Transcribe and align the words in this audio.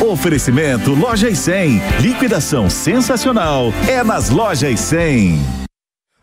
Oferecimento 0.00 0.94
Loja 0.94 1.28
e 1.28 1.36
100. 1.36 1.80
Liquidação 2.00 2.68
sensacional. 2.68 3.72
É 3.88 4.04
nas 4.04 4.30
Lojas 4.30 4.80
100. 4.80 5.65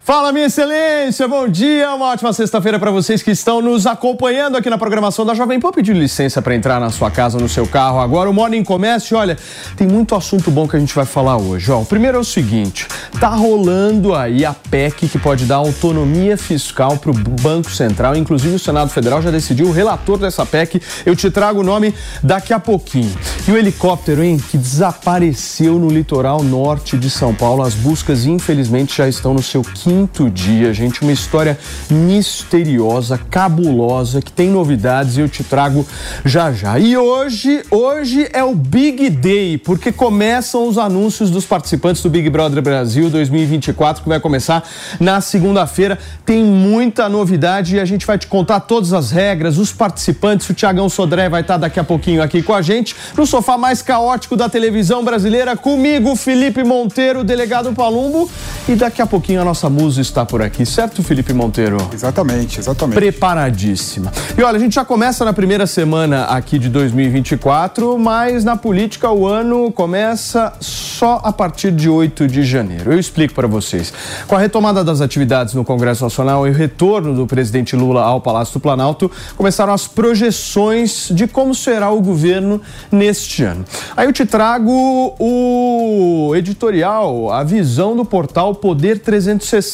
Fala, 0.05 0.33
minha 0.33 0.47
excelência, 0.47 1.29
bom 1.29 1.47
dia, 1.47 1.89
uma 1.93 2.07
ótima 2.07 2.33
sexta-feira 2.33 2.77
para 2.77 2.91
vocês 2.91 3.23
que 3.23 3.31
estão 3.31 3.61
nos 3.61 3.87
acompanhando 3.87 4.57
aqui 4.57 4.69
na 4.69 4.77
programação 4.77 5.25
da 5.25 5.33
Jovem 5.33 5.61
Pan. 5.61 5.71
Pedindo 5.71 5.97
licença 5.97 6.41
para 6.41 6.53
entrar 6.53 6.77
na 6.77 6.89
sua 6.89 7.09
casa, 7.09 7.39
no 7.39 7.47
seu 7.47 7.65
carro 7.65 8.01
agora. 8.01 8.29
O 8.29 8.33
Morning 8.33 8.65
Comércio, 8.65 9.15
olha, 9.15 9.37
tem 9.77 9.87
muito 9.87 10.13
assunto 10.13 10.51
bom 10.51 10.67
que 10.67 10.75
a 10.75 10.79
gente 10.79 10.93
vai 10.93 11.05
falar 11.05 11.37
hoje. 11.37 11.71
Ó, 11.71 11.79
o 11.79 11.85
primeiro 11.85 12.17
é 12.17 12.19
o 12.19 12.23
seguinte: 12.25 12.85
tá 13.17 13.29
rolando 13.29 14.13
aí 14.13 14.43
a 14.43 14.53
PEC 14.53 15.07
que 15.07 15.17
pode 15.17 15.45
dar 15.45 15.55
autonomia 15.55 16.35
fiscal 16.35 16.97
para 16.97 17.11
o 17.11 17.13
Banco 17.13 17.71
Central. 17.71 18.13
Inclusive, 18.13 18.55
o 18.55 18.59
Senado 18.59 18.89
Federal 18.89 19.21
já 19.21 19.31
decidiu 19.31 19.67
o 19.67 19.71
relator 19.71 20.17
dessa 20.17 20.45
PEC. 20.45 20.81
Eu 21.05 21.15
te 21.15 21.31
trago 21.31 21.61
o 21.61 21.63
nome 21.63 21.95
daqui 22.21 22.51
a 22.51 22.59
pouquinho. 22.59 23.17
E 23.47 23.51
o 23.51 23.57
helicóptero, 23.57 24.21
hein, 24.21 24.37
que 24.51 24.57
desapareceu 24.57 25.79
no 25.79 25.87
litoral 25.87 26.43
norte 26.43 26.97
de 26.97 27.09
São 27.09 27.33
Paulo. 27.33 27.63
As 27.63 27.73
buscas, 27.73 28.25
infelizmente, 28.25 28.97
já 28.97 29.07
estão 29.07 29.33
no 29.33 29.41
seu 29.41 29.61
quinto 29.61 29.92
quinto 29.93 30.27
dia, 30.27 30.73
gente. 30.73 31.03
Uma 31.03 31.11
história 31.11 31.57
misteriosa, 31.87 33.19
cabulosa, 33.29 34.23
que 34.23 34.31
tem 34.31 34.49
novidades 34.49 35.17
e 35.17 35.21
eu 35.21 35.29
te 35.29 35.43
trago 35.43 35.85
já 36.25 36.51
já. 36.51 36.79
E 36.79 36.97
hoje, 36.97 37.61
hoje 37.69 38.27
é 38.33 38.43
o 38.43 38.55
Big 38.55 39.07
Day, 39.11 39.59
porque 39.59 39.91
começam 39.91 40.67
os 40.67 40.79
anúncios 40.79 41.29
dos 41.29 41.45
participantes 41.45 42.01
do 42.01 42.09
Big 42.09 42.27
Brother 42.27 42.59
Brasil 42.63 43.07
2024, 43.11 44.01
que 44.01 44.09
vai 44.09 44.19
começar 44.19 44.67
na 44.99 45.21
segunda-feira. 45.21 45.99
Tem 46.25 46.43
muita 46.43 47.07
novidade 47.07 47.75
e 47.75 47.79
a 47.79 47.85
gente 47.85 48.07
vai 48.07 48.17
te 48.17 48.25
contar 48.25 48.61
todas 48.61 48.93
as 48.93 49.11
regras, 49.11 49.59
os 49.59 49.71
participantes. 49.71 50.49
O 50.49 50.55
Tiagão 50.55 50.89
Sodré 50.89 51.29
vai 51.29 51.41
estar 51.41 51.57
daqui 51.57 51.79
a 51.79 51.83
pouquinho 51.83 52.23
aqui 52.23 52.41
com 52.41 52.53
a 52.53 52.63
gente, 52.63 52.95
no 53.15 53.27
sofá 53.27 53.59
mais 53.59 53.83
caótico 53.83 54.35
da 54.35 54.49
televisão 54.49 55.03
brasileira, 55.03 55.55
comigo, 55.55 56.15
Felipe 56.15 56.63
Monteiro, 56.63 57.23
delegado 57.23 57.71
Palumbo, 57.73 58.27
e 58.67 58.73
daqui 58.73 58.99
a 58.99 59.05
pouquinho 59.05 59.41
a 59.41 59.45
nossa 59.45 59.69
música 59.69 59.82
está 59.89 60.25
por 60.25 60.41
aqui, 60.41 60.65
certo, 60.65 61.03
Felipe 61.03 61.33
Monteiro? 61.33 61.77
Exatamente, 61.93 62.59
exatamente. 62.59 62.95
Preparadíssima. 62.95 64.11
E 64.37 64.41
olha, 64.41 64.55
a 64.55 64.59
gente 64.59 64.75
já 64.75 64.85
começa 64.85 65.25
na 65.25 65.33
primeira 65.33 65.67
semana 65.67 66.23
aqui 66.25 66.57
de 66.57 66.69
2024, 66.69 67.97
mas 67.99 68.45
na 68.45 68.55
política 68.55 69.11
o 69.11 69.27
ano 69.27 69.71
começa 69.71 70.53
só 70.59 71.19
a 71.23 71.33
partir 71.33 71.71
de 71.71 71.89
8 71.89 72.27
de 72.27 72.43
janeiro. 72.43 72.93
Eu 72.93 72.99
explico 72.99 73.33
para 73.33 73.47
vocês. 73.47 73.93
Com 74.27 74.35
a 74.35 74.39
retomada 74.39 74.83
das 74.83 75.01
atividades 75.01 75.53
no 75.53 75.65
Congresso 75.65 76.03
Nacional 76.03 76.47
e 76.47 76.51
o 76.51 76.53
retorno 76.53 77.13
do 77.13 77.27
presidente 77.27 77.75
Lula 77.75 78.01
ao 78.01 78.21
Palácio 78.21 78.53
do 78.53 78.59
Planalto, 78.59 79.11
começaram 79.35 79.73
as 79.73 79.87
projeções 79.87 81.09
de 81.11 81.27
como 81.27 81.53
será 81.53 81.89
o 81.89 81.99
governo 81.99 82.61
neste 82.91 83.43
ano. 83.43 83.65
Aí 83.97 84.07
eu 84.07 84.13
te 84.13 84.25
trago 84.25 85.15
o 85.19 86.33
editorial, 86.35 87.31
a 87.31 87.43
visão 87.43 87.95
do 87.95 88.05
portal 88.05 88.55
Poder 88.55 88.99
360 88.99 89.72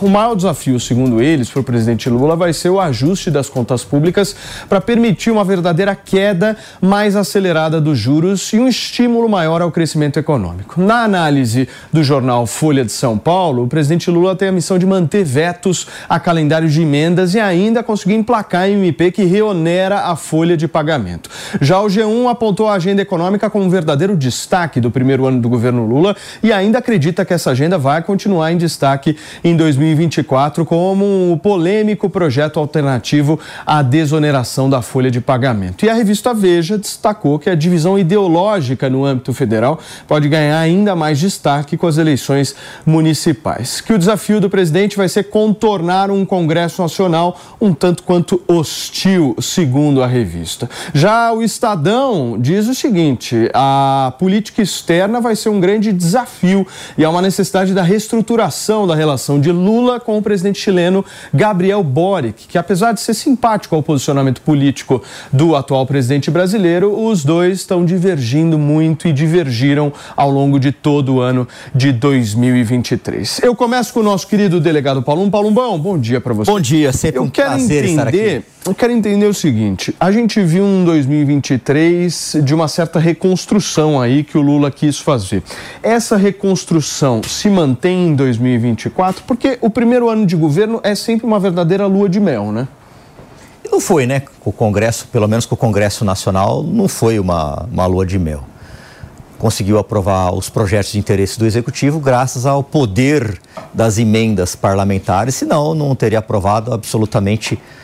o 0.00 0.08
maior 0.08 0.34
desafio, 0.34 0.78
segundo 0.78 1.20
eles, 1.20 1.50
para 1.50 1.60
o 1.60 1.64
presidente 1.64 2.08
Lula 2.08 2.36
vai 2.36 2.52
ser 2.52 2.68
o 2.68 2.80
ajuste 2.80 3.30
das 3.30 3.48
contas 3.48 3.84
públicas 3.84 4.34
para 4.68 4.80
permitir 4.80 5.30
uma 5.30 5.44
verdadeira 5.44 5.94
queda 5.94 6.56
mais 6.80 7.16
acelerada 7.16 7.80
dos 7.80 7.98
juros 7.98 8.52
e 8.52 8.58
um 8.58 8.68
estímulo 8.68 9.28
maior 9.28 9.62
ao 9.62 9.70
crescimento 9.70 10.18
econômico. 10.18 10.80
Na 10.80 11.04
análise 11.04 11.68
do 11.92 12.02
jornal 12.02 12.46
Folha 12.46 12.84
de 12.84 12.92
São 12.92 13.18
Paulo, 13.18 13.64
o 13.64 13.68
presidente 13.68 14.10
Lula 14.10 14.36
tem 14.36 14.48
a 14.48 14.52
missão 14.52 14.78
de 14.78 14.86
manter 14.86 15.24
vetos 15.24 15.86
a 16.08 16.20
calendário 16.20 16.68
de 16.68 16.82
emendas 16.82 17.34
e 17.34 17.40
ainda 17.40 17.82
conseguir 17.82 18.14
emplacar 18.14 18.62
a 18.62 18.68
MP 18.68 19.10
que 19.10 19.24
reonera 19.24 20.00
a 20.00 20.16
folha 20.16 20.56
de 20.56 20.68
pagamento. 20.68 21.30
Já 21.60 21.80
o 21.80 21.86
G1 21.86 22.30
apontou 22.30 22.68
a 22.68 22.74
agenda 22.74 23.02
econômica 23.02 23.50
como 23.50 23.64
um 23.64 23.70
verdadeiro 23.70 24.16
destaque 24.16 24.80
do 24.80 24.90
primeiro 24.90 25.26
ano 25.26 25.40
do 25.40 25.48
governo 25.48 25.86
Lula 25.86 26.16
e 26.42 26.52
ainda 26.52 26.78
acredita 26.78 27.24
que 27.24 27.34
essa 27.34 27.50
agenda 27.50 27.78
vai 27.78 28.02
continuar 28.02 28.52
em 28.52 28.56
destaque 28.56 29.16
em 29.42 29.56
2024 29.56 30.64
como 30.64 31.32
um 31.32 31.38
polêmico 31.38 32.08
projeto 32.08 32.58
alternativo 32.58 33.38
à 33.66 33.82
desoneração 33.82 34.68
da 34.68 34.82
folha 34.82 35.10
de 35.10 35.20
pagamento. 35.20 35.84
E 35.84 35.90
a 35.90 35.94
revista 35.94 36.34
Veja 36.34 36.78
destacou 36.78 37.38
que 37.38 37.50
a 37.50 37.54
divisão 37.54 37.98
ideológica 37.98 38.88
no 38.88 39.04
âmbito 39.04 39.32
federal 39.32 39.78
pode 40.06 40.28
ganhar 40.28 40.58
ainda 40.58 40.96
mais 40.96 41.18
destaque 41.18 41.76
com 41.76 41.86
as 41.86 41.98
eleições 41.98 42.54
municipais. 42.84 43.80
Que 43.80 43.92
o 43.92 43.98
desafio 43.98 44.40
do 44.40 44.50
presidente 44.50 44.96
vai 44.96 45.08
ser 45.08 45.24
contornar 45.24 46.10
um 46.10 46.24
Congresso 46.24 46.82
Nacional 46.82 47.38
um 47.60 47.72
tanto 47.72 48.02
quanto 48.02 48.42
hostil, 48.48 49.36
segundo 49.40 50.02
a 50.02 50.06
revista. 50.06 50.68
Já 50.94 51.32
o 51.32 51.42
Estadão 51.42 52.36
diz 52.38 52.68
o 52.68 52.74
seguinte: 52.74 53.50
a 53.54 54.12
política 54.18 54.62
externa 54.62 55.20
vai 55.20 55.36
ser 55.36 55.48
um 55.48 55.60
grande 55.60 55.92
desafio 55.92 56.66
e 56.96 57.04
há 57.04 57.10
uma 57.10 57.22
necessidade 57.22 57.74
da 57.74 57.82
reestruturação 57.82 58.86
da 58.86 58.94
relação 58.94 59.29
relação 59.30 59.40
de 59.40 59.52
Lula 59.52 60.00
com 60.00 60.18
o 60.18 60.22
presidente 60.22 60.60
chileno 60.60 61.04
Gabriel 61.32 61.82
Boric, 61.84 62.48
que 62.48 62.58
apesar 62.58 62.92
de 62.92 63.00
ser 63.00 63.14
simpático 63.14 63.76
ao 63.76 63.82
posicionamento 63.82 64.40
político 64.40 65.02
do 65.32 65.54
atual 65.54 65.86
presidente 65.86 66.30
brasileiro, 66.30 66.98
os 67.06 67.24
dois 67.24 67.58
estão 67.58 67.84
divergindo 67.84 68.58
muito 68.58 69.06
e 69.06 69.12
divergiram 69.12 69.92
ao 70.16 70.30
longo 70.30 70.58
de 70.58 70.72
todo 70.72 71.14
o 71.14 71.20
ano 71.20 71.46
de 71.74 71.92
2023. 71.92 73.40
Eu 73.42 73.54
começo 73.54 73.92
com 73.92 74.00
o 74.00 74.02
nosso 74.02 74.26
querido 74.26 74.60
delegado 74.60 75.02
Paulo 75.02 75.30
Paulumbão, 75.30 75.78
bom 75.78 75.98
dia 75.98 76.20
para 76.20 76.34
você. 76.34 76.50
Bom 76.50 76.60
dia, 76.60 76.92
sempre 76.92 77.18
Eu 77.18 77.24
um 77.24 77.30
quero 77.30 77.50
prazer 77.50 77.84
estar 77.84 78.08
entender, 78.08 78.38
aqui. 78.38 78.46
Eu 78.66 78.74
quero 78.74 78.92
entender 78.92 79.26
o 79.26 79.32
seguinte, 79.32 79.94
a 79.98 80.12
gente 80.12 80.42
viu 80.42 80.62
um 80.62 80.84
2023 80.84 82.36
de 82.44 82.54
uma 82.54 82.68
certa 82.68 82.98
reconstrução 82.98 84.00
aí 84.00 84.22
que 84.22 84.36
o 84.36 84.42
Lula 84.42 84.70
quis 84.70 84.98
fazer. 84.98 85.42
Essa 85.82 86.16
reconstrução 86.16 87.22
se 87.22 87.48
mantém 87.48 88.08
em 88.08 88.14
2024? 88.14 89.24
Porque 89.26 89.56
o 89.62 89.70
primeiro 89.70 90.10
ano 90.10 90.26
de 90.26 90.36
governo 90.36 90.78
é 90.82 90.94
sempre 90.94 91.26
uma 91.26 91.40
verdadeira 91.40 91.86
lua 91.86 92.08
de 92.08 92.20
mel, 92.20 92.52
né? 92.52 92.68
Não 93.70 93.80
foi, 93.80 94.04
né? 94.04 94.22
O 94.44 94.52
Congresso, 94.52 95.08
pelo 95.08 95.26
menos 95.26 95.46
com 95.46 95.54
o 95.54 95.58
Congresso 95.58 96.04
Nacional, 96.04 96.62
não 96.62 96.86
foi 96.86 97.18
uma, 97.18 97.66
uma 97.72 97.86
lua 97.86 98.04
de 98.04 98.18
mel. 98.18 98.44
Conseguiu 99.38 99.78
aprovar 99.78 100.34
os 100.34 100.50
projetos 100.50 100.92
de 100.92 100.98
interesse 100.98 101.38
do 101.38 101.46
Executivo 101.46 101.98
graças 101.98 102.44
ao 102.44 102.62
poder 102.62 103.40
das 103.72 103.96
emendas 103.96 104.54
parlamentares, 104.54 105.34
senão 105.34 105.74
não 105.74 105.94
teria 105.94 106.18
aprovado 106.18 106.74
absolutamente 106.74 107.54
nada. 107.54 107.79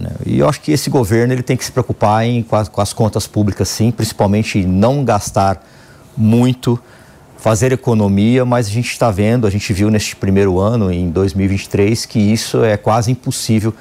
Né? 0.00 0.10
E 0.24 0.38
eu 0.38 0.48
acho 0.48 0.60
que 0.60 0.72
esse 0.72 0.88
governo 0.88 1.34
ele 1.34 1.42
tem 1.42 1.56
que 1.56 1.64
se 1.64 1.70
preocupar 1.70 2.24
em, 2.24 2.42
com, 2.42 2.56
as, 2.56 2.68
com 2.68 2.80
as 2.80 2.92
contas 2.92 3.26
públicas, 3.26 3.68
sim, 3.68 3.90
principalmente 3.90 4.64
não 4.64 5.04
gastar 5.04 5.62
muito, 6.16 6.78
fazer 7.36 7.72
economia, 7.72 8.44
mas 8.44 8.66
a 8.66 8.70
gente 8.70 8.90
está 8.90 9.10
vendo, 9.10 9.46
a 9.46 9.50
gente 9.50 9.72
viu 9.72 9.90
neste 9.90 10.16
primeiro 10.16 10.58
ano, 10.58 10.90
em 10.92 11.10
2023, 11.10 12.06
que 12.06 12.18
isso 12.18 12.64
é 12.64 12.76
quase 12.76 13.10
impossível 13.10 13.74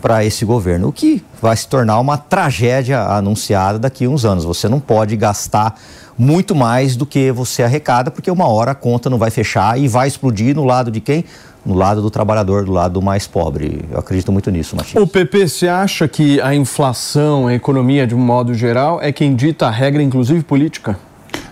para 0.00 0.24
esse 0.24 0.44
governo, 0.44 0.88
o 0.88 0.92
que 0.92 1.24
vai 1.42 1.56
se 1.56 1.66
tornar 1.66 1.98
uma 1.98 2.16
tragédia 2.16 3.00
anunciada 3.02 3.78
daqui 3.78 4.04
a 4.04 4.08
uns 4.08 4.24
anos. 4.24 4.44
Você 4.44 4.68
não 4.68 4.78
pode 4.78 5.16
gastar 5.16 5.74
muito 6.16 6.54
mais 6.54 6.94
do 6.94 7.04
que 7.04 7.32
você 7.32 7.62
arrecada, 7.62 8.10
porque 8.10 8.30
uma 8.30 8.46
hora 8.46 8.70
a 8.70 8.74
conta 8.74 9.10
não 9.10 9.18
vai 9.18 9.30
fechar 9.30 9.78
e 9.78 9.88
vai 9.88 10.06
explodir 10.06 10.54
no 10.54 10.64
lado 10.64 10.90
de 10.90 11.00
quem? 11.00 11.24
No 11.66 11.74
lado 11.74 12.00
do 12.00 12.08
trabalhador, 12.08 12.64
do 12.64 12.70
lado 12.70 13.02
mais 13.02 13.26
pobre. 13.26 13.84
Eu 13.90 13.98
acredito 13.98 14.30
muito 14.30 14.48
nisso, 14.52 14.76
Matias. 14.76 15.02
O 15.02 15.04
PP, 15.04 15.48
você 15.48 15.66
acha 15.66 16.06
que 16.06 16.40
a 16.40 16.54
inflação, 16.54 17.48
a 17.48 17.54
economia 17.54 18.06
de 18.06 18.14
um 18.14 18.20
modo 18.20 18.54
geral, 18.54 19.02
é 19.02 19.10
quem 19.10 19.34
dita 19.34 19.66
a 19.66 19.70
regra, 19.70 20.00
inclusive 20.00 20.44
política? 20.44 20.96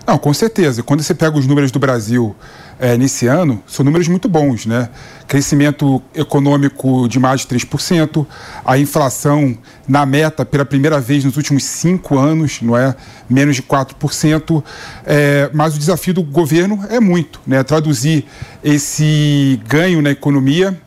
Não, 0.07 0.17
com 0.17 0.33
certeza. 0.33 0.81
Quando 0.81 1.03
você 1.03 1.13
pega 1.13 1.37
os 1.37 1.45
números 1.45 1.69
do 1.69 1.79
Brasil 1.79 2.33
é, 2.79 2.97
nesse 2.97 3.27
ano, 3.27 3.63
são 3.65 3.85
números 3.85 4.07
muito 4.07 4.27
bons, 4.27 4.65
né? 4.65 4.89
Crescimento 5.27 6.01
econômico 6.13 7.07
de 7.07 7.19
mais 7.19 7.41
de 7.41 7.47
3%, 7.47 8.25
a 8.65 8.77
inflação 8.77 9.57
na 9.87 10.05
meta 10.05 10.45
pela 10.45 10.65
primeira 10.65 10.99
vez 10.99 11.23
nos 11.23 11.37
últimos 11.37 11.63
cinco 11.63 12.17
anos, 12.17 12.61
não 12.61 12.77
é? 12.77 12.95
Menos 13.29 13.55
de 13.55 13.63
4%. 13.63 14.63
É, 15.05 15.49
mas 15.53 15.75
o 15.75 15.79
desafio 15.79 16.13
do 16.13 16.23
governo 16.23 16.85
é 16.89 16.99
muito, 16.99 17.39
né? 17.47 17.63
Traduzir 17.63 18.25
esse 18.63 19.59
ganho 19.67 20.01
na 20.01 20.11
economia 20.11 20.77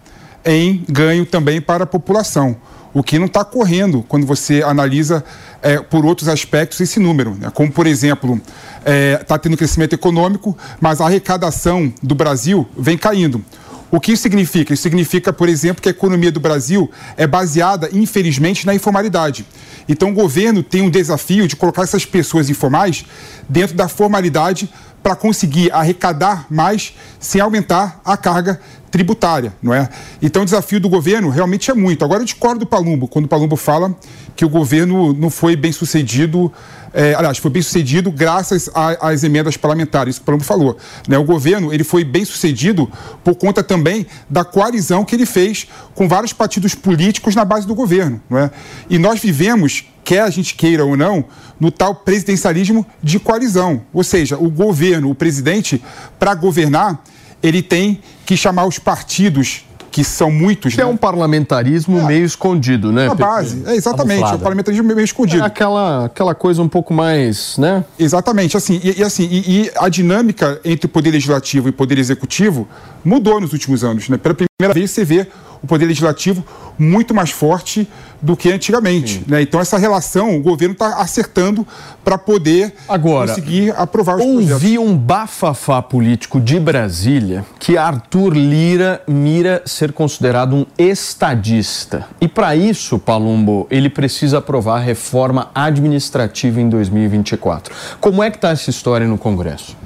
em 0.44 0.84
ganho 0.88 1.26
também 1.26 1.60
para 1.60 1.84
a 1.84 1.86
população. 1.86 2.56
O 2.98 3.02
que 3.04 3.16
não 3.16 3.26
está 3.26 3.44
correndo 3.44 4.04
quando 4.08 4.26
você 4.26 4.60
analisa 4.60 5.24
é, 5.62 5.78
por 5.78 6.04
outros 6.04 6.28
aspectos 6.28 6.80
esse 6.80 6.98
número. 6.98 7.36
Né? 7.38 7.48
Como, 7.48 7.70
por 7.70 7.86
exemplo, 7.86 8.40
está 8.78 8.90
é, 8.90 9.16
tá 9.18 9.38
tendo 9.38 9.56
crescimento 9.56 9.92
econômico, 9.92 10.58
mas 10.80 11.00
a 11.00 11.06
arrecadação 11.06 11.94
do 12.02 12.12
Brasil 12.12 12.68
vem 12.76 12.98
caindo. 12.98 13.40
O 13.88 14.00
que 14.00 14.10
isso 14.10 14.24
significa? 14.24 14.74
Isso 14.74 14.82
significa, 14.82 15.32
por 15.32 15.48
exemplo, 15.48 15.80
que 15.80 15.88
a 15.88 15.92
economia 15.92 16.32
do 16.32 16.40
Brasil 16.40 16.90
é 17.16 17.24
baseada, 17.24 17.88
infelizmente, 17.92 18.66
na 18.66 18.74
informalidade. 18.74 19.46
Então, 19.88 20.10
o 20.10 20.12
governo 20.12 20.60
tem 20.60 20.82
um 20.82 20.90
desafio 20.90 21.46
de 21.46 21.54
colocar 21.54 21.82
essas 21.82 22.04
pessoas 22.04 22.50
informais 22.50 23.04
dentro 23.48 23.76
da 23.76 23.86
formalidade 23.86 24.68
para 25.04 25.14
conseguir 25.14 25.70
arrecadar 25.72 26.46
mais 26.50 26.94
sem 27.20 27.40
aumentar 27.40 28.00
a 28.04 28.16
carga 28.16 28.60
tributária, 28.90 29.52
não 29.62 29.74
é? 29.74 29.88
Então 30.20 30.42
o 30.42 30.44
desafio 30.44 30.80
do 30.80 30.88
governo 30.88 31.28
realmente 31.28 31.70
é 31.70 31.74
muito. 31.74 32.04
Agora 32.04 32.20
eu 32.20 32.24
discordo 32.24 32.60
do 32.60 32.66
Palumbo, 32.66 33.08
quando 33.08 33.26
o 33.26 33.28
Palumbo 33.28 33.56
fala 33.56 33.94
que 34.34 34.44
o 34.44 34.48
governo 34.48 35.12
não 35.12 35.30
foi 35.30 35.56
bem 35.56 35.72
sucedido, 35.72 36.52
é, 36.92 37.14
aliás, 37.14 37.38
foi 37.38 37.50
bem 37.50 37.62
sucedido 37.62 38.10
graças 38.10 38.70
às 38.74 39.24
emendas 39.24 39.56
parlamentares, 39.56 40.14
isso 40.14 40.20
que 40.20 40.24
o 40.24 40.26
Palumbo 40.26 40.44
falou. 40.44 40.76
Né? 41.06 41.18
O 41.18 41.24
governo 41.24 41.72
ele 41.72 41.84
foi 41.84 42.04
bem 42.04 42.24
sucedido 42.24 42.90
por 43.22 43.34
conta 43.34 43.62
também 43.62 44.06
da 44.28 44.44
coalizão 44.44 45.04
que 45.04 45.14
ele 45.14 45.26
fez 45.26 45.66
com 45.94 46.08
vários 46.08 46.32
partidos 46.32 46.74
políticos 46.74 47.34
na 47.34 47.44
base 47.44 47.66
do 47.66 47.74
governo, 47.74 48.20
não 48.28 48.38
é? 48.38 48.50
E 48.88 48.98
nós 48.98 49.20
vivemos 49.20 49.84
quer 50.08 50.22
a 50.22 50.30
gente 50.30 50.54
queira 50.54 50.86
ou 50.86 50.96
não, 50.96 51.26
no 51.60 51.70
tal 51.70 51.94
presidencialismo 51.94 52.86
de 53.02 53.20
coalizão. 53.20 53.82
Ou 53.92 54.02
seja, 54.02 54.38
o 54.38 54.48
governo, 54.48 55.10
o 55.10 55.14
presidente, 55.14 55.84
para 56.18 56.34
governar, 56.34 57.04
ele 57.42 57.62
tem 57.62 58.00
que 58.26 58.36
chamar 58.36 58.66
os 58.66 58.78
partidos 58.78 59.64
que 59.90 60.04
são 60.04 60.30
muitos. 60.30 60.74
Que 60.74 60.80
é 60.80 60.84
né? 60.84 60.90
é 60.90 60.92
um 60.92 60.96
parlamentarismo 60.96 61.98
é. 61.98 62.04
meio 62.04 62.24
escondido, 62.24 62.92
né? 62.92 63.08
A 63.08 63.14
base, 63.14 63.62
é, 63.66 63.74
exatamente, 63.74 64.22
é 64.22 64.34
um 64.34 64.38
parlamentarismo 64.38 64.86
meio 64.86 65.04
escondido. 65.04 65.42
É 65.42 65.46
aquela, 65.46 66.04
aquela 66.04 66.34
coisa 66.34 66.62
um 66.62 66.68
pouco 66.68 66.92
mais, 66.94 67.56
né? 67.58 67.84
Exatamente, 67.98 68.56
assim, 68.56 68.80
e, 68.82 69.00
e 69.00 69.02
assim, 69.02 69.28
e, 69.30 69.62
e, 69.62 69.70
a 69.76 69.88
dinâmica 69.88 70.60
entre 70.64 70.86
o 70.86 70.88
poder 70.88 71.10
legislativo 71.10 71.68
e 71.68 71.70
o 71.70 71.72
poder 71.72 71.98
executivo 71.98 72.68
mudou 73.04 73.40
nos 73.40 73.52
últimos 73.52 73.82
anos, 73.82 74.08
né? 74.08 74.16
Pela 74.16 74.34
primeira 74.34 74.74
vez 74.74 74.90
você 74.90 75.04
vê 75.04 75.26
o 75.62 75.66
poder 75.66 75.86
legislativo 75.86 76.44
muito 76.78 77.14
mais 77.14 77.30
forte 77.30 77.88
do 78.20 78.36
que 78.36 78.50
antigamente. 78.50 79.22
Né? 79.26 79.42
Então, 79.42 79.60
essa 79.60 79.78
relação, 79.78 80.36
o 80.36 80.40
governo 80.40 80.72
está 80.72 80.96
acertando 80.96 81.66
para 82.04 82.18
poder 82.18 82.74
Agora, 82.88 83.28
conseguir 83.28 83.70
aprovar 83.76 84.16
os 84.16 84.22
ouvi 84.22 84.34
projetos. 84.34 84.62
Ouvi 84.62 84.78
um 84.78 84.96
bafafá 84.96 85.82
político 85.82 86.40
de 86.40 86.58
Brasília 86.58 87.44
que 87.58 87.76
Arthur 87.76 88.34
Lira 88.34 89.02
mira 89.06 89.62
ser 89.64 89.92
considerado 89.92 90.54
um 90.54 90.66
estadista. 90.76 92.06
E 92.20 92.28
para 92.28 92.54
isso, 92.56 92.98
Palumbo, 92.98 93.66
ele 93.70 93.88
precisa 93.88 94.38
aprovar 94.38 94.76
a 94.76 94.80
reforma 94.80 95.50
administrativa 95.54 96.60
em 96.60 96.68
2024. 96.68 97.74
Como 98.00 98.22
é 98.22 98.30
que 98.30 98.36
está 98.36 98.50
essa 98.50 98.70
história 98.70 99.06
no 99.06 99.18
Congresso? 99.18 99.76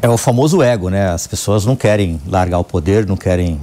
É 0.00 0.08
o 0.08 0.16
famoso 0.16 0.60
ego, 0.60 0.88
né? 0.88 1.10
As 1.10 1.26
pessoas 1.26 1.64
não 1.64 1.76
querem 1.76 2.20
largar 2.26 2.58
o 2.58 2.64
poder, 2.64 3.06
não 3.06 3.16
querem 3.16 3.60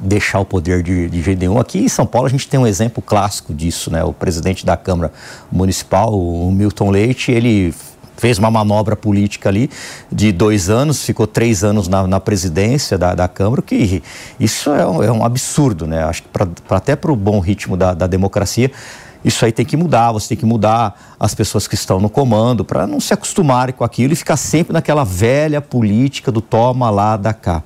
deixar 0.00 0.40
o 0.40 0.44
poder 0.44 0.82
de, 0.82 1.08
de 1.08 1.22
jeito 1.22 1.38
nenhum. 1.38 1.58
Aqui 1.58 1.78
em 1.78 1.88
São 1.88 2.06
Paulo 2.06 2.26
a 2.26 2.30
gente 2.30 2.48
tem 2.48 2.58
um 2.58 2.66
exemplo 2.66 3.02
clássico 3.02 3.54
disso, 3.54 3.90
né? 3.90 4.04
O 4.04 4.12
presidente 4.12 4.64
da 4.64 4.76
Câmara 4.76 5.12
Municipal, 5.50 6.12
o 6.12 6.50
Milton 6.52 6.90
Leite, 6.90 7.32
ele 7.32 7.74
fez 8.16 8.38
uma 8.38 8.50
manobra 8.50 8.96
política 8.96 9.48
ali 9.48 9.70
de 10.10 10.32
dois 10.32 10.70
anos, 10.70 11.04
ficou 11.04 11.26
três 11.26 11.62
anos 11.62 11.86
na, 11.88 12.06
na 12.06 12.20
presidência 12.20 12.96
da, 12.96 13.14
da, 13.14 13.28
Câmara, 13.28 13.60
que 13.62 14.02
isso 14.40 14.70
é 14.70 14.86
um, 14.86 15.02
é 15.02 15.12
um 15.12 15.24
absurdo, 15.24 15.86
né? 15.86 16.04
Acho 16.04 16.22
que 16.22 16.28
pra, 16.28 16.46
pra 16.46 16.78
até 16.78 16.96
para 16.96 17.12
o 17.12 17.16
bom 17.16 17.40
ritmo 17.40 17.76
da, 17.76 17.92
da 17.92 18.06
democracia, 18.06 18.70
isso 19.24 19.44
aí 19.44 19.52
tem 19.52 19.66
que 19.66 19.76
mudar, 19.76 20.12
você 20.12 20.28
tem 20.28 20.36
que 20.36 20.46
mudar 20.46 21.16
as 21.18 21.34
pessoas 21.34 21.66
que 21.66 21.74
estão 21.74 22.00
no 22.00 22.08
comando 22.08 22.64
para 22.64 22.86
não 22.86 23.00
se 23.00 23.12
acostumarem 23.12 23.74
com 23.74 23.84
aquilo 23.84 24.12
e 24.12 24.16
ficar 24.16 24.36
sempre 24.36 24.72
naquela 24.72 25.04
velha 25.04 25.60
política 25.60 26.30
do 26.30 26.40
toma 26.40 26.90
lá, 26.90 27.16
da 27.16 27.32
cá. 27.32 27.62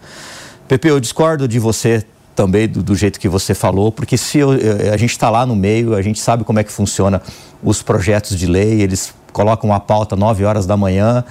Pepe, 0.66 0.88
eu 0.88 0.98
discordo 1.00 1.46
de 1.46 1.58
você 1.58 2.04
também 2.34 2.68
do, 2.68 2.82
do, 2.82 2.94
jeito 2.94 3.18
que 3.18 3.28
você 3.28 3.54
falou, 3.54 3.90
porque 3.92 4.16
se 4.16 4.38
eu, 4.38 4.50
a 4.92 4.96
gente 4.96 5.10
está 5.10 5.28
lá 5.28 5.44
no 5.44 5.54
meio, 5.54 5.94
a 5.94 6.02
gente 6.02 6.18
sabe 6.20 6.44
como 6.44 6.58
é 6.58 6.64
que 6.64 6.72
funciona 6.72 7.20
os 7.62 7.82
projetos 7.82 8.38
de 8.38 8.46
lei, 8.46 8.80
eles 8.80 9.12
colocam 9.32 9.70
uma 9.70 9.80
pauta 9.80 10.16
9 10.16 10.44
horas 10.44 10.66
da 10.66 10.76
manhã, 10.76 11.24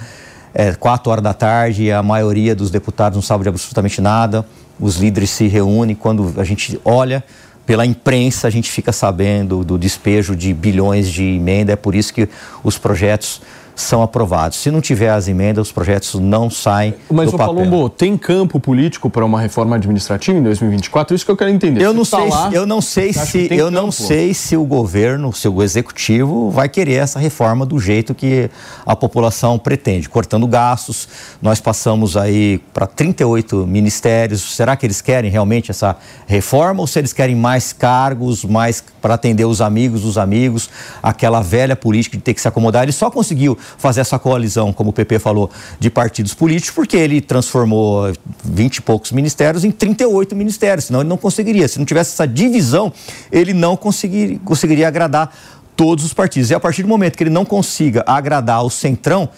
é, 0.54 0.72
4 0.72 1.10
horas 1.10 1.22
da 1.22 1.34
tarde, 1.34 1.84
e 1.84 1.92
a 1.92 2.02
maioria 2.02 2.54
dos 2.54 2.70
deputados 2.70 3.16
não 3.16 3.22
sabe 3.22 3.42
de 3.42 3.48
absolutamente 3.48 4.00
nada, 4.00 4.44
os 4.78 4.96
líderes 4.96 5.30
se 5.30 5.46
reúnem, 5.46 5.94
quando 5.94 6.34
a 6.36 6.44
gente 6.44 6.80
olha 6.84 7.24
pela 7.66 7.86
imprensa, 7.86 8.48
a 8.48 8.50
gente 8.50 8.70
fica 8.70 8.92
sabendo 8.92 9.64
do 9.64 9.78
despejo 9.78 10.34
de 10.34 10.52
bilhões 10.52 11.08
de 11.08 11.22
emenda, 11.22 11.72
é 11.72 11.76
por 11.76 11.94
isso 11.94 12.12
que 12.12 12.28
os 12.64 12.78
projetos 12.78 13.40
são 13.80 14.02
aprovados. 14.02 14.58
Se 14.58 14.70
não 14.70 14.80
tiver 14.80 15.10
as 15.10 15.28
emendas, 15.28 15.68
os 15.68 15.72
projetos 15.72 16.14
não 16.14 16.50
saem 16.50 16.94
Mas 17.10 17.30
do 17.30 17.38
papel. 17.38 17.54
Mas, 17.54 17.64
Palombo, 17.68 17.88
tem 17.88 18.16
campo 18.16 18.60
político 18.60 19.08
para 19.10 19.24
uma 19.24 19.40
reforma 19.40 19.76
administrativa 19.76 20.38
em 20.38 20.42
2024? 20.42 21.14
Isso 21.14 21.24
que 21.24 21.30
eu 21.30 21.36
quero 21.36 21.50
entender. 21.50 21.82
Eu 21.82 21.92
não 21.92 22.04
tá 22.04 22.18
sei, 22.18 22.28
lá, 22.28 22.50
eu 22.52 22.66
não 22.66 22.80
sei 22.80 23.12
se, 23.12 23.48
eu 23.50 23.66
campo? 23.66 23.70
não 23.70 23.90
sei 23.90 24.34
se 24.34 24.56
o 24.56 24.64
governo, 24.64 25.32
se 25.32 25.48
o 25.48 25.62
executivo 25.62 26.50
vai 26.50 26.68
querer 26.68 26.94
essa 26.94 27.18
reforma 27.18 27.64
do 27.64 27.78
jeito 27.78 28.14
que 28.14 28.50
a 28.84 28.94
população 28.94 29.58
pretende, 29.58 30.08
cortando 30.08 30.46
gastos. 30.46 31.08
Nós 31.40 31.60
passamos 31.60 32.16
aí 32.16 32.58
para 32.72 32.86
38 32.86 33.66
ministérios. 33.66 34.54
Será 34.54 34.76
que 34.76 34.86
eles 34.86 35.00
querem 35.00 35.30
realmente 35.30 35.70
essa 35.70 35.96
reforma 36.26 36.80
ou 36.80 36.86
se 36.86 36.98
eles 36.98 37.12
querem 37.12 37.34
mais 37.34 37.72
cargos, 37.72 38.44
mais 38.44 38.82
para 39.00 39.14
atender 39.14 39.44
os 39.44 39.60
amigos 39.60 40.02
dos 40.02 40.18
amigos, 40.18 40.68
aquela 41.02 41.40
velha 41.40 41.74
política 41.74 42.16
de 42.16 42.22
ter 42.22 42.34
que 42.34 42.40
se 42.40 42.48
acomodar? 42.48 42.82
Ele 42.82 42.92
só 42.92 43.10
conseguiu 43.10 43.56
fazer 43.78 44.00
essa 44.00 44.18
coalizão, 44.18 44.72
como 44.72 44.90
o 44.90 44.92
PP 44.92 45.18
falou, 45.18 45.50
de 45.78 45.90
partidos 45.90 46.34
políticos, 46.34 46.74
porque 46.74 46.96
ele 46.96 47.20
transformou 47.20 48.12
20 48.44 48.76
e 48.76 48.82
poucos 48.82 49.12
ministérios 49.12 49.64
em 49.64 49.70
38 49.70 50.34
ministérios, 50.36 50.86
senão 50.86 51.00
ele 51.00 51.08
não 51.08 51.16
conseguiria. 51.16 51.68
Se 51.68 51.78
não 51.78 51.84
tivesse 51.84 52.12
essa 52.12 52.26
divisão, 52.26 52.92
ele 53.30 53.52
não 53.52 53.76
conseguiria, 53.76 54.38
conseguiria 54.44 54.88
agradar 54.88 55.34
todos 55.76 56.04
os 56.04 56.12
partidos. 56.12 56.50
E 56.50 56.54
a 56.54 56.60
partir 56.60 56.82
do 56.82 56.88
momento 56.88 57.16
que 57.16 57.22
ele 57.22 57.30
não 57.30 57.44
consiga 57.44 58.04
agradar 58.06 58.64
o 58.64 58.70
centrão, 58.70 59.28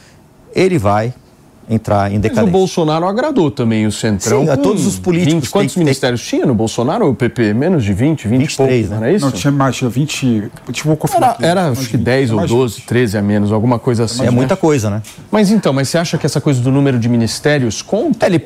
ele 0.55 0.79
vai 0.79 1.15
entrar 1.73 2.11
em 2.13 2.21
decadência. 2.21 2.43
Mas 2.43 2.49
o 2.49 2.53
Bolsonaro 2.53 3.07
agradou 3.07 3.51
também 3.51 3.87
o 3.87 3.93
Centrão. 3.93 4.45
Sim, 4.45 4.51
a 4.51 4.57
todos 4.57 4.87
os 4.87 4.99
políticos. 4.99 5.35
20, 5.35 5.51
quantos 5.51 5.75
tem, 5.75 5.85
ministérios 5.85 6.21
tem... 6.21 6.41
tinha 6.41 6.47
no 6.47 6.55
Bolsonaro 6.55 7.07
ou 7.07 7.13
o 7.13 7.15
PP? 7.15 7.55
Menos 7.55 7.85
de 7.85 7.93
20, 7.93 8.29
20 8.29 8.39
23, 8.39 8.57
poucos, 8.57 8.91
né? 8.91 8.97
não 8.97 9.05
era 9.05 9.17
isso? 9.17 9.25
Não, 9.25 9.33
tinha 9.33 9.51
mais, 9.51 9.77
tinha 9.77 9.91
20. 9.91 10.51
Tipo, 10.73 10.89
vou 10.89 10.97
confirmar 10.97 11.37
Era, 11.41 11.63
era 11.63 11.71
acho 11.71 11.89
que 11.89 11.97
10 11.97 12.33
ou 12.33 12.47
12, 12.47 12.83
13 12.83 13.19
a 13.19 13.23
menos, 13.23 13.53
alguma 13.53 13.79
coisa 13.79 14.05
assim. 14.05 14.27
É 14.27 14.31
muita 14.31 14.57
coisa, 14.57 14.91
né? 14.91 15.03
Mas 15.31 15.51
então, 15.51 15.73
mas 15.73 15.89
você 15.89 15.99
acha 15.99 16.19
que 16.19 16.27
essa 16.27 16.41
coisa 16.41 16.61
do 16.61 16.71
número 16.71 16.99
de 16.99 17.09
ministérios 17.09 17.83
conta? 17.83 18.27
É, 18.27 18.29
ele 18.29 18.39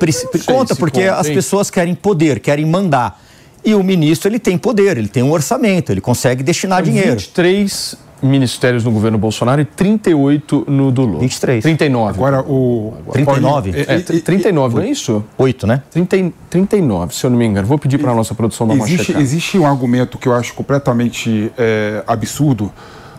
conta, 0.45 0.77
porque 0.77 1.07
conta, 1.07 1.21
as 1.21 1.29
pessoas 1.29 1.71
querem 1.71 1.95
poder, 1.95 2.41
querem 2.41 2.65
mandar. 2.65 3.21
E 3.65 3.75
o 3.75 3.83
ministro, 3.83 4.29
ele 4.29 4.39
tem 4.39 4.57
poder, 4.57 4.97
ele 4.97 5.09
tem 5.09 5.25
um 5.25 5.33
orçamento, 5.33 5.91
ele 5.91 6.01
consegue 6.01 6.43
destinar 6.43 6.81
então, 6.83 6.93
dinheiro. 6.93 7.19
23 7.19 8.06
ministérios 8.27 8.85
no 8.85 8.91
governo 8.91 9.17
Bolsonaro 9.19 9.61
e 9.61 9.65
38 9.65 10.65
no 10.69 10.91
do 10.91 11.03
Lula. 11.03 11.21
23. 11.21 11.63
39. 11.63 12.15
Agora 12.15 12.41
o. 12.41 12.95
39? 13.13 13.71
É, 13.71 13.95
é, 13.95 14.01
39, 14.01 14.77
não 14.77 14.83
é 14.83 14.91
isso? 14.91 15.25
8, 15.39 15.67
né? 15.67 15.83
30, 15.91 16.33
39, 16.51 17.15
se 17.15 17.25
eu 17.25 17.31
não 17.31 17.39
me 17.39 17.47
engano. 17.47 17.67
Vou 17.67 17.79
pedir 17.79 17.99
para 17.99 18.13
a 18.13 18.15
nossa 18.15 18.35
produção 18.35 18.67
dar 18.67 18.75
uma 18.75 18.85
existe. 18.85 19.17
Existe 19.17 19.59
um 19.59 19.67
argumento 19.67 20.19
que 20.19 20.29
eu 20.29 20.35
acho 20.35 20.55
completamente 20.55 21.53
é, 21.57 22.03
absurdo. 22.07 22.73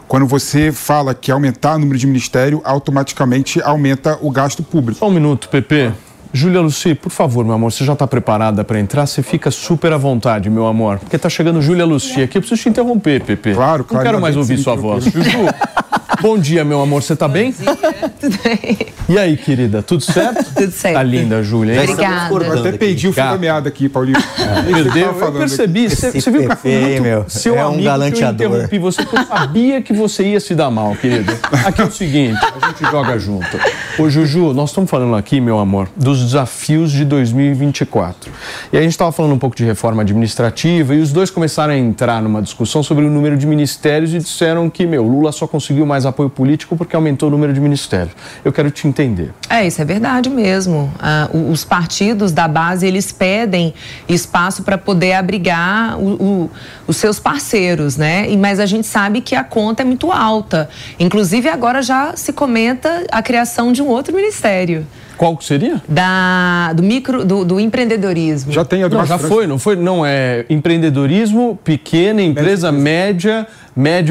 Quando 0.07 0.25
você 0.25 0.71
fala 0.71 1.13
que 1.13 1.31
aumentar 1.31 1.75
o 1.75 1.79
número 1.79 1.99
de 1.99 2.07
ministério, 2.07 2.61
automaticamente 2.63 3.61
aumenta 3.61 4.17
o 4.21 4.31
gasto 4.31 4.63
público. 4.63 4.99
Só 4.99 5.07
um 5.09 5.11
minuto, 5.11 5.49
Pepe. 5.49 5.91
Júlia 6.33 6.61
Luci, 6.61 6.93
por 6.95 7.11
favor, 7.11 7.43
meu 7.45 7.53
amor, 7.53 7.71
você 7.71 7.83
já 7.83 7.93
está 7.93 8.05
preparada 8.05 8.63
para 8.63 8.79
entrar? 8.79 9.05
Você 9.05 9.23
fica 9.23 9.49
super 9.49 9.93
à 9.93 9.97
vontade, 9.97 10.49
meu 10.49 10.67
amor. 10.67 10.99
Porque 10.99 11.15
está 11.15 11.29
chegando 11.29 11.61
Júlia 11.61 11.85
Luci 11.85 12.21
aqui. 12.21 12.37
Eu 12.37 12.41
preciso 12.41 12.61
te 12.61 12.69
interromper, 12.69 13.23
Pepe. 13.23 13.53
Claro, 13.53 13.83
claro. 13.83 14.03
Não 14.03 14.11
quero 14.11 14.21
mais 14.21 14.35
ouvir 14.35 14.57
sua 14.57 14.75
voz. 14.75 15.05
Juju, 15.11 15.45
bom 16.21 16.37
dia, 16.37 16.63
meu 16.63 16.81
amor. 16.81 17.01
Você 17.01 17.13
está 17.13 17.27
bem? 17.27 17.53
Tudo 18.19 18.37
bem. 18.43 18.97
E 19.09 19.17
aí, 19.17 19.37
querida, 19.37 19.81
tudo 19.81 20.01
certo? 20.03 20.53
Tudo 20.53 20.71
certo. 20.71 20.95
Tá 20.95 21.03
linda, 21.03 21.41
Júlia. 21.41 21.81
Obrigada. 21.81 22.33
Eu 22.33 22.59
até 22.59 22.73
perdi 22.73 23.07
o 23.07 23.13
fio 23.13 23.23
da 23.23 23.37
meada 23.37 23.69
aqui, 23.69 23.87
Paulinho. 23.87 24.17
Meu 24.69 24.91
Deus, 24.91 25.21
eu 25.21 25.31
percebi. 25.31 25.89
Você, 25.89 26.11
você 26.11 26.29
viu 26.29 26.49
que 26.49 26.67
eu 26.67 27.01
meu, 27.01 27.25
seu 27.29 27.55
é 27.55 27.65
um 27.65 27.69
amigo 27.69 27.83
galanteador. 27.83 28.41
eu 28.41 28.49
interrompi 28.49 28.79
você 28.79 29.03
porque 29.03 29.17
eu 29.17 29.25
sabia 29.25 29.81
que 29.81 29.93
você 29.93 30.23
ia 30.23 30.39
se 30.41 30.53
dar 30.53 30.69
mal, 30.69 30.93
querido. 30.95 31.31
Aqui 31.65 31.81
é 31.81 31.85
o 31.85 31.91
seguinte, 31.91 32.39
a 32.61 32.67
gente 32.67 32.91
joga 32.91 33.17
junto. 33.17 33.47
Ô, 33.97 34.09
Juju, 34.09 34.53
nós 34.53 34.71
estamos 34.71 34.89
falando 34.89 35.15
aqui, 35.15 35.39
meu 35.39 35.57
amor, 35.57 35.87
dos 35.95 36.21
desafios 36.23 36.91
de 36.91 37.05
2024. 37.05 38.29
E 38.73 38.77
a 38.77 38.81
gente 38.81 38.91
estava 38.91 39.11
falando 39.13 39.33
um 39.33 39.39
pouco 39.39 39.55
de 39.55 39.63
reforma 39.63 40.01
administrativa 40.01 40.93
e 40.93 40.99
os 40.99 41.13
dois 41.13 41.29
começaram 41.29 41.73
a 41.73 41.77
entrar 41.77 42.21
numa 42.21 42.41
discussão 42.41 42.83
sobre 42.83 43.05
o 43.05 43.09
número 43.09 43.37
de 43.37 43.45
ministérios 43.45 44.13
e 44.13 44.19
disseram 44.19 44.69
que, 44.69 44.85
meu, 44.85 45.03
Lula 45.03 45.31
só 45.31 45.47
conseguiu 45.47 45.85
mais 45.85 46.05
apoio 46.07 46.29
político 46.29 46.75
porque 46.75 46.95
aumentou 46.95 47.29
o 47.29 47.31
número 47.31 47.53
de 47.53 47.59
ministérios. 47.59 48.13
Eu 48.43 48.51
quero 48.51 48.71
te 48.71 48.87
entender. 48.87 49.33
É, 49.49 49.65
isso 49.65 49.81
é 49.81 49.85
verdade 49.85 50.29
mesmo. 50.29 50.91
Ah, 50.99 51.29
os 51.31 51.63
partidos 51.63 52.31
da 52.31 52.47
base, 52.47 52.85
eles 52.85 53.11
pedem 53.11 53.73
espaço 54.07 54.63
para 54.63 54.77
poder 54.77 55.13
abrigar 55.13 55.99
o, 55.99 56.13
o, 56.13 56.51
os 56.87 56.97
seus 56.97 57.19
parceiros, 57.19 57.97
né? 57.97 58.27
Mas 58.37 58.59
a 58.59 58.65
gente 58.65 58.87
sabe 58.87 59.21
que 59.21 59.35
a 59.35 59.43
conta 59.43 59.81
é 59.81 59.85
muito 59.85 60.11
alta. 60.11 60.69
Inclusive, 60.99 61.49
agora 61.49 61.81
já 61.81 62.15
se 62.15 62.33
comenta 62.33 63.05
a 63.11 63.21
criação 63.21 63.71
de 63.71 63.81
um 63.81 63.87
outro 63.87 64.15
ministério. 64.15 64.85
Qual 65.17 65.35
que 65.35 65.43
seria? 65.43 65.81
Da, 65.87 66.73
do 66.73 66.83
micro, 66.83 67.25
do, 67.25 67.43
do 67.43 67.59
empreendedorismo. 67.59 68.51
Já 68.51 68.63
tem 68.63 68.83
a 68.83 68.89
Não, 68.89 69.03
já 69.03 69.17
foi, 69.17 69.47
não 69.47 69.57
foi? 69.57 69.75
Não, 69.75 70.05
é 70.05 70.45
empreendedorismo, 70.47 71.57
pequena, 71.63 72.21
empresa 72.21 72.71
média, 72.71 73.37
média 73.37 73.47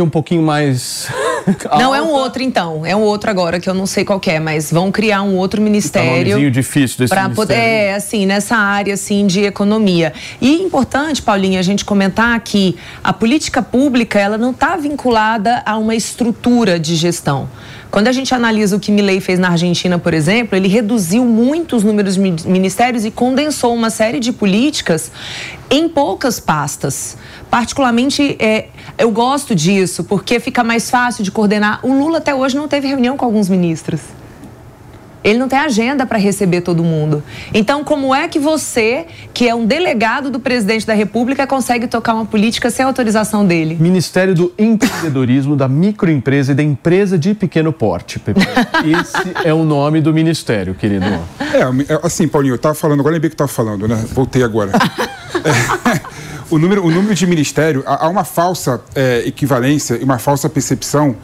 um 0.03 0.09
pouquinho 0.09 0.43
mais. 0.43 1.09
Não, 1.79 1.95
é 1.95 2.03
um 2.03 2.11
outro 2.11 2.43
então. 2.43 2.85
É 2.85 2.95
um 2.95 3.01
outro 3.01 3.31
agora, 3.31 3.61
que 3.61 3.69
eu 3.69 3.75
não 3.75 3.87
sei 3.87 4.05
qual 4.05 4.21
é, 4.27 4.41
mas 4.41 4.71
vão 4.71 4.91
criar 4.91 5.23
um 5.23 5.37
outro 5.37 5.63
ministério. 5.63 6.31
nomezinho 6.31 6.51
difícil 6.51 6.99
desse 6.99 7.15
pra 7.15 7.29
poder, 7.29 7.55
ministério. 7.55 7.93
É, 7.93 7.95
assim, 7.95 8.27
nessa 8.27 8.57
área 8.57 8.95
assim, 8.95 9.27
de 9.27 9.45
economia. 9.45 10.13
E 10.41 10.61
importante, 10.61 11.23
Paulinha, 11.23 11.61
a 11.61 11.63
gente 11.63 11.85
comentar 11.85 12.39
que 12.41 12.77
a 13.03 13.13
política 13.13 13.63
pública 13.63 14.19
ela 14.19 14.37
não 14.37 14.51
está 14.51 14.77
vinculada 14.77 15.63
a 15.65 15.79
uma 15.79 15.95
estrutura 15.95 16.81
de 16.81 16.97
gestão. 16.97 17.49
Quando 17.91 18.09
a 18.09 18.13
gente 18.13 18.35
analisa 18.35 18.77
o 18.77 18.81
que 18.81 18.91
Milley 18.91 19.21
fez 19.21 19.39
na 19.39 19.51
Argentina, 19.51 19.99
por 19.99 20.13
exemplo, 20.13 20.57
ele 20.57 20.69
reduziu 20.69 21.25
muito 21.25 21.77
os 21.77 21.83
números 21.83 22.17
ministérios 22.17 23.05
e 23.05 23.11
condensou 23.11 23.75
uma 23.75 23.91
série 23.91 24.21
de 24.21 24.33
políticas 24.33 25.11
em 25.71 25.89
poucas 25.89 26.39
pastas. 26.39 27.17
Particularmente, 27.51 28.37
é, 28.39 28.69
eu 28.99 29.11
gosto 29.11 29.55
disso, 29.55 30.05
porque 30.05 30.39
fica 30.41 30.63
mais 30.63 30.91
fácil 30.91 31.25
de 31.25 31.31
coordenar. 31.31 31.81
O 31.83 31.93
Lula 31.93 32.19
até 32.19 32.35
hoje 32.35 32.57
não 32.57 32.69
teve 32.69 32.89
reunião 32.89 33.17
com 33.17 33.25
alguns 33.25 33.49
ministros. 33.49 34.01
Ele 35.27 35.41
não 35.41 35.49
tem 35.49 35.59
agenda 35.59 36.07
para 36.07 36.19
receber 36.19 36.61
todo 36.61 36.85
mundo. 36.85 37.21
Então, 37.53 37.83
como 37.83 38.15
é 38.15 38.29
que 38.29 38.39
você, 38.39 39.07
que 39.35 39.49
é 39.49 39.53
um 39.53 39.67
delegado 39.67 40.31
do 40.31 40.39
presidente 40.39 40.87
da 40.87 40.95
República, 40.95 41.45
consegue 41.49 41.89
tocar 41.89 42.15
uma 42.15 42.25
política 42.25 42.71
sem 42.71 42.87
autorização 42.87 43.45
dele? 43.45 43.77
Ministério 43.81 44.37
do 44.37 44.55
Empreendedorismo, 44.57 45.57
da 45.57 45.67
Microempresa 45.67 46.53
e 46.53 46.55
da 46.55 46.63
Empresa 46.63 47.19
de 47.19 47.35
Pequeno 47.35 47.73
Porte, 47.73 48.21
Pepe. 48.21 48.41
Esse 48.41 49.49
é 49.49 49.53
o 49.53 49.65
nome 49.65 50.01
do 50.01 50.15
ministério, 50.15 50.77
querido. 50.77 51.07
É, 51.41 51.93
é, 51.93 52.01
assim, 52.05 52.29
Paulinho, 52.29 52.53
eu 52.53 52.57
estava 52.57 52.77
falando, 52.77 53.01
agora 53.01 53.15
lembrei 53.15 53.29
que 53.29 53.35
estava 53.35 53.49
falando, 53.49 53.89
né? 53.89 53.97
Voltei 54.13 54.45
agora. 54.45 54.71
É, 55.35 56.01
o, 56.49 56.57
número, 56.57 56.87
o 56.87 56.91
número 56.91 57.17
de 57.17 57.27
ministério, 57.27 57.83
há, 57.85 58.07
há 58.07 58.09
uma 58.09 58.23
falsa 58.23 58.81
é, 58.95 59.25
equivalência 59.27 59.99
e 60.01 60.05
uma 60.05 60.21
falsa 60.21 60.49
percepção 60.49 61.17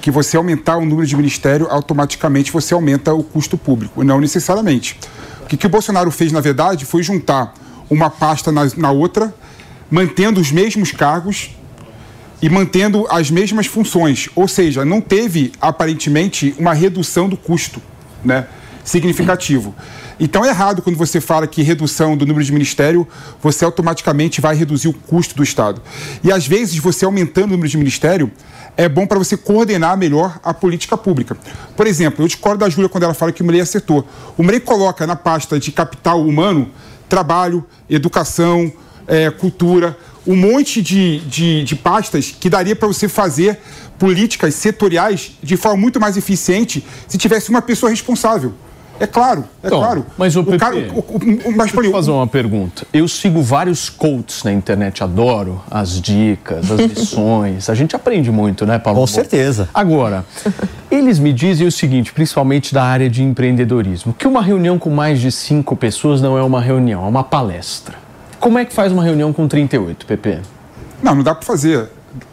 que 0.00 0.10
você 0.10 0.36
aumentar 0.36 0.76
o 0.76 0.84
número 0.84 1.06
de 1.06 1.16
ministério, 1.16 1.66
automaticamente 1.70 2.50
você 2.50 2.74
aumenta 2.74 3.12
o 3.12 3.22
custo 3.22 3.58
público. 3.58 4.02
Não 4.02 4.20
necessariamente. 4.20 4.98
O 5.42 5.46
que, 5.46 5.56
que 5.56 5.66
o 5.66 5.70
Bolsonaro 5.70 6.10
fez, 6.10 6.32
na 6.32 6.40
verdade, 6.40 6.84
foi 6.84 7.02
juntar 7.02 7.54
uma 7.88 8.08
pasta 8.08 8.50
na, 8.52 8.62
na 8.76 8.90
outra, 8.90 9.34
mantendo 9.90 10.40
os 10.40 10.50
mesmos 10.52 10.92
cargos 10.92 11.50
e 12.40 12.48
mantendo 12.48 13.06
as 13.10 13.30
mesmas 13.30 13.66
funções. 13.66 14.28
Ou 14.34 14.48
seja, 14.48 14.84
não 14.84 15.00
teve, 15.00 15.52
aparentemente, 15.60 16.54
uma 16.58 16.72
redução 16.72 17.28
do 17.28 17.36
custo 17.36 17.82
né, 18.24 18.46
significativo. 18.84 19.74
Então 20.18 20.44
é 20.44 20.48
errado 20.48 20.82
quando 20.82 20.96
você 20.96 21.20
fala 21.20 21.46
que 21.46 21.62
redução 21.62 22.14
do 22.14 22.26
número 22.26 22.44
de 22.44 22.52
ministério, 22.52 23.08
você 23.42 23.64
automaticamente 23.64 24.40
vai 24.40 24.54
reduzir 24.54 24.88
o 24.88 24.92
custo 24.92 25.34
do 25.34 25.42
Estado. 25.42 25.80
E 26.22 26.30
às 26.30 26.46
vezes, 26.46 26.76
você 26.76 27.06
aumentando 27.06 27.48
o 27.48 27.52
número 27.52 27.68
de 27.68 27.78
ministério, 27.78 28.30
é 28.76 28.88
bom 28.88 29.06
para 29.06 29.18
você 29.18 29.36
coordenar 29.36 29.96
melhor 29.96 30.38
a 30.42 30.54
política 30.54 30.96
pública. 30.96 31.36
Por 31.76 31.86
exemplo, 31.86 32.24
eu 32.24 32.28
discordo 32.28 32.58
da 32.58 32.68
Júlia 32.68 32.88
quando 32.88 33.04
ela 33.04 33.14
fala 33.14 33.32
que 33.32 33.42
o 33.42 33.44
Mulher 33.44 33.60
acertou. 33.60 34.06
O 34.36 34.42
Mulher 34.42 34.60
coloca 34.60 35.06
na 35.06 35.16
pasta 35.16 35.58
de 35.58 35.70
capital 35.72 36.22
humano 36.22 36.70
trabalho, 37.08 37.66
educação, 37.88 38.72
é, 39.06 39.28
cultura, 39.30 39.98
um 40.26 40.36
monte 40.36 40.80
de, 40.80 41.18
de, 41.20 41.64
de 41.64 41.74
pastas 41.74 42.30
que 42.30 42.48
daria 42.48 42.76
para 42.76 42.86
você 42.86 43.08
fazer 43.08 43.58
políticas 43.98 44.54
setoriais 44.54 45.32
de 45.42 45.56
forma 45.56 45.76
muito 45.76 46.00
mais 46.00 46.16
eficiente 46.16 46.86
se 47.08 47.18
tivesse 47.18 47.50
uma 47.50 47.60
pessoa 47.60 47.90
responsável. 47.90 48.54
É 49.00 49.06
claro, 49.06 49.44
é 49.62 49.66
Então, 49.66 49.80
claro. 49.80 50.04
mas 50.18 50.36
o, 50.36 50.44
Pepe, 50.44 50.58
cara, 50.58 50.76
o- 50.76 50.98
o- 50.98 51.48
o- 51.48 51.56
mas, 51.56 51.72
Deixa 51.72 51.76
eu 51.78 51.82
te 51.84 51.90
fazer 51.90 52.10
uma 52.10 52.26
pergunta. 52.26 52.86
Eu 52.92 53.08
sigo 53.08 53.40
vários 53.42 53.88
coaches 53.88 54.44
na 54.44 54.52
internet, 54.52 55.02
adoro 55.02 55.58
as 55.70 55.98
dicas, 56.00 56.70
as 56.70 56.78
lições. 56.78 57.70
A 57.70 57.74
gente 57.74 57.96
aprende 57.96 58.30
muito, 58.30 58.66
né, 58.66 58.78
Paulo? 58.78 59.00
Com 59.00 59.06
certeza. 59.06 59.70
Agora, 59.72 60.24
eles 60.90 61.18
me 61.18 61.32
dizem 61.32 61.66
o 61.66 61.72
seguinte, 61.72 62.12
principalmente 62.12 62.74
da 62.74 62.84
área 62.84 63.08
de 63.08 63.22
empreendedorismo, 63.22 64.12
que 64.12 64.28
uma 64.28 64.42
reunião 64.42 64.78
com 64.78 64.90
mais 64.90 65.18
de 65.18 65.32
cinco 65.32 65.74
pessoas 65.74 66.20
não 66.20 66.36
é 66.36 66.42
uma 66.42 66.60
reunião, 66.60 67.02
é 67.04 67.08
uma 67.08 67.24
palestra. 67.24 67.94
Como 68.38 68.58
é 68.58 68.66
que 68.66 68.72
faz 68.74 68.92
uma 68.92 69.02
reunião 69.02 69.32
com 69.32 69.48
38, 69.48 70.04
PP? 70.04 70.40
Não, 71.02 71.14
não 71.14 71.22
dá 71.22 71.34
para 71.34 71.46
fazer. 71.46 71.88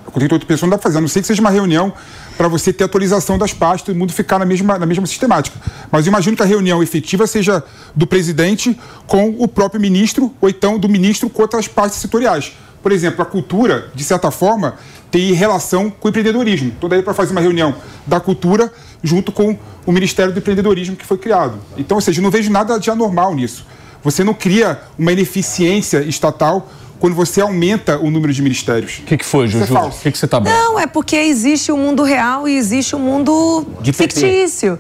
Com 0.06 0.20
38 0.20 0.46
pessoas 0.46 0.64
não 0.64 0.70
dá 0.72 0.78
para 0.78 0.84
fazer, 0.90 0.98
a 0.98 1.02
não 1.02 1.08
sei 1.08 1.22
que 1.22 1.28
seja 1.28 1.40
uma 1.40 1.50
reunião 1.50 1.94
para 2.38 2.48
você 2.48 2.72
ter 2.72 2.84
atualização 2.84 3.38
das 3.38 3.52
pastas 3.52 3.94
e 3.94 3.98
o 3.98 4.00
mundo 4.00 4.14
ficar 4.14 4.38
na 4.38 4.46
mesma, 4.46 4.78
na 4.78 4.86
mesma 4.86 5.06
sistemática. 5.08 5.60
Mas 5.92 6.06
imagino 6.06 6.38
que 6.38 6.44
a 6.44 6.46
reunião 6.46 6.84
efetiva 6.84 7.26
seja 7.26 7.64
do 7.96 8.06
presidente 8.06 8.80
com 9.08 9.36
o 9.40 9.48
próprio 9.48 9.82
ministro, 9.82 10.34
ou 10.40 10.50
então 10.50 10.78
do 10.78 10.88
ministro 10.88 11.30
com 11.30 11.42
outras 11.42 11.68
pastas 11.68 12.00
setoriais. 12.00 12.54
Por 12.84 12.92
exemplo, 12.92 13.22
a 13.22 13.26
cultura, 13.26 13.90
de 13.94 14.04
certa 14.04 14.30
forma, 14.30 14.76
tem 15.10 15.34
relação 15.34 15.90
com 15.90 16.08
o 16.08 16.10
empreendedorismo. 16.10 16.74
Então, 16.78 16.88
daí 16.88 17.02
para 17.02 17.14
fazer 17.14 17.32
uma 17.32 17.42
reunião 17.42 17.76
da 18.06 18.20
cultura 18.20 18.72
junto 19.02 19.32
com 19.32 19.58
o 19.86 19.92
Ministério 19.92 20.32
do 20.32 20.40
Empreendedorismo 20.40 20.96
que 20.96 21.06
foi 21.06 21.18
criado. 21.18 21.58
Então, 21.78 21.98
ou 21.98 22.02
seja, 22.02 22.22
não 22.22 22.30
vejo 22.30 22.52
nada 22.52 22.80
de 22.80 22.92
anormal 22.92 23.34
nisso. 23.34 23.66
Você 24.04 24.24
não 24.24 24.34
cria 24.34 24.80
uma 24.98 25.12
ineficiência 25.12 26.00
estatal 26.04 26.70
quando 27.00 27.16
você 27.16 27.42
aumenta 27.42 27.98
o 28.00 28.10
número 28.10 28.34
de 28.34 28.42
ministérios. 28.42 29.00
O 29.00 29.04
que, 29.04 29.18
que 29.18 29.26
foi, 29.26 29.46
é 29.46 29.48
Juju? 29.50 29.74
O 29.78 29.90
que, 29.92 30.12
que 30.12 30.18
você 30.18 30.28
tá 30.28 30.40
bom? 30.40 30.50
Não, 30.50 30.80
é 30.80 30.88
porque 30.88 31.16
existe 31.16 31.72
o 31.72 31.78
mundo 31.78 32.04
real 32.04 32.48
e 32.48 32.56
existe 32.58 32.96
o 32.96 33.00
mundo 33.00 33.66
De 33.82 33.94
fictício. 33.94 34.80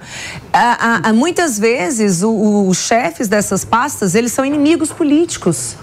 Muitas 1.13 1.57
vezes, 1.59 2.23
o- 2.23 2.29
o- 2.29 2.69
os 2.69 2.77
chefes 2.79 3.27
dessas 3.27 3.63
pastas, 3.63 4.15
eles 4.15 4.31
são 4.31 4.45
inimigos 4.45 4.89
políticos. 4.91 5.75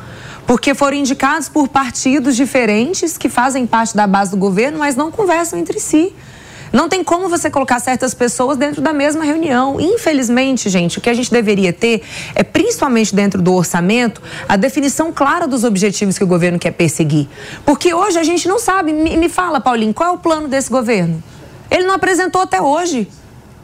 Porque 0.46 0.74
foram 0.74 0.96
indicados 0.98 1.48
por 1.48 1.68
partidos 1.68 2.36
diferentes 2.36 3.16
que 3.16 3.30
fazem 3.30 3.66
parte 3.66 3.96
da 3.96 4.06
base 4.06 4.30
do 4.30 4.36
governo, 4.36 4.78
mas 4.78 4.94
não 4.94 5.10
conversam 5.10 5.58
entre 5.58 5.80
si. 5.80 6.12
Não 6.74 6.88
tem 6.88 7.04
como 7.04 7.28
você 7.28 7.48
colocar 7.48 7.78
certas 7.78 8.14
pessoas 8.14 8.58
dentro 8.58 8.82
da 8.82 8.92
mesma 8.92 9.24
reunião. 9.24 9.80
Infelizmente, 9.80 10.68
gente, 10.68 10.98
o 10.98 11.00
que 11.00 11.08
a 11.08 11.14
gente 11.14 11.30
deveria 11.30 11.72
ter 11.72 12.02
é, 12.34 12.42
principalmente 12.42 13.14
dentro 13.14 13.40
do 13.40 13.54
orçamento, 13.54 14.20
a 14.48 14.56
definição 14.56 15.12
clara 15.12 15.46
dos 15.46 15.62
objetivos 15.62 16.18
que 16.18 16.24
o 16.24 16.26
governo 16.26 16.58
quer 16.58 16.72
perseguir. 16.72 17.28
Porque 17.64 17.94
hoje 17.94 18.18
a 18.18 18.24
gente 18.24 18.48
não 18.48 18.58
sabe. 18.58 18.92
Me, 18.92 19.28
fala, 19.28 19.60
Paulinho, 19.60 19.94
qual 19.94 20.08
é 20.08 20.12
o 20.14 20.18
plano 20.18 20.48
desse 20.48 20.68
governo? 20.68 21.22
Ele 21.70 21.84
não 21.84 21.94
apresentou 21.94 22.40
até 22.40 22.60
hoje. 22.60 23.06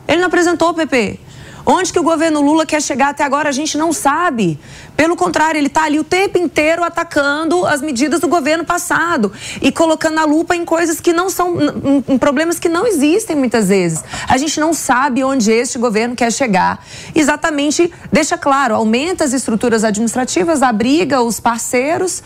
Ele 0.07 0.21
não 0.21 0.29
apresentou, 0.29 0.73
PP. 0.73 1.19
Onde 1.65 1.93
que 1.93 1.99
o 1.99 2.03
governo 2.03 2.41
Lula 2.41 2.65
quer 2.65 2.81
chegar 2.83 3.11
até 3.11 3.23
agora, 3.23 3.49
a 3.49 3.53
gente 3.53 3.77
não 3.77 3.93
sabe. 3.93 4.59
Pelo 4.97 5.17
contrário, 5.17 5.59
ele 5.59 5.67
está 5.67 5.85
ali 5.85 5.99
o 5.99 6.05
tempo 6.05 6.39
inteiro 6.39 6.83
atacando 6.83 7.67
as 7.67 7.81
medidas 7.81 8.21
do 8.21 8.29
governo 8.29 8.65
passado 8.65 9.33
e 9.61 9.71
colocando 9.71 10.19
a 10.19 10.25
lupa 10.25 10.55
em 10.57 10.65
coisas 10.65 11.01
que 11.01 11.13
não 11.13 11.29
são, 11.31 11.57
em- 11.61 12.05
em 12.15 12.19
problemas 12.19 12.59
que 12.59 12.69
não 12.69 12.87
existem 12.87 13.37
muitas 13.37 13.69
vezes. 13.69 14.03
A 14.29 14.37
gente 14.37 14.59
não 14.61 14.73
sabe 14.73 15.23
onde 15.23 15.51
este 15.51 15.79
governo 15.79 16.15
quer 16.15 16.33
chegar. 16.33 16.85
Exatamente, 17.15 17.93
deixa 18.13 18.37
claro, 18.37 18.75
aumenta 18.75 19.25
as 19.25 19.33
estruturas 19.33 19.85
administrativas, 19.85 20.63
abriga 20.63 21.23
os 21.23 21.41
parceiros, 21.41 22.23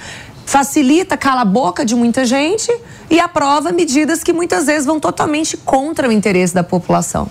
facilita, 0.46 1.16
cala 1.16 1.42
a 1.42 1.44
boca 1.44 1.84
de 1.84 1.94
muita 1.94 2.24
gente 2.24 2.70
e 3.10 3.18
aprova 3.18 3.72
medidas 3.72 4.22
que 4.22 4.32
muitas 4.32 4.66
vezes 4.66 4.84
vão 4.84 5.00
totalmente 5.00 5.56
contra 5.56 6.08
o 6.08 6.12
interesse 6.12 6.54
da 6.54 6.62
população. 6.62 7.28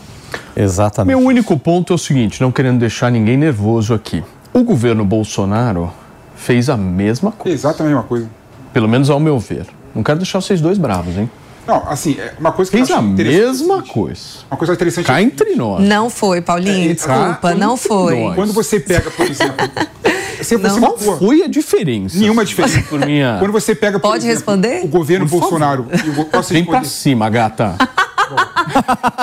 Exatamente. 0.56 1.16
Meu 1.18 1.26
único 1.26 1.58
ponto 1.58 1.94
é 1.94 1.96
o 1.96 2.00
seguinte, 2.00 2.42
não 2.42 2.52
querendo 2.52 2.80
deixar 2.80 3.12
ninguém 3.12 3.38
nervoso 3.38 3.94
aqui. 3.94 4.24
O 4.54 4.64
governo 4.64 5.04
Bolsonaro 5.04 5.92
fez 6.36 6.70
a 6.70 6.78
mesma 6.78 7.32
coisa, 7.32 7.56
Exatamente 7.56 7.82
a 7.94 7.96
mesma 7.96 8.04
coisa. 8.04 8.30
pelo 8.72 8.88
menos 8.88 9.10
ao 9.10 9.20
meu 9.20 9.40
ver. 9.40 9.66
Não 9.96 10.04
quero 10.04 10.18
deixar 10.20 10.42
vocês 10.42 10.60
dois 10.62 10.78
bravos, 10.78 11.18
hein? 11.18 11.30
Não, 11.66 11.88
assim, 11.90 12.18
é 12.20 12.34
uma 12.40 12.52
coisa 12.52 12.70
que 12.70 12.76
Fez 12.78 12.90
eu 12.90 12.98
a 12.98 13.00
é 13.00 13.02
mesma 13.04 13.82
coisa. 13.84 14.20
Uma 14.52 14.58
coisa 14.58 14.74
interessante 14.74 15.06
Cá 15.06 15.20
é 15.22 15.24
entre 15.24 15.56
nós. 15.56 15.82
Não 15.82 16.10
foi, 16.10 16.42
Paulinho, 16.42 16.92
É, 16.92 16.94
desculpa, 16.94 17.36
cá 17.42 17.56
não 17.56 17.78
foi. 17.78 18.20
nós. 18.20 18.36
Quando 18.36 18.52
você 18.52 18.82
pega, 18.82 19.10
por 19.10 19.26
exemplo, 19.26 19.56
você, 20.42 20.58
Não. 20.58 20.70
você 20.70 20.80
Qual 20.82 20.98
foi 20.98 21.42
a 21.44 21.48
diferença? 21.48 22.18
Nenhuma 22.20 22.44
diferença. 22.44 22.82
Por 22.90 23.00
minha... 23.06 23.38
Quando 23.40 23.54
você 23.54 23.74
pega, 23.74 23.98
por 23.98 24.10
Pode 24.10 24.28
exemplo, 24.28 24.36
responder? 24.56 24.84
o 24.84 24.88
governo 24.90 25.26
Por 25.26 25.40
favor. 25.40 25.42
Bolsonaro. 25.52 25.88
e 26.06 26.10
o- 26.20 26.26
posso 26.26 26.52
Vem 26.54 26.66
pra 26.66 26.80
responder? 26.80 26.90
cima, 27.02 27.30
gata. 27.30 27.76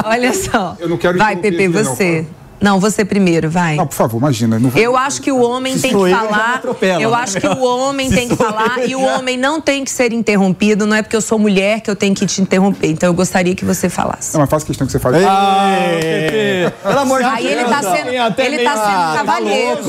Olha 0.05 0.33
só. 0.35 0.77
Eu 0.79 0.89
não 0.89 0.97
quero 0.97 1.19
Vai, 1.19 1.37
Pepe, 1.37 1.57
aqui, 1.57 1.69
não, 1.69 1.85
você. 1.85 2.27
Não, 2.61 2.79
você 2.79 3.05
primeiro, 3.05 3.51
vai. 3.51 3.77
Não, 3.77 3.87
por 3.87 3.95
favor, 3.95 4.19
imagina. 4.19 4.59
Não 4.59 4.71
vou... 4.71 4.81
Eu 4.81 4.97
acho 4.97 5.23
que 5.23 5.33
o 5.33 5.41
homem 5.41 5.79
tem 5.79 5.91
que 5.91 5.97
sou 5.97 6.07
eu, 6.09 6.17
falar. 6.17 6.55
atropela, 6.57 7.01
Eu 7.03 7.11
né? 7.11 7.17
acho 7.17 7.41
que 7.41 7.47
o 7.47 7.63
homem 7.63 8.09
Se 8.09 8.15
tem 8.17 8.29
que 8.29 8.37
falar 8.37 8.79
eu, 8.81 8.89
e 8.89 8.95
o 8.97 9.03
homem 9.03 9.37
não 9.37 9.61
tem 9.61 9.85
que 9.85 9.91
ser 9.91 10.13
interrompido. 10.13 10.87
Não 10.87 10.97
é 10.97 11.03
porque 11.03 11.17
eu 11.17 11.21
sou 11.21 11.39
mulher 11.39 11.81
que 11.81 11.91
eu 11.91 11.97
tenho 11.97 12.15
que 12.15 12.27
te 12.27 12.41
interromper. 12.43 12.89
Então 12.91 13.09
eu 13.09 13.15
gostaria 13.15 13.55
que 13.55 13.65
você 13.65 13.89
falasse. 13.89 14.33
Não, 14.35 14.41
mas 14.41 14.51
faço 14.51 14.67
questão 14.67 14.87
que 14.87 14.93
você 14.93 14.99
fale. 14.99 15.19
Pelo 16.83 16.99
amor 16.99 17.21
de 17.21 17.25
Aí 17.27 17.47
ele 17.47 17.65
tá 17.65 17.83
sendo, 17.83 18.09
ele 18.11 18.59
tá 18.65 18.77
sendo 18.77 19.17
cavalheiro. 19.17 19.81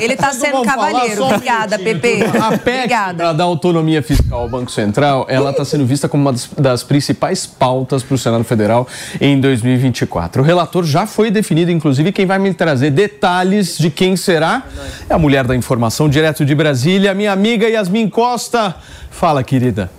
Ele 0.00 0.16
tá 0.16 0.32
Vocês 0.32 0.38
não 0.38 0.40
sendo 0.40 0.52
vão 0.52 0.64
falar 0.64 0.90
cavalheiro. 0.92 1.24
um 1.24 1.28
Obrigada, 1.28 1.78
Pepe. 1.78 2.22
A 2.24 2.58
PEC 2.58 2.76
Obrigada. 2.78 3.16
para 3.24 3.32
dar 3.32 3.44
autonomia 3.44 4.02
fiscal 4.02 4.40
ao 4.40 4.48
Banco 4.48 4.70
Central, 4.70 5.26
ela 5.28 5.50
está 5.50 5.64
sendo 5.64 5.84
vista 5.86 6.08
como 6.08 6.22
uma 6.22 6.32
das, 6.32 6.48
das 6.58 6.82
principais 6.82 7.46
pautas 7.46 8.02
para 8.02 8.14
o 8.14 8.18
Senado 8.18 8.44
Federal 8.44 8.86
em 9.20 9.40
2024. 9.40 10.42
O 10.42 10.44
relator 10.44 10.84
já 10.84 11.06
foi 11.06 11.30
definido, 11.30 11.70
inclusive, 11.70 12.07
quem 12.12 12.26
vai 12.26 12.38
me 12.38 12.52
trazer 12.52 12.90
detalhes 12.90 13.78
de 13.78 13.90
quem 13.90 14.16
será 14.16 14.62
é 15.08 15.14
a 15.14 15.18
mulher 15.18 15.46
da 15.46 15.54
informação, 15.54 16.08
direto 16.08 16.44
de 16.44 16.54
Brasília, 16.54 17.14
minha 17.14 17.32
amiga 17.32 17.68
Yasmin 17.68 18.08
Costa. 18.08 18.74
Fala, 19.10 19.42
querida. 19.42 19.90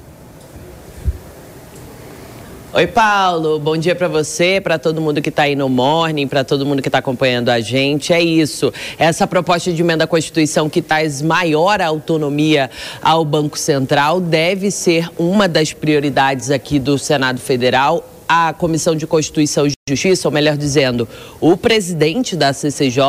Oi, 2.72 2.86
Paulo. 2.86 3.58
Bom 3.58 3.76
dia 3.76 3.96
para 3.96 4.08
você, 4.08 4.62
para 4.62 4.78
todo 4.78 5.02
mundo 5.02 5.24
que 5.24 5.30
está 5.30 5.42
aí 5.44 5.56
no 5.56 5.68
Morning, 5.68 6.28
para 6.28 6.44
todo 6.44 6.68
mundo 6.68 6.84
que 6.84 6.88
está 6.88 7.00
acompanhando 7.00 7.50
a 7.50 7.60
gente. 7.60 8.14
É 8.14 8.22
isso. 8.22 8.72
Essa 8.98 9.26
proposta 9.26 9.74
de 9.74 9.82
emenda 9.82 10.04
à 10.04 10.08
Constituição 10.08 10.70
que 10.70 10.80
traz 10.80 11.20
maior 11.20 11.82
autonomia 11.82 12.70
ao 13.02 13.26
Banco 13.26 13.58
Central 13.58 14.22
deve 14.22 14.70
ser 14.70 15.10
uma 15.18 15.48
das 15.48 15.74
prioridades 15.74 16.52
aqui 16.52 16.78
do 16.78 17.00
Senado 17.00 17.40
Federal. 17.40 18.08
A 18.32 18.54
Comissão 18.54 18.96
de 18.96 19.08
Constituição 19.08 19.66
e 19.66 19.72
Justiça, 19.90 20.28
ou 20.28 20.32
melhor 20.32 20.56
dizendo, 20.56 21.10
o 21.42 21.58
presidente 21.58 22.36
da 22.36 22.54
CCJ, 22.54 23.02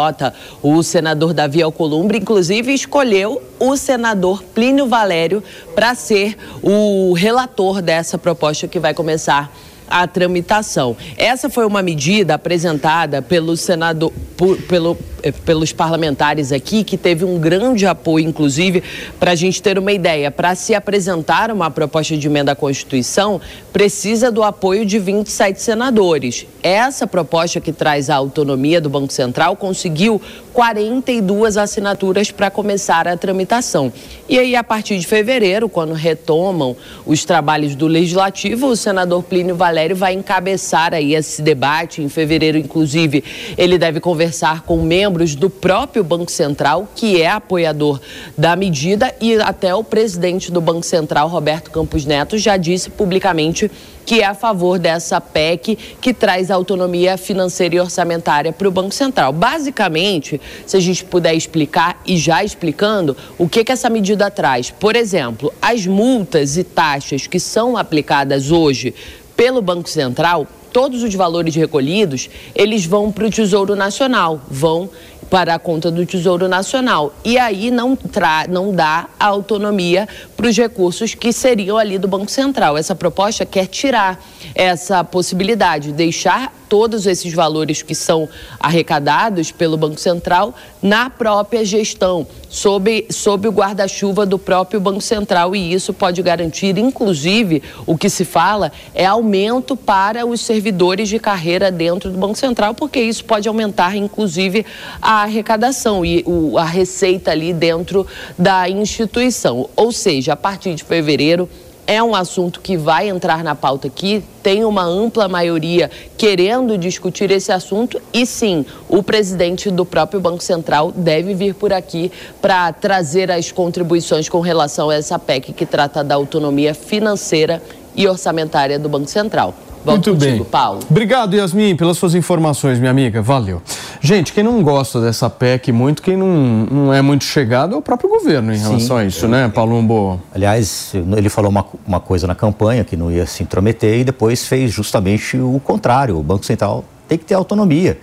o 0.62 0.82
senador 0.82 1.34
Davi 1.34 1.62
Alcolumbre, 1.62 2.16
inclusive 2.16 2.72
escolheu 2.72 3.42
o 3.58 3.76
senador 3.76 4.42
Plínio 4.42 4.86
Valério 4.86 5.42
para 5.74 5.94
ser 5.94 6.38
o 6.62 7.12
relator 7.12 7.82
dessa 7.82 8.16
proposta 8.16 8.66
que 8.66 8.80
vai 8.80 8.94
começar 8.94 9.54
a 9.90 10.06
tramitação. 10.06 10.96
Essa 11.16 11.50
foi 11.50 11.66
uma 11.66 11.82
medida 11.82 12.34
apresentada 12.34 13.20
pelo 13.20 13.56
senador, 13.56 14.12
por- 14.36 14.56
pelo, 14.62 14.96
eh, 15.22 15.32
pelos 15.32 15.72
parlamentares 15.72 16.52
aqui, 16.52 16.84
que 16.84 16.96
teve 16.96 17.24
um 17.24 17.38
grande 17.38 17.84
apoio, 17.86 18.26
inclusive, 18.26 18.82
para 19.18 19.32
a 19.32 19.34
gente 19.34 19.60
ter 19.60 19.78
uma 19.78 19.90
ideia. 19.92 20.30
Para 20.30 20.54
se 20.54 20.74
apresentar 20.74 21.50
uma 21.50 21.70
proposta 21.70 22.16
de 22.16 22.26
emenda 22.28 22.52
à 22.52 22.56
Constituição, 22.56 23.40
precisa 23.72 24.30
do 24.30 24.42
apoio 24.44 24.86
de 24.86 24.98
27 24.98 25.60
senadores. 25.60 26.46
Essa 26.62 27.06
proposta 27.06 27.60
que 27.60 27.72
traz 27.72 28.08
a 28.08 28.14
autonomia 28.16 28.80
do 28.80 28.88
Banco 28.88 29.12
Central 29.12 29.56
conseguiu 29.56 30.20
42 30.52 31.56
assinaturas 31.56 32.30
para 32.30 32.50
começar 32.50 33.08
a 33.08 33.16
tramitação. 33.16 33.92
E 34.28 34.38
aí, 34.38 34.54
a 34.54 34.62
partir 34.62 34.98
de 34.98 35.06
fevereiro, 35.06 35.68
quando 35.68 35.94
retomam 35.94 36.76
os 37.06 37.24
trabalhos 37.24 37.74
do 37.74 37.86
Legislativo, 37.86 38.68
o 38.68 38.76
senador 38.76 39.22
Plínio 39.22 39.56
Valério 39.56 39.79
vai 39.94 40.12
encabeçar 40.12 40.94
aí 40.94 41.14
esse 41.14 41.42
debate. 41.42 42.02
Em 42.02 42.08
fevereiro, 42.08 42.58
inclusive, 42.58 43.24
ele 43.56 43.78
deve 43.78 44.00
conversar 44.00 44.62
com 44.62 44.82
membros 44.82 45.34
do 45.34 45.48
próprio 45.48 46.04
Banco 46.04 46.30
Central, 46.30 46.88
que 46.94 47.20
é 47.20 47.28
apoiador 47.28 48.00
da 48.36 48.54
medida, 48.54 49.14
e 49.20 49.34
até 49.36 49.74
o 49.74 49.82
presidente 49.82 50.52
do 50.52 50.60
Banco 50.60 50.84
Central, 50.84 51.28
Roberto 51.28 51.70
Campos 51.70 52.04
Neto, 52.04 52.38
já 52.38 52.56
disse 52.56 52.90
publicamente 52.90 53.70
que 54.10 54.22
é 54.22 54.26
a 54.26 54.34
favor 54.34 54.76
dessa 54.76 55.20
PEC 55.20 55.78
que 56.00 56.12
traz 56.12 56.50
autonomia 56.50 57.16
financeira 57.16 57.76
e 57.76 57.80
orçamentária 57.80 58.52
para 58.52 58.66
o 58.66 58.70
Banco 58.70 58.92
Central. 58.92 59.32
Basicamente, 59.32 60.40
se 60.66 60.76
a 60.76 60.80
gente 60.80 61.04
puder 61.04 61.34
explicar 61.34 62.00
e 62.04 62.16
já 62.16 62.42
explicando, 62.42 63.16
o 63.38 63.48
que, 63.48 63.62
que 63.62 63.70
essa 63.70 63.88
medida 63.88 64.28
traz? 64.28 64.68
Por 64.68 64.96
exemplo, 64.96 65.52
as 65.62 65.86
multas 65.86 66.56
e 66.56 66.64
taxas 66.64 67.28
que 67.28 67.38
são 67.38 67.76
aplicadas 67.76 68.50
hoje 68.50 68.94
pelo 69.40 69.62
Banco 69.62 69.88
Central, 69.88 70.46
todos 70.70 71.02
os 71.02 71.14
valores 71.14 71.54
recolhidos, 71.54 72.28
eles 72.54 72.84
vão 72.84 73.10
para 73.10 73.26
o 73.26 73.30
Tesouro 73.30 73.74
Nacional, 73.74 74.38
vão 74.50 74.90
para 75.30 75.54
a 75.54 75.58
conta 75.58 75.90
do 75.90 76.04
Tesouro 76.04 76.46
Nacional. 76.46 77.14
E 77.24 77.38
aí 77.38 77.70
não, 77.70 77.96
tra 77.96 78.44
não 78.50 78.70
dá 78.70 79.08
autonomia 79.18 80.06
para 80.36 80.46
os 80.46 80.54
recursos 80.54 81.14
que 81.14 81.32
seriam 81.32 81.78
ali 81.78 81.96
do 81.96 82.06
Banco 82.06 82.30
Central. 82.30 82.76
Essa 82.76 82.94
proposta 82.94 83.46
quer 83.46 83.66
tirar 83.66 84.22
essa 84.54 85.02
possibilidade, 85.02 85.90
deixar 85.90 86.52
todos 86.70 87.04
esses 87.04 87.34
valores 87.34 87.82
que 87.82 87.96
são 87.96 88.28
arrecadados 88.58 89.50
pelo 89.50 89.76
Banco 89.76 90.00
Central 90.00 90.54
na 90.80 91.10
própria 91.10 91.64
gestão, 91.64 92.26
sob, 92.48 93.06
sob 93.10 93.48
o 93.48 93.50
guarda-chuva 93.50 94.24
do 94.24 94.38
próprio 94.38 94.80
Banco 94.80 95.00
Central. 95.00 95.54
E 95.54 95.72
isso 95.72 95.92
pode 95.92 96.22
garantir, 96.22 96.78
inclusive, 96.78 97.62
o 97.84 97.98
que 97.98 98.08
se 98.08 98.24
fala 98.24 98.70
é 98.94 99.04
aumento 99.04 99.76
para 99.76 100.24
os 100.24 100.40
servidores 100.40 101.08
de 101.08 101.18
carreira 101.18 101.72
dentro 101.72 102.08
do 102.08 102.16
Banco 102.16 102.38
Central, 102.38 102.72
porque 102.72 103.00
isso 103.00 103.24
pode 103.24 103.48
aumentar, 103.48 103.96
inclusive, 103.96 104.64
a 105.02 105.22
arrecadação 105.24 106.04
e 106.04 106.22
o- 106.24 106.56
a 106.56 106.64
receita 106.64 107.32
ali 107.32 107.52
dentro 107.52 108.06
da 108.38 108.68
instituição. 108.70 109.68
Ou 109.74 109.90
seja, 109.90 110.34
a 110.34 110.36
partir 110.36 110.74
de 110.74 110.84
fevereiro. 110.84 111.48
É 111.92 112.00
um 112.00 112.14
assunto 112.14 112.60
que 112.60 112.76
vai 112.76 113.08
entrar 113.08 113.42
na 113.42 113.56
pauta 113.56 113.88
aqui, 113.88 114.22
tem 114.44 114.64
uma 114.64 114.84
ampla 114.84 115.26
maioria 115.26 115.90
querendo 116.16 116.78
discutir 116.78 117.32
esse 117.32 117.50
assunto 117.50 118.00
e 118.12 118.24
sim, 118.24 118.64
o 118.88 119.02
presidente 119.02 119.72
do 119.72 119.84
próprio 119.84 120.20
Banco 120.20 120.40
Central 120.40 120.92
deve 120.92 121.34
vir 121.34 121.52
por 121.52 121.72
aqui 121.72 122.12
para 122.40 122.72
trazer 122.72 123.28
as 123.28 123.50
contribuições 123.50 124.28
com 124.28 124.38
relação 124.38 124.88
a 124.88 124.94
essa 124.94 125.18
PEC 125.18 125.52
que 125.52 125.66
trata 125.66 126.04
da 126.04 126.14
autonomia 126.14 126.74
financeira 126.74 127.60
e 127.96 128.06
orçamentária 128.06 128.78
do 128.78 128.88
Banco 128.88 129.08
Central. 129.08 129.52
Volto 129.84 130.10
Muito 130.10 130.10
contigo, 130.12 130.36
bem. 130.36 130.44
Paulo. 130.44 130.80
Obrigado, 130.90 131.34
Yasmin, 131.34 131.74
pelas 131.74 131.96
suas 131.96 132.14
informações, 132.14 132.78
minha 132.78 132.90
amiga. 132.90 133.22
Valeu. 133.22 133.62
Gente, 134.00 134.32
quem 134.32 134.44
não 134.44 134.62
gosta 134.62 135.00
dessa 135.00 135.30
PEC 135.30 135.72
muito, 135.72 136.02
quem 136.02 136.16
não, 136.16 136.66
não 136.70 136.94
é 136.94 137.00
muito 137.00 137.24
chegado 137.24 137.74
é 137.74 137.78
o 137.78 137.82
próprio 137.82 138.08
governo 138.08 138.52
em 138.52 138.58
relação 138.58 138.96
a 138.96 139.04
isso, 139.04 139.26
né, 139.26 139.48
Palumbo? 139.48 140.20
Aliás, 140.34 140.92
ele 140.94 141.28
falou 141.28 141.50
uma, 141.50 141.64
uma 141.86 142.00
coisa 142.00 142.26
na 142.26 142.34
campanha 142.34 142.84
que 142.84 142.96
não 142.96 143.10
ia 143.10 143.26
se 143.26 143.42
intrometer 143.42 144.00
e 144.00 144.04
depois 144.04 144.46
fez 144.46 144.70
justamente 144.70 145.38
o 145.38 145.60
contrário. 145.64 146.18
O 146.18 146.22
Banco 146.22 146.44
Central 146.44 146.84
tem 147.08 147.16
que 147.16 147.24
ter 147.24 147.34
autonomia. 147.34 147.98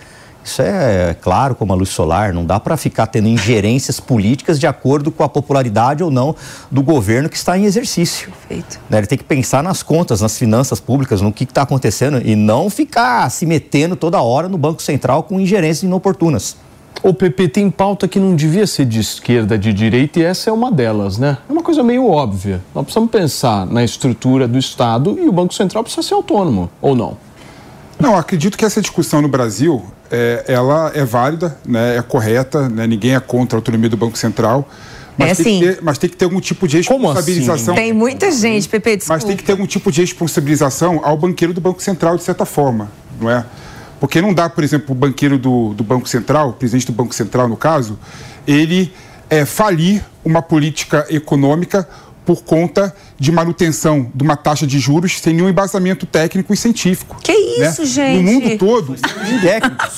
Isso 0.47 0.61
é 0.61 1.13
claro 1.19 1.55
como 1.55 1.73
a 1.73 1.75
luz 1.75 1.89
solar, 1.89 2.33
não 2.33 2.45
dá 2.45 2.57
para 2.57 2.77
ficar 2.77 3.07
tendo 3.07 3.27
ingerências 3.27 3.99
políticas 3.99 4.57
de 4.57 4.65
acordo 4.65 5.11
com 5.11 5.21
a 5.21 5.27
popularidade 5.27 6.01
ou 6.01 6.09
não 6.09 6.33
do 6.71 6.81
governo 6.81 7.27
que 7.27 7.35
está 7.35 7.57
em 7.57 7.65
exercício. 7.65 8.31
Perfeito. 8.31 8.79
Né, 8.89 8.99
Ele 8.99 9.07
tem 9.07 9.17
que 9.17 9.25
pensar 9.25 9.61
nas 9.61 9.83
contas, 9.83 10.21
nas 10.21 10.37
finanças 10.37 10.79
públicas, 10.79 11.21
no 11.21 11.33
que 11.33 11.43
está 11.43 11.63
acontecendo 11.63 12.21
e 12.25 12.33
não 12.33 12.69
ficar 12.69 13.29
se 13.29 13.45
metendo 13.45 13.97
toda 13.97 14.21
hora 14.21 14.47
no 14.47 14.57
Banco 14.57 14.81
Central 14.81 15.23
com 15.23 15.37
ingerências 15.37 15.83
inoportunas. 15.83 16.55
O 17.03 17.13
PP 17.13 17.49
tem 17.49 17.69
pauta 17.69 18.07
que 18.07 18.17
não 18.17 18.33
devia 18.33 18.65
ser 18.65 18.85
de 18.85 19.01
esquerda, 19.01 19.57
de 19.57 19.73
direita, 19.73 20.19
e 20.19 20.23
essa 20.23 20.49
é 20.49 20.53
uma 20.53 20.71
delas, 20.71 21.17
né? 21.17 21.37
É 21.47 21.51
uma 21.51 21.61
coisa 21.61 21.83
meio 21.83 22.09
óbvia. 22.09 22.61
Nós 22.73 22.85
precisamos 22.85 23.11
pensar 23.11 23.65
na 23.67 23.83
estrutura 23.83 24.47
do 24.47 24.57
Estado 24.57 25.19
e 25.19 25.27
o 25.27 25.31
Banco 25.31 25.53
Central 25.53 25.83
precisa 25.83 26.07
ser 26.07 26.13
autônomo, 26.13 26.69
ou 26.81 26.95
não? 26.95 27.17
Não, 27.99 28.15
acredito 28.15 28.57
que 28.57 28.63
essa 28.63 28.79
discussão 28.79 29.21
no 29.21 29.27
Brasil, 29.27 29.83
é, 30.11 30.45
ela 30.47 30.91
é 30.93 31.03
válida, 31.03 31.57
né, 31.65 31.97
é 31.97 32.01
correta, 32.01 32.67
né, 32.69 32.87
ninguém 32.87 33.15
é 33.15 33.19
contra 33.19 33.57
a 33.57 33.59
autonomia 33.59 33.89
do 33.89 33.97
Banco 33.97 34.17
Central. 34.17 34.67
Mas, 35.17 35.31
É 35.31 35.43
tem 35.43 35.45
sim. 35.45 35.59
que 35.59 35.73
ter, 35.75 35.79
mas 35.81 35.97
tem 35.97 36.09
que 36.09 36.15
ter 36.15 36.25
algum 36.25 36.39
tipo 36.39 36.67
de 36.67 36.83
Como 36.83 37.09
assim? 37.09 37.15
responsabilização. 37.15 37.73
Tem 37.73 37.91
muita 37.91 38.31
gente, 38.31 38.69
Pepe, 38.69 38.97
desculpa. 38.97 39.13
Mas 39.15 39.23
tem 39.23 39.35
que 39.35 39.43
ter 39.43 39.53
algum 39.53 39.65
tipo 39.65 39.91
de 39.91 40.01
responsabilização 40.01 41.01
ao 41.03 41.17
banqueiro 41.17 41.53
do 41.53 41.61
Banco 41.61 41.81
Central, 41.81 42.17
de 42.17 42.23
certa 42.23 42.45
forma, 42.45 42.91
não 43.19 43.29
é? 43.29 43.43
Porque 43.99 44.21
não 44.21 44.31
dá, 44.31 44.47
por 44.47 44.63
exemplo, 44.63 44.91
o 44.91 44.95
banqueiro 44.95 45.39
do, 45.39 45.73
do 45.73 45.83
Banco 45.83 46.07
Central, 46.07 46.49
o 46.49 46.53
presidente 46.53 46.85
do 46.85 46.93
Banco 46.93 47.15
Central, 47.15 47.47
no 47.47 47.57
caso, 47.57 47.97
ele 48.47 48.93
é, 49.27 49.43
falir 49.43 50.03
uma 50.23 50.41
política 50.41 51.05
econômica 51.09 51.87
por 52.27 52.43
conta 52.43 52.93
de 53.17 53.31
manutenção 53.31 54.11
de 54.13 54.21
uma 54.21 54.35
taxa 54.35 54.67
de 54.67 54.77
juros 54.79 55.17
sem 55.17 55.33
nenhum 55.33 55.47
embasamento 55.47 56.05
técnico 56.05 56.53
e 56.53 56.57
científico. 56.57 57.15
Que 57.23 57.31
isso, 57.31 57.81
né? 57.83 57.87
gente? 57.87 58.17
No 58.17 58.23
mundo 58.33 58.57
todo, 58.57 58.95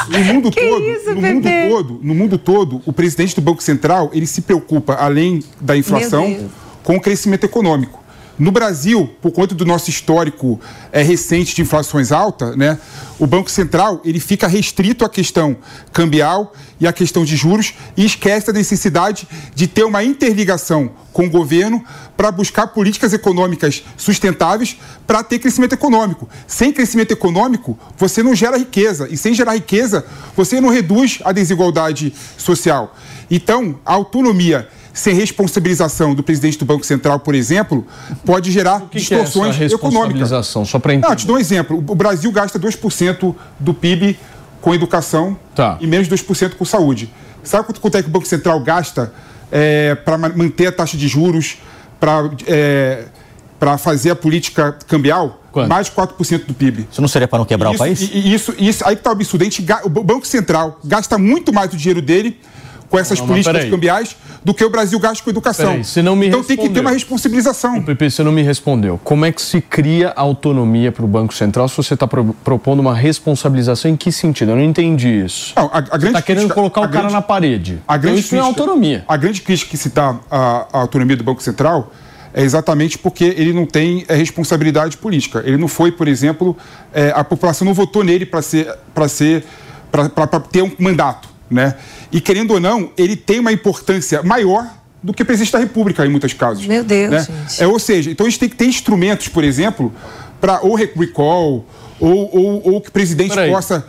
no 0.08 0.24
mundo 0.24 0.52
Que 0.52 0.62
todo, 0.62 0.84
isso, 0.86 1.10
no 1.16 1.22
mundo 1.22 1.44
Pepe? 1.44 1.70
todo, 1.70 2.00
no 2.04 2.14
mundo 2.14 2.38
todo, 2.38 2.82
o 2.86 2.94
presidente 2.94 3.34
do 3.34 3.42
Banco 3.42 3.64
Central, 3.64 4.12
ele 4.14 4.28
se 4.28 4.42
preocupa 4.42 4.94
além 4.94 5.44
da 5.60 5.76
inflação 5.76 6.52
com 6.84 6.98
o 6.98 7.02
crescimento 7.02 7.46
econômico. 7.46 7.99
No 8.40 8.52
Brasil, 8.52 9.06
por 9.22 9.34
conta 9.34 9.54
do 9.54 9.66
nosso 9.66 9.90
histórico 9.90 10.62
é, 10.94 11.02
recente 11.02 11.54
de 11.54 11.62
inflações 11.62 12.10
altas, 12.10 12.56
né, 12.56 12.80
o 13.20 13.28
Banco 13.28 13.52
Central 13.52 14.02
ele 14.06 14.18
fica 14.18 14.48
restrito 14.48 15.04
à 15.04 15.10
questão 15.10 15.58
cambial 15.92 16.54
e 16.80 16.88
à 16.88 16.94
questão 16.94 17.26
de 17.26 17.36
juros 17.36 17.74
e 17.98 18.06
esquece 18.06 18.50
a 18.50 18.54
necessidade 18.54 19.28
de 19.54 19.68
ter 19.68 19.84
uma 19.84 20.06
interligação 20.06 20.90
com 21.12 21.26
o 21.26 21.30
governo 21.30 21.84
para 22.16 22.32
buscar 22.32 22.68
políticas 22.68 23.12
econômicas 23.12 23.84
sustentáveis 23.98 24.78
para 25.06 25.22
ter 25.22 25.40
crescimento 25.40 25.74
econômico. 25.74 26.30
Sem 26.48 26.72
crescimento 26.72 27.12
econômico, 27.12 27.78
você 27.98 28.24
não 28.24 28.34
gera 28.34 28.58
riqueza 28.58 29.10
e 29.12 29.18
sem 29.18 29.34
gerar 29.34 29.56
riqueza, 29.56 30.06
você 30.34 30.62
não 30.62 30.70
reduz 30.70 31.20
a 31.26 31.34
desigualdade 31.34 32.14
social. 32.38 32.96
Então, 33.30 33.78
a 33.86 33.94
autonomia 33.94 34.70
sem 35.00 35.16
responsabilização 35.16 36.14
do 36.14 36.22
presidente 36.22 36.58
do 36.58 36.66
Banco 36.66 36.86
Central, 36.86 37.20
por 37.20 37.34
exemplo, 37.34 37.86
pode 38.26 38.52
gerar 38.52 38.82
que 38.92 38.98
distorções 39.00 39.56
que 39.56 39.64
é 39.64 39.66
essa 39.66 39.76
econômicas. 39.76 40.20
responsabilização? 40.20 40.66
Só 40.66 40.78
para 40.78 40.94
entender. 40.94 41.08
Não, 41.08 41.16
te 41.16 41.26
dou 41.26 41.38
um 41.38 41.40
exemplo. 41.40 41.78
O 41.78 41.96
Brasil 41.96 42.32
gasta 42.32 42.60
2% 42.60 43.36
do 43.60 43.74
PIB 43.74 44.20
com 44.62 44.76
educação 44.76 45.38
Tá. 45.56 45.78
e 45.80 45.88
menos 45.88 46.08
de 46.08 46.16
2% 46.16 46.56
com 46.56 46.66
saúde. 46.66 47.12
Sabe 47.44 47.66
quanto, 47.66 47.80
quanto 47.80 47.98
é 47.98 48.02
que 48.04 48.10
o 48.10 48.12
Banco 48.12 48.28
Central 48.28 48.60
gasta 48.60 49.14
para 50.04 50.18
manter 50.18 50.68
a 50.68 50.72
taxa 50.72 50.98
de 50.98 51.08
juros, 51.08 51.58
para 52.00 52.30
para 53.60 53.78
fazer 53.78 54.12
a 54.12 54.16
política 54.16 54.72
cambial? 54.88 55.42
Quanto? 55.52 55.68
Mais 55.68 55.88
de 55.88 55.92
4% 55.94 56.46
do 56.46 56.54
PIB. 56.54 56.88
Isso 56.92 57.02
não 57.02 57.08
seria 57.10 57.28
para 57.28 57.40
não 57.40 57.46
quebrar 57.46 57.70
isso, 57.74 57.76
o 57.84 57.86
país? 57.86 58.02
Isso, 58.14 58.54
isso, 58.58 58.88
aí 58.88 58.96
que 58.96 59.02
tá 59.02 59.10
o 59.10 59.14
absurdo. 59.14 59.42
A 59.42 59.46
gente 59.46 59.66
o 59.84 59.90
Banco 59.90 60.26
Central 60.26 60.80
gasta 60.84 61.18
muito 61.18 61.52
mais 61.52 61.70
do 61.70 61.76
dinheiro 61.76 62.02
dele 62.02 62.40
com 62.90 62.98
essas 62.98 63.20
Não, 63.20 63.28
políticas 63.28 63.66
cambiais 63.66 64.16
do 64.44 64.54
que 64.54 64.64
o 64.66 64.70
Brasil 64.70 65.00
gasta 65.00 65.24
com 65.24 65.30
educação. 65.30 65.80
Então 65.80 66.44
tem 66.44 66.56
que 66.56 66.56
ter 66.56 66.62
respondeu. 66.62 66.82
uma 66.82 66.92
responsabilização. 66.92 67.84
Pepe, 67.84 68.10
você 68.10 68.24
não 68.24 68.32
me 68.32 68.42
respondeu. 68.42 69.00
Como 69.04 69.26
é 69.26 69.32
que 69.32 69.42
se 69.42 69.62
cria 69.62 70.12
autonomia 70.16 70.92
para 70.92 71.06
o 71.06 71.08
Banco 71.08 71.34
Central 71.34 71.68
se 71.70 71.78
você 71.78 71.94
está 71.94 72.08
propondo 72.08 72.80
uma 72.80 72.96
responsabilização? 72.96 73.92
Em 73.92 73.96
que 73.96 74.12
sentido? 74.12 74.52
Eu 74.52 74.56
não 74.56 74.64
entendi 74.64 75.24
isso. 75.24 75.54
Não, 75.56 75.66
a, 75.72 75.78
a 75.78 75.82
Você 76.00 76.08
está 76.08 76.22
querendo 76.22 76.42
crítica- 76.44 76.56
colocar 76.56 76.82
o 76.82 76.84
cara 76.86 76.98
grande- 77.00 77.14
na 77.14 77.22
parede. 77.22 77.80
A 77.88 77.96
grande 77.98 78.20
então 78.20 78.26
isso 78.28 78.36
não 78.36 78.42
é 78.42 78.46
crítica- 78.46 78.62
autonomia. 78.64 79.06
A 79.08 79.18
grande 79.18 79.42
crítica 79.42 79.70
que 79.70 79.78
se 79.78 79.90
dá 79.90 80.16
à, 80.32 80.66
à 80.74 80.80
autonomia 80.80 81.16
do 81.16 81.24
Banco 81.24 81.44
Central 81.44 81.92
é 82.34 82.42
exatamente 82.44 82.98
porque 82.98 83.24
ele 83.24 83.54
não 83.54 83.66
tem 83.68 84.04
é, 84.08 84.16
responsabilidade 84.16 84.98
política. 84.98 85.44
Ele 85.46 85.58
não 85.58 85.68
foi, 85.68 85.92
por 85.92 86.08
exemplo, 86.08 86.58
é, 86.94 87.12
a 87.16 87.24
população 87.24 87.66
não 87.66 87.74
votou 87.74 88.04
nele 88.04 88.26
para 88.26 88.42
ser 88.42 88.68
para 88.96 89.08
ser 89.08 89.44
para 89.92 90.40
ter 90.40 90.62
um 90.64 90.72
mandato, 90.80 91.29
né? 91.50 91.76
E 92.12 92.22
querendo 92.22 92.52
ou 92.52 92.60
não, 92.60 92.92
ele 92.98 93.16
tem 93.16 93.40
uma 93.40 93.52
importância 93.52 94.22
maior 94.24 94.68
do 95.02 95.14
que 95.14 95.24
o 95.24 95.26
presidente 95.26 95.54
da 95.54 95.60
República 95.60 96.06
em 96.06 96.10
muitos 96.10 96.34
casos. 96.34 96.66
Meu 96.66 96.84
Deus, 96.84 97.10
né? 97.10 97.20
gente. 97.20 97.64
É, 97.64 97.68
ou 97.68 97.80
seja, 97.80 98.12
então 98.12 98.26
a 98.26 98.30
gente 98.30 98.40
tem 98.40 98.50
que 98.50 98.56
ter 98.56 98.66
instrumentos, 98.66 99.28
por 99.28 99.44
exemplo, 99.44 99.94
para 100.40 100.62
ou 100.62 100.76
recall 100.76 101.66
ou, 102.00 102.36
ou, 102.36 102.74
ou 102.74 102.82
que 102.82 102.90
o 102.90 102.92
presidente 102.92 103.34
Peraí. 103.34 103.52
possa 103.52 103.86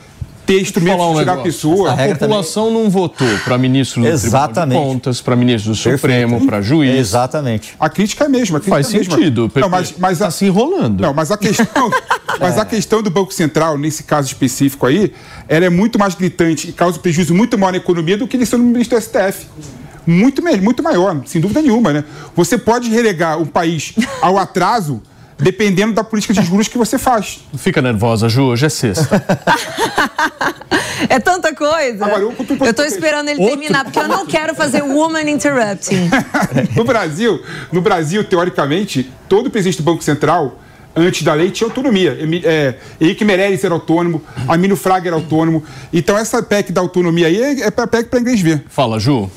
instrumentos 0.59 0.99
falar 0.99 1.11
um 1.11 1.15
de 1.15 1.21
tirar 1.21 1.33
a 1.33 1.37
negócio. 1.37 1.53
pessoa. 1.53 1.93
Essa 1.93 2.03
A 2.03 2.09
população 2.19 2.71
não 2.71 2.91
votou 2.91 3.29
para 3.45 3.59
ministro 3.59 4.01
do 4.01 4.05
Tribunal 4.05 4.27
Exatamente. 4.27 4.79
de 4.79 4.85
Contas, 4.85 5.21
para 5.21 5.37
ministro 5.37 5.73
do. 5.73 5.77
Supremo, 5.77 6.47
para 6.47 6.61
juiz. 6.63 6.97
Exatamente. 6.97 7.75
A 7.79 7.89
crítica 7.89 8.25
é 8.25 8.27
a 8.27 8.31
mesma. 8.31 8.59
A 8.59 8.61
Faz 8.63 8.87
é 8.87 8.97
a 8.97 8.99
mesma. 8.99 9.15
sentido. 9.17 9.49
Pepe. 9.49 9.61
Não, 9.61 9.69
mas, 9.69 9.95
mas 9.99 10.19
Tá 10.19 10.27
a, 10.27 10.31
se 10.31 10.47
enrolando. 10.47 11.01
não, 11.01 11.13
mas 11.15 11.31
a 11.31 11.37
questão, 11.37 11.91
mas 12.41 12.59
a 12.59 12.65
questão 12.65 13.03
do 13.03 13.11
Banco 13.11 13.33
Central, 13.33 13.77
nesse 13.79 14.03
caso 14.03 14.29
específico 14.29 14.87
aí, 14.87 15.13
ela 15.49 15.65
é 15.67 15.71
muito 15.71 15.99
mais 15.99 16.15
gritante 16.15 16.69
e 16.69 16.73
causa 16.73 16.99
um 16.99 17.01
prejuízo 17.01 17.35
muito 17.35 17.59
maior 17.59 17.73
na 17.73 17.79
economia 17.79 18.17
do 18.19 18.27
que 18.27 18.37
ele 18.37 18.47
sendo 18.47 18.63
ministro 18.65 18.99
do 18.99 19.03
STF. 19.03 19.47
Muito, 20.07 20.43
muito 20.63 20.83
maior, 20.83 21.21
sem 21.27 21.41
dúvida 21.41 21.61
nenhuma, 21.63 21.93
né? 21.93 22.05
Você 22.35 22.57
pode 22.59 22.89
relegar 22.91 23.39
um 23.39 23.47
país 23.47 23.93
ao 24.23 24.39
atraso 24.39 25.01
dependendo 25.43 25.93
da 25.95 26.05
política 26.05 26.35
de 26.35 26.43
juros 26.43 26.69
que 26.69 26.77
você 26.79 26.99
faz. 26.99 27.41
Não 27.53 27.59
Fica 27.59 27.81
nervosa, 27.83 28.29
Ju. 28.29 28.43
Hoje 28.45 28.67
é 28.67 28.69
sexta. 28.69 29.23
É 31.09 31.19
tanta 31.19 31.55
coisa. 31.55 32.05
Agora, 32.05 32.23
eu- 32.23 32.75
tô 32.75 32.83
esperando 32.85 33.29
ele 33.31 33.41
Outro- 33.41 33.57
terminar, 33.59 33.85
porque 33.85 33.99
eu 33.99 34.07
não 34.07 34.27
quero 34.27 34.55
fazer 34.55 34.83
woman 34.83 35.23
interrupting. 35.31 36.11
No 36.77 36.85
Brasil, 36.85 37.43
no 37.73 37.81
Brasil, 37.81 38.23
teoricamente, 38.23 39.11
todo 39.29 39.51
presidente 39.51 39.79
do 39.79 39.83
Banco 39.83 40.05
Central, 40.05 40.61
antes 40.95 41.23
da 41.23 41.33
lei, 41.33 41.51
tinha 41.51 41.67
autonomia. 41.69 42.19
É, 42.45 42.75
Henrique 43.01 43.25
Meirelles 43.25 43.65
era 43.65 43.73
autônomo, 43.73 44.23
Amino 44.47 44.77
Fraga 44.77 45.09
era 45.09 45.17
autônomo. 45.17 45.65
Então, 45.91 46.19
essa 46.19 46.43
PEC 46.43 46.71
da 46.71 46.83
autonomia 46.83 47.29
aí 47.29 47.41
é, 47.43 47.67
é 47.67 47.71
PEC 47.71 48.11
para 48.11 48.21
inglês 48.21 48.41
ver. 48.43 48.65
Fala, 48.69 49.01
Ju. 49.01 49.31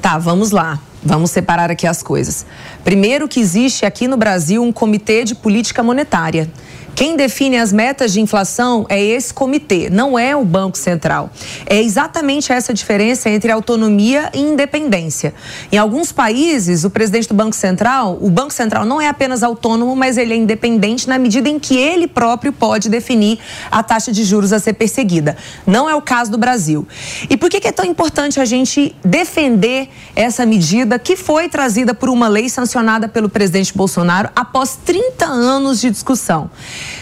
Tá, 0.00 0.16
vamos 0.18 0.52
lá. 0.52 0.78
Vamos 1.04 1.30
separar 1.30 1.70
aqui 1.70 1.86
as 1.86 2.02
coisas. 2.02 2.46
Primeiro 2.82 3.28
que 3.28 3.38
existe 3.38 3.84
aqui 3.84 4.08
no 4.08 4.16
Brasil 4.16 4.62
um 4.62 4.72
comitê 4.72 5.22
de 5.22 5.34
política 5.34 5.82
monetária. 5.82 6.50
Quem 6.94 7.16
define 7.16 7.58
as 7.58 7.72
metas 7.72 8.12
de 8.12 8.20
inflação 8.20 8.86
é 8.88 9.02
esse 9.02 9.34
comitê, 9.34 9.90
não 9.90 10.16
é 10.16 10.36
o 10.36 10.44
Banco 10.44 10.78
Central. 10.78 11.28
É 11.66 11.82
exatamente 11.82 12.52
essa 12.52 12.72
diferença 12.72 13.28
entre 13.28 13.50
autonomia 13.50 14.30
e 14.32 14.38
independência. 14.38 15.34
Em 15.72 15.76
alguns 15.76 16.12
países, 16.12 16.84
o 16.84 16.90
presidente 16.90 17.28
do 17.28 17.34
Banco 17.34 17.56
Central, 17.56 18.16
o 18.20 18.30
Banco 18.30 18.52
Central 18.52 18.84
não 18.84 19.00
é 19.00 19.08
apenas 19.08 19.42
autônomo, 19.42 19.96
mas 19.96 20.16
ele 20.16 20.34
é 20.34 20.36
independente 20.36 21.08
na 21.08 21.18
medida 21.18 21.48
em 21.48 21.58
que 21.58 21.76
ele 21.76 22.06
próprio 22.06 22.52
pode 22.52 22.88
definir 22.88 23.40
a 23.72 23.82
taxa 23.82 24.12
de 24.12 24.22
juros 24.22 24.52
a 24.52 24.60
ser 24.60 24.74
perseguida. 24.74 25.36
Não 25.66 25.90
é 25.90 25.96
o 25.96 26.02
caso 26.02 26.30
do 26.30 26.38
Brasil. 26.38 26.86
E 27.28 27.36
por 27.36 27.50
que 27.50 27.66
é 27.66 27.72
tão 27.72 27.84
importante 27.84 28.38
a 28.38 28.44
gente 28.44 28.94
defender 29.04 29.88
essa 30.14 30.46
medida 30.46 30.96
que 30.96 31.16
foi 31.16 31.48
trazida 31.48 31.92
por 31.92 32.08
uma 32.08 32.28
lei 32.28 32.48
sancionada 32.48 33.08
pelo 33.08 33.28
presidente 33.28 33.76
Bolsonaro 33.76 34.30
após 34.36 34.78
30 34.84 35.24
anos 35.24 35.80
de 35.80 35.90
discussão? 35.90 36.50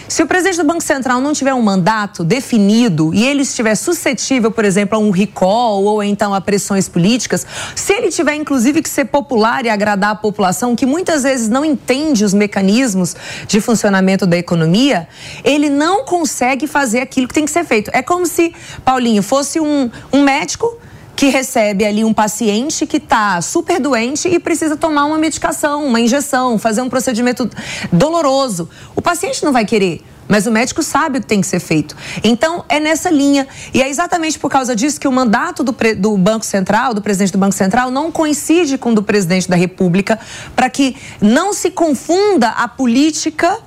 Se 0.09 0.23
o 0.23 0.27
presidente 0.27 0.59
do 0.59 0.65
Banco 0.65 0.83
Central 0.83 1.21
não 1.21 1.33
tiver 1.33 1.55
um 1.55 1.63
mandato 1.63 2.23
definido 2.23 3.15
e 3.15 3.25
ele 3.25 3.43
estiver 3.43 3.75
suscetível, 3.75 4.51
por 4.51 4.65
exemplo, 4.65 4.97
a 4.97 5.01
um 5.01 5.11
recall 5.11 5.85
ou 5.85 6.03
então 6.03 6.35
a 6.35 6.41
pressões 6.41 6.89
políticas, 6.89 7.47
se 7.75 7.93
ele 7.93 8.11
tiver 8.11 8.35
inclusive 8.35 8.83
que 8.83 8.89
ser 8.89 9.07
popular 9.07 9.65
e 9.65 9.71
agradar 9.71 10.11
a 10.11 10.15
população, 10.15 10.77
que 10.77 10.85
muitas 10.85 11.23
vezes 11.23 11.49
não 11.49 11.65
entende 11.65 12.25
os 12.25 12.35
mecanismos 12.35 13.17
de 13.47 13.61
funcionamento 13.61 14.27
da 14.27 14.37
economia, 14.37 15.09
ele 15.45 15.71
não 15.71 16.05
consegue 16.05 16.67
fazer 16.67 17.01
aquilo 17.01 17.27
que 17.27 17.35
tem 17.35 17.45
que 17.45 17.51
ser 17.51 17.65
feito. 17.65 17.91
É 17.95 18.03
como 18.03 18.27
se, 18.27 18.55
Paulinho, 18.85 19.23
fosse 19.23 19.61
um, 19.61 19.91
um 20.13 20.23
médico 20.23 20.79
que 21.15 21.27
recebe 21.27 21.85
ali 21.85 22.05
um 22.05 22.13
paciente 22.13 22.87
que 22.87 22.97
está 22.97 23.41
super 23.41 23.81
doente 23.81 24.29
e 24.29 24.39
precisa 24.39 24.77
tomar 24.77 25.05
uma 25.05 25.19
medicação, 25.19 25.87
uma 25.87 26.01
injeção, 26.01 26.59
fazer 26.59 26.83
um 26.83 26.89
procedimento 26.89 27.49
doloroso. 27.93 28.69
O 28.97 29.03
paciente 29.03 29.45
não 29.45 29.53
vai 29.53 29.65
querer. 29.65 30.03
Mas 30.29 30.47
o 30.47 30.53
médico 30.53 30.83
sabe 30.83 31.19
o 31.19 31.21
que 31.21 31.27
tem 31.27 31.41
que 31.41 31.47
ser 31.47 31.61
feito. 31.61 31.95
Então, 32.25 32.65
é 32.69 32.81
nessa 32.81 33.11
linha. 33.11 33.47
E 33.75 33.83
é 33.83 33.89
exatamente 33.89 34.39
por 34.39 34.51
causa 34.51 34.75
disso 34.75 34.99
que 34.99 35.07
o 35.07 35.13
mandato 35.13 35.63
do, 35.63 35.77
do 35.99 36.17
Banco 36.17 36.45
Central, 36.45 36.95
do 36.95 37.03
presidente 37.03 37.33
do 37.33 37.39
Banco 37.39 37.55
Central, 37.55 37.91
não 37.91 38.11
coincide 38.11 38.79
com 38.79 38.93
o 38.93 38.95
do 38.95 39.03
presidente 39.03 39.49
da 39.49 39.57
República, 39.57 40.19
para 40.57 40.71
que 40.71 40.97
não 41.21 41.53
se 41.53 41.71
confunda 41.71 42.49
a 42.49 42.67
política 42.67 43.59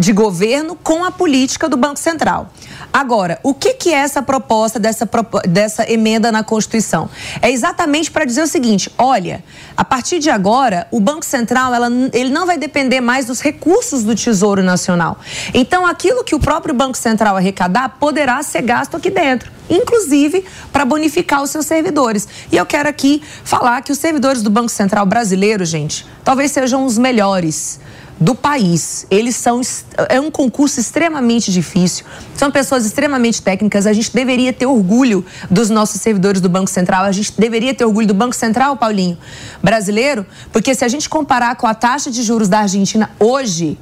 de 0.00 0.12
governo 0.14 0.74
com 0.74 1.04
a 1.04 1.10
política 1.10 1.68
do 1.68 1.76
Banco 1.76 1.98
Central. 1.98 2.50
Agora, 2.90 3.38
o 3.42 3.52
que, 3.52 3.74
que 3.74 3.90
é 3.90 3.98
essa 3.98 4.22
proposta 4.22 4.80
dessa, 4.80 5.08
dessa 5.46 5.88
emenda 5.92 6.32
na 6.32 6.42
Constituição? 6.42 7.08
É 7.40 7.50
exatamente 7.50 8.10
para 8.10 8.24
dizer 8.24 8.42
o 8.42 8.46
seguinte: 8.46 8.90
olha, 8.96 9.44
a 9.76 9.84
partir 9.84 10.18
de 10.18 10.30
agora, 10.30 10.88
o 10.90 10.98
Banco 10.98 11.24
Central 11.24 11.74
ela, 11.74 11.88
ele 12.14 12.30
não 12.30 12.46
vai 12.46 12.56
depender 12.56 13.00
mais 13.00 13.26
dos 13.26 13.40
recursos 13.40 14.02
do 14.02 14.14
Tesouro 14.14 14.62
Nacional. 14.62 15.18
Então, 15.52 15.86
aquilo 15.86 16.24
que 16.24 16.34
o 16.34 16.40
próprio 16.40 16.74
Banco 16.74 16.96
Central 16.96 17.36
arrecadar 17.36 17.90
poderá 18.00 18.42
ser 18.42 18.62
gasto 18.62 18.96
aqui 18.96 19.10
dentro. 19.10 19.52
Inclusive 19.68 20.44
para 20.72 20.84
bonificar 20.84 21.42
os 21.42 21.50
seus 21.50 21.66
servidores. 21.66 22.26
E 22.50 22.56
eu 22.56 22.66
quero 22.66 22.88
aqui 22.88 23.22
falar 23.44 23.82
que 23.82 23.92
os 23.92 23.98
servidores 23.98 24.42
do 24.42 24.50
Banco 24.50 24.70
Central 24.70 25.04
brasileiro, 25.04 25.64
gente, 25.64 26.06
talvez 26.24 26.50
sejam 26.50 26.84
os 26.84 26.98
melhores 26.98 27.78
do 28.20 28.34
país. 28.34 29.06
Eles 29.10 29.34
são 29.34 29.62
é 30.10 30.20
um 30.20 30.30
concurso 30.30 30.78
extremamente 30.78 31.50
difícil. 31.50 32.04
São 32.36 32.50
pessoas 32.50 32.84
extremamente 32.84 33.40
técnicas. 33.40 33.86
A 33.86 33.92
gente 33.94 34.14
deveria 34.14 34.52
ter 34.52 34.66
orgulho 34.66 35.24
dos 35.50 35.70
nossos 35.70 36.02
servidores 36.02 36.40
do 36.40 36.48
Banco 36.48 36.68
Central. 36.68 37.04
A 37.04 37.12
gente 37.12 37.32
deveria 37.40 37.74
ter 37.74 37.84
orgulho 37.86 38.06
do 38.06 38.14
Banco 38.14 38.36
Central, 38.36 38.76
Paulinho, 38.76 39.16
brasileiro, 39.62 40.26
porque 40.52 40.74
se 40.74 40.84
a 40.84 40.88
gente 40.88 41.08
comparar 41.08 41.56
com 41.56 41.66
a 41.66 41.72
taxa 41.72 42.10
de 42.10 42.22
juros 42.22 42.48
da 42.48 42.60
Argentina 42.60 43.10
hoje, 43.18 43.78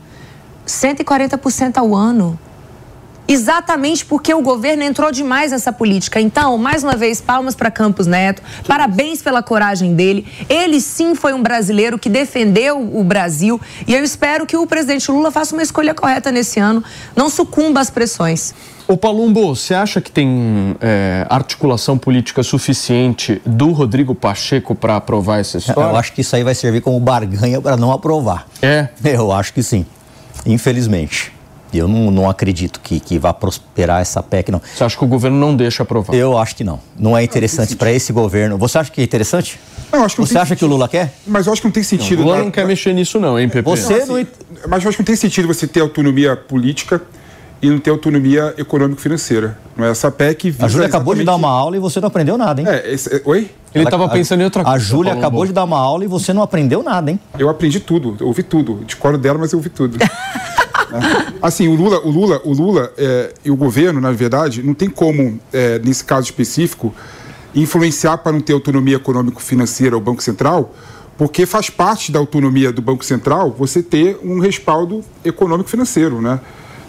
140% 0.67 1.77
ao 1.77 1.95
ano. 1.95 2.39
Exatamente 3.29 4.07
porque 4.07 4.33
o 4.33 4.41
governo 4.41 4.83
entrou 4.83 5.13
demais 5.13 5.53
nessa 5.53 5.71
política. 5.71 6.19
Então, 6.19 6.57
mais 6.57 6.83
uma 6.83 6.97
vez, 6.97 7.21
palmas 7.21 7.55
para 7.55 7.71
Campos 7.71 8.07
Neto. 8.07 8.43
Parabéns 8.67 9.21
pela 9.21 9.43
coragem 9.43 9.95
dele. 9.95 10.27
Ele 10.49 10.81
sim 10.81 11.15
foi 11.15 11.35
um 11.35 11.43
brasileiro 11.43 11.99
que 11.99 12.09
defendeu 12.09 12.81
o 12.81 13.05
Brasil. 13.05 13.61
E 13.87 13.95
eu 13.95 14.03
espero 14.03 14.47
que 14.47 14.57
o 14.57 14.67
presidente 14.67 15.11
Lula 15.11 15.31
faça 15.31 15.55
uma 15.55 15.63
escolha 15.63 15.93
correta 15.93 16.33
nesse 16.33 16.59
ano. 16.59 16.83
Não 17.15 17.29
sucumba 17.29 17.81
às 17.81 17.91
pressões. 17.91 18.55
Ô 18.89 18.97
Palumbo, 18.97 19.55
você 19.55 19.75
acha 19.75 20.01
que 20.01 20.11
tem 20.11 20.75
é, 20.81 21.27
articulação 21.29 21.99
política 21.99 22.43
suficiente 22.43 23.43
do 23.45 23.73
Rodrigo 23.73 24.15
Pacheco 24.15 24.75
para 24.75 24.97
aprovar 24.97 25.41
essa 25.41 25.59
história? 25.59 25.91
Eu 25.91 25.97
acho 25.97 26.15
que 26.15 26.23
isso 26.23 26.35
aí 26.35 26.43
vai 26.43 26.55
servir 26.55 26.81
como 26.81 26.99
barganha 26.99 27.61
para 27.61 27.77
não 27.77 27.93
aprovar. 27.93 28.47
É? 28.63 28.89
Eu 29.05 29.31
acho 29.31 29.53
que 29.53 29.63
sim, 29.63 29.85
infelizmente. 30.47 31.38
Eu 31.73 31.87
não, 31.89 32.11
não 32.11 32.29
acredito 32.31 32.81
que, 32.81 32.99
que 33.01 33.19
vá 33.19 33.33
prosperar 33.35 34.01
essa 34.01 34.23
PEC, 34.23 34.51
não. 34.51 34.61
Você 34.75 34.83
acha 34.85 34.97
que 34.97 35.05
o 35.05 35.09
governo 35.09 35.37
não 35.39 35.55
deixa 35.55 35.83
aprovar? 35.83 36.15
Eu 36.15 36.39
acho 36.39 36.57
que 36.57 36.65
não. 36.65 36.81
Não 36.99 37.17
é 37.17 37.23
interessante 37.23 37.77
para 37.77 37.93
esse 37.93 38.13
governo. 38.13 38.57
Você 38.59 38.79
acha 38.79 38.91
que 38.91 39.01
é 39.01 39.05
interessante? 39.05 39.59
Não, 39.93 40.05
acho 40.05 40.15
que 40.17 40.21
não 40.21 40.27
Você 40.27 40.39
acha 40.39 40.55
que 40.57 40.65
o 40.65 40.69
Lula 40.69 40.89
quer? 40.89 41.13
Mas 41.27 41.47
eu 41.47 41.53
acho 41.53 41.63
que 41.63 41.69
não 41.69 41.73
tem 41.73 41.83
O 41.83 41.87
sentido. 41.87 42.23
Lula 42.23 42.37
dar- 42.37 42.45
não 42.45 42.51
quer 42.51 42.67
mexer 42.67 42.93
nisso 42.93 43.19
não, 43.21 43.39
hein, 43.39 43.49
Pepe? 43.49 43.69
Você 43.69 44.05
não... 44.05 44.27
Mas 44.69 44.83
eu 44.83 44.89
acho 44.89 44.97
que 44.97 45.03
não 45.03 45.07
tem 45.07 45.17
sentido 45.17 45.47
você 45.49 45.67
ter 45.67 45.81
autonomia 45.81 46.37
política 46.37 47.01
e 47.61 47.69
não 47.69 47.79
ter 47.81 47.91
autonomia 47.91 48.55
econômico-financeira. 48.57 49.59
Não 49.77 49.85
é 49.85 49.91
essa 49.91 50.11
PEC 50.11 50.51
visa 50.51 50.65
A 50.65 50.69
Júlia 50.69 50.87
acabou 50.87 51.15
de 51.15 51.25
dar 51.25 51.33
exatamente- 51.33 51.45
uma 51.47 51.59
aula 51.59 51.77
e 51.77 51.79
você 51.81 52.01
não 52.01 52.07
aprendeu 52.09 52.39
nada, 52.39 52.61
hein? 52.61 52.67
É, 52.69 52.93
esse- 52.93 53.23
oi? 53.25 53.51
Ele 53.75 53.85
estava 53.85 54.09
pensando 54.09 54.41
em 54.41 54.45
outra 54.45 54.63
coisa. 54.63 54.77
A 54.77 54.79
Júlia 54.79 55.13
acabou 55.13 55.45
de 55.47 55.53
dar 55.53 55.65
uma 55.65 55.79
aula 55.79 56.05
e 56.05 56.07
você 56.07 56.33
não 56.33 56.43
aprendeu 56.43 56.83
nada, 56.83 57.11
hein? 57.11 57.19
Eu 57.39 57.49
aprendi 57.49 57.81
tudo, 57.81 58.17
eu 58.21 58.27
ouvi 58.29 58.43
tudo. 58.43 58.83
Discordo 58.85 59.19
dela, 59.19 59.39
mas 59.39 59.53
eu 59.53 59.59
ouvi 59.59 59.69
tudo. 59.71 59.99
Assim, 61.43 61.69
o 61.69 61.75
Lula, 61.75 62.01
o 62.01 62.11
Lula, 62.11 62.41
o 62.45 62.53
Lula 62.53 62.93
é, 62.97 63.33
e 63.45 63.51
o 63.51 63.57
governo, 63.57 64.01
na 64.01 64.13
verdade, 64.13 64.63
não 64.63 64.75
tem 64.75 64.89
como, 64.89 65.39
é, 65.53 65.79
nesse 65.79 66.05
caso 66.05 66.27
específico, 66.27 66.95
influenciar 67.55 68.19
para 68.19 68.33
não 68.33 68.41
ter 68.41 68.53
autonomia 68.53 68.97
econômico-financeira 68.97 69.95
ao 69.95 70.01
Banco 70.01 70.23
Central, 70.23 70.75
porque 71.17 71.47
faz 71.47 71.69
parte 71.69 72.13
da 72.13 72.19
autonomia 72.19 72.73
do 72.73 72.81
Banco 72.81 73.05
Central 73.05 73.51
você 73.51 73.83
ter 73.83 74.19
um 74.23 74.39
respaldo 74.39 75.05
econômico-financeiro, 75.25 76.21
né? 76.21 76.41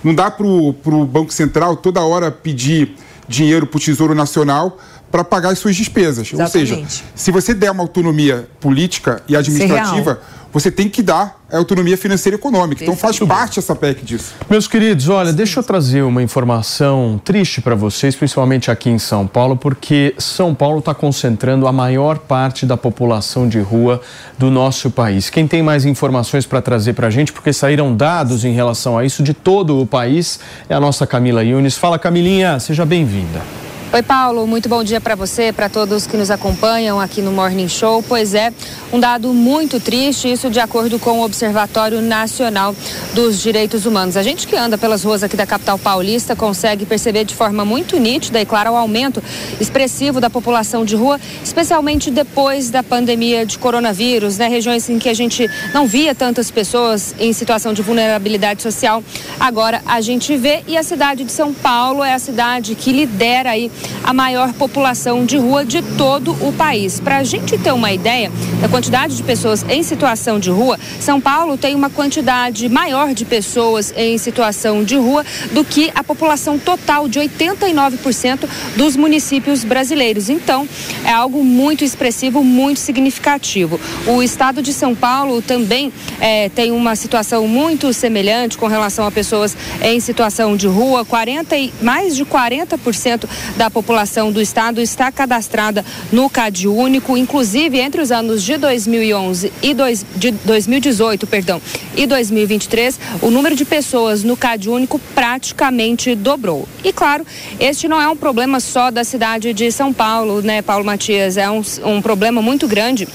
Não 0.03 0.13
dá 0.13 0.31
para 0.31 0.45
o 0.45 0.73
Banco 1.05 1.33
Central 1.33 1.75
toda 1.75 2.01
hora 2.01 2.31
pedir 2.31 2.95
dinheiro 3.27 3.67
para 3.67 3.77
o 3.77 3.79
Tesouro 3.79 4.15
Nacional 4.15 4.77
para 5.12 5.23
pagar 5.23 5.49
as 5.49 5.59
suas 5.59 5.75
despesas. 5.75 6.31
Ou 6.33 6.47
seja, 6.47 6.75
Exatamente. 6.75 7.03
se 7.15 7.31
você 7.31 7.53
der 7.53 7.71
uma 7.71 7.83
autonomia 7.83 8.47
política 8.59 9.21
e 9.27 9.35
administrativa, 9.35 10.21
você 10.51 10.71
tem 10.71 10.89
que 10.89 11.01
dar 11.01 11.39
a 11.51 11.57
autonomia 11.57 11.97
financeira 11.97 12.35
e 12.35 12.39
econômica. 12.39 12.83
Então 12.83 12.95
faz 12.95 13.19
parte 13.19 13.59
essa 13.59 13.75
PEC 13.75 14.03
disso. 14.03 14.33
Meus 14.49 14.67
queridos, 14.67 15.09
olha, 15.09 15.33
deixa 15.33 15.59
eu 15.59 15.63
trazer 15.63 16.03
uma 16.03 16.21
informação 16.21 17.19
triste 17.23 17.62
para 17.62 17.75
vocês, 17.75 18.15
principalmente 18.15 18.69
aqui 18.69 18.89
em 18.89 18.99
São 18.99 19.25
Paulo, 19.25 19.57
porque 19.57 20.13
São 20.17 20.53
Paulo 20.53 20.79
está 20.79 20.93
concentrando 20.93 21.67
a 21.67 21.71
maior 21.71 22.19
parte 22.19 22.65
da 22.65 22.77
população 22.77 23.47
de 23.47 23.59
rua 23.59 24.01
do 24.38 24.51
nosso 24.51 24.91
país. 24.91 25.29
Quem 25.29 25.47
tem 25.47 25.62
mais 25.62 25.85
informações 25.85 26.45
para 26.45 26.62
trazer 26.62 26.93
para 26.93 27.07
a 27.07 27.09
gente, 27.09 27.33
porque 27.33 27.51
saíram 27.51 27.95
dados 27.95 28.45
em 28.45 28.53
relação 28.53 28.97
a 28.97 29.05
isso 29.05 29.23
de 29.23 29.33
todo 29.33 29.79
o 29.79 29.85
país, 29.85 30.39
é 30.67 30.75
a 30.75 30.79
nossa 30.79 31.05
Camila 31.07 31.43
Yunes. 31.43 31.77
Fala, 31.77 31.97
Camilinha, 31.97 32.59
seja 32.59 32.85
bem-vinda. 32.85 33.68
Oi, 33.91 34.04
Paulo, 34.04 34.45
muito 34.45 34.69
bom 34.69 34.84
dia 34.84 35.02
para 35.02 35.15
você, 35.15 35.52
para 35.52 35.67
todos 35.67 36.06
que 36.06 36.15
nos 36.15 36.30
acompanham 36.30 36.99
aqui 36.99 37.23
no 37.23 37.32
Morning 37.32 37.67
Show. 37.67 38.04
Pois 38.08 38.36
é, 38.36 38.54
um 38.93 38.99
dado 38.99 39.34
muito 39.34 39.80
triste, 39.80 40.32
isso 40.32 40.47
de 40.47 40.60
acordo 40.60 40.99
com 40.99 41.21
o 41.21 41.23
Observatório 41.23 41.99
Nacional 41.99 42.75
dos 43.15 43.41
Direitos 43.41 43.88
Humanos. 43.88 44.15
A 44.15 44.21
gente 44.21 44.45
que 44.45 44.56
anda 44.56 44.78
pelas 44.78 45.04
ruas 45.04 45.23
aqui 45.23 45.36
da 45.36 45.47
capital 45.47 45.80
paulista 45.80 46.36
consegue 46.36 46.86
perceber 46.86 47.23
de 47.23 47.34
forma 47.34 47.65
muito 47.65 47.97
nítida 47.97 48.39
e 48.39 48.45
clara 48.45 48.71
o 48.71 48.75
aumento 48.75 49.23
expressivo 49.60 50.21
da 50.21 50.30
população 50.30 50.86
de 50.86 50.95
rua, 50.95 51.19
especialmente 51.43 52.12
depois 52.12 52.69
da 52.69 52.84
pandemia 52.84 53.43
de 53.43 53.58
coronavírus, 53.58 54.38
né? 54.38 54.47
Regiões 54.47 54.88
em 54.88 54.99
que 54.99 55.10
a 55.10 55.15
gente 55.15 55.49
não 55.73 55.88
via 55.88 56.13
tantas 56.13 56.52
pessoas 56.52 57.15
em 57.19 57.34
situação 57.34 57.73
de 57.73 57.82
vulnerabilidade 57.82 58.62
social. 58.62 59.04
Agora 59.39 59.82
a 59.84 59.99
gente 59.99 60.38
vê 60.38 60.62
e 60.67 60.78
a 60.78 60.84
cidade 60.84 61.23
de 61.23 61.32
São 61.32 61.52
Paulo 61.52 62.04
é 62.04 62.13
a 62.13 62.19
cidade 62.19 62.75
que 62.75 62.91
lidera 62.91 63.49
aí 63.49 63.71
a 64.03 64.13
maior 64.13 64.53
população 64.53 65.25
de 65.25 65.37
rua 65.37 65.65
de 65.65 65.81
todo 65.97 66.31
o 66.45 66.53
país. 66.53 66.99
Para 66.99 67.17
a 67.17 67.23
gente 67.23 67.57
ter 67.57 67.71
uma 67.71 67.91
ideia 67.91 68.31
da 68.61 68.67
quantidade 68.67 69.15
de 69.15 69.23
pessoas 69.23 69.65
em 69.69 69.83
situação 69.83 70.39
de 70.39 70.49
rua, 70.49 70.79
São 70.99 71.19
Paulo 71.19 71.57
tem 71.57 71.75
uma 71.75 71.89
quantidade 71.89 72.67
maior 72.69 73.13
de 73.13 73.25
pessoas 73.25 73.93
em 73.95 74.17
situação 74.17 74.83
de 74.83 74.95
rua 74.95 75.25
do 75.51 75.63
que 75.63 75.91
a 75.93 76.03
população 76.03 76.57
total 76.57 77.07
de 77.07 77.19
89% 77.19 78.47
dos 78.75 78.95
municípios 78.95 79.63
brasileiros. 79.63 80.29
Então, 80.29 80.67
é 81.05 81.11
algo 81.11 81.43
muito 81.43 81.83
expressivo, 81.83 82.43
muito 82.43 82.79
significativo. 82.79 83.79
O 84.07 84.23
estado 84.23 84.61
de 84.61 84.73
São 84.73 84.95
Paulo 84.95 85.41
também 85.41 85.91
eh, 86.19 86.49
tem 86.49 86.71
uma 86.71 86.95
situação 86.95 87.47
muito 87.47 87.91
semelhante 87.93 88.57
com 88.57 88.67
relação 88.67 89.05
a 89.05 89.11
pessoas 89.11 89.55
em 89.81 89.99
situação 89.99 90.55
de 90.55 90.67
rua. 90.67 91.05
40 91.05 91.57
e, 91.57 91.73
mais 91.81 92.15
de 92.15 92.25
40% 92.25 93.25
da 93.57 93.68
população 93.69 94.32
do 94.32 94.41
estado 94.41 94.82
está 94.82 95.12
cadastrada 95.12 95.86
no 96.12 96.29
CAD 96.29 96.67
único, 96.67 97.17
inclusive 97.17 97.79
entre 97.79 98.01
os 98.01 98.12
anos 98.12 98.43
de 98.43 98.58
2011 98.58 99.51
e 99.62 99.73
dois, 99.73 100.05
de 100.15 100.32
2018, 100.32 101.27
perdão, 101.27 101.62
e 101.95 102.05
2023, 102.05 102.99
o 103.21 103.29
número 103.29 103.55
de 103.55 103.65
pessoas 103.65 104.23
no 104.23 104.36
CAD 104.36 104.69
único 104.69 104.99
praticamente 105.13 106.15
dobrou. 106.15 106.67
E 106.84 106.91
claro, 106.93 107.25
este 107.60 107.88
não 107.88 108.01
é 108.01 108.08
um 108.08 108.15
problema 108.15 108.60
só 108.60 108.91
da 108.91 109.03
cidade 109.03 109.53
de 109.53 109.71
São 109.71 109.93
Paulo, 109.93 110.41
né, 110.41 110.62
Paulo 110.62 110.86
Matias? 110.86 111.38
É 111.38 111.49
um, 111.49 111.62
um 111.84 112.01
problema 112.01 112.41
muito 112.41 112.67
grande 112.67 113.08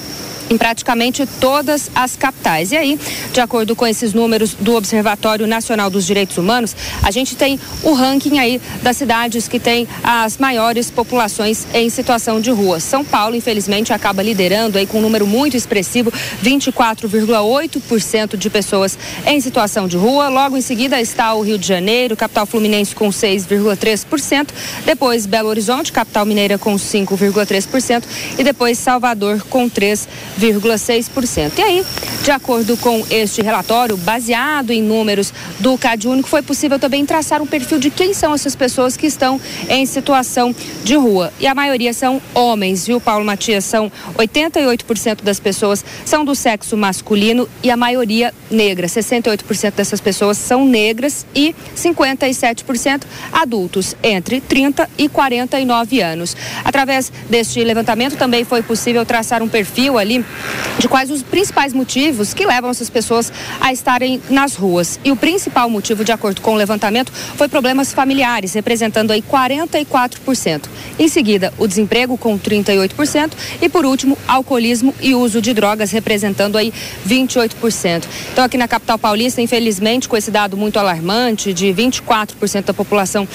em 0.50 0.57
praticamente 0.57 1.26
todas 1.40 1.90
as 1.94 2.16
capitais. 2.16 2.72
E 2.72 2.76
aí, 2.76 2.98
de 3.33 3.40
acordo 3.40 3.74
com 3.74 3.87
esses 3.87 4.12
números 4.12 4.54
do 4.54 4.74
Observatório 4.74 5.46
Nacional 5.46 5.90
dos 5.90 6.07
Direitos 6.07 6.38
Humanos, 6.38 6.74
a 7.02 7.11
gente 7.11 7.37
tem 7.37 7.59
o 7.83 7.92
ranking 7.92 8.38
aí 8.38 8.61
das 8.83 8.96
cidades 8.96 9.48
que 9.48 9.59
têm 9.59 9.88
as 10.02 10.38
maiores 10.38 10.90
populações 10.90 11.66
em 11.74 11.88
situação 11.90 12.40
de 12.40 12.50
rua. 12.50 12.80
São 12.80 13.04
Paulo, 13.04 13.37
infelizmente, 13.37 13.92
acaba 13.92 14.22
liderando 14.22 14.78
aí 14.78 14.87
com 14.87 14.98
um 14.98 15.02
número 15.02 15.26
muito 15.26 15.57
expressivo, 15.57 16.12
24,8% 16.42 18.37
de 18.37 18.50
pessoas 18.50 18.98
em 19.26 19.40
situação 19.40 19.88
de 19.88 19.96
rua. 19.96 20.28
Logo 20.28 20.57
em 20.57 20.61
seguida 20.61 21.00
está 21.00 21.35
o 21.35 21.42
Rio 21.42 21.59
de 21.59 21.66
Janeiro, 21.66 22.16
capital 22.16 22.46
fluminense 22.46 22.94
com 22.94 23.09
6,3%, 23.09 24.48
depois 24.85 25.26
Belo 25.26 25.48
Horizonte, 25.48 25.92
capital 25.92 26.24
mineira 26.24 26.59
com 26.59 26.74
5,3% 26.74 28.04
e 28.38 28.44
depois 28.44 28.78
Salvador 28.78 29.42
com 29.48 29.68
3,6%. 30.40 31.59
E 31.59 31.62
aí, 31.62 31.85
de 32.23 32.31
acordo 32.31 32.77
com 32.77 33.05
este 33.11 33.42
relatório, 33.42 33.97
baseado 33.97 34.70
em 34.70 34.83
números 34.83 35.33
do 35.61 35.77
CAD 35.79 36.09
Único, 36.09 36.29
foi 36.29 36.42
possível 36.42 36.79
também 36.79 37.05
traçar 37.05 37.42
um 37.42 37.47
perfil 37.47 37.79
de 37.79 37.90
quem 37.90 38.14
são 38.14 38.35
essas 38.35 38.55
pessoas 38.55 38.97
que 38.97 39.07
estão 39.07 39.40
em 39.68 39.85
situação 39.87 40.55
de 40.83 40.97
rua. 40.97 41.33
E 41.38 41.47
a 41.47 41.55
maioria 41.55 41.92
são 41.92 42.20
homens, 42.35 42.87
viu, 42.87 43.01
Paulo 43.01 43.25
Matias? 43.25 43.64
São 43.64 43.90
88% 44.16 45.23
das 45.23 45.38
pessoas 45.38 45.85
são 46.05 46.25
do 46.25 46.35
sexo 46.35 46.77
masculino 46.77 47.49
e 47.62 47.70
a 47.70 47.77
maioria 47.77 48.33
negra. 48.51 48.87
68% 48.87 49.75
dessas 49.75 50.01
pessoas 50.01 50.38
são 50.38 50.66
negras 50.66 51.27
e 51.35 51.55
57% 51.77 53.03
adultos 53.33 53.94
entre 54.03 54.40
30 54.40 54.88
e 54.97 55.09
49 55.09 56.01
anos. 56.01 56.37
Através 56.64 57.12
deste 57.29 57.62
levantamento 57.62 58.16
também 58.16 58.44
foi 58.44 58.62
possível 58.62 59.05
traçar 59.05 59.42
um 59.42 59.49
perfil 59.49 59.99
ali 59.99 60.24
de 60.79 60.89
quais 60.89 61.11
os 61.11 61.23
principais 61.23 61.73
motivos 61.73 62.35
que 62.35 62.45
levam 62.45 62.71
essas 62.71 62.91
pessoas 62.91 63.33
a 63.61 63.73
estarem 63.73 64.21
nas 64.29 64.55
ruas. 64.55 64.99
E 65.05 65.11
o 65.11 65.17
principal 65.17 65.71
motivo, 65.71 66.05
de 66.05 66.13
acordo 66.13 66.41
com 66.41 66.53
o 66.53 66.57
levantamento, 66.57 67.13
foi 67.13 67.49
problemas 67.49 67.93
familiares, 67.93 68.53
representando 68.55 69.11
aí 69.11 69.23
44%. 69.23 70.63
Em 70.99 71.09
seguida, 71.09 71.53
o 71.59 71.67
desemprego 71.67 72.17
com 72.17 72.39
38% 72.39 73.33
e 73.61 73.69
por 73.69 73.85
último, 73.85 74.17
alcoolismo 74.27 74.95
e 75.01 75.15
uso 75.15 75.41
de 75.41 75.53
drogas 75.53 75.91
representando 75.91 76.57
aí 76.57 76.73
28%. 77.09 78.05
Então 78.33 78.45
aqui 78.45 78.57
na 78.57 78.69
capital 78.69 78.99
paulista, 78.99 79.41
infelizmente, 79.41 80.09
com 80.09 80.17
esse 80.17 80.31
dado 80.31 80.57
muito 80.57 80.79
alarmante 80.79 81.53
de 81.53 81.67
24% 81.67 82.65
da 82.65 82.75
população 82.75 83.27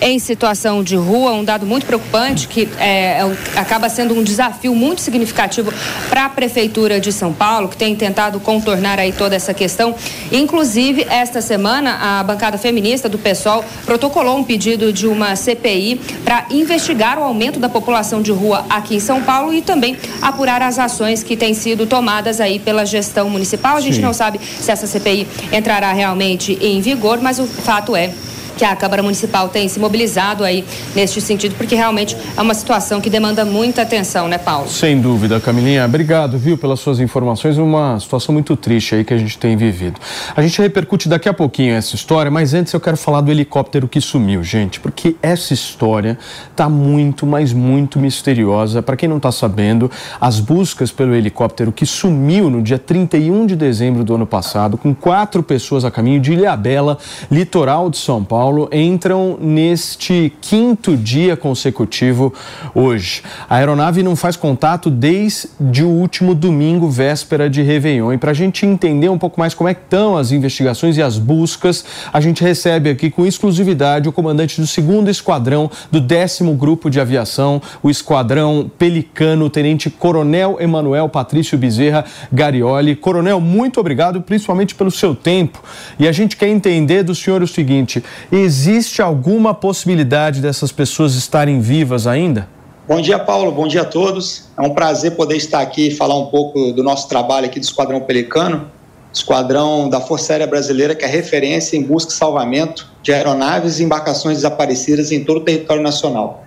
em 0.00 0.18
situação 0.18 0.82
de 0.82 0.96
rua, 0.96 1.32
um 1.32 1.44
dado 1.44 1.64
muito 1.64 1.86
preocupante 1.86 2.48
que 2.48 2.68
é, 2.78 3.20
é 3.20 3.36
acaba 3.56 3.88
sendo 3.88 4.14
um 4.14 4.22
desafio 4.22 4.74
muito 4.74 5.00
significativo 5.00 5.72
para 6.08 6.28
prefeitura 6.36 7.00
de 7.00 7.10
São 7.10 7.32
Paulo, 7.32 7.66
que 7.66 7.76
tem 7.78 7.96
tentado 7.96 8.38
contornar 8.38 8.98
aí 8.98 9.10
toda 9.10 9.34
essa 9.34 9.54
questão. 9.54 9.94
Inclusive, 10.30 11.06
esta 11.08 11.40
semana, 11.40 12.18
a 12.18 12.22
bancada 12.22 12.58
feminista 12.58 13.08
do 13.08 13.18
PSOL 13.18 13.64
protocolou 13.86 14.36
um 14.36 14.44
pedido 14.44 14.92
de 14.92 15.06
uma 15.06 15.34
CPI 15.34 15.98
para 16.22 16.44
investigar 16.50 17.18
o 17.18 17.22
aumento 17.22 17.58
da 17.58 17.70
população 17.70 18.20
de 18.20 18.30
rua 18.30 18.66
aqui 18.68 18.96
em 18.96 19.00
São 19.00 19.22
Paulo 19.22 19.54
e 19.54 19.62
também 19.62 19.96
apurar 20.20 20.60
as 20.60 20.78
ações 20.78 21.22
que 21.22 21.36
têm 21.36 21.54
sido 21.54 21.86
tomadas 21.86 22.38
aí 22.38 22.58
pela 22.58 22.84
gestão 22.84 23.30
municipal. 23.30 23.78
A 23.78 23.80
gente 23.80 23.96
Sim. 23.96 24.02
não 24.02 24.12
sabe 24.12 24.38
se 24.60 24.70
essa 24.70 24.86
CPI 24.86 25.26
entrará 25.50 25.90
realmente 25.92 26.58
em 26.60 26.82
vigor, 26.82 27.18
mas 27.22 27.38
o 27.38 27.46
fato 27.46 27.96
é 27.96 28.10
que 28.56 28.64
a 28.64 28.74
Câmara 28.74 29.02
Municipal 29.02 29.48
tem 29.48 29.68
se 29.68 29.78
mobilizado 29.78 30.42
aí 30.42 30.64
neste 30.94 31.20
sentido, 31.20 31.54
porque 31.56 31.74
realmente 31.74 32.16
é 32.36 32.40
uma 32.40 32.54
situação 32.54 33.00
que 33.00 33.10
demanda 33.10 33.44
muita 33.44 33.82
atenção, 33.82 34.26
né, 34.28 34.38
Paulo? 34.38 34.68
Sem 34.68 35.00
dúvida, 35.00 35.38
Camilinha. 35.38 35.84
Obrigado, 35.84 36.38
viu, 36.38 36.56
pelas 36.56 36.80
suas 36.80 36.98
informações. 36.98 37.58
Uma 37.58 38.00
situação 38.00 38.32
muito 38.32 38.56
triste 38.56 38.94
aí 38.94 39.04
que 39.04 39.12
a 39.12 39.18
gente 39.18 39.36
tem 39.38 39.56
vivido. 39.56 40.00
A 40.34 40.40
gente 40.40 40.60
repercute 40.60 41.08
daqui 41.08 41.28
a 41.28 41.34
pouquinho 41.34 41.74
essa 41.74 41.94
história, 41.94 42.30
mas 42.30 42.54
antes 42.54 42.72
eu 42.72 42.80
quero 42.80 42.96
falar 42.96 43.20
do 43.20 43.30
helicóptero 43.30 43.86
que 43.86 44.00
sumiu, 44.00 44.42
gente, 44.42 44.80
porque 44.80 45.16
essa 45.22 45.52
história 45.52 46.18
tá 46.54 46.68
muito, 46.68 47.26
mas 47.26 47.52
muito 47.52 47.98
misteriosa. 47.98 48.80
Para 48.80 48.96
quem 48.96 49.08
não 49.08 49.18
está 49.18 49.30
sabendo, 49.30 49.90
as 50.20 50.40
buscas 50.40 50.90
pelo 50.90 51.14
helicóptero 51.14 51.70
que 51.72 51.84
sumiu 51.84 52.48
no 52.48 52.62
dia 52.62 52.78
31 52.78 53.46
de 53.46 53.56
dezembro 53.56 54.02
do 54.02 54.14
ano 54.14 54.26
passado, 54.26 54.78
com 54.78 54.94
quatro 54.94 55.42
pessoas 55.42 55.84
a 55.84 55.90
caminho 55.90 56.20
de 56.20 56.32
Ilhabela, 56.32 56.96
litoral 57.30 57.90
de 57.90 57.98
São 57.98 58.24
Paulo, 58.24 58.45
entram 58.72 59.38
neste 59.40 60.32
quinto 60.40 60.96
dia 60.96 61.36
consecutivo 61.36 62.32
hoje. 62.74 63.22
A 63.48 63.56
aeronave 63.56 64.02
não 64.02 64.16
faz 64.16 64.36
contato 64.36 64.90
desde 64.90 65.82
o 65.82 65.88
último 65.88 66.34
domingo, 66.34 66.88
véspera 66.88 67.48
de 67.48 67.62
Réveillon. 67.62 68.12
E 68.12 68.18
para 68.18 68.30
a 68.30 68.34
gente 68.34 68.64
entender 68.66 69.08
um 69.08 69.18
pouco 69.18 69.38
mais 69.38 69.54
como 69.54 69.68
é 69.68 69.74
que 69.74 69.82
estão 69.82 70.16
as 70.16 70.32
investigações 70.32 70.96
e 70.96 71.02
as 71.02 71.18
buscas, 71.18 71.84
a 72.12 72.20
gente 72.20 72.42
recebe 72.42 72.90
aqui 72.90 73.10
com 73.10 73.26
exclusividade 73.26 74.08
o 74.08 74.12
comandante 74.12 74.60
do 74.60 74.66
segundo 74.66 75.10
esquadrão 75.10 75.70
do 75.90 76.00
décimo 76.00 76.54
grupo 76.54 76.90
de 76.90 77.00
aviação, 77.00 77.60
o 77.82 77.90
esquadrão 77.90 78.70
Pelicano, 78.78 79.48
tenente 79.50 79.90
coronel 79.90 80.56
Emanuel 80.60 81.08
Patrício 81.08 81.58
Bezerra 81.58 82.04
Garioli. 82.32 82.96
Coronel, 82.96 83.40
muito 83.40 83.80
obrigado, 83.80 84.20
principalmente 84.20 84.74
pelo 84.74 84.90
seu 84.90 85.14
tempo. 85.14 85.62
E 85.98 86.06
a 86.06 86.12
gente 86.12 86.36
quer 86.36 86.48
entender 86.48 87.02
do 87.02 87.14
senhor 87.14 87.42
o 87.42 87.46
seguinte: 87.46 88.02
existe 88.38 89.00
alguma 89.00 89.54
possibilidade 89.54 90.40
dessas 90.40 90.72
pessoas 90.72 91.14
estarem 91.14 91.60
vivas 91.60 92.06
ainda? 92.06 92.48
Bom 92.88 93.00
dia, 93.00 93.18
Paulo. 93.18 93.50
Bom 93.50 93.66
dia 93.66 93.82
a 93.82 93.84
todos. 93.84 94.44
É 94.56 94.62
um 94.62 94.70
prazer 94.70 95.16
poder 95.16 95.36
estar 95.36 95.60
aqui 95.60 95.88
e 95.88 95.90
falar 95.90 96.16
um 96.16 96.26
pouco 96.26 96.72
do 96.72 96.82
nosso 96.84 97.08
trabalho 97.08 97.46
aqui 97.46 97.58
do 97.58 97.64
Esquadrão 97.64 98.00
Pelicano, 98.00 98.70
esquadrão 99.12 99.88
da 99.88 100.00
Força 100.00 100.32
Aérea 100.32 100.46
Brasileira, 100.46 100.94
que 100.94 101.04
é 101.04 101.08
referência 101.08 101.76
em 101.76 101.82
busca 101.82 102.12
e 102.12 102.14
salvamento 102.14 102.86
de 103.02 103.12
aeronaves 103.12 103.80
e 103.80 103.84
embarcações 103.84 104.36
desaparecidas 104.38 105.10
em 105.10 105.24
todo 105.24 105.38
o 105.38 105.40
território 105.40 105.82
nacional. 105.82 106.44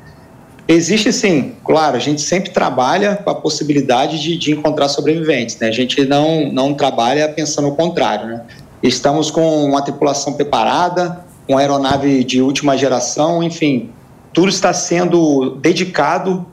Existe 0.67 1.11
sim, 1.11 1.55
claro, 1.65 1.97
a 1.97 1.99
gente 1.99 2.21
sempre 2.21 2.51
trabalha 2.51 3.15
com 3.15 3.29
a 3.31 3.35
possibilidade 3.35 4.21
de, 4.21 4.37
de 4.37 4.51
encontrar 4.51 4.87
sobreviventes, 4.87 5.57
né? 5.57 5.67
A 5.67 5.71
gente 5.71 6.05
não, 6.05 6.53
não 6.53 6.75
trabalha 6.75 7.27
pensando 7.27 7.69
o 7.69 7.75
contrário, 7.75 8.27
né? 8.27 8.43
Estamos 8.81 9.31
com 9.31 9.65
uma 9.65 9.81
tripulação 9.81 10.33
preparada, 10.33 11.25
uma 11.49 11.61
aeronave 11.61 12.23
de 12.23 12.41
última 12.43 12.77
geração, 12.77 13.41
enfim, 13.41 13.89
tudo 14.31 14.49
está 14.49 14.71
sendo 14.71 15.55
dedicado 15.55 16.45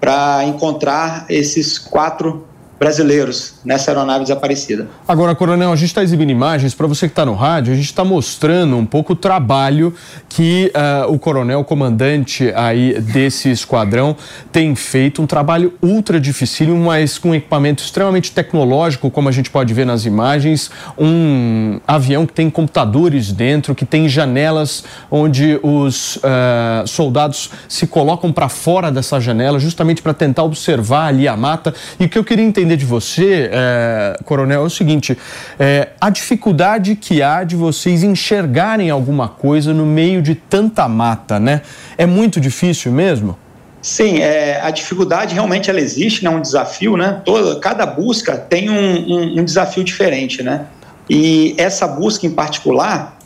para 0.00 0.44
encontrar 0.44 1.26
esses 1.28 1.80
quatro 1.80 2.46
brasileiros 2.78 3.54
nessa 3.64 3.90
aeronave 3.90 4.24
desaparecida. 4.24 4.86
Agora, 5.08 5.34
Coronel, 5.34 5.72
a 5.72 5.76
gente 5.76 5.88
está 5.88 6.02
exibindo 6.02 6.30
imagens, 6.30 6.74
para 6.74 6.86
você 6.86 7.06
que 7.06 7.12
está 7.12 7.24
no 7.24 7.34
rádio, 7.34 7.72
a 7.72 7.76
gente 7.76 7.86
está 7.86 8.04
mostrando 8.04 8.76
um 8.76 8.84
pouco 8.84 9.14
o 9.14 9.16
trabalho 9.16 9.94
que 10.28 10.70
uh, 10.74 11.10
o 11.12 11.18
coronel 11.18 11.64
comandante 11.64 12.52
aí 12.54 13.00
desse 13.00 13.50
esquadrão 13.50 14.14
tem 14.52 14.74
feito, 14.74 15.22
um 15.22 15.26
trabalho 15.26 15.72
ultra 15.82 16.20
difícil, 16.20 16.76
mas 16.76 17.18
com 17.18 17.34
equipamento 17.34 17.82
extremamente 17.82 18.32
tecnológico, 18.32 19.10
como 19.10 19.28
a 19.28 19.32
gente 19.32 19.50
pode 19.50 19.72
ver 19.72 19.86
nas 19.86 20.04
imagens, 20.04 20.70
um 20.98 21.80
avião 21.86 22.26
que 22.26 22.32
tem 22.32 22.50
computadores 22.50 23.32
dentro, 23.32 23.74
que 23.74 23.86
tem 23.86 24.08
janelas 24.08 24.84
onde 25.10 25.58
os 25.62 26.16
uh, 26.16 26.86
soldados 26.86 27.50
se 27.68 27.86
colocam 27.86 28.32
para 28.32 28.48
fora 28.48 28.90
dessa 28.90 29.20
janela, 29.20 29.58
justamente 29.58 30.02
para 30.02 30.12
tentar 30.12 30.42
observar 30.42 31.06
ali 31.06 31.26
a 31.26 31.36
mata. 31.36 31.74
E 31.98 32.04
o 32.04 32.08
que 32.08 32.18
eu 32.18 32.24
queria 32.24 32.44
entender 32.44 32.65
entender 32.66 32.76
de 32.76 32.84
você, 32.84 33.48
é, 33.52 34.18
Coronel, 34.24 34.62
é 34.62 34.64
o 34.64 34.70
seguinte: 34.70 35.16
é, 35.58 35.90
a 36.00 36.10
dificuldade 36.10 36.96
que 36.96 37.22
há 37.22 37.44
de 37.44 37.54
vocês 37.54 38.02
enxergarem 38.02 38.90
alguma 38.90 39.28
coisa 39.28 39.72
no 39.72 39.86
meio 39.86 40.20
de 40.20 40.34
tanta 40.34 40.86
mata, 40.88 41.38
né? 41.38 41.62
É 41.96 42.04
muito 42.04 42.40
difícil 42.40 42.92
mesmo? 42.92 43.38
Sim, 43.80 44.18
é, 44.18 44.60
a 44.60 44.70
dificuldade 44.70 45.32
realmente 45.32 45.70
ela 45.70 45.80
existe, 45.80 46.24
né? 46.24 46.30
Um 46.30 46.40
desafio, 46.40 46.96
né? 46.96 47.22
Toda, 47.24 47.60
cada 47.60 47.86
busca 47.86 48.36
tem 48.36 48.68
um, 48.68 48.74
um, 48.74 49.40
um 49.40 49.44
desafio 49.44 49.84
diferente, 49.84 50.42
né? 50.42 50.66
E 51.08 51.54
essa 51.56 51.86
busca 51.86 52.26
em 52.26 52.30
particular, 52.30 53.16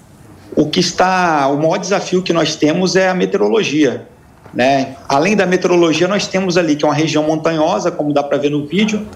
o 0.54 0.66
que 0.66 0.80
está, 0.80 1.48
o 1.48 1.56
maior 1.56 1.78
desafio 1.78 2.22
que 2.22 2.32
nós 2.32 2.54
temos 2.56 2.94
é 2.94 3.08
a 3.08 3.14
meteorologia. 3.14 4.06
Né? 4.52 4.96
Além 5.08 5.36
da 5.36 5.46
meteorologia, 5.46 6.08
nós 6.08 6.26
temos 6.26 6.58
ali 6.58 6.76
que 6.76 6.84
é 6.84 6.88
uma 6.88 6.94
região 6.94 7.22
montanhosa, 7.22 7.90
como 7.90 8.12
dá 8.12 8.22
para 8.22 8.36
ver 8.36 8.50
no 8.50 8.66
vídeo, 8.66 9.06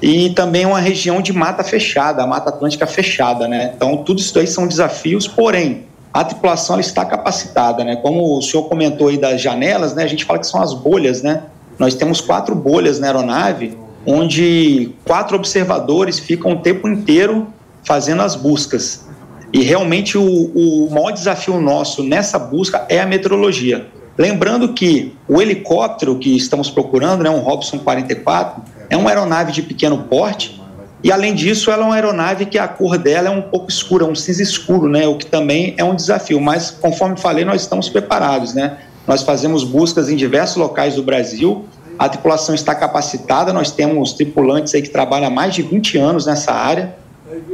e 0.00 0.30
também 0.30 0.64
uma 0.64 0.80
região 0.80 1.20
de 1.20 1.32
mata 1.32 1.64
fechada, 1.64 2.22
a 2.22 2.26
Mata 2.26 2.50
Atlântica 2.50 2.86
fechada, 2.86 3.48
né? 3.48 3.72
Então, 3.74 3.96
tudo 3.98 4.20
isso 4.20 4.38
aí 4.38 4.46
são 4.46 4.66
desafios, 4.66 5.26
porém, 5.26 5.86
a 6.12 6.24
tripulação 6.24 6.78
está 6.78 7.04
capacitada, 7.04 7.84
né? 7.84 7.96
Como 7.96 8.38
o 8.38 8.42
senhor 8.42 8.64
comentou 8.64 9.08
aí 9.08 9.18
das 9.18 9.40
janelas, 9.40 9.94
né? 9.94 10.04
A 10.04 10.06
gente 10.06 10.24
fala 10.24 10.38
que 10.38 10.46
são 10.46 10.62
as 10.62 10.72
bolhas, 10.72 11.22
né? 11.22 11.42
Nós 11.78 11.94
temos 11.94 12.20
quatro 12.20 12.54
bolhas 12.54 12.98
na 12.98 13.08
aeronave, 13.08 13.76
onde 14.06 14.92
quatro 15.04 15.36
observadores 15.36 16.18
ficam 16.18 16.52
o 16.52 16.56
tempo 16.60 16.88
inteiro 16.88 17.48
fazendo 17.84 18.22
as 18.22 18.36
buscas. 18.36 19.06
E 19.52 19.62
realmente 19.62 20.16
o, 20.16 20.24
o 20.24 20.90
maior 20.90 21.10
desafio 21.10 21.60
nosso 21.60 22.02
nessa 22.02 22.38
busca 22.38 22.84
é 22.88 23.00
a 23.00 23.06
meteorologia. 23.06 23.86
Lembrando 24.16 24.72
que 24.72 25.14
o 25.28 25.40
helicóptero 25.40 26.18
que 26.18 26.36
estamos 26.36 26.70
procurando, 26.70 27.22
né, 27.22 27.30
um 27.30 27.40
Robson 27.40 27.78
44, 27.78 28.62
é 28.90 28.96
uma 28.96 29.10
aeronave 29.10 29.52
de 29.52 29.62
pequeno 29.62 30.04
porte 30.04 30.58
e, 31.02 31.12
além 31.12 31.34
disso, 31.34 31.70
ela 31.70 31.82
é 31.82 31.86
uma 31.86 31.94
aeronave 31.94 32.46
que 32.46 32.58
a 32.58 32.66
cor 32.66 32.98
dela 32.98 33.28
é 33.28 33.30
um 33.30 33.42
pouco 33.42 33.70
escura, 33.70 34.04
um 34.04 34.14
cinza 34.14 34.42
escuro, 34.42 34.88
né, 34.88 35.06
o 35.06 35.16
que 35.16 35.26
também 35.26 35.74
é 35.76 35.84
um 35.84 35.94
desafio. 35.94 36.40
Mas, 36.40 36.70
conforme 36.70 37.16
falei, 37.16 37.44
nós 37.44 37.62
estamos 37.62 37.88
preparados. 37.88 38.52
Né? 38.52 38.78
Nós 39.06 39.22
fazemos 39.22 39.62
buscas 39.62 40.08
em 40.08 40.16
diversos 40.16 40.56
locais 40.56 40.96
do 40.96 41.02
Brasil, 41.02 41.64
a 41.98 42.08
tripulação 42.08 42.54
está 42.54 42.74
capacitada, 42.74 43.52
nós 43.52 43.72
temos 43.72 44.12
tripulantes 44.12 44.72
aí 44.74 44.82
que 44.82 44.88
trabalham 44.88 45.26
há 45.26 45.30
mais 45.30 45.54
de 45.54 45.62
20 45.62 45.98
anos 45.98 46.26
nessa 46.26 46.52
área 46.52 46.94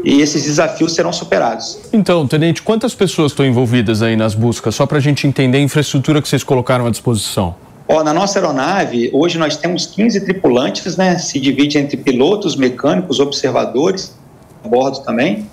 e 0.04 0.20
esses 0.20 0.44
desafios 0.44 0.94
serão 0.94 1.12
superados. 1.12 1.78
Então, 1.92 2.26
Tenente, 2.26 2.62
quantas 2.62 2.94
pessoas 2.94 3.32
estão 3.32 3.44
envolvidas 3.46 4.02
aí 4.02 4.16
nas 4.16 4.34
buscas, 4.34 4.74
só 4.74 4.84
para 4.84 4.98
a 4.98 5.00
gente 5.00 5.26
entender 5.26 5.58
a 5.58 5.60
infraestrutura 5.60 6.20
que 6.20 6.28
vocês 6.28 6.44
colocaram 6.44 6.86
à 6.86 6.90
disposição? 6.90 7.54
Ó, 7.86 8.02
na 8.02 8.14
nossa 8.14 8.38
aeronave, 8.38 9.10
hoje 9.12 9.38
nós 9.38 9.56
temos 9.56 9.86
15 9.86 10.22
tripulantes, 10.22 10.96
né? 10.96 11.18
Se 11.18 11.38
divide 11.38 11.76
entre 11.78 11.96
pilotos, 11.96 12.56
mecânicos, 12.56 13.20
observadores, 13.20 14.16
a 14.64 14.68
bordo 14.68 15.00
também. 15.00 15.46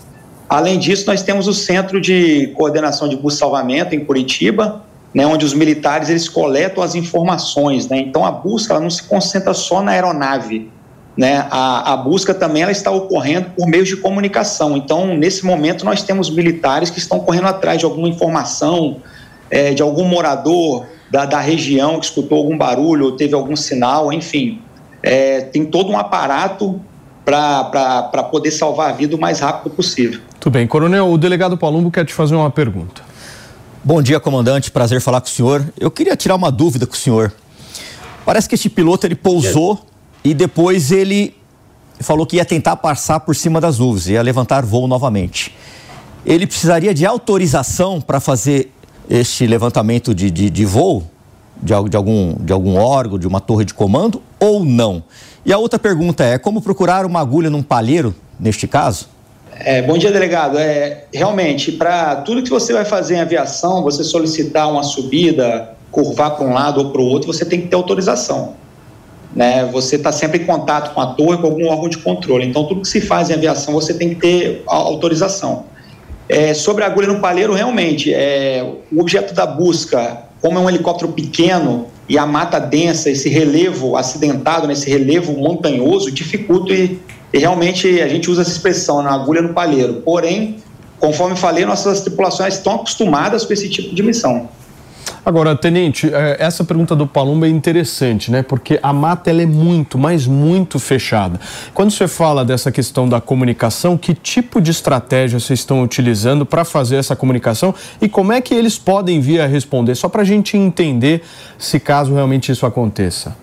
Além 0.47 0.79
disso, 0.79 1.05
nós 1.07 1.21
temos 1.21 1.47
o 1.47 1.53
Centro 1.53 1.99
de 1.99 2.47
Coordenação 2.55 3.07
de 3.07 3.15
Busca 3.15 3.37
e 3.37 3.39
Salvamento 3.39 3.95
em 3.95 4.03
Curitiba, 4.03 4.83
né, 5.13 5.25
onde 5.25 5.45
os 5.45 5.53
militares 5.53 6.09
eles 6.09 6.27
coletam 6.27 6.83
as 6.83 6.95
informações. 6.95 7.87
Né? 7.87 7.99
Então, 7.99 8.25
a 8.25 8.31
busca 8.31 8.73
ela 8.73 8.81
não 8.81 8.89
se 8.89 9.03
concentra 9.03 9.53
só 9.53 9.81
na 9.81 9.91
aeronave, 9.91 10.69
né, 11.15 11.45
a, 11.51 11.93
a, 11.93 11.97
busca 11.97 12.33
também 12.33 12.63
ela 12.63 12.71
está 12.71 12.89
ocorrendo 12.89 13.51
por 13.57 13.67
meios 13.67 13.87
de 13.87 13.97
comunicação. 13.97 14.77
Então, 14.77 15.17
nesse 15.17 15.45
momento, 15.45 15.83
nós 15.83 16.01
temos 16.03 16.29
militares 16.29 16.89
que 16.89 16.99
estão 16.99 17.19
correndo 17.19 17.47
atrás 17.47 17.79
de 17.79 17.85
alguma 17.85 18.07
informação, 18.07 18.97
é, 19.49 19.73
de 19.73 19.81
algum 19.81 20.05
morador 20.05 20.85
da, 21.11 21.25
da, 21.25 21.39
região 21.39 21.99
que 21.99 22.05
escutou 22.05 22.37
algum 22.37 22.57
barulho 22.57 23.05
ou 23.05 23.11
teve 23.11 23.35
algum 23.35 23.55
sinal, 23.55 24.13
enfim. 24.13 24.61
É, 25.03 25.41
tem 25.41 25.65
todo 25.65 25.91
um 25.91 25.97
aparato 25.97 26.79
para 27.25 28.23
poder 28.31 28.51
salvar 28.51 28.89
a 28.89 28.93
vida 28.93 29.15
o 29.15 29.19
mais 29.19 29.39
rápido 29.39 29.75
possível. 29.75 30.21
Tudo 30.39 30.53
bem. 30.53 30.65
Coronel, 30.65 31.11
o 31.11 31.17
delegado 31.17 31.57
Palumbo 31.57 31.91
quer 31.91 32.05
te 32.05 32.13
fazer 32.13 32.35
uma 32.35 32.49
pergunta. 32.49 33.01
Bom 33.83 34.01
dia, 34.01 34.19
comandante. 34.19 34.71
Prazer 34.71 35.01
falar 35.01 35.21
com 35.21 35.27
o 35.27 35.29
senhor. 35.29 35.65
Eu 35.79 35.91
queria 35.91 36.15
tirar 36.15 36.35
uma 36.35 36.51
dúvida 36.51 36.87
com 36.87 36.93
o 36.93 36.97
senhor. 36.97 37.33
Parece 38.25 38.47
que 38.47 38.55
este 38.55 38.69
piloto 38.69 39.05
ele 39.05 39.15
pousou 39.15 39.85
e 40.23 40.33
depois 40.33 40.91
ele 40.91 41.35
falou 41.99 42.25
que 42.25 42.37
ia 42.37 42.45
tentar 42.45 42.75
passar 42.77 43.19
por 43.19 43.35
cima 43.35 43.59
das 43.59 43.79
nuvens, 43.79 44.07
ia 44.07 44.21
levantar 44.21 44.63
voo 44.65 44.87
novamente. 44.87 45.55
Ele 46.25 46.45
precisaria 46.45 46.93
de 46.93 47.05
autorização 47.05 47.99
para 47.99 48.19
fazer 48.19 48.71
este 49.09 49.45
levantamento 49.45 50.13
de, 50.13 50.29
de, 50.31 50.49
de 50.49 50.65
voo 50.65 51.03
de, 51.61 51.73
de, 51.89 51.97
algum, 51.97 52.35
de 52.39 52.51
algum 52.51 52.77
órgão, 52.77 53.19
de 53.19 53.27
uma 53.27 53.39
torre 53.39 53.65
de 53.65 53.73
comando 53.73 54.21
ou 54.39 54.63
não? 54.65 55.03
E 55.45 55.53
a 55.53 55.57
outra 55.57 55.77
pergunta 55.77 56.23
é: 56.23 56.37
como 56.37 56.61
procurar 56.61 57.05
uma 57.05 57.19
agulha 57.19 57.49
num 57.49 57.63
palheiro 57.63 58.15
neste 58.39 58.67
caso? 58.67 59.07
É, 59.59 59.81
bom 59.81 59.97
dia, 59.97 60.11
delegado. 60.11 60.57
É, 60.57 61.05
realmente, 61.13 61.71
para 61.71 62.15
tudo 62.17 62.41
que 62.41 62.49
você 62.49 62.73
vai 62.73 62.85
fazer 62.85 63.15
em 63.15 63.21
aviação, 63.21 63.83
você 63.83 64.03
solicitar 64.03 64.71
uma 64.71 64.81
subida, 64.81 65.75
curvar 65.91 66.31
para 66.31 66.45
um 66.45 66.53
lado 66.53 66.79
ou 66.79 66.89
para 66.91 67.01
o 67.01 67.05
outro, 67.05 67.31
você 67.31 67.45
tem 67.45 67.61
que 67.61 67.67
ter 67.67 67.75
autorização 67.75 68.55
né, 69.35 69.65
você 69.71 69.95
está 69.95 70.11
sempre 70.11 70.43
em 70.43 70.45
contato 70.45 70.93
com 70.93 71.01
a 71.01 71.07
torre, 71.07 71.37
com 71.37 71.47
algum 71.47 71.67
órgão 71.67 71.89
de 71.89 71.97
controle. 71.97 72.45
Então, 72.45 72.65
tudo 72.65 72.81
que 72.81 72.87
se 72.87 73.01
faz 73.01 73.29
em 73.29 73.33
aviação, 73.33 73.73
você 73.73 73.93
tem 73.93 74.09
que 74.09 74.15
ter 74.15 74.63
autorização. 74.67 75.65
É, 76.31 76.53
sobre 76.53 76.85
a 76.85 76.87
agulha 76.87 77.09
no 77.09 77.19
palheiro, 77.19 77.51
realmente, 77.51 78.13
é, 78.13 78.65
o 78.89 79.01
objeto 79.01 79.33
da 79.33 79.45
busca, 79.45 80.23
como 80.41 80.57
é 80.57 80.61
um 80.61 80.69
helicóptero 80.69 81.11
pequeno 81.11 81.87
e 82.07 82.17
a 82.17 82.25
mata 82.25 82.57
densa, 82.57 83.09
esse 83.09 83.27
relevo 83.27 83.97
acidentado, 83.97 84.65
né, 84.65 84.73
relevo 84.87 85.33
montanhoso, 85.33 86.09
dificulta 86.09 86.71
e, 86.71 86.97
e 87.33 87.37
realmente 87.37 87.99
a 87.99 88.07
gente 88.07 88.31
usa 88.31 88.43
essa 88.43 88.51
expressão, 88.51 89.01
na 89.01 89.13
agulha 89.13 89.41
no 89.41 89.53
palheiro. 89.53 89.95
Porém, 90.05 90.55
conforme 91.01 91.35
falei, 91.35 91.65
nossas 91.65 91.99
tripulações 91.99 92.53
estão 92.53 92.75
acostumadas 92.75 93.43
com 93.43 93.51
esse 93.51 93.67
tipo 93.67 93.93
de 93.93 94.01
missão. 94.01 94.47
Agora, 95.23 95.55
Tenente, 95.55 96.11
é, 96.11 96.37
essa 96.39 96.63
pergunta 96.63 96.95
do 96.95 97.05
Palumba 97.05 97.45
é 97.45 97.49
interessante, 97.49 98.31
né? 98.31 98.41
Porque 98.41 98.79
a 98.81 98.91
mata 98.91 99.29
ela 99.29 99.43
é 99.43 99.45
muito, 99.45 99.95
mas 99.95 100.25
muito 100.25 100.79
fechada. 100.79 101.39
Quando 101.75 101.91
você 101.91 102.07
fala 102.07 102.43
dessa 102.43 102.71
questão 102.71 103.07
da 103.07 103.21
comunicação, 103.21 103.95
que 103.95 104.15
tipo 104.15 104.59
de 104.59 104.71
estratégia 104.71 105.39
vocês 105.39 105.59
estão 105.59 105.83
utilizando 105.83 106.43
para 106.43 106.65
fazer 106.65 106.95
essa 106.95 107.15
comunicação 107.15 107.73
e 108.01 108.09
como 108.09 108.33
é 108.33 108.41
que 108.41 108.55
eles 108.55 108.79
podem 108.79 109.21
vir 109.21 109.41
a 109.41 109.45
responder? 109.45 109.93
Só 109.93 110.09
para 110.09 110.23
a 110.23 110.25
gente 110.25 110.57
entender 110.57 111.21
se 111.55 111.79
caso 111.79 112.13
realmente 112.15 112.51
isso 112.51 112.65
aconteça. 112.65 113.35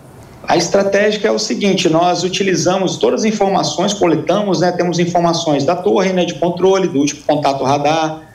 A 0.48 0.57
estratégia 0.57 1.28
é 1.28 1.30
o 1.30 1.38
seguinte: 1.38 1.88
nós 1.88 2.24
utilizamos 2.24 2.96
todas 2.96 3.20
as 3.20 3.26
informações, 3.26 3.94
coletamos, 3.94 4.61
né? 4.61 4.72
Temos 4.72 4.98
informações 4.98 5.64
da 5.64 5.76
torre, 5.76 6.12
né? 6.12 6.24
De 6.24 6.34
controle, 6.34 6.88
do 6.88 6.98
último 6.98 7.22
contato 7.24 7.62
radar 7.62 8.27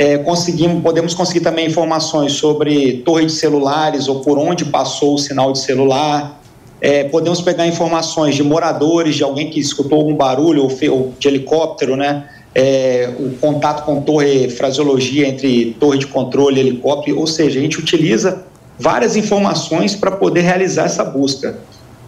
é, 0.00 0.16
conseguimos, 0.16 0.82
podemos 0.82 1.12
conseguir 1.12 1.40
também 1.40 1.66
informações 1.66 2.32
sobre 2.32 3.02
torre 3.04 3.26
de 3.26 3.32
celulares 3.32 4.08
ou 4.08 4.20
por 4.20 4.38
onde 4.38 4.64
passou 4.64 5.16
o 5.16 5.18
sinal 5.18 5.52
de 5.52 5.58
celular. 5.58 6.40
É, 6.80 7.04
podemos 7.04 7.42
pegar 7.42 7.66
informações 7.66 8.34
de 8.34 8.42
moradores, 8.42 9.16
de 9.16 9.22
alguém 9.22 9.50
que 9.50 9.60
escutou 9.60 9.98
algum 9.98 10.14
barulho 10.14 10.62
ou, 10.62 10.70
ou 10.90 11.12
de 11.18 11.28
helicóptero, 11.28 11.96
né? 11.96 12.26
É, 12.54 13.10
o 13.18 13.36
contato 13.36 13.84
com 13.84 14.00
torre, 14.00 14.48
fraseologia 14.48 15.28
entre 15.28 15.76
torre 15.78 15.98
de 15.98 16.06
controle 16.06 16.56
e 16.56 16.60
helicóptero, 16.60 17.20
ou 17.20 17.26
seja, 17.26 17.58
a 17.58 17.62
gente 17.62 17.78
utiliza 17.78 18.46
várias 18.78 19.16
informações 19.16 19.94
para 19.94 20.12
poder 20.12 20.40
realizar 20.40 20.86
essa 20.86 21.04
busca. 21.04 21.58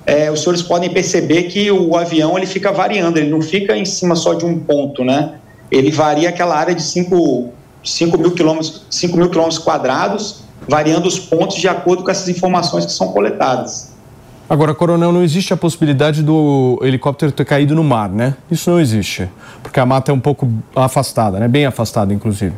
É, 0.06 0.30
os 0.30 0.40
senhores 0.40 0.62
podem 0.62 0.88
perceber 0.88 1.42
que 1.42 1.70
o 1.70 1.94
avião 1.94 2.38
ele 2.38 2.46
fica 2.46 2.72
variando, 2.72 3.18
ele 3.18 3.28
não 3.28 3.42
fica 3.42 3.76
em 3.76 3.84
cima 3.84 4.16
só 4.16 4.32
de 4.32 4.46
um 4.46 4.58
ponto, 4.58 5.04
né? 5.04 5.34
Ele 5.70 5.90
varia 5.90 6.30
aquela 6.30 6.56
área 6.56 6.74
de 6.74 6.82
5 6.82 7.52
5 7.82 8.18
mil 8.18 8.30
quilômetros, 8.32 8.82
5 8.90 9.16
mil 9.16 9.28
quilômetros 9.28 9.58
quadrados, 9.58 10.42
variando 10.68 11.06
os 11.06 11.18
pontos 11.18 11.56
de 11.56 11.68
acordo 11.68 12.04
com 12.04 12.10
essas 12.10 12.28
informações 12.28 12.86
que 12.86 12.92
são 12.92 13.08
coletadas. 13.08 13.92
Agora, 14.48 14.74
Coronel, 14.74 15.12
não 15.12 15.22
existe 15.22 15.52
a 15.54 15.56
possibilidade 15.56 16.22
do 16.22 16.78
helicóptero 16.82 17.32
ter 17.32 17.44
caído 17.44 17.74
no 17.74 17.82
mar, 17.82 18.10
né? 18.10 18.34
Isso 18.50 18.70
não 18.70 18.78
existe, 18.78 19.28
porque 19.62 19.80
a 19.80 19.86
mata 19.86 20.12
é 20.12 20.14
um 20.14 20.20
pouco 20.20 20.46
afastada, 20.76 21.38
né? 21.38 21.48
Bem 21.48 21.64
afastada, 21.64 22.12
inclusive. 22.12 22.54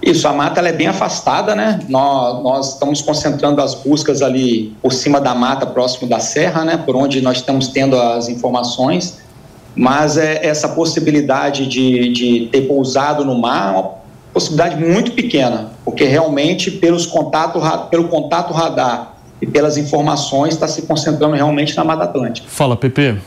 Isso, 0.00 0.28
a 0.28 0.32
mata 0.32 0.60
é 0.60 0.72
bem 0.72 0.86
afastada, 0.86 1.56
né? 1.56 1.80
Nós, 1.88 2.42
nós, 2.42 2.72
estamos 2.74 3.00
concentrando 3.00 3.60
as 3.60 3.74
buscas 3.74 4.22
ali 4.22 4.76
por 4.82 4.92
cima 4.92 5.20
da 5.20 5.34
mata, 5.34 5.66
próximo 5.66 6.08
da 6.08 6.20
serra, 6.20 6.64
né? 6.64 6.76
Por 6.76 6.94
onde 6.94 7.20
nós 7.20 7.38
estamos 7.38 7.68
tendo 7.68 7.98
as 7.98 8.28
informações. 8.28 9.18
Mas 9.74 10.16
é, 10.16 10.46
essa 10.46 10.68
possibilidade 10.68 11.66
de, 11.66 12.12
de 12.12 12.48
ter 12.52 12.68
pousado 12.68 13.24
no 13.24 13.36
mar 13.36 13.68
é 13.68 13.70
uma 13.72 13.90
possibilidade 14.34 14.76
muito 14.84 15.12
pequena, 15.12 15.70
porque 15.84 16.04
realmente 16.04 16.70
pelos 16.72 17.06
contato, 17.06 17.60
pelo 17.88 18.08
contato 18.08 18.52
radar 18.52 19.14
e 19.40 19.46
pelas 19.46 19.76
informações 19.76 20.54
está 20.54 20.66
se 20.66 20.82
concentrando 20.82 21.34
realmente 21.36 21.76
na 21.76 21.84
Mata 21.84 22.04
Atlântica. 22.04 22.48
Fala, 22.50 22.76
Pepe. 22.76 23.20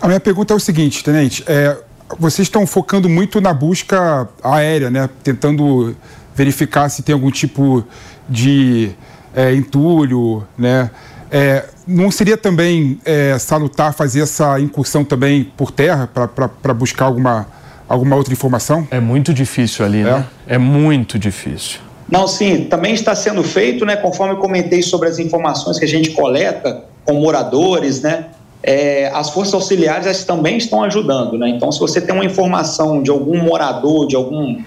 A 0.00 0.06
minha 0.06 0.20
pergunta 0.20 0.52
é 0.52 0.56
o 0.56 0.60
seguinte, 0.60 1.02
Tenente, 1.02 1.42
é, 1.46 1.76
vocês 2.18 2.46
estão 2.46 2.66
focando 2.66 3.08
muito 3.08 3.40
na 3.40 3.54
busca 3.54 4.28
aérea, 4.42 4.90
né? 4.90 5.08
Tentando 5.24 5.96
verificar 6.34 6.88
se 6.90 7.02
tem 7.02 7.14
algum 7.14 7.30
tipo 7.30 7.82
de 8.28 8.90
é, 9.34 9.54
entulho, 9.54 10.46
né? 10.58 10.90
É, 11.30 11.64
não 11.86 12.10
seria 12.10 12.36
também 12.36 13.00
é, 13.04 13.38
salutar 13.38 13.94
fazer 13.94 14.20
essa 14.20 14.58
incursão 14.60 15.04
também 15.04 15.44
por 15.44 15.70
terra 15.70 16.08
para 16.08 16.74
buscar 16.74 17.06
alguma 17.06 17.46
alguma 17.90 18.14
outra 18.14 18.32
informação? 18.32 18.86
É 18.90 19.00
muito 19.00 19.34
difícil 19.34 19.84
ali, 19.84 20.04
né? 20.04 20.10
é. 20.10 20.14
né? 20.14 20.26
É 20.46 20.58
muito 20.58 21.18
difícil. 21.18 21.80
Não, 22.08 22.26
sim, 22.26 22.64
também 22.64 22.94
está 22.94 23.14
sendo 23.14 23.42
feito, 23.42 23.84
né? 23.84 23.96
Conforme 23.96 24.34
eu 24.34 24.38
comentei 24.38 24.80
sobre 24.82 25.08
as 25.08 25.18
informações 25.18 25.78
que 25.78 25.84
a 25.84 25.88
gente 25.88 26.10
coleta 26.10 26.84
com 27.04 27.14
moradores, 27.14 28.00
né? 28.00 28.26
É, 28.62 29.10
as 29.14 29.30
forças 29.30 29.54
auxiliares 29.54 30.24
também 30.24 30.56
estão 30.56 30.82
ajudando, 30.84 31.36
né? 31.36 31.48
Então, 31.48 31.72
se 31.72 31.80
você 31.80 32.00
tem 32.00 32.14
uma 32.14 32.24
informação 32.24 33.02
de 33.02 33.10
algum 33.10 33.42
morador, 33.42 34.06
de 34.06 34.16
algum 34.16 34.58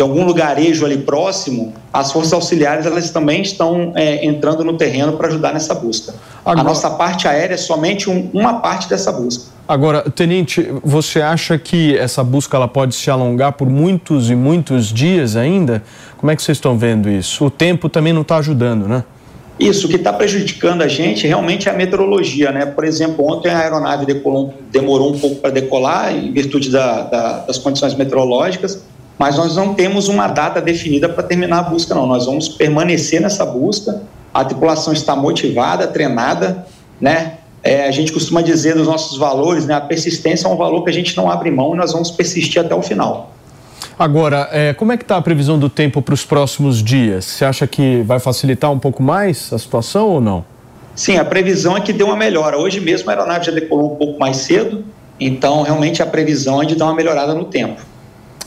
de 0.00 0.02
algum 0.02 0.24
lugarejo 0.24 0.86
ali 0.86 0.96
próximo, 0.96 1.74
as 1.92 2.10
forças 2.10 2.32
auxiliares 2.32 2.86
elas 2.86 3.10
também 3.10 3.42
estão 3.42 3.92
é, 3.94 4.24
entrando 4.24 4.64
no 4.64 4.72
terreno 4.78 5.12
para 5.12 5.28
ajudar 5.28 5.52
nessa 5.52 5.74
busca. 5.74 6.14
Agora, 6.42 6.60
a 6.60 6.64
nossa 6.64 6.88
parte 6.88 7.28
aérea 7.28 7.52
é 7.52 7.58
somente 7.58 8.08
um, 8.08 8.30
uma 8.32 8.60
parte 8.60 8.88
dessa 8.88 9.12
busca. 9.12 9.50
Agora, 9.68 10.10
Tenente, 10.10 10.66
você 10.82 11.20
acha 11.20 11.58
que 11.58 11.98
essa 11.98 12.24
busca 12.24 12.56
ela 12.56 12.66
pode 12.66 12.94
se 12.94 13.10
alongar 13.10 13.52
por 13.52 13.68
muitos 13.68 14.30
e 14.30 14.34
muitos 14.34 14.86
dias 14.86 15.36
ainda? 15.36 15.82
Como 16.16 16.32
é 16.32 16.36
que 16.36 16.42
vocês 16.42 16.56
estão 16.56 16.78
vendo 16.78 17.10
isso? 17.10 17.44
O 17.44 17.50
tempo 17.50 17.90
também 17.90 18.14
não 18.14 18.22
está 18.22 18.38
ajudando, 18.38 18.88
né? 18.88 19.04
Isso, 19.58 19.86
o 19.86 19.90
que 19.90 19.96
está 19.96 20.14
prejudicando 20.14 20.80
a 20.80 20.88
gente 20.88 21.26
realmente 21.26 21.68
é 21.68 21.72
a 21.72 21.76
meteorologia, 21.76 22.50
né? 22.50 22.64
Por 22.64 22.86
exemplo, 22.86 23.30
ontem 23.30 23.50
a 23.50 23.58
aeronave 23.58 24.06
decolou, 24.06 24.54
demorou 24.72 25.12
um 25.12 25.18
pouco 25.18 25.36
para 25.36 25.50
decolar 25.50 26.16
em 26.16 26.32
virtude 26.32 26.70
da, 26.70 27.02
da, 27.02 27.38
das 27.40 27.58
condições 27.58 27.94
meteorológicas 27.94 28.82
mas 29.20 29.36
nós 29.36 29.54
não 29.54 29.74
temos 29.74 30.08
uma 30.08 30.28
data 30.28 30.62
definida 30.62 31.06
para 31.06 31.22
terminar 31.22 31.58
a 31.58 31.62
busca, 31.64 31.94
não. 31.94 32.06
Nós 32.06 32.24
vamos 32.24 32.48
permanecer 32.48 33.20
nessa 33.20 33.44
busca, 33.44 34.00
a 34.32 34.42
tripulação 34.42 34.94
está 34.94 35.14
motivada, 35.14 35.86
treinada, 35.86 36.64
né? 36.98 37.34
É, 37.62 37.86
a 37.86 37.90
gente 37.90 38.12
costuma 38.12 38.40
dizer 38.40 38.76
dos 38.76 38.86
nossos 38.86 39.18
valores, 39.18 39.66
né? 39.66 39.74
A 39.74 39.80
persistência 39.82 40.48
é 40.48 40.50
um 40.50 40.56
valor 40.56 40.84
que 40.84 40.88
a 40.88 40.92
gente 40.92 41.14
não 41.18 41.30
abre 41.30 41.50
mão 41.50 41.74
e 41.74 41.76
nós 41.76 41.92
vamos 41.92 42.10
persistir 42.10 42.62
até 42.62 42.74
o 42.74 42.80
final. 42.80 43.30
Agora, 43.98 44.48
é, 44.52 44.72
como 44.72 44.90
é 44.90 44.96
que 44.96 45.04
está 45.04 45.18
a 45.18 45.22
previsão 45.22 45.58
do 45.58 45.68
tempo 45.68 46.00
para 46.00 46.14
os 46.14 46.24
próximos 46.24 46.82
dias? 46.82 47.26
Você 47.26 47.44
acha 47.44 47.66
que 47.66 48.00
vai 48.04 48.18
facilitar 48.18 48.72
um 48.72 48.78
pouco 48.78 49.02
mais 49.02 49.52
a 49.52 49.58
situação 49.58 50.08
ou 50.08 50.22
não? 50.22 50.46
Sim, 50.94 51.18
a 51.18 51.26
previsão 51.26 51.76
é 51.76 51.82
que 51.82 51.92
dê 51.92 52.02
uma 52.02 52.16
melhora. 52.16 52.56
Hoje 52.56 52.80
mesmo 52.80 53.10
a 53.10 53.12
aeronave 53.12 53.44
já 53.44 53.52
decolou 53.52 53.92
um 53.92 53.96
pouco 53.96 54.18
mais 54.18 54.38
cedo, 54.38 54.82
então 55.20 55.60
realmente 55.60 56.02
a 56.02 56.06
previsão 56.06 56.62
é 56.62 56.64
de 56.64 56.74
dar 56.74 56.86
uma 56.86 56.94
melhorada 56.94 57.34
no 57.34 57.44
tempo. 57.44 57.89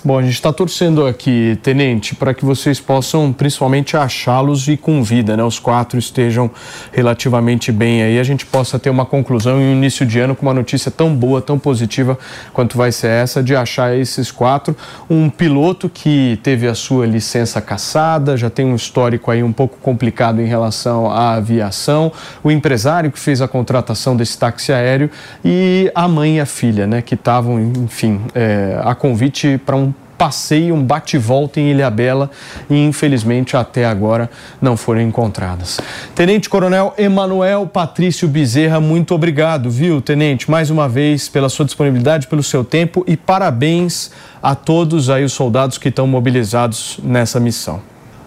Bom, 0.06 0.20
a 0.20 0.22
gente 0.22 0.34
está 0.34 0.52
torcendo 0.52 1.08
aqui, 1.08 1.58
Tenente, 1.64 2.14
para 2.14 2.34
que 2.34 2.44
vocês 2.44 2.78
possam 2.78 3.32
principalmente 3.32 3.96
achá-los 3.96 4.68
e 4.68 4.76
com 4.76 5.02
vida, 5.02 5.38
né? 5.38 5.44
Os 5.46 5.60
quatro 5.60 5.98
estejam 5.98 6.52
relativamente 6.92 7.72
bem 7.72 8.04
aí, 8.04 8.20
a 8.20 8.24
gente 8.24 8.46
possa 8.46 8.78
ter 8.78 8.90
uma 8.90 9.06
conclusão 9.06 9.62
em 9.62 9.72
início 9.72 10.06
de 10.06 10.20
ano 10.20 10.36
com 10.36 10.46
uma 10.46 10.54
notícia 10.54 10.92
tão 10.92 11.16
boa, 11.16 11.42
tão 11.42 11.58
positiva 11.58 12.20
quanto 12.52 12.78
vai 12.78 12.92
ser 12.92 13.08
essa 13.08 13.42
de 13.42 13.56
achar 13.56 13.98
esses 13.98 14.30
quatro. 14.30 14.76
Um 15.10 15.30
piloto 15.30 15.88
que 15.88 16.38
teve 16.44 16.68
a 16.68 16.76
sua 16.76 17.06
licença 17.06 17.62
cassada, 17.62 18.36
já 18.36 18.50
tem 18.50 18.66
um 18.66 18.76
histórico 18.76 19.32
aí 19.32 19.42
um 19.42 19.54
pouco 19.54 19.78
complicado 19.78 20.42
em 20.42 20.46
relação 20.46 21.10
à 21.10 21.36
aviação, 21.36 22.12
o 22.44 22.52
empresário 22.52 23.10
que 23.10 23.20
fez 23.20 23.42
a 23.42 23.48
contratação 23.48 24.18
desse 24.18 24.38
táxi 24.38 24.74
aéreo 24.74 25.10
e 25.46 25.90
a 25.96 26.10
mãe 26.10 26.40
e 26.40 26.40
a 26.42 26.46
filha, 26.46 26.86
né? 26.86 27.02
Que 27.02 27.16
estavam, 27.16 27.58
enfim, 27.62 28.20
é, 28.36 28.78
a 28.84 28.94
convite 28.94 29.58
para 29.66 29.78
um 29.78 29.93
passeio, 30.24 30.74
um 30.74 30.82
bate-volta 30.82 31.60
em 31.60 31.72
Ilhabela 31.72 32.32
e 32.70 32.82
infelizmente 32.82 33.58
até 33.58 33.84
agora 33.84 34.30
não 34.62 34.78
foram 34.78 35.02
encontradas. 35.02 35.82
Tenente 36.16 36.48
Coronel 36.48 36.94
Emanuel 36.98 37.68
Patrício 37.68 38.26
Bezerra, 38.26 38.80
muito 38.80 39.14
obrigado, 39.14 39.70
viu, 39.70 40.02
Tenente, 40.02 40.50
mais 40.50 40.70
uma 40.70 40.88
vez 40.88 41.28
pela 41.28 41.50
sua 41.50 41.66
disponibilidade, 41.66 42.28
pelo 42.28 42.42
seu 42.42 42.64
tempo 42.64 43.04
e 43.06 43.18
parabéns 43.18 44.12
a 44.42 44.56
todos 44.56 45.10
aí 45.10 45.26
os 45.26 45.34
soldados 45.34 45.78
que 45.78 45.90
estão 45.90 46.08
mobilizados 46.08 47.00
nessa 47.04 47.38
missão. 47.38 47.82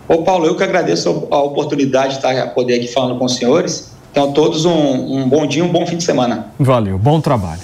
Ô 0.07 0.18
Paulo, 0.18 0.44
eu 0.44 0.55
que 0.55 0.62
agradeço 0.62 1.26
a 1.30 1.38
oportunidade 1.38 2.11
de 2.11 2.16
estar 2.16 2.49
poder 2.49 2.74
aqui 2.74 2.88
falando 2.88 3.18
com 3.18 3.24
os 3.24 3.36
senhores. 3.36 3.95
Então, 4.16 4.32
todos 4.32 4.64
um, 4.64 5.18
um 5.18 5.28
bom 5.28 5.46
dia, 5.46 5.62
um 5.62 5.68
bom 5.68 5.86
fim 5.86 5.98
de 5.98 6.02
semana. 6.02 6.46
Valeu, 6.58 6.96
bom 6.98 7.20
trabalho. 7.20 7.60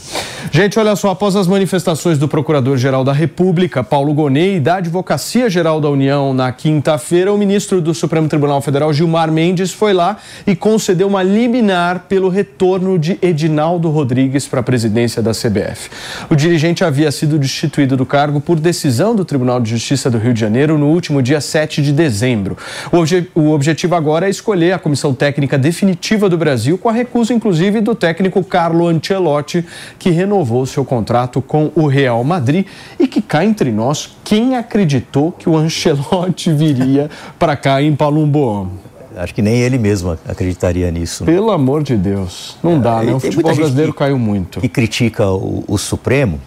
Gente, 0.55 0.79
olha 0.79 0.95
só, 0.95 1.09
após 1.09 1.35
as 1.35 1.47
manifestações 1.47 2.19
do 2.19 2.29
Procurador-Geral 2.29 3.03
da 3.03 3.13
República, 3.15 3.83
Paulo 3.83 4.13
Gonei, 4.13 4.57
e 4.57 4.61
da 4.61 4.77
Advocacia 4.77 5.49
Geral 5.49 5.81
da 5.81 5.89
União 5.89 6.35
na 6.35 6.53
quinta-feira, 6.53 7.33
o 7.33 7.39
ministro 7.39 7.81
do 7.81 7.95
Supremo 7.95 8.29
Tribunal 8.29 8.61
Federal, 8.61 8.93
Gilmar 8.93 9.33
Mendes, 9.33 9.73
foi 9.73 9.95
lá 9.95 10.19
e 10.47 10.55
concedeu 10.55 11.09
uma 11.09 11.23
liminar 11.23 12.01
pelo 12.01 12.29
retorno 12.29 12.99
de 12.99 13.19
Edinaldo 13.23 13.89
Rodrigues 13.89 14.47
para 14.47 14.61
a 14.61 14.63
presidência 14.63 15.23
da 15.23 15.31
CBF. 15.31 15.89
O 16.29 16.37
dirigente 16.37 16.85
havia 16.85 17.11
sido 17.11 17.39
destituído 17.39 17.97
do 17.97 18.05
cargo 18.05 18.39
por 18.39 18.61
decisão 18.61 19.17
do 19.17 19.25
Tribunal 19.25 19.59
de 19.59 19.71
Justiça 19.71 20.11
do 20.11 20.19
Rio 20.19 20.35
de 20.35 20.41
Janeiro 20.41 20.77
no 20.77 20.89
último 20.89 21.23
dia 21.23 21.41
7 21.41 21.81
de 21.81 21.95
dezembro. 21.95 22.59
O, 22.93 22.99
obje 22.99 23.27
o 23.35 23.53
objetivo 23.53 23.95
agora 23.95 24.27
é 24.27 24.31
escolher 24.31 24.73
a 24.73 24.79
comissão 24.79 25.15
técnica 25.15 25.57
definitiva 25.57 26.29
do 26.29 26.37
Brasil, 26.43 26.77
com 26.77 26.89
a 26.89 26.93
recusa, 26.93 27.33
inclusive, 27.33 27.81
do 27.81 27.95
técnico 27.95 28.43
Carlo 28.43 28.89
Ancelotti, 28.89 29.65
que 29.99 30.11
renovou 30.11 30.67
seu 30.67 30.85
contrato 30.85 31.41
com 31.41 31.71
o 31.77 31.87
Real 31.87 32.25
Madrid 32.25 32.67
e 32.99 33.07
que 33.07 33.23
cá 33.23 33.45
entre 33.45 33.71
nós, 33.71 34.17
quem 34.25 34.57
acreditou 34.57 35.31
que 35.31 35.49
o 35.49 35.57
Ancelotti 35.57 36.51
viria 36.55 37.09
para 37.39 37.55
cá 37.55 37.81
em 37.81 37.95
Palumbo? 37.95 38.69
Acho 39.17 39.33
que 39.35 39.43
nem 39.43 39.59
ele 39.61 39.79
mesmo 39.79 40.19
acreditaria 40.27 40.91
nisso. 40.91 41.25
Pelo 41.25 41.51
amor 41.53 41.83
de 41.85 41.97
Deus, 41.97 42.57
não 42.63 42.81
dá, 42.81 43.03
É, 43.03 43.07
né? 43.07 43.15
O 43.15 43.21
futebol 43.21 43.55
brasileiro 43.55 43.93
que- 43.93 43.99
caiu 43.99 44.19
muito. 44.19 44.61
que 44.61 44.69
critica 44.69 45.31
o, 45.31 45.63
o 45.69 45.79
Supremo, 45.79 46.41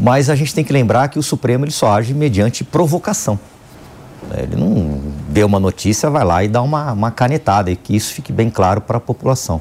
mas 0.00 0.28
a 0.28 0.34
gente 0.34 0.52
tem 0.54 0.64
que 0.64 0.72
lembrar 0.72 1.06
que 1.08 1.18
o 1.18 1.22
Supremo 1.22 1.64
ele 1.64 1.70
só 1.70 1.92
age 1.92 2.12
mediante 2.12 2.64
provocação. 2.64 3.38
Ele 4.36 4.56
não 4.56 5.00
vê 5.28 5.44
uma 5.44 5.60
notícia, 5.60 6.08
vai 6.10 6.24
lá 6.24 6.42
e 6.44 6.48
dá 6.48 6.62
uma, 6.62 6.92
uma 6.92 7.10
canetada, 7.10 7.70
e 7.70 7.76
que 7.76 7.94
isso 7.94 8.12
fique 8.14 8.32
bem 8.32 8.50
claro 8.50 8.80
para 8.80 8.98
a 8.98 9.00
população. 9.00 9.60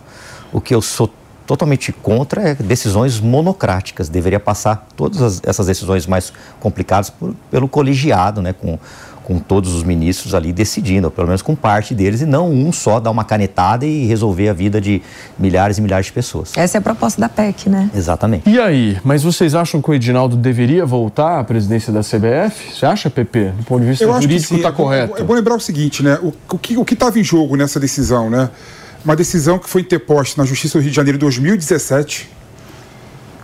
O 0.51 0.61
que 0.61 0.73
eu 0.73 0.81
sou 0.81 1.09
totalmente 1.45 1.91
contra 1.91 2.41
é 2.49 2.55
decisões 2.55 3.19
monocráticas. 3.19 4.07
Deveria 4.07 4.39
passar 4.39 4.87
todas 4.95 5.21
as- 5.21 5.41
essas 5.43 5.67
decisões 5.67 6.07
mais 6.07 6.31
complicadas 6.59 7.09
por- 7.09 7.35
pelo 7.51 7.67
colegiado, 7.67 8.41
né, 8.41 8.53
com, 8.53 8.79
com 9.23 9.39
todos 9.39 9.73
os 9.73 9.83
ministros 9.83 10.35
ali 10.35 10.51
decidindo, 10.51 11.07
ou 11.07 11.11
pelo 11.11 11.27
menos 11.27 11.41
com 11.41 11.55
parte 11.55 11.95
deles, 11.95 12.21
e 12.21 12.25
não 12.25 12.51
um 12.51 12.71
só 12.71 12.99
dar 12.99 13.09
uma 13.09 13.23
canetada 13.23 13.85
e 13.85 14.05
resolver 14.05 14.49
a 14.49 14.53
vida 14.53 14.79
de 14.79 15.01
milhares 15.39 15.77
e 15.77 15.81
milhares 15.81 16.07
de 16.07 16.11
pessoas. 16.11 16.51
Essa 16.55 16.77
é 16.77 16.79
a 16.79 16.81
proposta 16.81 17.19
da 17.19 17.29
PEC, 17.29 17.69
né? 17.69 17.89
Exatamente. 17.95 18.49
E 18.49 18.59
aí, 18.59 18.97
mas 19.03 19.23
vocês 19.23 19.55
acham 19.55 19.81
que 19.81 19.89
o 19.89 19.93
Edinaldo 19.93 20.35
deveria 20.35 20.85
voltar 20.85 21.39
à 21.39 21.43
presidência 21.43 21.91
da 21.91 22.01
CBF? 22.01 22.75
Você 22.75 22.85
acha, 22.85 23.09
PP? 23.09 23.53
Do 23.57 23.63
ponto 23.63 23.81
de 23.81 23.89
vista 23.89 24.03
Eu 24.03 24.21
jurídico, 24.21 24.55
está 24.55 24.71
correto? 24.71 25.21
É 25.21 25.23
bom 25.23 25.33
lembrar 25.33 25.55
o 25.55 25.59
seguinte, 25.59 26.03
né? 26.03 26.19
O, 26.21 26.33
o 26.51 26.57
que 26.57 26.77
o 26.77 26.85
estava 26.89 27.19
em 27.19 27.23
jogo 27.23 27.55
nessa 27.55 27.79
decisão, 27.79 28.29
né? 28.29 28.49
Uma 29.03 29.15
decisão 29.15 29.59
que 29.59 29.69
foi 29.69 29.81
interposta 29.81 30.41
na 30.41 30.47
Justiça 30.47 30.77
do 30.77 30.81
Rio 30.81 30.91
de 30.91 30.95
Janeiro 30.95 31.17
em 31.17 31.19
2017 31.19 32.29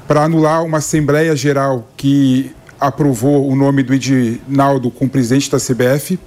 para 0.07 0.23
anular 0.23 0.63
uma 0.63 0.79
Assembleia 0.79 1.35
Geral 1.35 1.87
que 1.95 2.51
aprovou 2.79 3.49
o 3.49 3.55
nome 3.55 3.83
do 3.83 3.93
Edinaldo 3.93 4.89
como 4.89 5.09
presidente 5.09 5.49
da 5.51 5.57
CBF, 5.57 6.19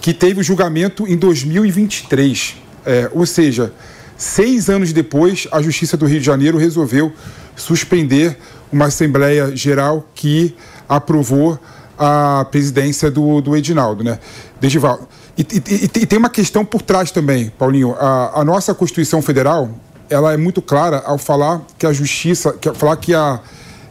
que 0.00 0.14
teve 0.14 0.40
o 0.40 0.42
julgamento 0.42 1.06
em 1.06 1.16
2023. 1.16 2.56
É, 2.86 3.10
ou 3.12 3.26
seja, 3.26 3.72
seis 4.16 4.70
anos 4.70 4.92
depois, 4.92 5.46
a 5.52 5.60
Justiça 5.60 5.96
do 5.96 6.06
Rio 6.06 6.20
de 6.20 6.24
Janeiro 6.26 6.56
resolveu 6.56 7.12
suspender 7.54 8.38
uma 8.72 8.86
Assembleia 8.86 9.54
Geral 9.54 10.08
que 10.14 10.54
aprovou 10.88 11.58
a 11.98 12.46
presidência 12.50 13.10
do, 13.10 13.40
do 13.40 13.56
Edinaldo, 13.56 14.04
né? 14.04 14.18
Dedival. 14.60 15.08
E, 15.36 15.42
e- 15.42 15.84
e- 15.84 16.06
tem 16.06 16.18
uma 16.18 16.28
questão 16.30 16.64
por 16.64 16.80
trás 16.80 17.10
também, 17.10 17.50
Paulinho. 17.58 17.94
A, 17.98 18.40
a 18.40 18.44
nossa 18.44 18.72
Constituição 18.72 19.20
Federal, 19.20 19.68
ela 20.08 20.32
é 20.32 20.36
muito 20.36 20.62
clara 20.62 21.02
ao 21.04 21.18
falar 21.18 21.60
que 21.76 21.86
a 21.86 21.92
Justiça, 21.92 22.52
que, 22.52 22.72
falar 22.74 22.96
que 22.96 23.14
a 23.14 23.40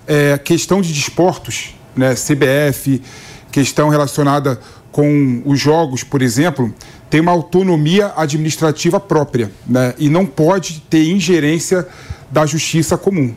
é, 0.08 0.38
questão 0.38 0.82
de 0.82 0.94
desportos, 0.94 1.76
né, 1.96 2.16
CBF, 2.16 3.02
questão 3.52 3.90
relacionada 3.90 4.60
com 4.92 5.42
os 5.46 5.60
jogos, 5.60 6.04
por 6.04 6.22
exemplo, 6.22 6.74
tem 7.10 7.20
uma 7.20 7.32
autonomia 7.32 8.14
administrativa 8.16 9.00
própria, 9.00 9.52
né, 9.68 9.94
e 9.98 10.10
não 10.10 10.26
pode 10.26 10.82
ter 10.90 11.04
ingerência 11.10 11.88
da 12.32 12.46
justiça 12.46 12.98
comum. 12.98 13.34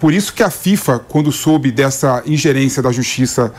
Por 0.00 0.12
isso 0.12 0.32
que 0.32 0.42
a 0.42 0.50
FIFA, 0.50 1.00
quando 1.08 1.32
soube 1.32 1.70
dessa 1.70 2.22
ingerência 2.26 2.82
da 2.82 2.92
justiça 2.92 3.52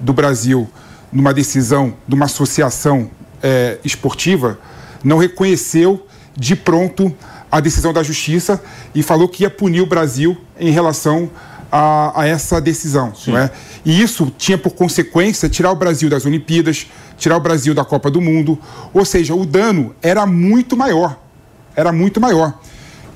do 0.00 0.12
Brasil 0.12 0.68
numa 1.12 1.32
decisão 1.32 1.94
de 2.08 2.14
uma 2.14 2.24
associação 2.24 3.10
eh, 3.42 3.78
esportiva, 3.84 4.58
não 5.04 5.18
reconheceu 5.18 6.06
de 6.36 6.56
pronto 6.56 7.14
a 7.50 7.60
decisão 7.60 7.92
da 7.92 8.02
justiça 8.02 8.62
e 8.94 9.02
falou 9.02 9.28
que 9.28 9.42
ia 9.42 9.50
punir 9.50 9.82
o 9.82 9.86
Brasil 9.86 10.36
em 10.58 10.70
relação 10.70 11.30
a, 11.72 12.20
a 12.20 12.26
essa 12.26 12.60
decisão. 12.60 13.14
Não 13.26 13.38
é? 13.38 13.50
E 13.82 14.02
isso 14.02 14.30
tinha 14.36 14.58
por 14.58 14.72
consequência 14.72 15.48
tirar 15.48 15.72
o 15.72 15.76
Brasil 15.76 16.10
das 16.10 16.26
Olimpíadas, 16.26 16.86
tirar 17.16 17.38
o 17.38 17.40
Brasil 17.40 17.74
da 17.74 17.84
Copa 17.84 18.10
do 18.10 18.20
Mundo. 18.20 18.58
Ou 18.92 19.04
seja, 19.06 19.34
o 19.34 19.46
dano 19.46 19.94
era 20.02 20.26
muito 20.26 20.76
maior. 20.76 21.18
Era 21.74 21.90
muito 21.90 22.20
maior. 22.20 22.60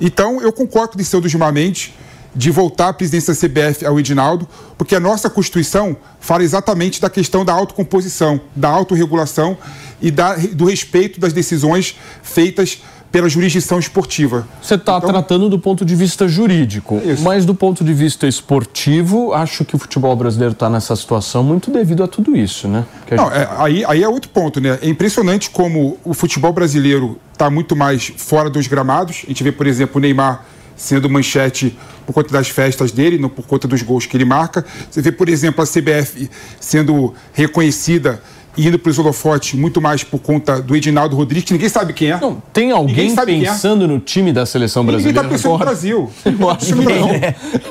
Então, 0.01 0.41
eu 0.41 0.51
concordo 0.51 0.93
com 0.93 0.95
o 0.95 0.99
Liceu 0.99 1.21
do 1.21 1.29
Gilmamente 1.29 1.93
de 2.35 2.51
voltar 2.51 2.89
à 2.89 2.93
presidência 2.93 3.33
da 3.33 3.39
CBF 3.39 3.85
ao 3.85 3.99
Edinaldo, 3.99 4.47
porque 4.77 4.95
a 4.95 4.99
nossa 4.99 5.29
Constituição 5.29 5.97
fala 6.19 6.43
exatamente 6.43 7.01
da 7.01 7.09
questão 7.09 7.43
da 7.43 7.53
autocomposição, 7.53 8.39
da 8.55 8.69
autorregulação 8.69 9.57
e 9.99 10.11
da, 10.11 10.35
do 10.35 10.65
respeito 10.65 11.19
das 11.19 11.33
decisões 11.33 11.97
feitas 12.21 12.83
pela 13.17 13.27
jurisdição 13.27 13.79
esportiva. 13.79 14.47
Você 14.61 14.75
está 14.75 15.01
tratando 15.01 15.49
do 15.49 15.57
ponto 15.57 15.83
de 15.83 15.95
vista 15.95 16.27
jurídico, 16.27 17.01
mas 17.21 17.45
do 17.45 17.55
ponto 17.55 17.83
de 17.83 17.91
vista 17.91 18.27
esportivo, 18.27 19.33
acho 19.33 19.65
que 19.65 19.75
o 19.75 19.79
futebol 19.79 20.15
brasileiro 20.15 20.51
está 20.51 20.69
nessa 20.69 20.95
situação 20.95 21.43
muito 21.43 21.71
devido 21.71 22.03
a 22.03 22.07
tudo 22.07 22.37
isso, 22.37 22.67
né? 22.67 22.85
Não, 23.09 23.25
gente- 23.25 23.37
é, 23.37 23.49
aí, 23.57 23.83
aí 23.85 24.03
é 24.03 24.07
outro 24.07 24.29
ponto, 24.29 24.61
né? 24.61 24.77
É 24.83 24.87
impressionante 24.87 25.49
como 25.49 25.97
o 26.05 26.13
futebol 26.13 26.53
brasileiro 26.53 27.17
está 27.33 27.49
muito 27.49 27.75
mais 27.75 28.13
fora 28.15 28.51
dos 28.51 28.67
gramados. 28.67 29.21
A 29.23 29.27
gente 29.29 29.43
vê, 29.43 29.51
por 29.51 29.65
exemplo, 29.65 29.97
o 29.97 29.99
Neymar 29.99 30.45
sendo 30.75 31.09
manchete 31.09 31.75
por 32.05 32.13
conta 32.13 32.31
das 32.31 32.49
festas 32.49 32.91
dele, 32.91 33.17
não 33.17 33.29
por 33.29 33.47
conta 33.47 33.67
dos 33.67 33.81
gols 33.81 34.05
que 34.05 34.15
ele 34.15 34.25
marca. 34.25 34.63
Você 34.91 35.01
vê, 35.01 35.11
por 35.11 35.27
exemplo, 35.27 35.63
a 35.63 35.65
CBF 35.65 36.29
sendo 36.59 37.15
reconhecida 37.33 38.21
e 38.57 38.67
indo 38.67 38.79
para 38.79 38.89
os 38.89 38.97
holofotes 38.97 39.53
muito 39.53 39.79
mais 39.79 40.03
por 40.03 40.19
conta 40.19 40.61
do 40.61 40.75
Edinaldo 40.75 41.15
Rodrigues, 41.15 41.45
que 41.45 41.53
ninguém 41.53 41.69
sabe 41.69 41.93
quem 41.93 42.11
é. 42.11 42.19
Não, 42.19 42.41
tem 42.51 42.71
alguém 42.71 43.09
Ninguém 43.09 43.45
é. 43.45 43.51
pensando 43.51 43.87
no 43.87 43.99
time 43.99 44.33
da 44.33 44.45
seleção 44.45 44.83
Ninguém 44.83 44.95
brasileira 44.95 45.19
está 45.19 45.29
pensando 45.29 45.51
no? 45.53 45.57
Brasil. 45.59 46.11
Eu 46.25 46.49
acho 46.49 46.65
que 46.65 46.85
não. 46.85 47.09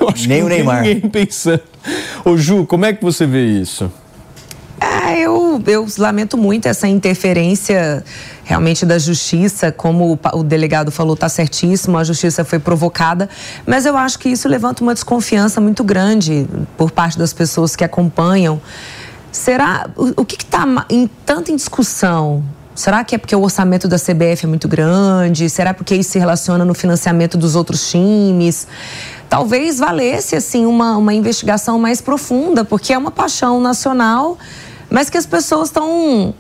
Eu 0.01 0.09
acho 0.09 0.29
Nem 0.29 0.39
que 0.39 0.45
o 0.45 0.49
Neymar. 0.49 0.83
Ninguém 0.83 1.01
pensando. 1.11 1.61
Ô 2.25 2.37
Ju, 2.37 2.65
como 2.67 2.85
é 2.85 2.93
que 2.93 3.03
você 3.03 3.27
vê 3.27 3.45
isso? 3.47 3.91
É, 4.81 5.21
eu, 5.21 5.63
eu 5.67 5.87
lamento 5.99 6.37
muito 6.37 6.67
essa 6.67 6.87
interferência 6.87 8.05
realmente 8.45 8.85
da 8.85 8.99
justiça, 8.99 9.73
como 9.73 10.13
o, 10.13 10.39
o 10.39 10.43
delegado 10.43 10.91
falou, 10.91 11.15
está 11.15 11.29
certíssimo, 11.29 11.97
a 11.97 12.05
justiça 12.05 12.45
foi 12.45 12.59
provocada, 12.59 13.29
mas 13.67 13.87
eu 13.87 13.97
acho 13.97 14.19
que 14.19 14.29
isso 14.29 14.49
levanta 14.49 14.83
uma 14.83 14.93
desconfiança 14.93 15.61
muito 15.61 15.83
grande 15.83 16.47
por 16.77 16.91
parte 16.91 17.19
das 17.19 17.33
pessoas 17.33 17.75
que 17.75 17.85
acompanham. 17.85 18.61
Será, 19.37 19.87
o, 19.95 20.23
o 20.23 20.25
que 20.25 20.43
está 20.43 20.65
em 20.89 21.09
tanto 21.27 21.53
em 21.53 21.57
discussão? 21.57 22.43
Será 22.75 23.05
que 23.05 23.15
é 23.15 23.19
porque 23.19 23.37
o 23.37 23.43
orçamento 23.43 23.87
da 23.87 23.99
CBF 23.99 24.45
é 24.45 24.47
muito 24.47 24.67
grande? 24.67 25.49
Será 25.51 25.75
porque 25.75 25.95
isso 25.95 26.13
se 26.13 26.19
relaciona 26.19 26.65
no 26.65 26.73
financiamento 26.73 27.37
dos 27.37 27.55
outros 27.55 27.91
times? 27.91 28.67
Talvez 29.29 29.79
valesse 29.79 30.37
assim 30.37 30.65
uma, 30.65 30.97
uma 30.97 31.13
investigação 31.13 31.79
mais 31.79 32.01
profunda, 32.01 32.65
porque 32.65 32.95
é 32.95 32.99
uma 32.99 33.11
paixão 33.11 33.61
nacional, 33.61 34.39
mas 34.91 35.11
que 35.11 35.19
as 35.19 35.27
pessoas 35.27 35.69
estão 35.69 36.35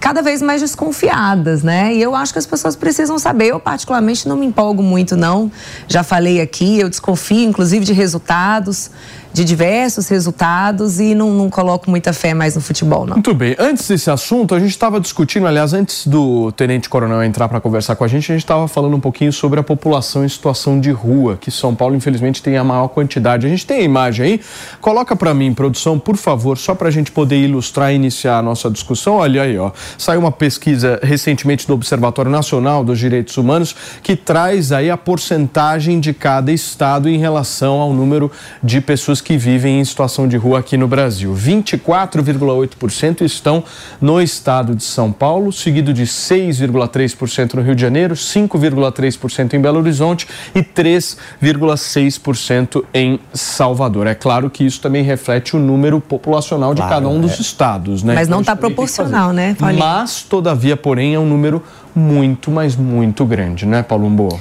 cada 0.00 0.22
vez 0.22 0.40
mais 0.40 0.60
desconfiadas, 0.60 1.62
né? 1.62 1.94
E 1.94 2.00
eu 2.00 2.14
acho 2.14 2.32
que 2.32 2.38
as 2.38 2.46
pessoas 2.46 2.76
precisam 2.76 3.18
saber. 3.18 3.48
Eu, 3.48 3.60
particularmente, 3.60 4.26
não 4.28 4.36
me 4.36 4.46
empolgo 4.46 4.82
muito, 4.82 5.16
não. 5.16 5.50
Já 5.86 6.02
falei 6.02 6.40
aqui, 6.40 6.78
eu 6.78 6.88
desconfio, 6.88 7.48
inclusive, 7.48 7.84
de 7.84 7.92
resultados, 7.92 8.90
de 9.38 9.44
diversos 9.44 10.08
resultados, 10.08 10.98
e 10.98 11.14
não, 11.14 11.32
não 11.32 11.48
coloco 11.48 11.88
muita 11.88 12.12
fé 12.12 12.34
mais 12.34 12.56
no 12.56 12.60
futebol, 12.60 13.06
não. 13.06 13.14
Muito 13.14 13.32
bem. 13.32 13.54
Antes 13.56 13.86
desse 13.86 14.10
assunto, 14.10 14.52
a 14.52 14.58
gente 14.58 14.70
estava 14.70 15.00
discutindo, 15.00 15.46
aliás, 15.46 15.72
antes 15.72 16.08
do 16.08 16.50
Tenente 16.52 16.88
Coronel 16.88 17.22
entrar 17.22 17.48
para 17.48 17.60
conversar 17.60 17.94
com 17.94 18.02
a 18.02 18.08
gente, 18.08 18.32
a 18.32 18.34
gente 18.34 18.42
estava 18.42 18.66
falando 18.66 18.96
um 18.96 19.00
pouquinho 19.00 19.32
sobre 19.32 19.60
a 19.60 19.62
população 19.62 20.24
em 20.24 20.28
situação 20.28 20.80
de 20.80 20.90
rua, 20.90 21.38
que 21.40 21.52
São 21.52 21.72
Paulo, 21.72 21.94
infelizmente, 21.94 22.42
tem 22.42 22.56
a 22.56 22.64
maior 22.64 22.88
quantidade. 22.88 23.46
A 23.46 23.48
gente 23.48 23.64
tem 23.64 23.78
a 23.78 23.82
imagem 23.82 24.26
aí? 24.26 24.40
Coloca 24.80 25.14
para 25.14 25.32
mim, 25.32 25.54
produção, 25.54 26.00
por 26.00 26.16
favor, 26.16 26.58
só 26.58 26.74
para 26.74 26.88
a 26.88 26.90
gente 26.90 27.12
poder 27.12 27.36
ilustrar 27.36 27.92
e 27.92 27.94
iniciar 27.94 28.38
a 28.38 28.42
nossa 28.42 28.68
discussão. 28.68 29.14
Olha 29.14 29.42
aí, 29.42 29.56
ó. 29.56 29.70
Saiu 29.96 30.18
uma 30.18 30.32
pesquisa 30.32 30.98
recentemente 31.00 31.64
do 31.64 31.74
Observatório 31.74 32.30
Nacional 32.30 32.82
dos 32.82 32.98
Direitos 32.98 33.36
Humanos 33.36 33.76
que 34.02 34.16
traz 34.16 34.72
aí 34.72 34.90
a 34.90 34.96
porcentagem 34.96 36.00
de 36.00 36.12
cada 36.12 36.50
estado 36.50 37.08
em 37.08 37.18
relação 37.18 37.74
ao 37.74 37.92
número 37.92 38.32
de 38.62 38.80
pessoas 38.80 39.20
que 39.20 39.27
vivem 39.36 39.80
em 39.80 39.84
situação 39.84 40.26
de 40.26 40.36
rua 40.36 40.58
aqui 40.60 40.76
no 40.76 40.88
Brasil. 40.88 41.34
24,8% 41.34 43.22
estão 43.22 43.62
no 44.00 44.20
estado 44.20 44.74
de 44.74 44.82
São 44.82 45.12
Paulo, 45.12 45.52
seguido 45.52 45.92
de 45.92 46.04
6,3% 46.04 47.54
no 47.54 47.62
Rio 47.62 47.74
de 47.74 47.82
Janeiro, 47.82 48.14
5,3% 48.14 49.54
em 49.54 49.60
Belo 49.60 49.78
Horizonte 49.78 50.26
e 50.54 50.62
3,6% 50.62 52.84
em 52.94 53.18
Salvador. 53.32 54.06
É 54.06 54.14
claro 54.14 54.48
que 54.48 54.64
isso 54.64 54.80
também 54.80 55.02
reflete 55.02 55.56
o 55.56 55.58
número 55.58 56.00
populacional 56.00 56.74
de 56.74 56.80
Claro, 56.80 56.94
cada 56.94 57.08
um 57.08 57.20
dos 57.20 57.38
é. 57.38 57.42
estados, 57.42 58.02
né? 58.02 58.14
Mas 58.14 58.28
não 58.28 58.40
Então, 58.40 58.52
está 58.52 58.54
que 58.54 58.60
proporcional, 58.60 59.32
né, 59.32 59.56
Paulinho? 59.58 59.80
Mas, 59.80 60.22
todavia, 60.22 60.76
porém, 60.76 61.14
é 61.14 61.18
um 61.18 61.26
número 61.26 61.62
muito, 61.94 62.50
mas 62.50 62.76
muito 62.76 63.24
grande, 63.24 63.66
né, 63.66 63.82
Paulo 63.82 64.08
Boa? 64.08 64.38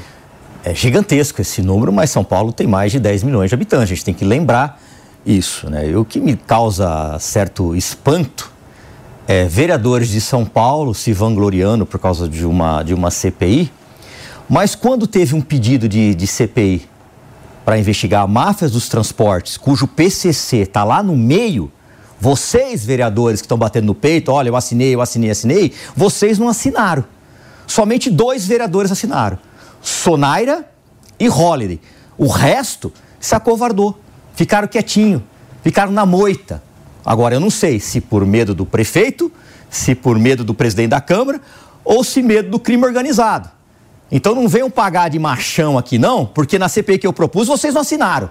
É 0.67 0.75
gigantesco 0.75 1.39
esse 1.39 1.61
número, 1.61 1.93
mas 1.93 2.09
São 2.09 2.25
Paulo 2.25 2.51
tem 2.51 2.67
mais 2.67 2.91
de 2.91 2.99
10 2.99 3.23
milhões 3.23 3.49
de 3.49 3.55
habitantes. 3.55 3.83
A 3.83 3.95
gente 3.95 4.03
tem 4.03 4.13
que 4.13 4.25
lembrar 4.25 4.81
isso, 5.25 5.69
né? 5.69 5.89
E 5.89 5.95
o 5.95 6.03
que 6.03 6.19
me 6.19 6.35
causa 6.35 7.17
certo 7.21 7.73
espanto 7.73 8.51
é 9.25 9.45
vereadores 9.45 10.09
de 10.09 10.19
São 10.19 10.43
Paulo 10.43 10.93
se 10.93 11.13
vangloriando 11.13 11.85
por 11.85 11.97
causa 12.01 12.27
de 12.27 12.45
uma, 12.45 12.83
de 12.83 12.93
uma 12.93 13.09
CPI, 13.09 13.71
mas 14.49 14.75
quando 14.75 15.07
teve 15.07 15.35
um 15.35 15.41
pedido 15.41 15.87
de, 15.87 16.13
de 16.13 16.27
CPI 16.27 16.85
para 17.63 17.79
investigar 17.79 18.27
máfias 18.27 18.71
dos 18.71 18.89
transportes, 18.89 19.55
cujo 19.55 19.87
PCC 19.87 20.57
está 20.57 20.83
lá 20.83 21.01
no 21.01 21.15
meio, 21.15 21.71
vocês, 22.19 22.83
vereadores 22.83 23.39
que 23.39 23.45
estão 23.45 23.57
batendo 23.57 23.85
no 23.85 23.95
peito, 23.95 24.33
olha, 24.33 24.49
eu 24.49 24.55
assinei, 24.57 24.93
eu 24.93 24.99
assinei, 24.99 25.29
assinei, 25.29 25.73
vocês 25.95 26.37
não 26.37 26.49
assinaram. 26.49 27.05
Somente 27.65 28.09
dois 28.09 28.45
vereadores 28.45 28.91
assinaram: 28.91 29.37
Sonaira 29.81 30.69
e 31.19 31.29
Holiday. 31.29 31.79
O 32.17 32.27
resto 32.27 32.91
se 33.19 33.35
acovardou, 33.35 33.99
ficaram 34.33 34.67
quietinho, 34.67 35.23
ficaram 35.63 35.91
na 35.91 36.05
moita. 36.05 36.63
Agora, 37.05 37.35
eu 37.35 37.39
não 37.39 37.49
sei 37.49 37.79
se 37.79 38.01
por 38.01 38.25
medo 38.25 38.53
do 38.53 38.65
prefeito, 38.65 39.31
se 39.69 39.95
por 39.95 40.17
medo 40.19 40.43
do 40.43 40.53
presidente 40.53 40.89
da 40.89 41.01
Câmara 41.01 41.41
ou 41.83 42.03
se 42.03 42.21
medo 42.21 42.49
do 42.49 42.59
crime 42.59 42.85
organizado. 42.85 43.49
Então 44.11 44.35
não 44.35 44.47
venham 44.47 44.69
pagar 44.69 45.09
de 45.09 45.19
machão 45.19 45.77
aqui, 45.77 45.97
não, 45.97 46.25
porque 46.25 46.57
na 46.57 46.69
CPI 46.69 46.97
que 46.97 47.07
eu 47.07 47.13
propus 47.13 47.47
vocês 47.47 47.73
não 47.73 47.81
assinaram. 47.81 48.29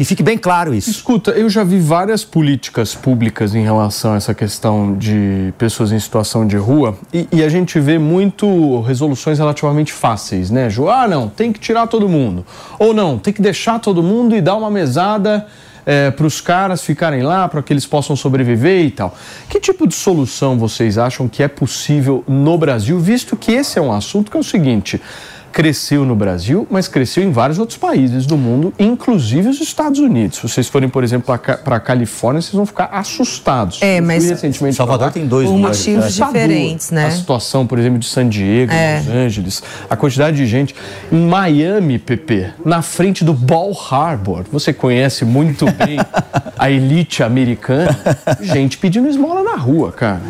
Que 0.00 0.04
fique 0.06 0.22
bem 0.22 0.38
claro 0.38 0.72
isso. 0.72 0.88
Escuta, 0.88 1.32
eu 1.32 1.50
já 1.50 1.62
vi 1.62 1.78
várias 1.78 2.24
políticas 2.24 2.94
públicas 2.94 3.54
em 3.54 3.62
relação 3.62 4.14
a 4.14 4.16
essa 4.16 4.32
questão 4.32 4.96
de 4.96 5.52
pessoas 5.58 5.92
em 5.92 6.00
situação 6.00 6.46
de 6.46 6.56
rua 6.56 6.96
e, 7.12 7.28
e 7.30 7.44
a 7.44 7.50
gente 7.50 7.78
vê 7.78 7.98
muito 7.98 8.80
resoluções 8.80 9.38
relativamente 9.38 9.92
fáceis, 9.92 10.50
né, 10.50 10.70
Ju? 10.70 10.88
Ah, 10.88 11.06
não, 11.06 11.28
tem 11.28 11.52
que 11.52 11.60
tirar 11.60 11.86
todo 11.86 12.08
mundo. 12.08 12.46
Ou 12.78 12.94
não, 12.94 13.18
tem 13.18 13.30
que 13.30 13.42
deixar 13.42 13.78
todo 13.78 14.02
mundo 14.02 14.34
e 14.34 14.40
dar 14.40 14.56
uma 14.56 14.70
mesada 14.70 15.46
é, 15.84 16.10
para 16.10 16.26
os 16.26 16.40
caras 16.40 16.82
ficarem 16.82 17.22
lá, 17.22 17.46
para 17.46 17.62
que 17.62 17.70
eles 17.70 17.84
possam 17.84 18.16
sobreviver 18.16 18.82
e 18.86 18.90
tal. 18.90 19.14
Que 19.50 19.60
tipo 19.60 19.86
de 19.86 19.94
solução 19.94 20.58
vocês 20.58 20.96
acham 20.96 21.28
que 21.28 21.42
é 21.42 21.48
possível 21.48 22.24
no 22.26 22.56
Brasil, 22.56 22.98
visto 22.98 23.36
que 23.36 23.52
esse 23.52 23.78
é 23.78 23.82
um 23.82 23.92
assunto 23.92 24.30
que 24.30 24.36
é 24.38 24.40
o 24.40 24.44
seguinte 24.44 24.98
cresceu 25.52 26.04
no 26.04 26.14
Brasil, 26.14 26.66
mas 26.70 26.88
cresceu 26.88 27.22
em 27.22 27.30
vários 27.30 27.58
outros 27.58 27.78
países 27.78 28.26
do 28.26 28.36
mundo, 28.36 28.72
inclusive 28.78 29.48
os 29.48 29.60
Estados 29.60 30.00
Unidos. 30.00 30.38
Se 30.38 30.48
vocês 30.48 30.68
forem, 30.68 30.88
por 30.88 31.04
exemplo, 31.04 31.38
para 31.38 31.76
a 31.76 31.80
Califórnia, 31.80 32.40
vocês 32.40 32.54
vão 32.54 32.66
ficar 32.66 32.90
assustados. 32.92 33.78
É, 33.80 34.00
mas 34.00 34.28
recentemente 34.28 34.76
Salvador 34.76 35.10
tem 35.10 35.26
dois 35.26 35.48
por 35.48 35.58
motivos 35.58 36.20
é. 36.20 36.24
diferentes, 36.24 36.90
né? 36.90 37.06
A 37.06 37.10
situação, 37.10 37.66
por 37.66 37.78
exemplo, 37.78 37.98
de 37.98 38.06
San 38.06 38.28
Diego, 38.28 38.72
é. 38.72 38.98
Los 38.98 39.08
Angeles, 39.08 39.62
a 39.88 39.96
quantidade 39.96 40.36
de 40.36 40.46
gente 40.46 40.74
em 41.10 41.26
Miami, 41.26 41.98
PP, 41.98 42.52
na 42.64 42.82
frente 42.82 43.24
do 43.24 43.32
Ball 43.32 43.72
Harbor. 43.90 44.44
Você 44.52 44.72
conhece 44.72 45.24
muito 45.24 45.64
bem 45.66 45.98
a 46.58 46.70
elite 46.70 47.22
americana, 47.22 47.98
gente 48.40 48.76
pedindo 48.76 49.08
esmola 49.08 49.42
na 49.42 49.56
rua, 49.56 49.92
cara. 49.92 50.20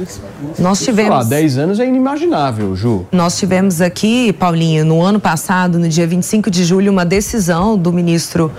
Nós 0.58 0.80
tivemos. 0.82 1.10
Sei 1.10 1.24
lá, 1.24 1.24
10 1.24 1.58
anos 1.58 1.80
é 1.80 1.86
inimaginável, 1.86 2.76
Ju. 2.76 3.06
Nós 3.10 3.38
tivemos 3.38 3.80
aqui, 3.80 4.32
Paulinho, 4.32 4.84
no 4.84 5.02
ano 5.02 5.09
passado, 5.18 5.78
no 5.78 5.88
dia 5.88 6.06
25 6.06 6.50
de 6.50 6.62
julho, 6.62 6.92
uma 6.92 7.04
decisão 7.04 7.76
do 7.76 7.92
ministro 7.92 8.52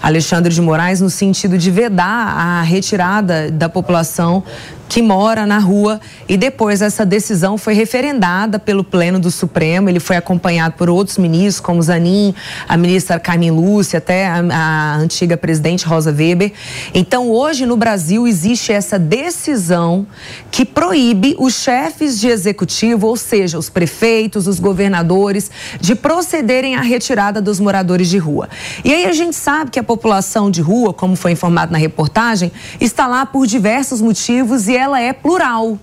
Alexandre 0.00 0.54
de 0.54 0.62
Moraes 0.62 1.00
no 1.00 1.10
sentido 1.10 1.58
de 1.58 1.70
vedar 1.70 2.28
a 2.36 2.62
retirada 2.62 3.50
da 3.50 3.68
população 3.68 4.42
que 4.88 5.02
mora 5.02 5.44
na 5.44 5.58
rua 5.58 6.00
e 6.26 6.36
depois 6.36 6.80
essa 6.80 7.04
decisão 7.04 7.58
foi 7.58 7.74
referendada 7.74 8.58
pelo 8.58 8.82
Pleno 8.82 9.20
do 9.20 9.30
Supremo. 9.30 9.88
Ele 9.88 10.00
foi 10.00 10.16
acompanhado 10.16 10.74
por 10.76 10.88
outros 10.88 11.18
ministros, 11.18 11.60
como 11.60 11.82
Zanin, 11.82 12.34
a 12.66 12.76
ministra 12.76 13.20
Carmen 13.20 13.50
Lúcia, 13.50 13.98
até 13.98 14.26
a, 14.26 14.42
a 14.50 14.96
antiga 14.96 15.36
presidente 15.36 15.84
Rosa 15.84 16.10
Weber. 16.10 16.52
Então, 16.94 17.30
hoje 17.30 17.66
no 17.66 17.76
Brasil 17.76 18.26
existe 18.26 18.72
essa 18.72 18.98
decisão 18.98 20.06
que 20.50 20.64
proíbe 20.64 21.36
os 21.38 21.54
chefes 21.54 22.18
de 22.18 22.28
executivo, 22.28 23.06
ou 23.08 23.16
seja, 23.16 23.58
os 23.58 23.68
prefeitos, 23.68 24.46
os 24.46 24.58
governadores, 24.58 25.50
de 25.80 25.94
procederem 25.94 26.76
à 26.76 26.80
retirada 26.80 27.42
dos 27.42 27.60
moradores 27.60 28.08
de 28.08 28.16
rua. 28.16 28.48
E 28.82 28.94
aí 28.94 29.04
a 29.04 29.12
gente 29.12 29.36
sabe 29.36 29.70
que 29.70 29.78
a 29.78 29.82
população 29.82 30.50
de 30.50 30.62
rua, 30.62 30.94
como 30.94 31.14
foi 31.14 31.32
informado 31.32 31.72
na 31.72 31.78
reportagem, 31.78 32.50
está 32.80 33.06
lá 33.06 33.26
por 33.26 33.46
diversos 33.46 34.00
motivos 34.00 34.66
e 34.68 34.77
ela 34.78 35.00
é 35.00 35.12
plural. 35.12 35.78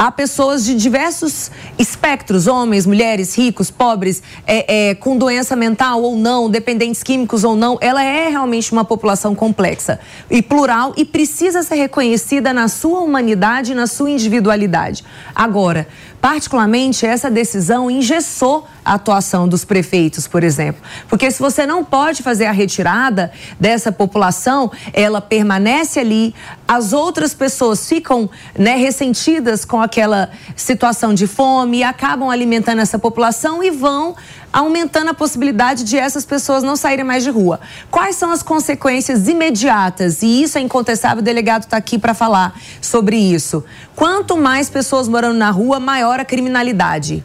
Há 0.00 0.12
pessoas 0.12 0.64
de 0.64 0.76
diversos 0.76 1.50
espectros, 1.76 2.46
homens, 2.46 2.86
mulheres, 2.86 3.36
ricos, 3.36 3.68
pobres, 3.68 4.22
é, 4.46 4.90
é, 4.90 4.94
com 4.94 5.16
doença 5.16 5.56
mental 5.56 6.00
ou 6.00 6.16
não, 6.16 6.48
dependentes 6.48 7.02
químicos 7.02 7.42
ou 7.42 7.56
não. 7.56 7.76
Ela 7.80 8.04
é 8.04 8.28
realmente 8.28 8.70
uma 8.70 8.84
população 8.84 9.34
complexa 9.34 9.98
e 10.30 10.40
plural 10.40 10.94
e 10.96 11.04
precisa 11.04 11.64
ser 11.64 11.74
reconhecida 11.74 12.52
na 12.52 12.68
sua 12.68 13.00
humanidade 13.00 13.72
e 13.72 13.74
na 13.74 13.88
sua 13.88 14.08
individualidade. 14.08 15.04
Agora, 15.34 15.88
particularmente, 16.20 17.04
essa 17.04 17.28
decisão 17.28 17.90
engessou 17.90 18.68
a 18.84 18.94
atuação 18.94 19.48
dos 19.48 19.64
prefeitos, 19.64 20.28
por 20.28 20.44
exemplo. 20.44 20.80
Porque 21.08 21.28
se 21.30 21.40
você 21.40 21.66
não 21.66 21.84
pode 21.84 22.22
fazer 22.22 22.46
a 22.46 22.52
retirada 22.52 23.32
dessa 23.58 23.90
população, 23.90 24.70
ela 24.92 25.20
permanece 25.20 25.98
ali, 25.98 26.34
as 26.66 26.92
outras 26.92 27.34
pessoas 27.34 27.88
ficam 27.88 28.30
né, 28.56 28.76
ressentidas 28.76 29.64
com 29.64 29.87
aquela 29.88 30.30
situação 30.54 31.14
de 31.14 31.26
fome 31.26 31.82
acabam 31.82 32.28
alimentando 32.28 32.80
essa 32.80 32.98
população 32.98 33.62
e 33.62 33.70
vão 33.70 34.14
aumentando 34.52 35.10
a 35.10 35.14
possibilidade 35.14 35.82
de 35.84 35.96
essas 35.96 36.24
pessoas 36.24 36.62
não 36.62 36.76
saírem 36.76 37.04
mais 37.04 37.24
de 37.24 37.30
rua. 37.30 37.58
Quais 37.90 38.16
são 38.16 38.30
as 38.30 38.42
consequências 38.42 39.26
imediatas? 39.26 40.22
E 40.22 40.42
isso 40.42 40.58
é 40.58 40.60
incontestável, 40.60 41.20
o 41.20 41.24
delegado 41.24 41.62
está 41.62 41.76
aqui 41.76 41.98
para 41.98 42.14
falar 42.14 42.54
sobre 42.80 43.16
isso. 43.16 43.64
Quanto 43.96 44.36
mais 44.36 44.68
pessoas 44.68 45.08
morando 45.08 45.38
na 45.38 45.50
rua, 45.50 45.80
maior 45.80 46.20
a 46.20 46.24
criminalidade 46.24 47.24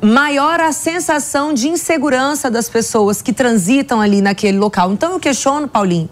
maior 0.00 0.60
a 0.60 0.72
sensação 0.72 1.52
de 1.52 1.68
insegurança 1.68 2.50
das 2.50 2.68
pessoas 2.68 3.20
que 3.20 3.32
transitam 3.32 4.00
ali 4.00 4.22
naquele 4.22 4.58
local. 4.58 4.92
Então 4.92 5.12
eu 5.12 5.20
questiono, 5.20 5.68
Paulinho, 5.68 6.08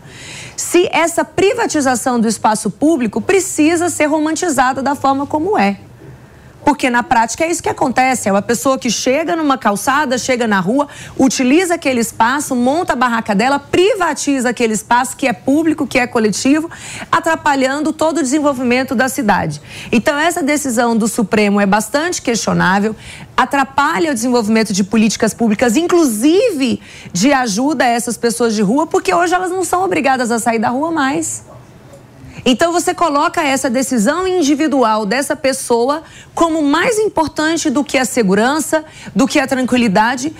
se 0.56 0.88
essa 0.90 1.24
privatização 1.24 2.18
do 2.18 2.26
espaço 2.26 2.70
público 2.70 3.20
precisa 3.20 3.88
ser 3.88 4.06
romantizada 4.06 4.82
da 4.82 4.94
forma 4.94 5.26
como 5.26 5.56
é. 5.58 5.78
Porque 6.66 6.90
na 6.90 7.04
prática 7.04 7.44
é 7.44 7.48
isso 7.48 7.62
que 7.62 7.68
acontece. 7.68 8.28
É 8.28 8.32
uma 8.32 8.42
pessoa 8.42 8.76
que 8.76 8.90
chega 8.90 9.36
numa 9.36 9.56
calçada, 9.56 10.18
chega 10.18 10.48
na 10.48 10.58
rua, 10.58 10.88
utiliza 11.16 11.76
aquele 11.76 12.00
espaço, 12.00 12.56
monta 12.56 12.94
a 12.94 12.96
barraca 12.96 13.36
dela, 13.36 13.60
privatiza 13.60 14.48
aquele 14.48 14.72
espaço 14.72 15.16
que 15.16 15.28
é 15.28 15.32
público, 15.32 15.86
que 15.86 15.96
é 15.96 16.08
coletivo, 16.08 16.68
atrapalhando 17.10 17.92
todo 17.92 18.18
o 18.18 18.20
desenvolvimento 18.20 18.96
da 18.96 19.08
cidade. 19.08 19.62
Então, 19.92 20.18
essa 20.18 20.42
decisão 20.42 20.96
do 20.96 21.06
Supremo 21.06 21.60
é 21.60 21.66
bastante 21.66 22.20
questionável, 22.20 22.96
atrapalha 23.36 24.10
o 24.10 24.14
desenvolvimento 24.14 24.72
de 24.72 24.82
políticas 24.82 25.32
públicas, 25.32 25.76
inclusive 25.76 26.80
de 27.12 27.32
ajuda 27.32 27.84
a 27.84 27.86
essas 27.86 28.16
pessoas 28.16 28.56
de 28.56 28.62
rua, 28.62 28.88
porque 28.88 29.14
hoje 29.14 29.32
elas 29.32 29.52
não 29.52 29.62
são 29.62 29.84
obrigadas 29.84 30.32
a 30.32 30.40
sair 30.40 30.58
da 30.58 30.70
rua 30.70 30.90
mais. 30.90 31.44
Então 32.48 32.72
você 32.72 32.94
coloca 32.94 33.42
essa 33.42 33.68
decisão 33.68 34.24
individual 34.24 35.04
dessa 35.04 35.34
pessoa 35.34 36.04
como 36.32 36.62
mais 36.62 36.96
importante 36.96 37.68
do 37.68 37.82
que 37.82 37.98
a 37.98 38.04
segurança, 38.04 38.84
do 39.12 39.26
que 39.26 39.40
a 39.40 39.48
tranquilidade 39.48 40.32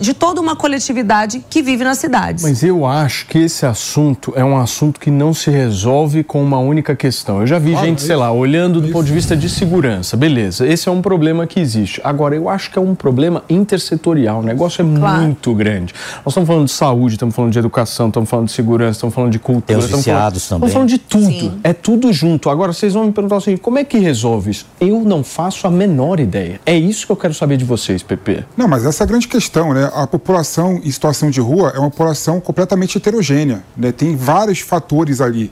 de 0.00 0.14
toda 0.14 0.40
uma 0.40 0.56
coletividade 0.56 1.44
que 1.48 1.62
vive 1.62 1.84
nas 1.84 1.98
cidades. 1.98 2.42
Mas 2.42 2.62
eu 2.62 2.84
acho 2.84 3.26
que 3.26 3.38
esse 3.38 3.64
assunto 3.64 4.32
é 4.34 4.44
um 4.44 4.56
assunto 4.56 4.98
que 4.98 5.10
não 5.10 5.32
se 5.32 5.50
resolve 5.50 6.24
com 6.24 6.42
uma 6.42 6.58
única 6.58 6.96
questão. 6.96 7.40
Eu 7.40 7.46
já 7.46 7.58
vi 7.58 7.76
gente, 7.76 8.02
sei 8.02 8.16
lá, 8.16 8.32
olhando 8.32 8.80
do 8.80 8.88
ponto 8.88 9.04
de 9.04 9.12
vista 9.12 9.36
de 9.36 9.48
segurança. 9.48 10.16
Beleza, 10.16 10.66
esse 10.66 10.88
é 10.88 10.92
um 10.92 11.00
problema 11.00 11.46
que 11.46 11.60
existe. 11.60 12.00
Agora, 12.02 12.34
eu 12.34 12.48
acho 12.48 12.70
que 12.70 12.78
é 12.78 12.82
um 12.82 12.94
problema 12.94 13.44
intersetorial. 13.48 14.40
O 14.40 14.42
negócio 14.42 14.82
é 14.82 14.98
claro. 14.98 15.22
muito 15.22 15.54
grande. 15.54 15.94
Nós 16.24 16.32
estamos 16.32 16.46
falando 16.46 16.66
de 16.66 16.72
saúde, 16.72 17.14
estamos 17.14 17.34
falando 17.34 17.52
de 17.52 17.58
educação, 17.58 18.08
estamos 18.08 18.28
falando 18.28 18.46
de 18.46 18.52
segurança, 18.52 18.92
estamos 18.92 19.14
falando 19.14 19.32
de 19.32 19.38
cultura. 19.38 19.66
Tem 19.66 19.76
os 19.76 19.84
estamos 19.84 20.04
falando, 20.04 20.22
também. 20.24 20.36
Estamos 20.38 20.72
falando 20.72 20.88
de 20.88 20.98
tudo 20.98 21.15
tudo. 21.20 21.30
Sim. 21.30 21.60
É 21.62 21.72
tudo 21.72 22.12
junto. 22.12 22.50
Agora, 22.50 22.72
vocês 22.72 22.94
vão 22.94 23.06
me 23.06 23.12
perguntar 23.12 23.36
assim, 23.36 23.56
como 23.56 23.78
é 23.78 23.84
que 23.84 23.98
resolve 23.98 24.50
isso? 24.50 24.66
Eu 24.80 25.00
não 25.00 25.24
faço 25.24 25.66
a 25.66 25.70
menor 25.70 26.20
ideia. 26.20 26.60
É 26.64 26.76
isso 26.76 27.06
que 27.06 27.12
eu 27.12 27.16
quero 27.16 27.34
saber 27.34 27.56
de 27.56 27.64
vocês, 27.64 28.02
Pepe. 28.02 28.44
Não, 28.56 28.68
mas 28.68 28.84
essa 28.84 29.02
é 29.02 29.04
a 29.04 29.06
grande 29.06 29.28
questão, 29.28 29.72
né? 29.72 29.90
A 29.94 30.06
população 30.06 30.80
em 30.82 30.90
situação 30.90 31.30
de 31.30 31.40
rua 31.40 31.72
é 31.74 31.78
uma 31.78 31.90
população 31.90 32.40
completamente 32.40 32.98
heterogênea, 32.98 33.62
né? 33.76 33.92
Tem 33.92 34.16
vários 34.16 34.60
fatores 34.60 35.20
ali. 35.20 35.50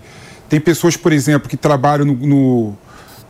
Tem 0.49 0.61
pessoas, 0.61 0.97
por 0.97 1.13
exemplo, 1.13 1.49
que 1.49 1.57
trabalham 1.57 2.07
no, 2.07 2.15
no, 2.15 2.75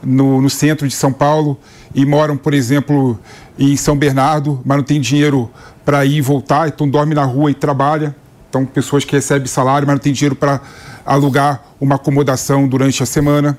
no, 0.03 0.43
no 0.43 0.51
centro 0.51 0.87
de 0.87 0.95
São 0.95 1.13
Paulo 1.13 1.59
e 1.95 2.05
moram, 2.05 2.37
por 2.37 2.53
exemplo, 2.53 3.19
em 3.59 3.77
São 3.77 3.97
Bernardo, 3.97 4.61
mas 4.65 4.77
não 4.77 4.85
tem 4.85 5.01
dinheiro 5.01 5.51
para 5.85 6.05
ir 6.05 6.17
e 6.17 6.21
voltar, 6.21 6.69
então 6.69 6.89
dorme 6.89 7.15
na 7.15 7.25
rua 7.25 7.51
e 7.51 7.55
trabalha. 7.55 8.15
Então, 8.49 8.65
pessoas 8.65 9.05
que 9.05 9.15
recebem 9.17 9.47
salário, 9.47 9.87
mas 9.87 9.97
não 9.97 10.01
tem 10.01 10.13
dinheiro 10.13 10.37
para 10.37 10.61
alugar 11.05 11.63
uma 11.81 11.97
acomodação 11.97 12.67
durante 12.67 13.03
a 13.03 13.07
semana. 13.07 13.59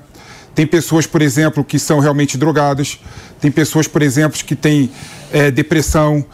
Tem 0.54 0.66
pessoas, 0.66 1.06
por 1.06 1.20
exemplo, 1.20 1.62
que 1.62 1.78
são 1.78 1.98
realmente 1.98 2.38
drogadas. 2.38 2.98
Tem 3.40 3.50
pessoas, 3.50 3.86
por 3.86 4.02
exemplo, 4.02 4.38
que 4.44 4.56
têm 4.56 4.90
é, 5.32 5.50
depressão. 5.50 6.24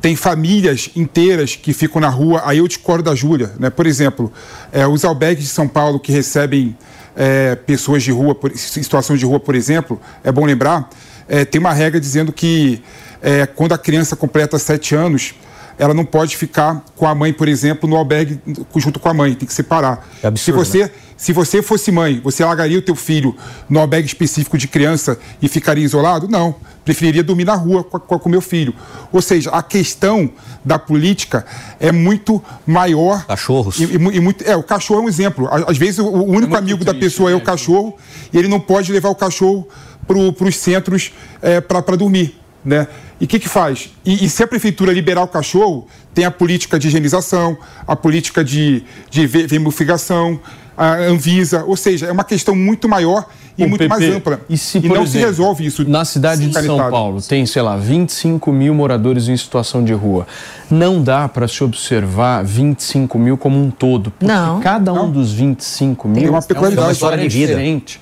Tem 0.00 0.16
famílias 0.16 0.90
inteiras 0.96 1.56
que 1.56 1.72
ficam 1.72 2.00
na 2.00 2.08
rua. 2.08 2.42
Aí 2.44 2.58
eu 2.58 2.68
discordo 2.68 3.04
da 3.04 3.14
Júlia. 3.14 3.52
Né? 3.58 3.70
Por 3.70 3.86
exemplo, 3.86 4.32
é, 4.72 4.86
os 4.86 5.04
albergues 5.04 5.44
de 5.44 5.50
São 5.50 5.68
Paulo 5.68 6.00
que 6.00 6.10
recebem 6.10 6.76
é, 7.18 7.56
pessoas 7.56 8.02
de 8.02 8.12
rua, 8.12 8.34
por, 8.34 8.56
situação 8.56 9.16
de 9.16 9.24
rua, 9.24 9.40
por 9.40 9.56
exemplo, 9.56 10.00
é 10.22 10.30
bom 10.30 10.44
lembrar, 10.44 10.88
é, 11.28 11.44
tem 11.44 11.60
uma 11.60 11.72
regra 11.72 12.00
dizendo 12.00 12.32
que 12.32 12.80
é, 13.20 13.44
quando 13.44 13.72
a 13.72 13.78
criança 13.78 14.14
completa 14.14 14.56
sete 14.58 14.94
anos, 14.94 15.34
ela 15.78 15.94
não 15.94 16.04
pode 16.04 16.36
ficar 16.36 16.84
com 16.96 17.06
a 17.06 17.14
mãe, 17.14 17.32
por 17.32 17.46
exemplo, 17.46 17.88
no 17.88 17.96
albergue 17.96 18.40
junto 18.76 18.98
com 18.98 19.08
a 19.08 19.14
mãe, 19.14 19.34
tem 19.34 19.46
que 19.46 19.54
separar. 19.54 20.06
É 20.22 20.26
absurdo, 20.26 20.64
se 20.64 20.70
você, 20.70 20.92
se 21.16 21.32
você 21.32 21.62
fosse 21.62 21.92
mãe, 21.92 22.20
você 22.22 22.44
largaria 22.44 22.78
o 22.78 22.82
teu 22.82 22.96
filho 22.96 23.36
no 23.68 23.78
albergue 23.78 24.08
específico 24.08 24.58
de 24.58 24.66
criança 24.66 25.18
e 25.40 25.48
ficaria 25.48 25.84
isolado? 25.84 26.26
Não, 26.28 26.56
preferiria 26.84 27.22
dormir 27.22 27.44
na 27.44 27.54
rua 27.54 27.84
com 27.84 28.28
o 28.28 28.28
meu 28.28 28.40
filho. 28.40 28.74
Ou 29.12 29.22
seja, 29.22 29.50
a 29.50 29.62
questão 29.62 30.30
da 30.64 30.78
política 30.78 31.46
é 31.78 31.92
muito 31.92 32.42
maior. 32.66 33.24
Cachorros. 33.26 33.78
E, 33.78 33.84
e, 33.84 33.94
e 33.94 34.20
muito, 34.20 34.42
é, 34.44 34.56
o 34.56 34.62
cachorro 34.62 35.00
é 35.00 35.02
um 35.04 35.08
exemplo. 35.08 35.48
Às 35.66 35.78
vezes 35.78 35.98
o, 35.98 36.06
o 36.06 36.22
único 36.24 36.38
muito 36.38 36.56
amigo 36.56 36.84
da 36.84 36.92
triste, 36.92 37.04
pessoa 37.04 37.30
é 37.30 37.34
o 37.34 37.38
né? 37.38 37.44
cachorro 37.44 37.96
e 38.32 38.38
ele 38.38 38.48
não 38.48 38.58
pode 38.58 38.90
levar 38.90 39.10
o 39.10 39.14
cachorro 39.14 39.68
para 40.06 40.18
os 40.48 40.56
centros 40.56 41.12
é, 41.40 41.60
para 41.60 41.96
dormir. 41.96 42.38
Né? 42.68 42.86
E 43.18 43.24
o 43.24 43.26
que, 43.26 43.38
que 43.38 43.48
faz? 43.48 43.90
E, 44.04 44.26
e 44.26 44.28
se 44.28 44.42
a 44.42 44.46
prefeitura 44.46 44.92
liberar 44.92 45.22
o 45.22 45.28
cachorro, 45.28 45.88
tem 46.12 46.26
a 46.26 46.30
política 46.30 46.78
de 46.78 46.88
higienização, 46.88 47.56
a 47.86 47.96
política 47.96 48.44
de, 48.44 48.84
de 49.10 49.26
ve- 49.26 49.46
vermifugação, 49.46 50.38
a 50.78 50.94
Anvisa, 51.08 51.64
ou 51.64 51.76
seja, 51.76 52.06
é 52.06 52.12
uma 52.12 52.24
questão 52.24 52.54
muito 52.54 52.88
maior 52.88 53.26
e 53.58 53.66
muito 53.66 53.88
mais 53.88 54.02
ampla. 54.14 54.40
E, 54.48 54.56
se, 54.56 54.80
por 54.80 54.90
não 54.90 55.02
exemplo, 55.02 55.10
se 55.12 55.18
resolve 55.18 55.66
isso. 55.66 55.88
Na 55.90 56.04
cidade 56.04 56.46
de 56.46 56.62
São. 56.62 56.76
Paulo 56.90 57.20
tem, 57.20 57.44
sei 57.44 57.60
lá, 57.62 57.76
25 57.76 58.52
mil 58.52 58.72
moradores 58.74 59.26
em 59.28 59.36
situação 59.36 59.82
de 59.84 59.92
rua. 59.92 60.26
Não 60.70 61.02
dá 61.02 61.28
para 61.28 61.48
se 61.48 61.64
observar 61.64 62.44
25 62.44 63.18
mil 63.18 63.36
como 63.36 63.60
um 63.60 63.70
todo. 63.70 64.12
Porque 64.12 64.32
Não. 64.32 64.60
cada 64.60 64.92
um 64.92 65.10
dos 65.10 65.32
25 65.32 66.06
mil 66.06 66.20
Tem 66.20 66.28
uma 66.28 66.38
é 66.38 66.42
peculiaridade. 66.42 66.86
uma 66.86 66.92
história 66.92 67.14
história 67.16 67.28
de 67.28 67.36
vida. 67.36 67.48
diferente. 67.54 68.00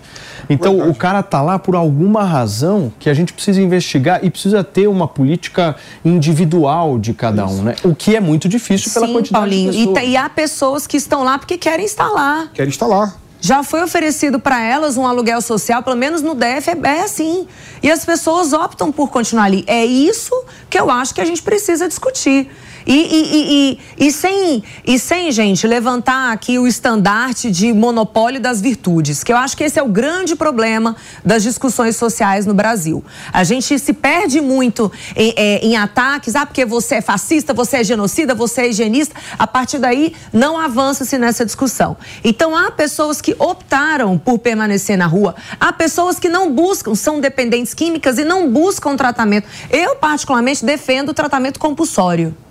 Então, 0.48 0.88
o 0.88 0.94
cara 0.94 1.24
tá 1.24 1.42
lá 1.42 1.58
por 1.58 1.74
alguma 1.74 2.22
razão 2.22 2.92
que 3.00 3.10
a 3.10 3.14
gente 3.14 3.32
precisa 3.32 3.60
investigar 3.60 4.20
e 4.24 4.30
precisa 4.30 4.62
ter 4.62 4.86
uma 4.86 5.08
política 5.08 5.74
individual 6.04 6.98
de 6.98 7.12
cada 7.12 7.46
um, 7.46 7.62
né? 7.62 7.74
O 7.84 7.94
que 7.94 8.14
é 8.14 8.20
muito 8.20 8.48
difícil 8.48 8.92
pela 8.92 9.06
Sim, 9.06 9.12
quantidade 9.12 9.40
Paulinho. 9.44 9.72
de 9.72 9.76
E, 9.78 9.80
pessoas. 9.80 9.94
tá- 9.94 10.04
e 10.04 10.16
há 10.16 10.28
pessoas 10.28 10.86
que 10.86 10.96
estão 10.96 11.24
lá 11.24 11.38
porque 11.38 11.56
querem 11.58 11.84
estar 11.84 12.08
lá. 12.08 12.48
Quer 12.66 12.70
instalar. 12.70 13.16
Já 13.40 13.62
foi 13.62 13.80
oferecido 13.80 14.40
para 14.40 14.60
elas 14.60 14.96
um 14.96 15.06
aluguel 15.06 15.40
social, 15.40 15.84
pelo 15.84 15.94
menos 15.94 16.20
no 16.20 16.34
DF 16.34 16.70
é, 16.70 16.96
é 16.96 17.02
assim. 17.02 17.46
E 17.80 17.88
as 17.88 18.04
pessoas 18.04 18.52
optam 18.52 18.90
por 18.90 19.08
continuar 19.08 19.44
ali. 19.44 19.62
É 19.68 19.84
isso 19.86 20.34
que 20.68 20.76
eu 20.76 20.90
acho 20.90 21.14
que 21.14 21.20
a 21.20 21.24
gente 21.24 21.42
precisa 21.42 21.86
discutir. 21.86 22.50
E, 22.86 22.92
e, 22.92 23.78
e, 23.98 24.06
e, 24.06 24.12
sem, 24.12 24.62
e 24.86 24.96
sem, 24.96 25.32
gente, 25.32 25.66
levantar 25.66 26.32
aqui 26.32 26.56
o 26.56 26.68
estandarte 26.68 27.50
de 27.50 27.72
monopólio 27.72 28.40
das 28.40 28.60
virtudes, 28.60 29.24
que 29.24 29.32
eu 29.32 29.36
acho 29.36 29.56
que 29.56 29.64
esse 29.64 29.76
é 29.76 29.82
o 29.82 29.88
grande 29.88 30.36
problema 30.36 30.94
das 31.24 31.42
discussões 31.42 31.96
sociais 31.96 32.46
no 32.46 32.54
Brasil. 32.54 33.04
A 33.32 33.42
gente 33.42 33.76
se 33.80 33.92
perde 33.92 34.40
muito 34.40 34.92
em, 35.16 35.34
é, 35.36 35.66
em 35.66 35.76
ataques, 35.76 36.36
ah, 36.36 36.46
porque 36.46 36.64
você 36.64 36.96
é 36.96 37.00
fascista, 37.00 37.52
você 37.52 37.78
é 37.78 37.84
genocida, 37.84 38.36
você 38.36 38.62
é 38.62 38.68
higienista. 38.68 39.16
A 39.36 39.48
partir 39.48 39.78
daí, 39.78 40.14
não 40.32 40.56
avança-se 40.56 41.18
nessa 41.18 41.44
discussão. 41.44 41.96
Então, 42.22 42.56
há 42.56 42.70
pessoas 42.70 43.20
que 43.20 43.34
optaram 43.36 44.16
por 44.16 44.38
permanecer 44.38 44.96
na 44.96 45.06
rua, 45.06 45.34
há 45.58 45.72
pessoas 45.72 46.20
que 46.20 46.28
não 46.28 46.52
buscam, 46.52 46.94
são 46.94 47.20
dependentes 47.20 47.74
químicas 47.74 48.16
e 48.16 48.24
não 48.24 48.48
buscam 48.48 48.96
tratamento. 48.96 49.48
Eu, 49.70 49.96
particularmente, 49.96 50.64
defendo 50.64 51.08
o 51.08 51.14
tratamento 51.14 51.58
compulsório. 51.58 52.45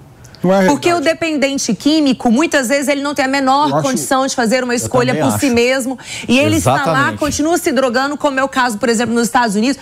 Não 0.45 0.53
é 0.61 0.65
Porque 0.67 0.93
o 0.93 0.99
dependente 1.01 1.73
químico, 1.73 2.29
muitas 2.31 2.67
vezes, 2.67 2.87
ele 2.87 3.01
não 3.01 3.13
tem 3.15 3.25
a 3.25 3.27
menor 3.27 3.73
acho- 3.73 3.81
condição 3.81 4.25
de 4.27 4.35
fazer 4.35 4.63
uma 4.63 4.75
escolha 4.75 5.15
por 5.15 5.31
si 5.39 5.47
acho. 5.47 5.55
mesmo. 5.55 5.97
E 6.27 6.37
ele 6.39 6.57
está 6.57 6.73
lá, 6.73 6.81
Exatamente. 6.81 7.19
continua 7.19 7.57
se 7.57 7.71
drogando, 7.71 8.15
como 8.17 8.39
é 8.39 8.43
o 8.43 8.47
caso, 8.49 8.77
por 8.77 8.89
exemplo, 8.89 9.13
nos 9.15 9.23
Estados 9.27 9.55
Unidos. 9.55 9.79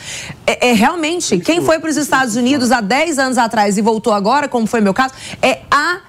É, 0.47 0.70
é 0.70 0.74
realmente, 0.74 1.38
quem 1.39 1.61
foi 1.61 1.80
para 1.80 1.89
os 1.89 1.97
Estados 1.97 2.36
Unidos 2.36 2.72
há 2.72 2.82
10 2.82 3.20
anos 3.20 3.38
atrás 3.38 3.78
e 3.78 3.82
voltou 3.82 4.14
agora, 4.14 4.47
como 4.47 4.66
foi 4.68 4.82
meu 4.82 4.93
caso, 4.93 5.14
é 5.41 5.59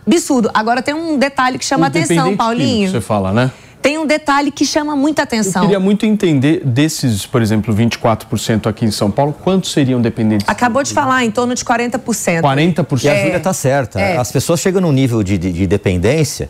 absurdo. 0.06 0.50
Agora 0.54 0.82
tem 0.82 0.94
um 0.94 1.18
detalhe 1.18 1.58
que 1.58 1.64
chama 1.64 1.84
O 1.84 1.88
atenção, 1.88 2.36
Paulinho. 2.36 2.68
químico, 2.88 2.92
Você 2.92 3.00
fala, 3.00 3.32
né? 3.32 3.50
Tem 3.84 3.98
um 3.98 4.06
detalhe 4.06 4.50
que 4.50 4.64
chama 4.64 4.96
muita 4.96 5.20
Eu 5.20 5.24
atenção. 5.24 5.60
queria 5.60 5.78
muito 5.78 6.06
entender 6.06 6.62
desses, 6.64 7.26
por 7.26 7.42
exemplo, 7.42 7.74
24% 7.76 8.66
aqui 8.66 8.86
em 8.86 8.90
São 8.90 9.10
Paulo, 9.10 9.34
quantos 9.44 9.72
seriam 9.72 10.00
dependentes? 10.00 10.48
Acabou 10.48 10.82
de 10.82 10.90
falar, 10.94 11.22
em 11.22 11.30
torno 11.30 11.54
de 11.54 11.62
40%. 11.62 12.40
40%. 12.40 13.04
E 13.04 13.08
a 13.10 13.14
Júlia 13.20 13.36
está 13.36 13.52
certa. 13.52 14.00
é. 14.00 14.16
As 14.16 14.32
pessoas 14.32 14.60
chegam 14.60 14.80
num 14.80 14.90
nível 14.90 15.22
de, 15.22 15.36
de- 15.36 15.52
de 15.52 15.66
dependência 15.66 16.48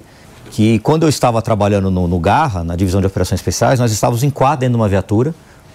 que 0.53 0.79
quando 0.79 1.03
eu 1.03 1.09
estava 1.09 1.43
trabalhando 1.43 1.91
no, 1.91 2.07
no 2.07 2.21
Garra, 2.21 2.63
na 2.63 2.77
divisão 2.77 3.01
de 3.01 3.09
operações 3.09 3.41
especiais, 3.41 3.81
nós 3.81 3.91
estávamos 3.91 4.23
em 4.23 4.31
quadro 4.31 4.61
dentro 4.61 4.75
de 4.75 4.81
uma 4.81 4.89
viatura, 4.89 5.35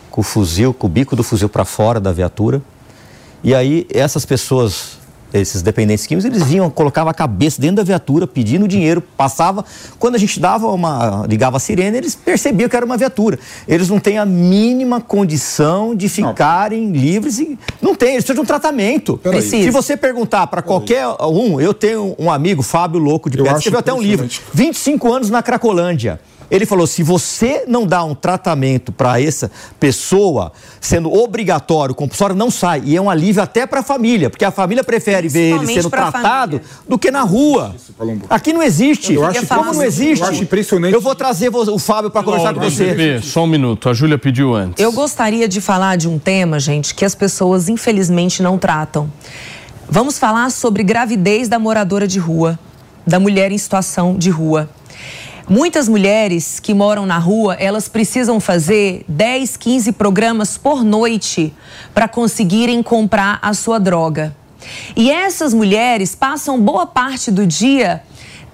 com 0.09 0.21
o 0.21 0.23
fuzil, 0.23 0.73
com 0.73 0.87
o 0.87 0.89
bico 0.89 1.13
do 1.13 1.25
fuzil 1.25 1.49
para 1.49 1.65
fora 1.65 1.99
da 1.99 2.13
viatura. 2.13 2.61
E 3.43 3.53
aí 3.53 3.85
essas 3.93 4.25
pessoas, 4.25 4.97
esses 5.33 5.61
dependentes 5.61 6.05
químicos, 6.07 6.25
eles 6.25 6.43
vinham, 6.43 6.69
colocavam 6.69 7.09
a 7.09 7.13
cabeça 7.13 7.61
dentro 7.61 7.77
da 7.77 7.83
viatura, 7.83 8.25
pedindo 8.25 8.67
dinheiro, 8.67 9.01
passava. 9.15 9.63
Quando 9.97 10.15
a 10.15 10.17
gente 10.17 10.39
dava 10.39 10.67
uma, 10.67 11.25
ligava 11.27 11.57
a 11.57 11.59
sirene, 11.59 11.97
eles 11.97 12.15
percebiam 12.15 12.69
que 12.69 12.75
era 12.75 12.85
uma 12.85 12.97
viatura. 12.97 13.39
Eles 13.67 13.89
não 13.89 13.99
têm 13.99 14.17
a 14.17 14.25
mínima 14.25 14.99
condição 15.01 15.95
de 15.95 16.09
ficarem 16.09 16.91
livres 16.91 17.39
e 17.39 17.57
não 17.81 17.95
tem, 17.95 18.13
eles 18.13 18.23
precisam 18.23 18.35
de 18.35 18.41
um 18.41 18.45
tratamento. 18.45 19.17
Precisa. 19.17 19.63
Se 19.63 19.71
você 19.71 19.95
perguntar 19.95 20.47
para 20.47 20.61
qualquer 20.61 21.05
um, 21.07 21.59
eu 21.59 21.73
tenho 21.73 22.15
um 22.17 22.31
amigo, 22.31 22.61
Fábio 22.61 22.99
Louco 22.99 23.29
de 23.29 23.37
Pedra, 23.37 23.57
escreveu 23.57 23.79
até 23.79 23.93
um 23.93 24.01
livro, 24.01 24.25
impressionante. 24.25 24.41
25 24.53 25.13
anos 25.13 25.29
na 25.29 25.43
Cracolândia. 25.43 26.19
Ele 26.49 26.65
falou: 26.65 26.87
se 26.87 27.03
você 27.03 27.63
não 27.67 27.85
dá 27.85 28.03
um 28.03 28.15
tratamento 28.15 28.91
para 28.91 29.21
essa 29.21 29.51
pessoa, 29.79 30.51
sendo 30.81 31.13
obrigatório, 31.13 31.93
compulsório, 31.93 32.35
não 32.35 32.49
sai. 32.49 32.81
E 32.85 32.95
é 32.95 33.01
um 33.01 33.09
alívio 33.09 33.41
até 33.41 33.67
para 33.67 33.81
a 33.81 33.83
família, 33.83 34.29
porque 34.29 34.45
a 34.45 34.51
família 34.51 34.83
prefere 34.83 35.27
ver 35.27 35.55
ele 35.55 35.67
sendo 35.67 35.89
tratado 35.89 36.57
família. 36.57 36.61
do 36.87 36.97
que 36.97 37.11
na 37.11 37.21
rua. 37.21 37.75
Aqui 38.29 38.53
não 38.53 38.63
existe. 38.63 39.13
Eu 39.13 39.25
acho 39.25 39.45
Como 39.47 39.73
não 39.73 39.83
existe? 39.83 40.21
eu 40.21 40.29
acho 40.29 40.43
impressionante. 40.43 40.93
Eu 40.93 41.01
vou 41.01 41.15
trazer 41.15 41.49
o 41.49 41.79
Fábio 41.79 42.09
para 42.09 42.23
conversar 42.23 42.53
com 42.53 42.61
você. 42.61 43.19
Só 43.21 43.43
um 43.43 43.47
minuto. 43.47 43.89
A 43.89 43.93
Júlia 43.93 44.17
pediu 44.17 44.55
antes. 44.55 44.83
Eu 44.83 44.91
gostaria 44.91 45.47
de 45.47 45.61
falar 45.61 45.97
de 45.97 46.07
um 46.07 46.17
tema, 46.17 46.59
gente, 46.59 46.95
que 46.95 47.05
as 47.05 47.15
pessoas 47.15 47.69
infelizmente 47.69 48.41
não 48.41 48.57
tratam. 48.57 49.11
Vamos 49.89 50.19
falar 50.19 50.51
sobre 50.51 50.83
gravidez 50.83 51.47
da 51.47 51.57
moradora 51.57 52.07
de 52.07 52.19
rua, 52.19 52.59
da 53.05 53.19
mulher 53.19 53.51
em 53.51 53.57
situação 53.57 54.15
de 54.17 54.29
rua. 54.29 54.69
Muitas 55.49 55.89
mulheres 55.89 56.59
que 56.59 56.75
moram 56.75 57.07
na 57.07 57.17
rua, 57.17 57.55
elas 57.55 57.89
precisam 57.89 58.39
fazer 58.39 59.03
10, 59.07 59.57
15 59.57 59.93
programas 59.93 60.59
por 60.59 60.83
noite 60.83 61.51
para 61.91 62.07
conseguirem 62.07 62.83
comprar 62.83 63.39
a 63.41 63.51
sua 63.55 63.79
droga. 63.79 64.35
E 64.95 65.09
essas 65.09 65.51
mulheres 65.51 66.13
passam 66.13 66.61
boa 66.61 66.85
parte 66.85 67.31
do 67.31 67.47
dia 67.47 68.03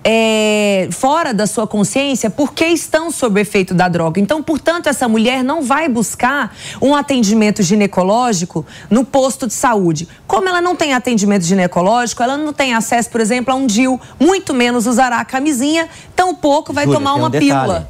é, 0.08 0.88
fora 0.92 1.34
da 1.34 1.48
sua 1.48 1.66
consciência 1.66 2.30
porque 2.30 2.64
estão 2.66 3.10
sob 3.10 3.42
efeito 3.42 3.74
da 3.74 3.90
droga. 3.90 4.22
Então, 4.22 4.44
portanto, 4.44 4.86
essa 4.86 5.08
mulher 5.08 5.44
não 5.44 5.64
vai 5.64 5.90
buscar 5.90 6.56
um 6.80 6.94
atendimento 6.94 7.64
ginecológico 7.64 8.64
no 8.88 9.04
posto 9.04 9.48
de 9.48 9.54
saúde. 9.54 10.08
Como 10.28 10.48
ela 10.48 10.62
não 10.62 10.76
tem 10.76 10.94
atendimento 10.94 11.44
ginecológico, 11.44 12.22
ela 12.22 12.38
não 12.38 12.54
tem 12.54 12.76
acesso, 12.76 13.10
por 13.10 13.20
exemplo, 13.20 13.52
a 13.52 13.58
um 13.58 13.66
DIU, 13.66 14.00
muito 14.20 14.54
menos 14.54 14.86
usará 14.86 15.20
a 15.20 15.26
camisinha, 15.26 15.90
tampouco 16.16 16.72
vai 16.72 16.86
Júlia, 16.86 17.00
tomar 17.00 17.16
um 17.16 17.20
uma 17.20 17.30
detalhe. 17.32 17.52
pílula. 17.52 17.90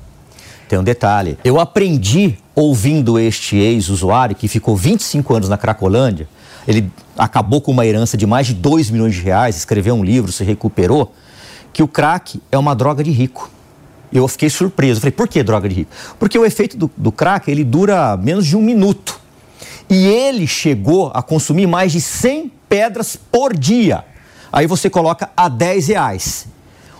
Tem 0.70 0.80
um 0.80 0.84
detalhe. 0.84 1.38
Eu 1.44 1.60
aprendi 1.60 2.38
ouvindo 2.56 3.20
este 3.20 3.58
ex-usuário 3.58 4.36
que 4.36 4.48
ficou 4.48 4.76
25 4.76 5.36
anos 5.36 5.50
na 5.50 5.58
Cracolândia. 5.58 6.30
Ele 6.66 6.90
acabou 7.18 7.60
com 7.60 7.72
uma 7.72 7.86
herança 7.86 8.16
de 8.16 8.26
mais 8.26 8.48
de 8.48 8.54
2 8.54 8.90
milhões 8.90 9.14
de 9.14 9.22
reais, 9.22 9.58
escreveu 9.58 9.94
um 9.96 10.04
livro, 10.04 10.32
se 10.32 10.44
recuperou, 10.44 11.14
que 11.76 11.84
o 11.84 11.90
crack 11.90 12.42
é 12.50 12.58
uma 12.58 12.74
droga 12.74 13.04
de 13.04 13.12
rico. 13.12 13.52
Eu 14.10 14.26
fiquei 14.30 14.50
surpreso. 14.50 15.02
Falei, 15.02 15.12
por 15.12 15.28
que 15.28 15.44
droga 15.44 15.68
de 15.68 15.76
rico? 15.76 15.92
Porque 16.18 16.40
o 16.40 16.46
efeito 16.46 16.78
do, 16.78 16.90
do 16.96 17.12
crack, 17.12 17.52
ele 17.52 17.66
dura 17.66 18.16
menos 18.16 18.48
de 18.48 18.56
um 18.56 18.62
minuto. 18.62 19.20
E 19.90 20.08
ele 20.08 20.48
chegou 20.48 21.12
a 21.14 21.22
consumir 21.22 21.68
mais 21.68 21.92
de 21.92 22.00
100 22.00 22.50
pedras 22.70 23.18
por 23.18 23.54
dia. 23.54 24.06
Aí 24.54 24.66
você 24.68 24.90
coloca 24.90 25.30
a 25.36 25.50
10 25.50 25.90
reais. 25.90 26.48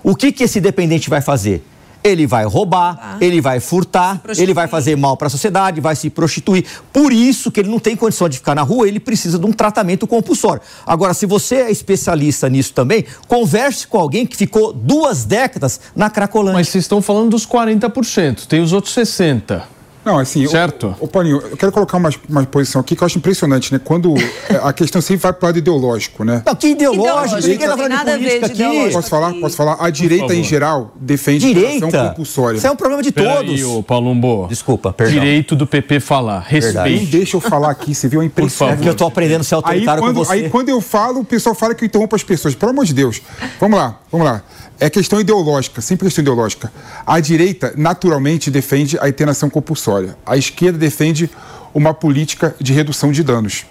O 0.04 0.14
que, 0.14 0.30
que 0.30 0.44
esse 0.44 0.60
dependente 0.60 1.10
vai 1.10 1.22
fazer? 1.22 1.66
Ele 2.06 2.28
vai 2.28 2.46
roubar, 2.46 3.18
ele 3.20 3.42
vai 3.42 3.60
furtar, 3.60 4.22
ele 4.38 4.54
vai 4.54 4.68
fazer 4.68 4.96
mal 4.96 5.18
para 5.18 5.26
a 5.26 5.30
sociedade, 5.30 5.82
vai 5.82 5.96
se 5.96 6.10
prostituir. 6.10 6.64
Por 6.94 7.12
isso 7.12 7.52
que 7.52 7.60
ele 7.60 7.70
não 7.70 7.80
tem 7.80 7.96
condição 7.96 8.30
de 8.30 8.38
ficar 8.38 8.54
na 8.54 8.62
rua, 8.62 8.88
ele 8.88 9.00
precisa 9.00 9.40
de 9.40 9.46
um 9.46 9.52
tratamento 9.52 10.06
compulsório. 10.06 10.62
Agora, 10.86 11.16
se 11.16 11.26
você 11.26 11.56
é 11.56 11.72
especialista 11.72 12.48
nisso 12.48 12.74
também, 12.74 13.06
converse 13.28 13.88
com 13.88 13.98
alguém 13.98 14.26
que 14.26 14.38
ficou 14.38 14.72
duas 14.72 15.26
décadas 15.26 15.82
na 15.96 16.10
Cracolândia. 16.10 16.60
Mas 16.60 16.70
vocês 16.70 16.84
estão 16.84 17.02
falando 17.02 17.32
dos 17.32 17.46
40%, 17.46 18.46
tem 18.46 18.62
os 18.62 18.72
outros 18.72 18.94
60%. 18.94 19.75
Não, 20.06 20.20
assim, 20.20 20.46
Certo. 20.48 20.96
Ô, 21.00 21.06
ô 21.06 21.08
Paulinho, 21.08 21.42
eu 21.50 21.58
quero 21.58 21.72
colocar 21.72 21.98
uma, 21.98 22.10
uma 22.30 22.44
posição 22.46 22.80
aqui 22.80 22.96
que 22.96 23.02
eu 23.02 23.06
acho 23.06 23.18
impressionante, 23.18 23.74
né? 23.74 23.82
Quando 23.84 24.14
é, 24.50 24.56
a 24.62 24.72
questão 24.72 25.02
sempre 25.02 25.24
vai 25.24 25.34
para 25.34 25.44
o 25.44 25.48
lado 25.48 25.58
ideológico, 25.58 26.24
né? 26.24 26.44
Não, 26.46 26.56
que 26.56 26.68
ideológico. 26.68 27.42
Ninguém 27.42 27.58
tá 27.58 27.68
não 27.68 27.76
tem 27.78 27.88
falando 27.88 27.92
de 27.92 27.98
nada 27.98 28.14
a 28.14 28.18
ver 28.18 28.40
política 28.40 28.54
de 28.54 28.64
aqui. 28.64 28.94
Posso 28.94 29.10
falar? 29.10 29.34
Posso 29.34 29.56
falar? 29.56 29.78
A 29.80 29.90
direita, 29.90 30.36
em 30.36 30.44
geral, 30.44 30.92
defende 30.96 31.48
Direita. 31.48 32.10
compulsória. 32.10 32.58
Isso 32.58 32.68
é 32.68 32.72
um 32.72 32.76
problema 32.76 33.02
de 33.02 33.12
todos. 33.12 33.32
Peraí, 33.32 33.64
ô 33.64 33.82
Palumbo. 33.82 34.48
Desculpa, 34.48 34.94
perdão. 34.94 35.16
Direito 35.16 35.56
do 35.56 35.66
PP 35.66 36.00
falar. 36.00 36.46
Nem 36.52 36.62
Respeite. 36.62 37.06
deixa 37.08 37.38
eu 37.38 37.42
falar 37.42 37.72
aqui, 37.72 37.96
você 37.96 38.08
viu 38.08 38.22
a 38.22 38.26
impressão. 38.26 38.68
favor. 38.68 38.74
É 38.74 38.76
porque 38.76 38.90
eu 38.90 38.96
tô 38.96 39.06
aprendendo 39.06 39.42
a 39.42 39.44
ser 39.44 39.56
Aí 39.56 39.58
autoritário 39.58 40.04
quando, 40.04 40.16
com 40.16 40.24
você. 40.24 40.34
aí 40.34 40.50
quando 40.50 40.70
eu 40.70 40.82
falo, 40.82 41.22
o 41.22 41.26
pessoal 41.26 41.56
fala 41.56 41.74
que 41.74 41.84
eu 41.84 41.88
interrompo 41.88 42.16
as 42.16 42.24
pessoas. 42.24 42.54
Pelo 42.54 42.72
amor 42.72 42.86
de 42.86 42.94
Deus. 42.94 43.22
Vamos 43.60 43.78
lá, 43.78 44.00
vamos 44.12 44.28
lá. 44.28 44.44
É 44.80 44.90
questão 44.90 45.20
ideológica, 45.20 45.82
sempre 45.82 46.06
questão 46.06 46.22
ideológica. 46.22 46.72
A 47.06 47.20
direita, 47.20 47.74
naturalmente, 47.78 48.52
defende 48.52 48.98
a 49.00 49.08
internação 49.08 49.50
compulsória. 49.50 50.18
A 50.26 50.36
esquerda 50.36 50.78
defende 50.78 51.30
uma 51.74 51.94
política 51.94 52.56
de 52.60 52.74
redução 52.74 53.12
de 53.12 53.24
danos. 53.24 53.66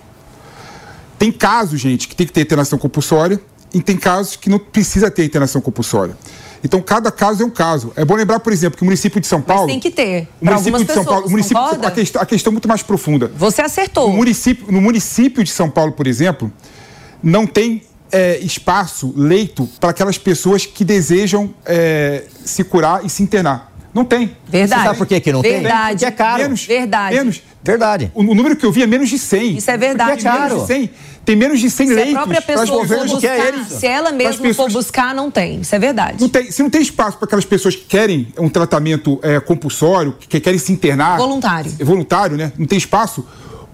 Tem 1.19 1.31
casos, 1.31 1.81
gente, 1.81 2.09
que 2.09 2.17
tem 2.17 2.27
que 2.27 2.33
ter 2.33 2.41
internação 2.41 2.79
compulsória 2.79 3.41
e 3.73 3.81
tem 3.81 3.97
casos 3.97 4.37
que 4.37 4.49
não 4.49 4.59
precisa 4.59 5.11
ter 5.11 5.25
internação 5.25 5.61
compulsória. 5.61 6.17
Então, 6.63 6.81
cada 6.81 7.13
caso 7.13 7.43
é 7.43 7.47
um 7.47 7.51
caso. 7.51 7.93
É 7.95 8.05
bom 8.05 8.15
lembrar, 8.15 8.41
por 8.41 8.51
exemplo, 8.51 8.79
que 8.79 8.83
o 8.83 8.87
município 8.87 9.21
de 9.21 9.27
São 9.27 9.39
Mas 9.41 9.47
Paulo. 9.47 9.67
tem 9.67 9.79
que 9.79 9.91
ter. 9.91 10.27
O 10.41 10.47
município 10.47 10.85
de 10.85 10.93
São 10.93 11.05
Paulo. 11.05 11.27
O 11.27 11.31
município, 11.31 11.63
a, 11.63 11.91
questão, 11.91 12.23
a 12.23 12.27
questão 12.27 12.51
é 12.51 12.53
muito 12.53 12.69
mais 12.69 12.83
profunda. 12.83 13.31
Você 13.37 13.61
acertou. 13.61 14.09
No 14.09 14.17
município, 14.17 14.73
no 14.73 14.81
município 14.81 15.45
de 15.45 15.51
São 15.51 15.69
Paulo, 15.69 15.93
por 15.93 16.07
exemplo, 16.07 16.51
não 17.23 17.47
tem 17.47 17.83
é, 18.15 18.39
espaço, 18.39 19.13
leito, 19.17 19.69
para 19.81 19.91
aquelas 19.91 20.17
pessoas 20.17 20.65
que 20.67 20.85
desejam 20.85 21.53
é, 21.67 22.25
se 22.45 22.63
curar 22.65 23.05
e 23.05 23.11
se 23.11 23.23
internar. 23.23 23.73
Não 23.93 24.05
tem. 24.05 24.37
Verdade. 24.49 24.81
Você 24.83 24.87
sabe 24.89 24.99
por 24.99 25.07
que 25.07 25.21
que 25.21 25.33
não 25.33 25.41
tem? 25.43 25.53
Verdade. 25.61 25.91
Porque 25.93 26.05
é 26.05 26.11
caro. 26.11 26.43
Menos. 26.43 26.67
Verdade. 26.67 27.17
Menos. 27.17 27.43
Verdade. 27.63 28.11
O, 28.13 28.23
o 28.23 28.35
número 28.35 28.57
que 28.57 28.67
eu 28.67 28.73
vi 28.73 28.83
é 28.83 28.87
menos 28.89 29.09
de 29.09 29.19
100. 29.19 29.57
Isso 29.59 29.71
é 29.71 29.77
verdade 29.77 30.23
Tem 30.23 30.33
menos 30.33 30.43
mesmo. 30.53 30.61
de 30.63 30.67
100. 30.67 30.91
Tem 31.25 31.37
menos 31.37 31.61
de 31.61 31.71
100 31.71 31.87
Se 31.87 31.93
a 31.93 31.97
leitos. 31.97 32.15
própria 32.15 32.43
para 32.43 32.55
as 32.55 32.61
pessoa 32.63 32.87
for 32.87 32.99
que 32.99 33.09
buscar, 33.15 33.37
querem. 33.37 33.65
se 33.65 33.87
ela 33.87 34.11
mesma 34.13 34.33
for 34.35 34.43
pessoas- 34.43 34.73
buscar, 34.73 35.15
não 35.15 35.31
tem. 35.31 35.61
Isso 35.61 35.75
é 35.75 35.79
verdade. 35.79 36.21
Não 36.21 36.29
tem, 36.29 36.51
se 36.51 36.63
não 36.63 36.69
tem 36.71 36.83
espaço 36.83 37.17
para 37.19 37.27
aquelas 37.27 37.45
pessoas 37.45 37.77
que 37.77 37.85
querem 37.85 38.29
um 38.39 38.49
tratamento 38.49 39.19
é, 39.23 39.39
compulsório, 39.41 40.17
que 40.29 40.41
querem 40.41 40.59
se 40.59 40.73
internar. 40.73 41.17
Voluntário. 41.17 41.73
É 41.79 41.85
voluntário, 41.85 42.37
né? 42.37 42.53
Não 42.59 42.67
tem 42.67 42.77
espaço. 42.77 43.25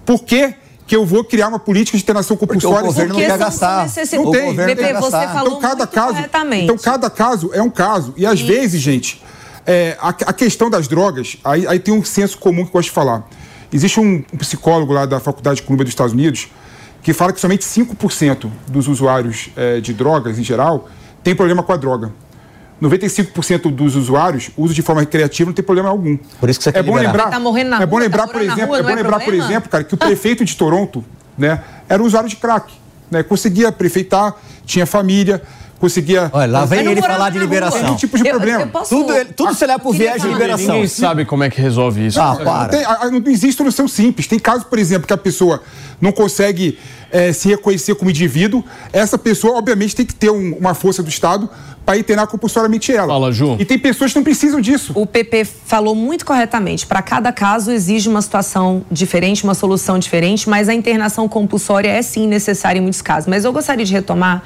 Por 0.05 0.23
que, 0.23 0.53
que 0.91 0.95
eu 0.97 1.05
vou 1.05 1.23
criar 1.23 1.47
uma 1.47 1.57
política 1.57 1.97
de 1.97 2.03
internação 2.03 2.35
compulsória? 2.35 2.81
governo 2.81 3.13
não 3.13 3.15
Porque 3.15 3.31
quer 3.31 3.37
gastar. 3.37 3.87
Não 3.87 4.31
tem. 4.31 4.41
O 4.41 4.45
governo 4.47 4.75
Pepe, 4.75 4.75
quer 4.75 4.93
você 4.99 5.11
gastar. 5.11 5.33
falou 5.33 5.57
então 5.57 5.61
cada 5.61 5.87
caso, 5.87 6.17
então 6.51 6.77
cada 6.77 7.09
caso 7.09 7.49
é 7.53 7.61
um 7.61 7.69
caso 7.69 8.13
e 8.17 8.25
às 8.25 8.41
vezes, 8.41 8.81
gente, 8.81 9.23
é, 9.65 9.95
a, 10.01 10.09
a 10.09 10.33
questão 10.33 10.69
das 10.69 10.89
drogas, 10.89 11.37
aí, 11.45 11.65
aí 11.65 11.79
tem 11.79 11.93
um 11.93 12.03
senso 12.03 12.37
comum 12.37 12.63
que 12.63 12.71
eu 12.71 12.73
gosto 12.73 12.89
de 12.89 12.93
falar. 12.93 13.25
Existe 13.71 14.01
um, 14.01 14.21
um 14.33 14.37
psicólogo 14.37 14.91
lá 14.91 15.05
da 15.05 15.21
Faculdade 15.21 15.61
de 15.61 15.63
Colômbia 15.63 15.85
dos 15.85 15.93
Estados 15.93 16.11
Unidos 16.11 16.49
que 17.01 17.13
fala 17.13 17.31
que 17.31 17.39
somente 17.39 17.63
5% 17.63 18.51
dos 18.67 18.89
usuários 18.89 19.49
é, 19.55 19.79
de 19.79 19.93
drogas 19.93 20.37
em 20.37 20.43
geral 20.43 20.89
tem 21.23 21.33
problema 21.33 21.63
com 21.63 21.71
a 21.71 21.77
droga. 21.77 22.11
95% 22.81 23.71
dos 23.73 23.95
usuários 23.95 24.49
usam 24.57 24.73
de 24.73 24.81
forma 24.81 25.01
recreativa 25.01 25.47
não 25.47 25.53
tem 25.53 25.63
problema 25.63 25.89
algum. 25.89 26.17
Por 26.17 26.49
isso 26.49 26.59
que 26.59 26.63
você 26.63 26.69
é 26.69 26.73
quer 26.73 26.83
bom 26.83 26.93
liberar. 26.97 27.11
lembrar, 27.11 27.29
Tá 27.31 27.39
morrendo 27.39 27.69
na 27.69 27.81
é 27.81 27.85
bom 27.85 27.91
rua, 27.97 28.01
lembrar, 28.03 28.27
tá 28.27 28.33
por 28.33 28.41
exemplo, 28.41 28.65
rua, 28.65 28.79
é 28.79 28.83
bom 28.83 28.89
é 28.89 28.95
lembrar, 28.95 29.11
por 29.19 29.23
problema? 29.23 29.45
exemplo, 29.45 29.69
cara, 29.69 29.83
que 29.83 29.93
o 29.93 29.97
prefeito 29.97 30.43
de 30.43 30.55
Toronto, 30.55 31.05
né, 31.37 31.61
era 31.87 32.01
usuário 32.01 32.27
de 32.29 32.35
crack, 32.35 32.73
né, 33.09 33.21
conseguia 33.21 33.71
prefeitar, 33.71 34.35
tinha 34.65 34.85
família, 34.85 35.41
conseguia 35.81 36.29
Olha, 36.31 36.49
lá 36.51 36.65
vem 36.65 36.85
ele 36.85 37.01
falar 37.01 37.29
de 37.31 37.39
liberação. 37.39 37.81
Tem 37.81 37.91
um 37.91 37.95
tipo 37.95 38.17
de 38.17 38.25
Eu- 38.25 38.35
problema. 38.35 38.61
eu 38.61 38.67
posso- 38.67 38.95
Tudo, 38.95 39.13
ele- 39.13 39.25
tudo 39.33 39.53
se 39.53 39.63
olhar 39.65 39.79
por 39.79 39.93
viés 39.93 40.21
de 40.21 40.27
liberação. 40.29 40.75
Ninguém 40.75 40.87
sabe 40.87 41.25
como 41.25 41.43
é 41.43 41.49
que 41.49 41.59
resolve 41.59 42.05
isso. 42.07 42.21
Ah, 42.21 42.35
Não 42.35 42.45
para. 42.45 42.69
tem, 42.69 42.85
ah, 42.85 43.09
não 43.11 43.21
existe 43.25 43.57
solução 43.57 43.87
simples. 43.87 44.27
Tem 44.27 44.39
casos, 44.39 44.63
por 44.63 44.79
exemplo, 44.79 45.07
que 45.07 45.13
a 45.13 45.17
pessoa 45.17 45.61
não 45.99 46.11
consegue 46.13 46.77
eh, 47.13 47.33
se 47.33 47.49
reconhecer 47.49 47.93
como 47.95 48.09
indivíduo. 48.09 48.63
Essa 48.93 49.17
pessoa, 49.17 49.57
obviamente, 49.57 49.93
tem 49.93 50.05
que 50.05 50.15
ter 50.15 50.29
um- 50.31 50.55
uma 50.57 50.73
força 50.73 51.03
do 51.03 51.09
Estado 51.09 51.49
para 51.85 51.97
internar 51.97 52.25
compulsoriamente 52.25 52.89
ela. 52.93 53.07
Fala, 53.09 53.33
Ju. 53.33 53.57
E 53.59 53.65
tem 53.65 53.77
pessoas 53.77 54.13
que 54.13 54.17
não 54.17 54.23
precisam 54.23 54.61
disso. 54.61 54.93
O 54.95 55.05
PP 55.05 55.43
falou 55.43 55.93
muito 55.93 56.25
corretamente. 56.25 56.85
Para 56.87 57.01
cada 57.01 57.33
caso 57.33 57.69
exige 57.69 58.07
uma 58.07 58.21
situação 58.21 58.85
diferente, 58.89 59.43
uma 59.43 59.53
solução 59.53 59.99
diferente, 59.99 60.47
mas 60.49 60.69
a 60.69 60.73
internação 60.73 61.27
compulsória 61.27 61.89
é 61.89 62.01
sim 62.01 62.27
necessária 62.27 62.79
em 62.79 62.81
muitos 62.81 63.01
casos. 63.01 63.27
Mas 63.27 63.43
eu 63.43 63.51
gostaria 63.51 63.83
de 63.83 63.91
retomar 63.91 64.41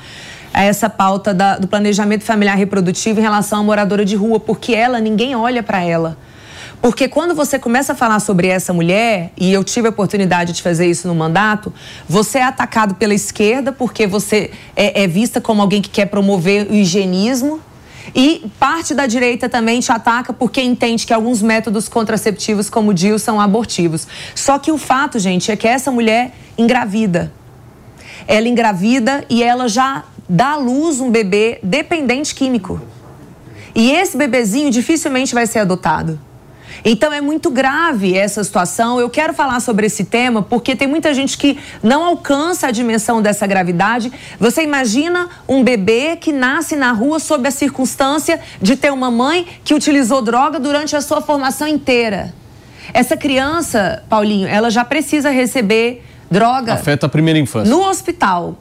essa 0.64 0.89
pauta 0.89 1.34
da- 1.34 1.58
do 1.58 1.68
planejamento 1.68 2.24
familiar 2.24 2.56
reprodutivo 2.58 3.20
em 3.20 3.24
relação 3.24 3.60
à 3.60 3.64
moradora 3.64 4.06
de 4.06 4.16
rua, 4.16 4.39
porque 4.39 4.74
ela, 4.74 4.99
ninguém 4.99 5.36
olha 5.36 5.62
para 5.62 5.84
ela. 5.84 6.18
Porque 6.82 7.08
quando 7.08 7.34
você 7.34 7.58
começa 7.58 7.93
a 7.93 7.95
falar 7.95 8.20
sobre 8.20 8.47
essa 8.47 8.72
mulher, 8.72 9.32
e 9.38 9.51
eu 9.51 9.64
tive 9.64 9.88
a 9.88 9.89
oportunidade 9.89 10.53
de 10.53 10.62
fazer 10.62 10.86
isso 10.86 11.08
no 11.08 11.16
mandato, 11.16 11.74
você 12.08 12.38
é 12.39 12.43
atacado 12.43 12.95
pela 12.95 13.14
esquerda 13.14 13.72
porque 13.72 14.06
você 14.06 14.51
é, 14.76 15.03
é 15.03 15.08
vista 15.08 15.41
como 15.41 15.62
alguém 15.62 15.82
que 15.82 15.89
quer 15.89 16.06
promover 16.06 16.68
o 16.70 16.76
higienismo. 16.76 17.60
E 18.14 18.45
parte 18.60 18.93
da 18.93 19.08
direita 19.08 19.49
também 19.49 19.80
te 19.80 19.91
ataca 19.91 20.32
porque 20.32 20.62
entende 20.62 21.08
que 21.08 21.14
alguns 21.14 21.41
métodos 21.41 21.89
contraceptivos, 21.89 22.70
como 22.70 22.91
o 22.91 22.93
DIU, 22.93 23.18
são 23.18 23.41
abortivos. 23.41 24.08
Só 24.36 24.60
que 24.60 24.72
o 24.72 24.78
fato, 24.78 25.18
gente, 25.18 25.51
é 25.51 25.56
que 25.56 25.68
essa 25.68 25.89
mulher 25.89 26.34
engravida. 26.56 27.34
Ela 28.28 28.47
engravida 28.47 29.26
e 29.28 29.41
ela 29.41 29.68
já 29.68 30.03
dá 30.28 30.52
à 30.54 30.56
luz 30.56 31.00
um 31.00 31.10
bebê 31.10 31.60
dependente 31.62 32.34
químico. 32.34 32.82
E 33.74 33.92
esse 33.92 34.18
bebezinho 34.18 34.72
dificilmente 34.72 35.34
vai 35.34 35.46
ser 35.46 35.60
adotado. 35.60 36.20
Então 36.84 37.12
é 37.12 37.22
muito 37.22 37.50
grave 37.50 38.16
essa 38.16 38.44
situação. 38.44 39.00
Eu 39.00 39.10
quero 39.10 39.34
falar 39.34 39.60
sobre 39.60 39.88
esse 39.88 40.06
tema 40.06 40.42
porque 40.42 40.76
tem 40.76 40.88
muita 40.88 41.14
gente 41.14 41.38
que 41.38 41.58
não 41.82 42.04
alcança 42.04 42.68
a 42.68 42.72
dimensão 42.72 43.22
dessa 43.22 43.48
gravidade. 43.48 44.12
Você 44.40 44.64
imagina 44.64 45.30
um 45.48 45.64
bebê 45.64 46.16
que 46.16 46.32
nasce 46.32 46.76
na 46.76 46.92
rua 46.92 47.20
sob 47.20 47.48
a 47.48 47.52
circunstância 47.52 48.40
de 48.62 48.76
ter 48.76 48.92
uma 48.92 49.10
mãe 49.10 49.48
que 49.64 49.74
utilizou 49.74 50.22
droga 50.22 50.60
durante 50.60 50.96
a 50.96 51.02
sua 51.02 51.22
formação 51.22 51.68
inteira. 51.68 52.34
Essa 52.94 53.18
criança, 53.18 54.04
Paulinho, 54.08 54.48
ela 54.48 54.70
já 54.70 54.86
precisa 54.86 55.30
receber 55.30 56.04
droga 56.30 56.74
Afeta 56.74 57.08
a 57.08 57.10
primeira 57.10 57.40
infância. 57.40 57.70
no 57.70 57.84
hospital 57.84 58.58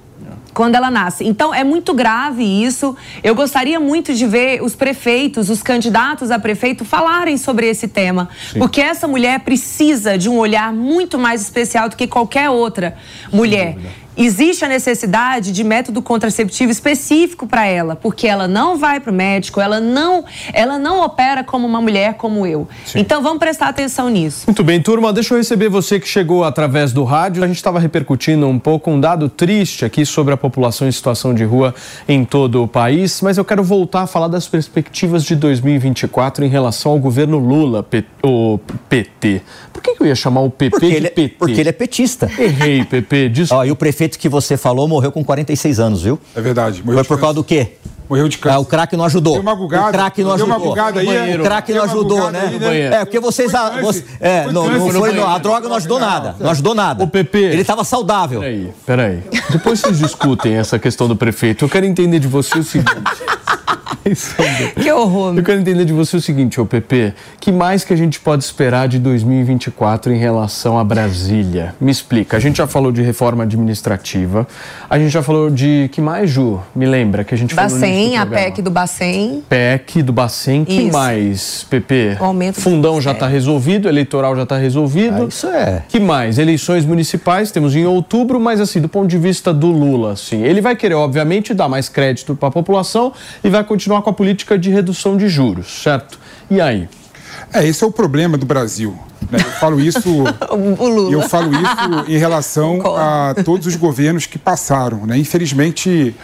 quando 0.54 0.76
ela 0.76 0.90
nasce. 0.90 1.24
Então 1.24 1.52
é 1.52 1.64
muito 1.64 1.92
grave 1.92 2.42
isso. 2.44 2.96
Eu 3.22 3.34
gostaria 3.34 3.78
muito 3.80 4.14
de 4.14 4.26
ver 4.26 4.62
os 4.62 4.74
prefeitos, 4.74 5.50
os 5.50 5.62
candidatos 5.62 6.30
a 6.30 6.38
prefeito 6.38 6.84
falarem 6.84 7.36
sobre 7.36 7.68
esse 7.68 7.88
tema, 7.88 8.28
porque 8.56 8.80
essa 8.80 9.08
mulher 9.08 9.40
precisa 9.40 10.16
de 10.16 10.28
um 10.28 10.38
olhar 10.38 10.72
muito 10.72 11.18
mais 11.18 11.42
especial 11.42 11.88
do 11.88 11.96
que 11.96 12.06
qualquer 12.06 12.48
outra 12.48 12.96
mulher. 13.32 13.76
Existe 14.16 14.64
a 14.64 14.68
necessidade 14.68 15.50
de 15.52 15.64
método 15.64 16.00
contraceptivo 16.00 16.70
específico 16.70 17.46
para 17.46 17.66
ela, 17.66 17.96
porque 17.96 18.26
ela 18.26 18.46
não 18.46 18.76
vai 18.78 19.00
para 19.00 19.10
o 19.10 19.14
médico, 19.14 19.60
ela 19.60 19.80
não, 19.80 20.24
ela 20.52 20.78
não 20.78 21.00
opera 21.04 21.42
como 21.42 21.66
uma 21.66 21.80
mulher 21.80 22.14
como 22.14 22.46
eu. 22.46 22.68
Então 22.94 23.22
vamos 23.22 23.38
prestar 23.38 23.68
atenção 23.68 24.08
nisso. 24.08 24.44
Muito 24.46 24.62
bem, 24.62 24.80
turma, 24.80 25.12
deixa 25.12 25.34
eu 25.34 25.38
receber 25.38 25.68
você 25.68 25.98
que 25.98 26.06
chegou 26.08 26.44
através 26.44 26.92
do 26.92 27.02
rádio. 27.04 27.42
A 27.42 27.46
gente 27.46 27.56
estava 27.56 27.80
repercutindo 27.80 28.46
um 28.46 28.58
pouco 28.58 28.90
um 28.90 29.00
dado 29.00 29.28
triste 29.28 29.84
aqui 29.84 30.04
sobre 30.06 30.32
a 30.32 30.36
população 30.36 30.86
em 30.86 30.92
situação 30.92 31.34
de 31.34 31.42
rua 31.44 31.74
em 32.06 32.24
todo 32.24 32.62
o 32.62 32.68
país, 32.68 33.20
mas 33.20 33.36
eu 33.38 33.44
quero 33.44 33.64
voltar 33.64 34.02
a 34.02 34.06
falar 34.06 34.28
das 34.28 34.46
perspectivas 34.46 35.24
de 35.24 35.34
2024 35.34 36.44
em 36.44 36.48
relação 36.48 36.92
ao 36.92 36.98
governo 36.98 37.38
Lula, 37.38 37.84
o 38.22 38.58
PT. 38.88 39.42
Por 39.72 39.82
que, 39.82 39.94
que 39.96 40.02
eu 40.02 40.06
ia 40.06 40.14
chamar 40.14 40.40
o 40.42 40.50
PP 40.50 40.70
Porque 40.70 40.86
de 40.88 40.94
ele, 40.94 41.06
é- 41.06 41.10
PT? 41.10 41.34
porque 41.38 41.60
ele 41.60 41.68
é 41.68 41.72
petista. 41.72 42.30
Errei, 42.38 42.84
PP, 42.84 43.28
desculpa. 43.30 43.62
Ó, 43.62 43.64
e 43.64 43.70
o 43.70 43.76
prefeito 43.76 44.03
que 44.18 44.28
você 44.28 44.56
falou 44.56 44.86
morreu 44.88 45.10
com 45.12 45.24
46 45.24 45.80
anos, 45.80 46.02
viu? 46.02 46.18
É 46.34 46.40
verdade. 46.40 46.82
Morreu 46.84 47.04
Foi 47.04 47.16
por 47.16 47.20
causa 47.20 47.34
câncer. 47.34 47.42
do 47.42 47.44
quê? 47.44 47.72
Morreu 48.08 48.28
de 48.28 48.36
Ah, 48.36 48.40
câncer. 48.42 48.58
o 48.58 48.64
craque 48.66 48.96
não 48.98 49.04
ajudou. 49.06 49.32
Deu 49.32 49.42
uma 49.42 49.56
bugada. 49.56 49.88
O 49.88 49.92
craque 49.92 50.22
não 50.22 50.36
Deu 50.36 50.44
ajudou. 50.44 50.56
uma 50.56 50.58
bugada 50.68 51.00
aí, 51.00 51.06
banheiro. 51.06 51.42
O 51.42 51.46
craque 51.46 51.72
Deu 51.72 51.82
não 51.82 51.90
ajudou, 51.90 52.30
né? 52.30 52.40
aí, 52.52 52.58
né? 52.58 52.86
É, 53.00 53.04
porque 53.06 53.18
vocês. 53.18 53.50
Foi 53.50 53.60
câncer. 53.60 53.82
você- 53.82 54.04
é, 54.20 54.42
Foi 54.44 54.52
não, 54.52 54.68
não 54.68 54.90
Foi 54.90 55.12
não, 55.14 55.26
a 55.28 55.38
droga 55.38 55.68
não 55.68 55.76
ajudou 55.76 55.98
nada. 55.98 56.36
Não 56.38 56.50
ajudou 56.50 56.74
nada. 56.74 57.02
O 57.02 57.08
PP. 57.08 57.38
Ele 57.38 57.62
estava 57.62 57.82
saudável. 57.82 58.40
Peraí, 58.40 58.70
peraí. 58.84 59.22
Depois 59.50 59.80
vocês 59.80 59.98
discutem 59.98 60.54
essa 60.56 60.78
questão 60.78 61.08
do 61.08 61.16
prefeito. 61.16 61.64
Eu 61.64 61.68
quero 61.68 61.86
entender 61.86 62.18
de 62.18 62.28
você 62.28 62.58
o 62.58 62.62
seguinte. 62.64 62.94
Que 64.82 64.92
horror. 64.92 65.34
Eu 65.36 65.42
quero 65.42 65.60
entender 65.60 65.84
de 65.84 65.92
você 65.92 66.16
o 66.16 66.20
seguinte, 66.20 66.60
ô 66.60 66.66
PP, 66.66 67.14
que 67.40 67.50
mais 67.50 67.84
que 67.84 67.92
a 67.92 67.96
gente 67.96 68.20
pode 68.20 68.44
esperar 68.44 68.86
de 68.86 68.98
2024 68.98 70.12
em 70.12 70.18
relação 70.18 70.78
a 70.78 70.84
Brasília? 70.84 71.74
Me 71.80 71.90
explica. 71.90 72.36
A 72.36 72.40
gente 72.40 72.58
já 72.58 72.66
falou 72.66 72.92
de 72.92 73.02
reforma 73.02 73.44
administrativa, 73.44 74.46
a 74.88 74.98
gente 74.98 75.10
já 75.10 75.22
falou 75.22 75.50
de 75.50 75.88
que 75.92 76.00
mais, 76.00 76.30
Ju? 76.30 76.60
Me 76.74 76.86
lembra 76.86 77.24
que 77.24 77.34
a 77.34 77.38
gente 77.38 77.54
falou 77.54 77.70
nisso 77.70 77.80
Bacen, 77.80 78.16
a. 78.18 78.26
PEC 78.26 78.62
do 78.62 78.70
Bacen. 78.70 79.42
PEC 79.48 80.02
do 80.02 80.12
Bacen, 80.12 80.64
que 80.64 80.82
Isso. 80.82 80.92
mais, 80.92 81.66
PP? 81.70 82.18
O 82.20 82.24
aumento 82.24 82.60
Fundão 82.60 83.00
já 83.00 83.12
está 83.12 83.26
resolvido, 83.26 83.88
eleitoral 83.88 84.36
já 84.36 84.42
está 84.42 84.56
resolvido. 84.56 85.24
Ah, 85.24 85.26
isso 85.28 85.46
é. 85.46 85.82
Que 85.88 85.98
mais? 85.98 86.38
Eleições 86.38 86.84
municipais 86.84 87.50
temos 87.50 87.74
em 87.74 87.86
outubro, 87.86 88.38
mas 88.38 88.60
assim, 88.60 88.80
do 88.80 88.88
ponto 88.88 89.08
de 89.08 89.18
vista 89.18 89.52
do 89.52 89.68
Lula, 89.68 90.12
assim, 90.12 90.42
ele 90.42 90.60
vai 90.60 90.76
querer, 90.76 90.94
obviamente, 90.94 91.54
dar 91.54 91.68
mais 91.68 91.88
crédito 91.88 92.34
para 92.34 92.48
a 92.48 92.52
população 92.52 93.12
e 93.42 93.48
vai 93.48 93.64
continuar 93.64 93.93
com 94.02 94.10
a 94.10 94.12
política 94.12 94.58
de 94.58 94.70
redução 94.70 95.16
de 95.16 95.28
juros, 95.28 95.82
certo? 95.82 96.18
E 96.50 96.60
aí? 96.60 96.88
É, 97.52 97.66
esse 97.66 97.84
é 97.84 97.86
o 97.86 97.90
problema 97.90 98.36
do 98.36 98.46
Brasil. 98.46 98.98
Né? 99.30 99.38
Eu 99.38 99.52
falo 99.52 99.80
isso. 99.80 100.24
Eu 101.10 101.22
falo 101.22 101.52
isso 101.52 102.10
em 102.10 102.18
relação 102.18 102.80
a 102.96 103.34
todos 103.44 103.66
os 103.66 103.76
governos 103.76 104.26
que 104.26 104.38
passaram. 104.38 105.06
Né? 105.06 105.18
Infelizmente, 105.18 106.14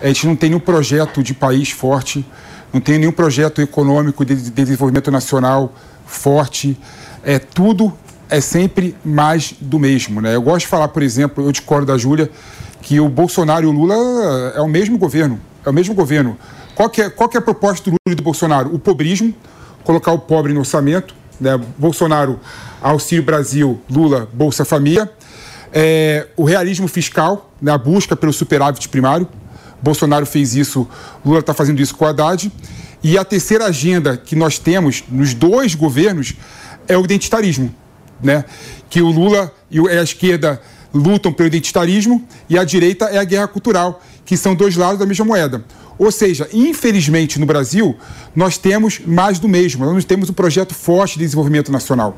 a 0.00 0.06
gente 0.06 0.26
não 0.26 0.36
tem 0.36 0.50
nenhum 0.50 0.60
projeto 0.60 1.22
de 1.22 1.34
país 1.34 1.70
forte, 1.70 2.24
não 2.72 2.80
tem 2.80 2.98
nenhum 2.98 3.12
projeto 3.12 3.60
econômico 3.60 4.24
de 4.24 4.34
desenvolvimento 4.34 5.10
nacional 5.10 5.72
forte. 6.06 6.78
É 7.22 7.38
tudo 7.38 7.92
é 8.30 8.40
sempre 8.40 8.94
mais 9.04 9.54
do 9.60 9.78
mesmo. 9.78 10.20
Né? 10.20 10.34
Eu 10.36 10.42
gosto 10.42 10.60
de 10.60 10.68
falar, 10.68 10.88
por 10.88 11.02
exemplo, 11.02 11.44
eu 11.44 11.52
discordo 11.52 11.86
da 11.86 11.98
Júlia, 11.98 12.30
que 12.80 13.00
o 13.00 13.08
Bolsonaro 13.08 13.64
e 13.64 13.66
o 13.66 13.72
Lula 13.72 14.52
é 14.54 14.60
o 14.60 14.68
mesmo 14.68 14.96
governo. 14.96 15.38
É 15.66 15.68
o 15.68 15.72
mesmo 15.72 15.94
governo. 15.94 16.38
Qual 16.80 16.88
que 16.88 17.02
é, 17.02 17.10
qual 17.10 17.28
que 17.28 17.36
é 17.36 17.40
a 17.40 17.42
proposta 17.42 17.90
do 17.90 17.90
Lula 17.90 18.12
e 18.12 18.14
do 18.14 18.22
Bolsonaro? 18.22 18.74
O 18.74 18.78
pobrismo, 18.78 19.34
colocar 19.84 20.12
o 20.12 20.18
pobre 20.18 20.54
no 20.54 20.60
orçamento. 20.60 21.14
Né? 21.38 21.54
Bolsonaro, 21.76 22.40
Auxílio 22.80 23.22
Brasil, 23.22 23.78
Lula, 23.90 24.26
Bolsa 24.32 24.64
Família. 24.64 25.12
É, 25.74 26.28
o 26.38 26.42
realismo 26.42 26.88
fiscal, 26.88 27.52
né? 27.60 27.70
a 27.70 27.76
busca 27.76 28.16
pelo 28.16 28.32
superávit 28.32 28.88
primário. 28.88 29.28
Bolsonaro 29.82 30.24
fez 30.24 30.54
isso, 30.56 30.88
Lula 31.22 31.40
está 31.40 31.52
fazendo 31.52 31.82
isso 31.82 31.94
com 31.94 32.06
Haddad. 32.06 32.50
E 33.04 33.18
a 33.18 33.26
terceira 33.26 33.66
agenda 33.66 34.16
que 34.16 34.34
nós 34.34 34.58
temos 34.58 35.04
nos 35.10 35.34
dois 35.34 35.74
governos 35.74 36.34
é 36.88 36.96
o 36.96 37.04
identitarismo 37.04 37.74
né? 38.22 38.44
Que 38.88 39.00
o 39.00 39.10
Lula 39.10 39.52
e 39.70 39.78
a 39.80 40.02
esquerda 40.02 40.60
lutam 40.92 41.32
pelo 41.32 41.46
identitarismo 41.46 42.26
e 42.48 42.58
a 42.58 42.64
direita 42.64 43.06
é 43.06 43.18
a 43.18 43.24
guerra 43.24 43.48
cultural, 43.48 44.02
que 44.24 44.36
são 44.36 44.54
dois 44.54 44.76
lados 44.76 44.98
da 44.98 45.06
mesma 45.06 45.24
moeda. 45.24 45.64
Ou 46.00 46.10
seja, 46.10 46.48
infelizmente 46.50 47.38
no 47.38 47.44
Brasil, 47.44 47.94
nós 48.34 48.56
temos 48.56 49.02
mais 49.04 49.38
do 49.38 49.46
mesmo, 49.46 49.84
nós 49.84 49.92
não 49.92 50.00
temos 50.00 50.30
um 50.30 50.32
projeto 50.32 50.74
forte 50.74 51.18
de 51.18 51.26
desenvolvimento 51.26 51.70
nacional. 51.70 52.16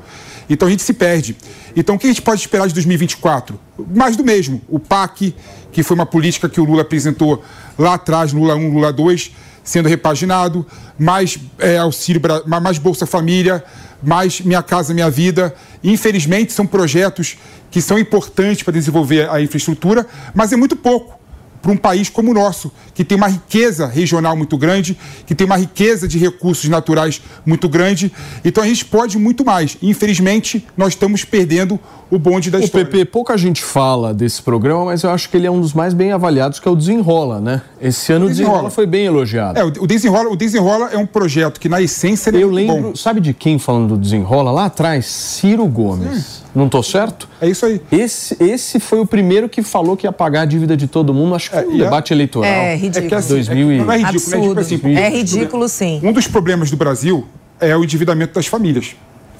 Então 0.48 0.68
a 0.68 0.70
gente 0.70 0.84
se 0.84 0.92
perde. 0.92 1.36
Então 1.74 1.96
o 1.96 1.98
que 1.98 2.06
a 2.06 2.08
gente 2.08 2.22
pode 2.22 2.40
esperar 2.40 2.68
de 2.68 2.74
2024? 2.74 3.58
Mais 3.92 4.14
do 4.14 4.22
mesmo. 4.22 4.62
O 4.68 4.78
PAC, 4.78 5.34
que 5.72 5.82
foi 5.82 5.96
uma 5.96 6.06
política 6.06 6.48
que 6.48 6.60
o 6.60 6.64
Lula 6.64 6.82
apresentou 6.82 7.42
lá 7.76 7.94
atrás, 7.94 8.32
Lula 8.32 8.54
1, 8.54 8.72
Lula 8.72 8.92
2, 8.92 9.32
sendo 9.64 9.88
repaginado, 9.88 10.64
mais 10.96 11.36
é, 11.58 11.78
auxílio, 11.78 12.22
mais 12.46 12.78
Bolsa 12.78 13.04
Família, 13.04 13.64
mais 14.00 14.40
Minha 14.42 14.62
Casa 14.62 14.94
Minha 14.94 15.10
Vida. 15.10 15.52
Infelizmente, 15.82 16.52
são 16.52 16.68
projetos 16.68 17.36
que 17.68 17.82
são 17.82 17.98
importantes 17.98 18.62
para 18.62 18.74
desenvolver 18.74 19.28
a 19.28 19.42
infraestrutura, 19.42 20.06
mas 20.32 20.52
é 20.52 20.56
muito 20.56 20.76
pouco 20.76 21.20
para 21.62 21.70
um 21.70 21.76
país 21.76 22.10
como 22.10 22.32
o 22.32 22.34
nosso, 22.34 22.72
que 22.92 23.04
tem 23.04 23.16
uma 23.16 23.28
riqueza 23.28 23.86
regional 23.86 24.36
muito 24.36 24.58
grande, 24.58 24.98
que 25.24 25.34
tem 25.34 25.46
uma 25.46 25.56
riqueza 25.56 26.08
de 26.08 26.18
recursos 26.18 26.68
naturais 26.68 27.22
muito 27.46 27.68
grande. 27.68 28.12
Então 28.44 28.64
a 28.64 28.66
gente 28.66 28.84
pode 28.84 29.16
muito 29.16 29.44
mais. 29.44 29.78
Infelizmente, 29.80 30.66
nós 30.76 30.88
estamos 30.88 31.24
perdendo 31.24 31.78
o 32.10 32.18
bonde 32.18 32.50
da 32.50 32.58
o 32.58 32.64
história. 32.64 32.84
PP, 32.84 33.06
pouca 33.06 33.38
gente 33.38 33.62
fala 33.62 34.12
desse 34.12 34.42
programa, 34.42 34.84
mas 34.84 35.02
eu 35.02 35.10
acho 35.10 35.30
que 35.30 35.36
ele 35.36 35.46
é 35.46 35.50
um 35.50 35.60
dos 35.60 35.72
mais 35.72 35.94
bem 35.94 36.12
avaliados, 36.12 36.58
que 36.60 36.68
é 36.68 36.70
o 36.70 36.76
Desenrola, 36.76 37.40
né? 37.40 37.62
Esse 37.80 38.12
ano 38.12 38.26
o 38.26 38.28
Desenrola, 38.28 38.54
Desenrola 38.54 38.70
foi 38.70 38.86
bem 38.86 39.06
elogiado. 39.06 39.58
É, 39.58 39.64
o 39.64 39.86
Desenrola, 39.86 40.28
o 40.30 40.36
Desenrola 40.36 40.90
é 40.92 40.98
um 40.98 41.06
projeto 41.06 41.58
que, 41.58 41.68
na 41.68 41.80
essência, 41.80 42.28
ele 42.28 42.42
eu 42.42 42.50
é 42.50 42.52
lembro, 42.52 42.82
bom. 42.82 42.96
sabe 42.96 43.20
de 43.20 43.32
quem 43.32 43.58
falando 43.58 43.88
do 43.90 43.96
Desenrola? 43.96 44.50
Lá 44.50 44.66
atrás, 44.66 45.06
Ciro 45.06 45.66
Gomes. 45.66 46.41
Hum. 46.41 46.41
Não 46.54 46.68
tô 46.68 46.82
certo? 46.82 47.28
É 47.40 47.48
isso 47.48 47.64
aí. 47.64 47.80
Esse, 47.90 48.36
esse 48.38 48.78
foi 48.78 49.00
o 49.00 49.06
primeiro 49.06 49.48
que 49.48 49.62
falou 49.62 49.96
que 49.96 50.06
ia 50.06 50.12
pagar 50.12 50.42
a 50.42 50.44
dívida 50.44 50.76
de 50.76 50.86
todo 50.86 51.14
mundo, 51.14 51.34
acho 51.34 51.50
que 51.50 51.56
foi 51.56 51.66
um 51.66 51.74
é, 51.74 51.84
debate 51.84 52.12
eleitoral. 52.12 52.50
É, 52.50 52.76
ridículo. 52.76 53.06
É 53.06 53.08
que, 53.08 53.14
assim, 53.14 53.34
2000 53.34 53.70
é, 53.70 53.78
não 53.78 53.92
é 53.92 53.98
ridículo, 53.98 54.58
Absurdo. 54.58 54.60
é 54.60 54.62
ridículo, 54.62 54.90
assim, 54.90 54.96
é 54.96 55.08
ridículo 55.08 55.68
sim. 55.68 56.00
Um 56.02 56.12
dos 56.12 56.26
problemas 56.26 56.70
do 56.70 56.76
Brasil 56.76 57.26
é 57.58 57.76
o 57.76 57.82
endividamento 57.82 58.34
das 58.34 58.46
famílias. 58.46 58.94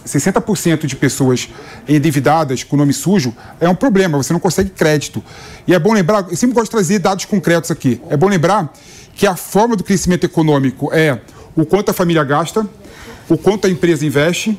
60% 0.07 0.87
de 0.87 0.97
pessoas 0.97 1.49
endividadas 1.89 2.65
com 2.65 2.77
nome 2.77 2.93
sujo 2.93 3.35
é 3.61 3.69
um 3.69 3.75
problema, 3.75 4.19
você 4.19 4.33
não 4.33 4.41
consegue 4.41 4.71
crédito. 4.71 5.23
E 5.67 5.75
é 5.75 5.79
bom 5.79 5.93
lembrar, 5.93 6.27
eu 6.29 6.37
sempre 6.37 6.55
gosto 6.55 6.67
de 6.67 6.71
trazer 6.71 6.99
dados 6.99 7.25
concretos 7.25 7.71
aqui. 7.71 8.01
É 8.09 8.17
bom 8.17 8.29
lembrar 8.29 8.73
que 9.15 9.27
a 9.27 9.37
forma 9.37 9.77
do 9.77 9.85
crescimento 9.85 10.25
econômico 10.25 10.93
é 10.93 11.21
o 11.55 11.65
quanto 11.65 11.91
a 11.91 11.95
família 11.95 12.25
gasta, 12.25 12.67
o 13.29 13.37
quanto 13.37 13.67
a 13.67 13.71
empresa 13.71 14.05
investe, 14.05 14.59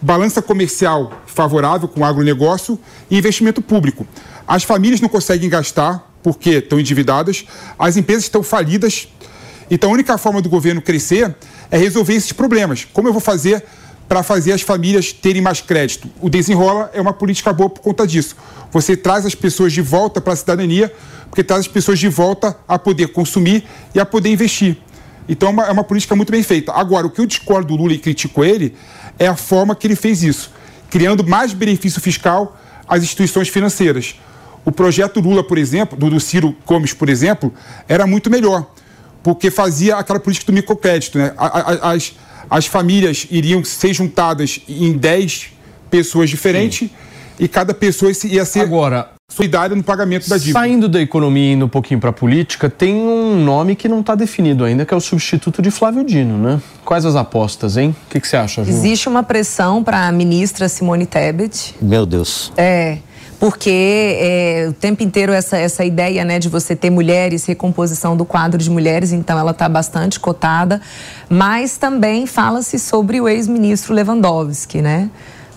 balança 0.00 0.40
comercial 0.40 1.22
favorável 1.26 1.88
com 1.88 2.00
o 2.00 2.04
agronegócio 2.04 2.78
e 3.10 3.18
investimento 3.18 3.60
público. 3.60 4.06
As 4.46 4.64
famílias 4.64 5.00
não 5.00 5.08
conseguem 5.08 5.48
gastar 5.48 6.10
porque 6.22 6.50
estão 6.56 6.78
endividadas, 6.78 7.46
as 7.78 7.96
empresas 7.96 8.24
estão 8.24 8.42
falidas. 8.42 9.08
Então 9.70 9.90
a 9.90 9.92
única 9.92 10.18
forma 10.18 10.42
do 10.42 10.48
governo 10.48 10.82
crescer 10.82 11.34
é 11.70 11.78
resolver 11.78 12.14
esses 12.14 12.32
problemas. 12.32 12.86
Como 12.92 13.08
eu 13.08 13.12
vou 13.12 13.20
fazer 13.20 13.64
para 14.08 14.22
fazer 14.22 14.52
as 14.52 14.62
famílias 14.62 15.12
terem 15.12 15.40
mais 15.40 15.60
crédito? 15.60 16.10
O 16.20 16.28
Desenrola 16.28 16.90
é 16.92 17.00
uma 17.00 17.12
política 17.12 17.52
boa 17.52 17.70
por 17.70 17.80
conta 17.80 18.06
disso. 18.06 18.36
Você 18.72 18.96
traz 18.96 19.24
as 19.24 19.34
pessoas 19.34 19.72
de 19.72 19.80
volta 19.80 20.20
para 20.20 20.32
a 20.32 20.36
cidadania, 20.36 20.92
porque 21.28 21.44
traz 21.44 21.60
as 21.60 21.68
pessoas 21.68 21.98
de 21.98 22.08
volta 22.08 22.56
a 22.66 22.78
poder 22.78 23.08
consumir 23.08 23.64
e 23.94 24.00
a 24.00 24.06
poder 24.06 24.30
investir. 24.30 24.76
Então 25.28 25.48
é 25.48 25.52
uma, 25.52 25.66
é 25.66 25.70
uma 25.70 25.84
política 25.84 26.16
muito 26.16 26.30
bem 26.30 26.42
feita. 26.42 26.72
Agora, 26.72 27.06
o 27.06 27.10
que 27.10 27.20
eu 27.20 27.26
discordo 27.26 27.68
do 27.68 27.82
Lula 27.82 27.92
e 27.92 27.98
critico 27.98 28.44
ele 28.44 28.74
é 29.18 29.26
a 29.26 29.36
forma 29.36 29.74
que 29.74 29.86
ele 29.86 29.96
fez 29.96 30.22
isso, 30.22 30.50
criando 30.90 31.26
mais 31.26 31.52
benefício 31.52 32.00
fiscal 32.00 32.58
às 32.88 33.02
instituições 33.02 33.48
financeiras. 33.48 34.16
O 34.64 34.72
projeto 34.72 35.20
Lula, 35.20 35.42
por 35.42 35.58
exemplo, 35.58 35.98
do, 35.98 36.10
do 36.10 36.20
Ciro 36.20 36.54
Gomes, 36.66 36.92
por 36.92 37.08
exemplo, 37.08 37.52
era 37.88 38.06
muito 38.06 38.30
melhor, 38.30 38.66
porque 39.22 39.50
fazia 39.50 39.96
aquela 39.96 40.20
política 40.20 40.50
do 40.50 40.54
microcrédito. 40.54 41.18
Né? 41.18 41.32
As, 41.36 42.14
as 42.48 42.66
famílias 42.66 43.26
iriam 43.30 43.64
ser 43.64 43.94
juntadas 43.94 44.60
em 44.68 44.92
10 44.92 45.52
pessoas 45.90 46.28
diferentes 46.28 46.88
Sim. 46.88 46.94
e 47.38 47.48
cada 47.48 47.72
pessoa 47.72 48.12
ia 48.24 48.44
ser. 48.44 48.60
Agora, 48.60 49.12
solidária 49.30 49.74
no 49.74 49.82
pagamento 49.82 50.28
da 50.28 50.36
dívida. 50.36 50.58
Saindo 50.58 50.88
da 50.88 51.00
economia 51.00 51.50
e 51.50 51.52
indo 51.54 51.64
um 51.64 51.68
pouquinho 51.68 51.98
para 51.98 52.10
a 52.10 52.12
política, 52.12 52.68
tem 52.68 52.94
um 52.94 53.42
nome 53.42 53.74
que 53.74 53.88
não 53.88 54.00
está 54.00 54.14
definido 54.14 54.64
ainda, 54.64 54.84
que 54.84 54.92
é 54.92 54.96
o 54.96 55.00
substituto 55.00 55.62
de 55.62 55.70
Flávio 55.70 56.04
Dino, 56.04 56.36
né? 56.36 56.60
Quais 56.84 57.06
as 57.06 57.16
apostas, 57.16 57.76
hein? 57.76 57.94
O 58.06 58.10
que, 58.10 58.20
que 58.20 58.28
você 58.28 58.36
acha, 58.36 58.62
Ju? 58.64 58.70
Existe 58.70 59.08
uma 59.08 59.22
pressão 59.22 59.82
para 59.82 60.06
a 60.06 60.12
ministra 60.12 60.68
Simone 60.68 61.06
Tebet. 61.06 61.76
Meu 61.80 62.04
Deus. 62.04 62.52
É, 62.56 62.98
porque 63.38 64.18
é, 64.20 64.66
o 64.68 64.72
tempo 64.74 65.02
inteiro 65.02 65.32
essa, 65.32 65.56
essa 65.56 65.82
ideia 65.82 66.24
né, 66.26 66.38
de 66.38 66.48
você 66.48 66.76
ter 66.76 66.90
mulheres, 66.90 67.46
recomposição 67.46 68.14
do 68.14 68.26
quadro 68.26 68.58
de 68.58 68.68
mulheres, 68.68 69.12
então 69.12 69.38
ela 69.38 69.52
está 69.52 69.66
bastante 69.66 70.20
cotada, 70.20 70.80
mas 71.28 71.78
também 71.78 72.26
fala-se 72.26 72.78
sobre 72.78 73.18
o 73.18 73.26
ex-ministro 73.26 73.94
Lewandowski, 73.94 74.82
né? 74.82 75.08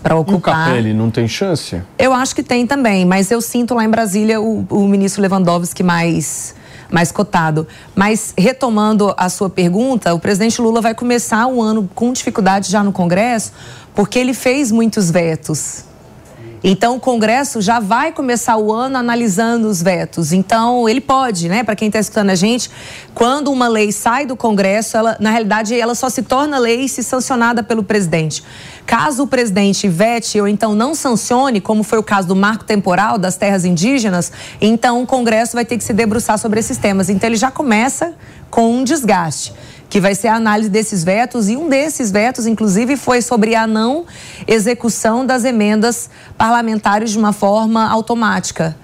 Para 0.03 0.15
ocupar. 0.15 0.35
E 0.35 0.37
o 0.37 0.41
Capelli 0.41 0.93
não 0.93 1.09
tem 1.09 1.27
chance? 1.27 1.81
Eu 1.97 2.13
acho 2.13 2.35
que 2.35 2.43
tem 2.43 2.67
também, 2.67 3.05
mas 3.05 3.31
eu 3.31 3.41
sinto 3.41 3.73
lá 3.73 3.85
em 3.85 3.89
Brasília 3.89 4.41
o, 4.41 4.67
o 4.69 4.87
ministro 4.87 5.21
Lewandowski 5.21 5.81
mais 5.81 6.53
mais 6.91 7.11
cotado. 7.11 7.67
Mas 7.95 8.35
retomando 8.37 9.15
a 9.17 9.27
sua 9.27 9.49
pergunta, 9.49 10.13
o 10.13 10.19
presidente 10.19 10.61
Lula 10.61 10.79
vai 10.79 10.93
começar 10.93 11.47
o 11.47 11.59
ano 11.59 11.89
com 11.95 12.13
dificuldade 12.13 12.69
já 12.69 12.83
no 12.83 12.91
Congresso, 12.91 13.51
porque 13.95 14.19
ele 14.19 14.33
fez 14.33 14.71
muitos 14.71 15.09
vetos. 15.09 15.85
Então, 16.63 16.95
o 16.95 16.99
Congresso 16.99 17.61
já 17.61 17.79
vai 17.79 18.13
começar 18.13 18.55
o 18.55 18.71
ano 18.71 18.97
analisando 18.97 19.67
os 19.67 19.81
vetos. 19.81 20.31
Então, 20.31 20.87
ele 20.87 21.01
pode, 21.01 21.49
né? 21.49 21.61
Para 21.61 21.75
quem 21.75 21.87
está 21.87 21.99
escutando 21.99 22.29
a 22.29 22.35
gente, 22.35 22.71
quando 23.13 23.51
uma 23.51 23.67
lei 23.67 23.91
sai 23.91 24.25
do 24.25 24.37
Congresso, 24.37 24.95
ela, 24.95 25.17
na 25.19 25.29
realidade, 25.29 25.77
ela 25.77 25.93
só 25.93 26.09
se 26.09 26.23
torna 26.23 26.57
lei 26.57 26.87
se 26.87 27.03
sancionada 27.03 27.61
pelo 27.61 27.83
presidente. 27.83 28.41
Caso 28.85 29.23
o 29.23 29.27
presidente 29.27 29.89
vete 29.89 30.39
ou 30.39 30.47
então 30.47 30.73
não 30.73 30.95
sancione, 30.95 31.59
como 31.59 31.83
foi 31.83 31.99
o 31.99 32.03
caso 32.03 32.29
do 32.29 32.35
marco 32.35 32.63
temporal 32.63 33.17
das 33.17 33.35
terras 33.35 33.65
indígenas, 33.65 34.31
então 34.61 35.01
o 35.01 35.07
Congresso 35.07 35.53
vai 35.53 35.65
ter 35.65 35.77
que 35.77 35.83
se 35.83 35.93
debruçar 35.93 36.37
sobre 36.37 36.59
esses 36.59 36.77
temas. 36.77 37.09
Então, 37.09 37.29
ele 37.29 37.37
já 37.37 37.51
começa 37.51 38.13
com 38.49 38.71
um 38.71 38.83
desgaste 38.83 39.53
que 39.93 39.99
vai 39.99 40.15
ser 40.15 40.29
a 40.29 40.37
análise 40.37 40.71
desses 40.71 41.03
vetos, 41.03 41.49
e 41.49 41.55
um 41.55 41.69
desses 41.69 42.09
vetos, 42.09 42.47
inclusive, 42.47 42.97
foi 42.97 43.21
sobre 43.21 43.53
a 43.53 43.67
não 43.67 44.07
execução 44.47 45.23
das 45.23 45.45
emendas 45.45 46.09
parlamentares 46.35 47.11
de 47.11 47.19
uma 47.19 47.31
forma 47.31 47.87
automática 47.87 48.75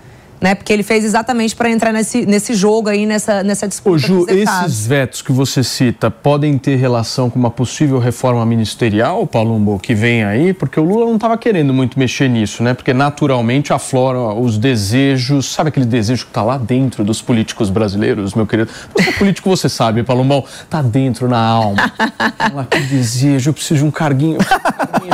né? 0.41 0.55
Porque 0.55 0.71
ele 0.71 0.83
fez 0.83 1.03
exatamente 1.03 1.55
para 1.55 1.69
entrar 1.69 1.91
nesse, 1.91 2.25
nesse 2.25 2.53
jogo 2.53 2.89
aí, 2.89 3.05
nessa, 3.05 3.43
nessa 3.43 3.67
disputa. 3.67 3.95
Ô, 3.95 3.97
Ju, 3.97 4.25
esses 4.29 4.85
vetos 4.85 5.21
que 5.21 5.31
você 5.31 5.63
cita 5.63 6.09
podem 6.09 6.57
ter 6.57 6.75
relação 6.75 7.29
com 7.29 7.37
uma 7.37 7.49
possível 7.51 7.99
reforma 7.99 8.45
ministerial, 8.45 9.25
Palumbo, 9.27 9.79
que 9.79 9.93
vem 9.93 10.23
aí? 10.23 10.53
Porque 10.53 10.79
o 10.79 10.83
Lula 10.83 11.05
não 11.05 11.15
estava 11.15 11.37
querendo 11.37 11.73
muito 11.73 11.99
mexer 11.99 12.29
nisso, 12.29 12.63
né? 12.63 12.73
Porque 12.73 12.93
naturalmente 12.93 13.73
aflora 13.73 14.19
os 14.19 14.57
desejos, 14.57 15.47
sabe 15.47 15.69
aquele 15.69 15.85
desejo 15.85 16.25
que 16.25 16.31
está 16.31 16.41
lá 16.41 16.57
dentro 16.57 17.03
dos 17.03 17.21
políticos 17.21 17.69
brasileiros, 17.69 18.33
meu 18.33 18.47
querido? 18.47 18.69
Você 18.95 19.09
é 19.09 19.11
político, 19.13 19.49
você 19.49 19.67
sabe, 19.67 20.03
Palumbão, 20.03 20.43
tá 20.69 20.81
dentro 20.81 21.27
na 21.27 21.39
alma. 21.39 21.91
Lá, 22.53 22.65
que 22.65 22.79
desejo, 22.79 23.49
eu 23.49 23.53
preciso 23.53 23.79
de 23.79 23.85
um 23.85 23.91
carguinho. 23.91 24.37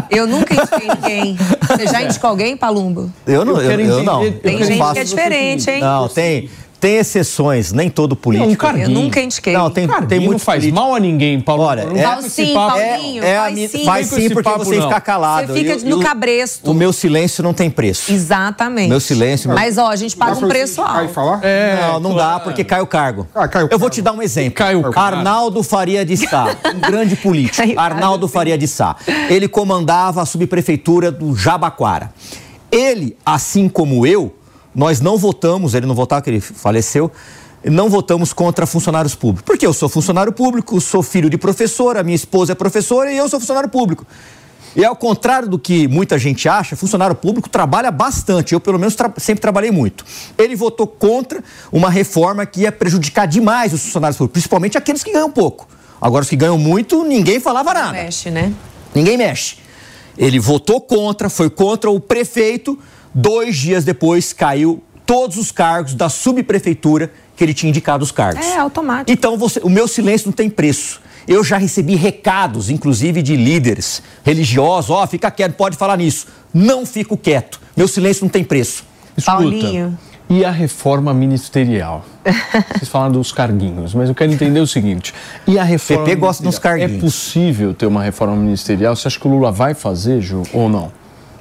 Eu 0.09 0.27
nunca 0.27 0.53
indiquei 0.53 0.87
ninguém. 0.87 1.37
Você 1.67 1.87
já 1.87 2.03
indicou 2.03 2.29
alguém, 2.29 2.55
Palumbo? 2.55 3.11
Eu 3.25 3.43
não, 3.43 3.59
eu, 3.61 3.71
eu, 3.71 3.79
eu 3.79 4.03
não. 4.03 4.31
Tem 4.31 4.63
gente 4.63 4.93
que 4.93 4.99
é 4.99 5.05
diferente, 5.15 5.69
hein? 5.69 5.81
Não, 5.81 6.07
tem. 6.07 6.49
tem 6.79 6.97
exceções, 6.97 7.71
nem 7.71 7.89
todo 7.89 8.15
político. 8.15 8.51
um 8.51 8.55
carguinho. 8.55 8.85
Eu 8.85 8.89
nunca 8.89 9.19
indiquei. 9.19 9.53
Não, 9.53 9.71
tem, 9.71 9.87
Carguinho 9.87 10.07
tem 10.09 10.19
não 10.19 10.25
muito 10.27 10.41
faz 10.43 10.59
político. 10.59 10.79
mal 10.79 10.93
a 10.93 10.99
ninguém, 10.99 11.39
Paulo. 11.41 11.63
Olha, 11.63 11.85
Não 11.85 11.97
é- 11.97 12.03
Faz 12.03 12.25
sim, 12.31 12.53
papo. 12.53 12.77
Paulinho. 12.77 13.23
É, 13.23 13.37
a 13.37 13.41
faz 13.43 13.55
mi- 13.55 13.67
sim. 13.67 13.85
faz 13.85 14.07
sim 14.07 14.29
porque 14.29 14.43
papo, 14.49 14.63
você 14.65 14.75
não. 14.75 14.87
fica 14.87 15.01
calado. 15.01 15.47
Você 15.47 15.63
fica 15.63 15.77
no 15.89 15.99
cabresto. 15.99 16.69
O 16.69 16.75
meu 16.75 16.93
silêncio 16.93 17.41
não 17.43 17.53
tem 17.55 17.71
preço. 17.71 18.11
Exatamente. 18.13 18.89
Meu 18.89 18.99
silêncio, 18.99 19.49
meu- 19.49 19.57
Mas, 19.57 19.79
ó, 19.79 19.87
a 19.89 19.95
gente 19.95 20.15
paga 20.15 20.37
um 20.37 20.47
preço 20.47 20.79
alto. 20.81 21.11
falar? 21.11 21.41
não, 21.93 21.99
não 21.99 22.15
dá, 22.15 22.39
porque 22.39 22.63
cai 22.63 22.81
o 22.81 22.87
cargo. 22.87 23.27
Ah, 23.33 23.47
cai 23.47 23.63
o 23.63 23.65
Eu 23.65 23.69
vou 23.79 23.79
cargo. 23.79 23.89
te 23.89 24.01
dar 24.03 24.11
um 24.11 24.21
exemplo. 24.21 24.53
Cai 24.53 24.75
o 24.75 24.83
cargo. 24.91 24.99
Arnaldo 24.99 25.63
Faria 25.63 26.05
de 26.05 26.17
Sá, 26.17 26.55
um 26.75 26.79
grande 26.81 27.15
político. 27.15 27.57
Cai 27.65 27.73
Arnaldo. 27.75 28.27
Faria 28.27 28.57
de 28.59 28.67
Sá. 28.67 28.95
Ele 29.27 29.47
comandava 29.47 30.21
a 30.21 30.25
subprefeitura 30.25 31.11
do 31.11 31.35
Jabaquara. 31.35 32.11
Ele, 32.71 33.17
assim 33.25 33.67
como 33.69 34.05
eu, 34.05 34.35
nós 34.75 34.99
não 34.99 35.17
votamos, 35.17 35.73
ele 35.73 35.85
não 35.85 35.95
votava, 35.95 36.21
que 36.21 36.29
ele 36.29 36.41
faleceu, 36.41 37.09
não 37.63 37.89
votamos 37.89 38.33
contra 38.33 38.65
funcionários 38.67 39.15
públicos. 39.15 39.43
Porque 39.45 39.65
eu 39.65 39.73
sou 39.73 39.89
funcionário 39.89 40.31
público, 40.33 40.79
sou 40.81 41.01
filho 41.01 41.29
de 41.29 41.37
professora, 41.37 42.03
minha 42.03 42.15
esposa 42.15 42.51
é 42.51 42.55
professora 42.55 43.11
e 43.11 43.17
eu 43.17 43.27
sou 43.29 43.39
funcionário 43.39 43.69
público. 43.69 44.05
E 44.75 44.83
ao 44.83 44.95
contrário 44.95 45.47
do 45.47 45.57
que 45.57 45.87
muita 45.87 46.19
gente 46.19 46.49
acha, 46.49 46.75
funcionário 46.75 47.15
público 47.15 47.49
trabalha 47.49 47.89
bastante. 47.89 48.53
Eu, 48.53 48.59
pelo 48.59 48.77
menos, 48.77 48.93
tra- 48.93 49.13
sempre 49.17 49.41
trabalhei 49.41 49.71
muito. 49.71 50.03
Ele 50.37 50.53
votou 50.53 50.85
contra 50.85 51.41
uma 51.71 51.89
reforma 51.89 52.45
que 52.45 52.61
ia 52.61 52.71
prejudicar 52.73 53.25
demais 53.25 53.71
os 53.71 53.81
funcionários 53.81 54.17
públicos, 54.17 54.33
principalmente 54.33 54.77
aqueles 54.77 55.01
que 55.01 55.13
ganham 55.13 55.31
pouco. 55.31 55.65
Agora, 56.01 56.23
os 56.23 56.29
que 56.29 56.35
ganham 56.35 56.57
muito, 56.57 57.05
ninguém 57.05 57.39
falava 57.39 57.73
nada. 57.73 57.93
Mexe, 57.93 58.29
né? 58.29 58.51
Ninguém 58.93 59.15
mexe. 59.17 59.59
Ele 60.17 60.39
votou 60.39 60.81
contra, 60.81 61.29
foi 61.29 61.49
contra 61.49 61.89
o 61.89 61.97
prefeito. 61.97 62.77
Dois 63.17 63.55
dias 63.55 63.85
depois, 63.85 64.33
caiu 64.33 64.83
todos 65.05 65.37
os 65.37 65.49
cargos 65.51 65.93
da 65.95 66.09
subprefeitura 66.09 67.09
que 67.37 67.43
ele 67.43 67.53
tinha 67.53 67.69
indicado 67.69 68.03
os 68.03 68.11
cargos. 68.11 68.45
É 68.45 68.57
automático. 68.57 69.09
Então, 69.11 69.37
você- 69.37 69.61
o 69.63 69.69
meu 69.69 69.87
silêncio 69.87 70.27
não 70.27 70.33
tem 70.33 70.49
preço. 70.49 70.99
Eu 71.27 71.43
já 71.43 71.57
recebi 71.57 71.95
recados, 71.95 72.69
inclusive 72.69 73.21
de 73.21 73.35
líderes 73.37 74.03
religiosos, 74.23 74.89
ó, 74.91 75.07
fica 75.07 75.31
quieto, 75.31 75.53
pode 75.53 75.77
falar 75.77 75.97
nisso. 75.97 76.27
Não 76.53 76.85
fico 76.85 77.15
quieto. 77.17 77.59
Meu 77.75 77.87
silêncio 77.87 78.23
não 78.25 78.29
tem 78.29 78.43
preço. 78.43 78.83
Escuta, 79.17 79.37
Paulinho. 79.37 79.97
E 80.29 80.43
a 80.43 80.51
reforma 80.51 81.13
ministerial? 81.13 82.03
Vocês 82.75 82.89
falaram 82.89 83.13
dos 83.13 83.31
carguinhos, 83.31 83.93
mas 83.93 84.09
eu 84.09 84.15
quero 84.15 84.31
entender 84.33 84.59
o 84.59 84.67
seguinte. 84.67 85.13
E 85.47 85.57
a 85.57 85.63
reforma 85.63 86.03
PP 86.03 86.15
gosta 86.19 86.43
dos 86.43 86.53
ministerial? 86.55 86.79
carguinhos. 86.79 87.03
É 87.03 87.05
possível 87.05 87.73
ter 87.73 87.85
uma 87.85 88.03
reforma 88.03 88.35
ministerial? 88.35 88.95
Você 88.95 89.07
acha 89.07 89.19
que 89.19 89.27
o 89.27 89.31
Lula 89.31 89.51
vai 89.51 89.73
fazer, 89.73 90.21
Ju, 90.21 90.43
ou 90.51 90.67
não? 90.67 90.91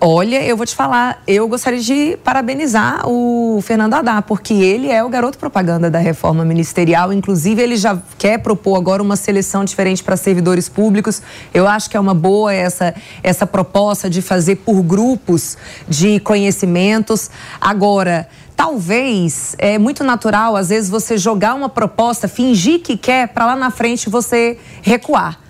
Olha, 0.06 0.44
eu 0.44 0.54
vou 0.54 0.66
te 0.66 0.74
falar, 0.74 1.22
eu 1.26 1.48
gostaria 1.48 1.80
de 1.80 2.18
parabenizar 2.22 3.08
o 3.08 3.58
Fernando 3.62 3.94
Haddad, 3.94 4.22
porque 4.28 4.52
ele 4.52 4.90
é 4.90 5.02
o 5.02 5.08
garoto 5.08 5.38
propaganda 5.38 5.90
da 5.90 5.98
reforma 5.98 6.44
ministerial. 6.44 7.10
Inclusive, 7.10 7.62
ele 7.62 7.74
já 7.74 7.96
quer 8.18 8.36
propor 8.36 8.76
agora 8.76 9.02
uma 9.02 9.16
seleção 9.16 9.64
diferente 9.64 10.04
para 10.04 10.14
servidores 10.14 10.68
públicos. 10.68 11.22
Eu 11.54 11.66
acho 11.66 11.88
que 11.88 11.96
é 11.96 12.00
uma 12.00 12.12
boa 12.12 12.52
essa, 12.52 12.94
essa 13.22 13.46
proposta 13.46 14.10
de 14.10 14.20
fazer 14.20 14.56
por 14.56 14.82
grupos 14.82 15.56
de 15.88 16.20
conhecimentos. 16.20 17.30
Agora. 17.58 18.28
Talvez 18.56 19.56
é 19.58 19.78
muito 19.78 20.04
natural, 20.04 20.54
às 20.54 20.68
vezes, 20.68 20.88
você 20.88 21.18
jogar 21.18 21.54
uma 21.54 21.68
proposta, 21.68 22.28
fingir 22.28 22.82
que 22.82 22.96
quer, 22.96 23.26
para 23.26 23.46
lá 23.46 23.56
na 23.56 23.68
frente 23.68 24.08
você 24.08 24.56
recuar. 24.80 25.43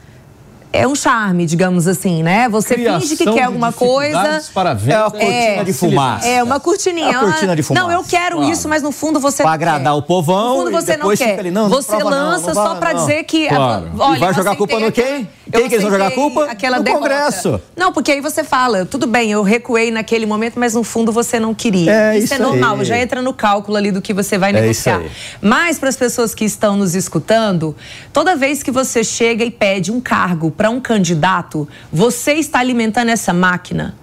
É 0.74 0.86
um 0.88 0.94
charme, 0.94 1.46
digamos 1.46 1.86
assim, 1.86 2.22
né? 2.22 2.48
Você 2.48 2.74
finge 2.74 3.16
que 3.16 3.16
Criação 3.18 3.34
quer 3.34 3.42
alguma 3.44 3.72
coisa. 3.72 4.42
Para 4.52 4.74
venda, 4.74 4.94
É 4.94 4.98
uma 5.02 5.10
cortina 5.10 5.64
de 5.64 5.72
fumaça. 5.72 6.26
É 6.28 6.42
uma 6.42 6.60
cortininha. 6.60 7.06
É 7.12 7.14
a 7.14 7.20
cortina 7.20 7.56
de 7.56 7.62
fumaça. 7.62 7.86
Não, 7.86 7.92
eu 7.92 8.02
quero 8.04 8.36
Claro. 8.36 8.50
isso, 8.52 8.68
mas 8.68 8.82
no 8.82 8.90
fundo 8.90 9.20
você 9.20 9.42
Pra 9.42 9.46
não 9.50 9.54
agradar 9.54 9.92
quer. 9.92 9.98
o 9.98 10.02
povão 10.02 10.48
No 10.48 10.56
fundo 10.64 10.70
e 10.70 10.72
você 10.72 10.96
não 10.96 11.14
quer. 11.16 11.38
ali, 11.38 11.50
não, 11.50 11.68
você 11.68 11.96
não, 11.96 12.08
lança 12.08 12.52
não 12.52 12.54
só 12.54 12.74
não. 12.80 12.94
dizer 12.94 13.22
que. 13.24 13.48
Claro. 13.48 13.90
Olha, 13.98 14.16
E 14.16 14.20
vai 14.20 14.34
jogar 14.34 14.52
a 14.52 14.56
culpa 14.56 14.80
no 14.80 14.90
quem? 14.90 15.28
Eu 15.52 15.60
Quem 15.60 15.68
que 15.68 15.74
eles 15.74 15.82
vão 15.82 15.92
jogar 15.92 16.06
a 16.06 16.10
culpa? 16.10 16.44
Aquela 16.46 16.78
No 16.78 16.82
derrota. 16.84 17.02
Congresso. 17.02 17.60
Não, 17.76 17.92
porque 17.92 18.12
aí 18.12 18.20
você 18.20 18.42
fala, 18.42 18.84
tudo 18.84 19.06
bem, 19.06 19.30
eu 19.30 19.42
recuei 19.42 19.90
naquele 19.90 20.26
momento, 20.26 20.58
mas 20.58 20.74
no 20.74 20.82
fundo 20.82 21.12
você 21.12 21.38
não 21.38 21.54
queria. 21.54 21.92
É 21.92 22.18
isso, 22.18 22.32
é 22.32 22.36
isso 22.36 22.42
normal, 22.42 22.78
aí. 22.78 22.84
já 22.84 22.98
entra 22.98 23.20
no 23.20 23.32
cálculo 23.32 23.76
ali 23.76 23.90
do 23.90 24.00
que 24.00 24.14
você 24.14 24.38
vai 24.38 24.50
É 24.50 24.60
negociar. 24.60 25.02
Mas 25.40 25.78
para 25.78 25.88
as 25.88 25.96
pessoas 25.96 26.34
que 26.34 26.44
estão 26.44 26.76
nos 26.76 26.94
escutando, 26.94 27.76
toda 28.12 28.34
vez 28.34 28.62
que 28.62 28.70
você 28.70 29.04
chega 29.04 29.44
e 29.44 29.50
pede 29.50 29.92
um 29.92 30.00
cargo 30.00 30.50
para 30.50 30.70
um 30.70 30.80
candidato, 30.80 31.68
você 31.92 32.32
está 32.34 32.58
alimentando 32.58 33.10
essa 33.10 33.32
máquina. 33.32 33.94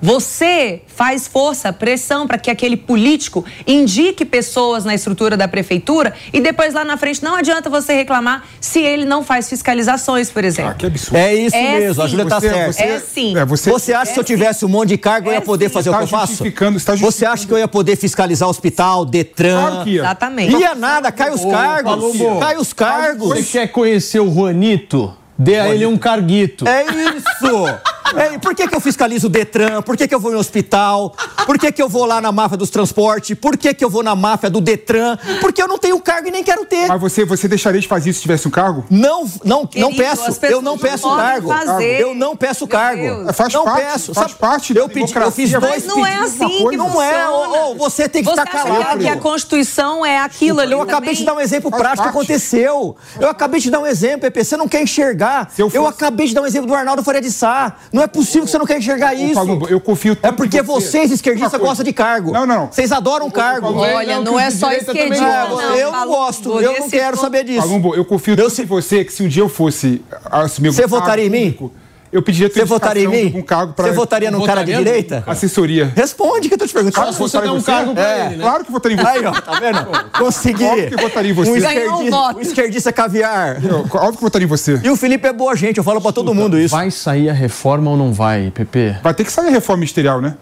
Você 0.00 0.82
faz 0.86 1.26
força, 1.26 1.72
pressão 1.72 2.26
para 2.26 2.38
que 2.38 2.50
aquele 2.50 2.76
político 2.76 3.44
indique 3.66 4.24
pessoas 4.24 4.84
na 4.84 4.94
estrutura 4.94 5.36
da 5.36 5.48
prefeitura 5.48 6.14
e 6.32 6.40
depois 6.40 6.72
lá 6.74 6.84
na 6.84 6.96
frente 6.96 7.22
não 7.22 7.34
adianta 7.34 7.68
você 7.68 7.92
reclamar 7.94 8.44
se 8.60 8.80
ele 8.80 9.04
não 9.04 9.22
faz 9.24 9.48
fiscalizações, 9.48 10.30
por 10.30 10.44
exemplo. 10.44 10.70
Ah, 10.72 10.74
que 10.74 10.86
absurdo. 10.86 11.16
É 11.16 11.34
isso 11.34 11.56
É 11.56 11.78
mesmo, 11.80 12.02
a 12.02 12.06
sim. 12.06 12.10
Júlia 12.12 12.26
tá 12.26 12.40
Você- 12.40 12.48
certa. 12.50 12.72
você- 12.72 12.82
É 12.82 12.98
sim. 13.00 13.36
É, 13.38 13.44
você, 13.44 13.70
Você 13.70 13.92
acha 13.92 14.06
que 14.06 14.14
se 14.14 14.20
eu 14.20 14.24
tivesse 14.24 14.64
um 14.64 14.68
monte 14.68 14.90
de 14.90 14.98
cargo 14.98 15.28
eu 15.28 15.32
ia 15.32 15.38
É 15.38 15.40
poder 15.40 15.68
sim. 15.68 15.74
fazer 15.74 15.90
o 15.90 15.92
que 15.92 15.98
Tá 15.98 16.04
eu 16.04 16.08
faço? 16.08 16.26
justificando, 16.32 16.76
está 16.76 16.94
Você 16.94 17.26
acha 17.26 17.46
que 17.46 17.52
eu 17.52 17.58
ia 17.58 17.68
poder 17.68 17.96
fiscalizar 17.96 18.46
o 18.46 18.50
hospital, 18.50 19.04
Detran? 19.04 19.60
Claro 19.70 19.84
que 19.84 19.90
ia. 19.90 20.00
Exatamente. 20.00 20.56
Ia 20.56 20.74
nada, 20.74 21.10
cai 21.12 21.30
os 21.30 21.44
cargos. 21.44 21.92
Palombo. 22.14 22.40
Cai 22.40 22.56
os 22.56 22.72
cargos. 22.72 23.28
Você 23.28 23.42
quer 23.58 23.66
conhecer 23.68 24.20
o 24.20 24.32
Juanito? 24.32 25.14
Dê 25.36 25.58
a 25.58 25.68
ele 25.72 25.86
um 25.86 25.96
carguito. 25.96 26.66
É 26.66 26.84
isso! 26.84 27.78
É, 28.16 28.34
e 28.34 28.38
por 28.38 28.54
que, 28.54 28.66
que 28.66 28.74
eu 28.74 28.80
fiscalizo 28.80 29.26
o 29.26 29.30
Detran? 29.30 29.82
Por 29.82 29.96
que, 29.96 30.08
que 30.08 30.14
eu 30.14 30.20
vou 30.20 30.32
no 30.32 30.38
hospital? 30.38 31.14
Por 31.46 31.58
que, 31.58 31.70
que 31.72 31.82
eu 31.82 31.88
vou 31.88 32.04
lá 32.04 32.20
na 32.20 32.32
máfia 32.32 32.56
dos 32.56 32.70
transportes? 32.70 33.36
Por 33.38 33.56
que, 33.56 33.72
que 33.74 33.84
eu 33.84 33.90
vou 33.90 34.02
na 34.02 34.14
máfia 34.16 34.48
do 34.50 34.60
Detran? 34.60 35.16
Porque 35.40 35.62
eu 35.62 35.68
não 35.68 35.78
tenho 35.78 35.98
cargo 36.00 36.28
e 36.28 36.30
nem 36.30 36.42
quero 36.42 36.64
ter. 36.64 36.88
Mas 36.88 37.00
você, 37.00 37.24
você 37.24 37.46
deixaria 37.48 37.80
de 37.80 37.86
fazer 37.88 38.10
isso 38.10 38.18
se 38.18 38.22
tivesse 38.22 38.48
um 38.48 38.50
cargo? 38.50 38.84
Não, 38.90 39.24
não, 39.44 39.60
não 39.60 39.66
Querido, 39.66 39.96
peço. 39.96 40.22
as 40.24 40.38
pessoas 40.38 40.50
Eu 40.52 40.62
não 40.62 40.72
não 40.72 40.78
peço 40.78 41.16
cargo. 41.16 41.48
fazer. 41.48 42.00
Eu 42.00 42.14
não 42.14 42.36
peço 42.36 42.66
Meu 42.66 42.68
cargo. 42.78 43.02
Deus. 43.02 43.36
Faz 43.36 43.52
não 43.54 43.64
parte, 43.64 43.82
peço. 43.82 44.14
faz 44.14 44.26
Sabe, 44.28 44.38
parte 44.40 44.74
da 44.74 44.80
eu, 44.80 44.88
pedi, 44.88 45.12
eu 45.14 45.30
fiz 45.32 45.50
dois 45.50 45.62
Mas 45.62 45.84
não 45.86 46.06
é 46.06 46.16
assim 46.16 46.48
que 46.48 46.62
coisa. 46.62 46.82
Não 46.82 47.02
é, 47.02 47.28
ô, 47.28 47.70
ô, 47.72 47.74
você 47.76 48.08
tem 48.08 48.22
que 48.22 48.30
Você 48.30 48.40
acha 48.40 48.50
calado. 48.50 48.98
que 49.00 49.08
a 49.08 49.16
Constituição 49.16 50.04
é 50.04 50.18
aquilo 50.18 50.60
ali 50.60 50.72
Eu 50.72 50.82
acabei 50.82 51.14
de 51.14 51.24
dar 51.24 51.34
um 51.34 51.40
exemplo 51.40 51.70
Faz 51.70 51.80
prático 51.82 52.02
que 52.08 52.12
parte. 52.14 52.18
aconteceu. 52.32 52.96
Eu 53.20 53.28
acabei 53.28 53.60
de 53.60 53.70
dar 53.70 53.80
um 53.80 53.86
exemplo, 53.86 54.20
Pepe. 54.20 54.44
Você 54.44 54.56
não 54.56 54.68
quer 54.68 54.82
enxergar. 54.82 55.50
Eu 55.58 55.66
eu, 55.66 55.70
fosse- 55.84 55.88
acabei 55.94 56.26
de 56.26 56.34
dar 56.34 56.42
um 56.42 56.46
exemplo 56.46 56.66
do 56.68 56.74
Arnaldo 56.74 57.02
Faria 57.02 57.20
de 57.20 57.30
Sá. 57.32 57.76
Não 57.98 58.04
é 58.04 58.06
possível 58.06 58.44
que 58.44 58.50
você 58.52 58.58
não 58.58 58.64
quer 58.64 58.78
enxergar 58.78 59.12
isso. 59.12 59.34
Paulo, 59.34 59.66
eu 59.68 59.80
confio 59.80 60.12
É 60.12 60.14
tanto 60.14 60.36
porque 60.36 60.60
em 60.60 60.62
você. 60.62 60.86
vocês, 60.86 61.10
esquerdistas, 61.10 61.60
gostam 61.60 61.84
de 61.84 61.92
cargo. 61.92 62.30
Não, 62.30 62.46
não. 62.46 62.68
Vocês 62.70 62.92
adoram 62.92 63.28
cargo. 63.28 63.62
Paulo, 63.62 63.80
Olha, 63.80 64.14
Não, 64.18 64.22
não 64.24 64.34
que 64.34 64.40
é 64.44 64.50
só 64.50 64.70
esquerdista, 64.72 65.24
não. 65.26 65.60
eu 65.74 65.90
não 65.90 66.06
gosto, 66.06 66.60
eu 66.60 66.78
não 66.78 66.88
quero 66.88 67.16
saber 67.16 67.42
disso. 67.42 67.58
Palumbo, 67.66 67.96
eu 67.96 68.04
confio 68.04 68.34
Eu 68.34 68.36
tanto 68.44 68.50
se- 68.50 68.62
em 68.62 68.66
você 68.66 69.04
que 69.04 69.12
se 69.12 69.24
um 69.24 69.28
dia 69.28 69.42
eu 69.42 69.48
fosse 69.48 70.00
assumir 70.30 70.70
Você 70.72 70.82
algum 70.84 70.94
cargo 70.94 71.06
votaria 71.06 71.26
em 71.26 71.30
mim? 71.30 71.70
Eu 72.10 72.22
pediria 72.22 72.48
Você 72.48 72.64
votaria 72.64 73.04
em 73.04 73.08
mim? 73.08 73.38
Um 73.38 73.42
cargo 73.42 73.74
pra 73.74 73.86
Você 73.86 73.92
votaria 73.92 74.30
num 74.30 74.44
cara 74.46 74.64
de 74.64 74.74
direita? 74.74 75.16
nunca. 75.16 75.30
assessoria. 75.32 75.92
Responde 75.94 76.48
que 76.48 76.54
eu 76.54 76.58
tô 76.58 76.66
te 76.66 76.72
perguntando. 76.72 77.06
Só 77.06 77.12
se 77.12 77.18
você 77.18 77.40
der 77.40 77.50
um 77.50 77.60
cargo 77.60 77.92
pra 77.94 78.02
É. 78.02 78.26
ele, 78.26 78.36
né? 78.36 78.42
Claro 78.44 78.64
que 78.64 78.72
votaria 78.72 78.96
em 78.96 79.00
você. 79.00 79.06
Aí, 79.08 79.26
ó, 79.26 79.32
tá 79.32 79.60
vendo? 79.60 80.10
Consegui. 80.18 80.64
Óbvio 80.64 80.88
que 80.88 80.96
votaria 81.02 81.30
em 81.30 81.34
você. 81.34 81.50
Um 81.50 81.56
esquerdista, 81.56 82.16
um 82.36 82.40
esquerdista 82.40 82.92
caviar. 82.92 83.62
Eu- 83.62 83.80
Óbvio 83.92 84.12
que 84.16 84.22
votaria 84.22 84.46
em 84.46 84.48
você. 84.48 84.80
E 84.82 84.88
o 84.88 84.96
Felipe 84.96 85.26
é 85.28 85.32
boa 85.32 85.54
gente, 85.54 85.76
eu 85.78 85.84
falo 85.84 86.00
pra 86.00 86.10
todo 86.12 86.32
mundo 86.34 86.58
isso. 86.58 86.74
Vai 86.74 86.90
sair 86.90 87.28
a 87.28 87.32
reforma 87.34 87.90
ou 87.90 87.96
não 87.96 88.12
vai, 88.12 88.50
PP? 88.52 88.96
Vai 89.02 89.12
ter 89.12 89.24
que 89.24 89.30
sair 89.32 89.48
a 89.48 89.50
reforma 89.50 89.80
ministerial, 89.80 90.20
né? 90.20 90.34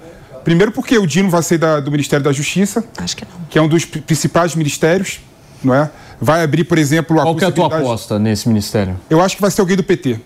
Primeiro 0.44 0.70
porque 0.70 0.96
o 0.96 1.04
Dino 1.06 1.28
vai 1.28 1.42
sair 1.42 1.58
da- 1.58 1.80
do 1.80 1.90
Ministério 1.90 2.24
da 2.24 2.30
Justiça, 2.32 2.84
Acho 2.98 3.16
que 3.16 3.24
não. 3.24 3.44
que 3.50 3.58
é 3.58 3.62
um 3.62 3.66
dos 3.66 3.84
pri- 3.84 4.00
principais 4.00 4.54
ministérios, 4.54 5.18
não 5.64 5.74
é? 5.74 5.90
Vai 6.20 6.44
abrir, 6.44 6.62
por 6.62 6.78
exemplo, 6.78 7.18
a 7.18 7.24
Qual 7.24 7.34
que 7.34 7.44
é 7.44 7.48
a 7.48 7.50
tua 7.50 7.66
aposta 7.66 8.18
nesse 8.20 8.46
ministério? 8.48 8.96
Eu 9.10 9.20
acho 9.20 9.34
que 9.34 9.42
vai 9.42 9.50
ser 9.50 9.60
alguém 9.60 9.76
do 9.76 9.82
PT. 9.82 10.20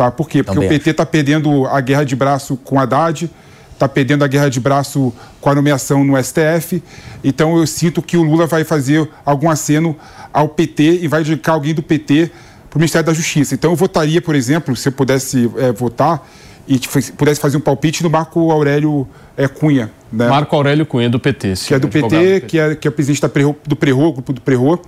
Tá? 0.00 0.10
Por 0.10 0.26
quê? 0.30 0.42
Porque 0.42 0.54
Também 0.54 0.66
o 0.66 0.72
PT 0.72 0.90
está 0.92 1.04
perdendo 1.04 1.66
a 1.66 1.78
guerra 1.82 2.04
de 2.04 2.16
braço 2.16 2.56
com 2.56 2.76
o 2.76 2.78
Haddad, 2.78 3.30
está 3.74 3.86
perdendo 3.86 4.24
a 4.24 4.26
guerra 4.26 4.48
de 4.48 4.58
braço 4.58 5.12
com 5.42 5.50
a 5.50 5.54
nomeação 5.54 6.02
no 6.02 6.16
STF. 6.16 6.82
Então 7.22 7.58
eu 7.58 7.66
sinto 7.66 8.00
que 8.00 8.16
o 8.16 8.22
Lula 8.22 8.46
vai 8.46 8.64
fazer 8.64 9.06
algum 9.26 9.50
aceno 9.50 9.94
ao 10.32 10.48
PT 10.48 11.00
e 11.02 11.06
vai 11.06 11.20
indicar 11.20 11.54
alguém 11.54 11.74
do 11.74 11.82
PT 11.82 12.30
para 12.70 12.78
o 12.78 12.80
Ministério 12.80 13.04
da 13.04 13.12
Justiça. 13.12 13.52
Então 13.54 13.72
eu 13.72 13.76
votaria, 13.76 14.22
por 14.22 14.34
exemplo, 14.34 14.74
se 14.74 14.88
eu 14.88 14.92
pudesse 14.92 15.50
eh, 15.58 15.70
votar 15.72 16.26
e 16.66 16.80
pudesse 17.18 17.38
fazer 17.38 17.58
um 17.58 17.60
palpite 17.60 18.02
no 18.02 18.08
Marco 18.08 18.50
Aurélio 18.50 19.06
eh, 19.36 19.48
Cunha. 19.48 19.90
Né? 20.10 20.28
Marco 20.28 20.56
Aurélio 20.56 20.86
Cunha, 20.86 21.10
do 21.10 21.20
PT. 21.20 21.56
sim, 21.56 21.68
que 21.68 21.74
é 21.74 21.78
do 21.78 21.88
advogado 21.88 22.22
PT, 22.22 22.40
que 22.46 22.58
é, 22.58 22.74
que 22.74 22.88
é 22.88 22.90
presidente 22.90 23.20
da 23.20 23.28
Prerro- 23.28 23.56
do 23.66 23.76
Prerro, 23.76 24.12
grupo 24.14 24.32
do 24.32 24.40
Prerro. 24.40 24.80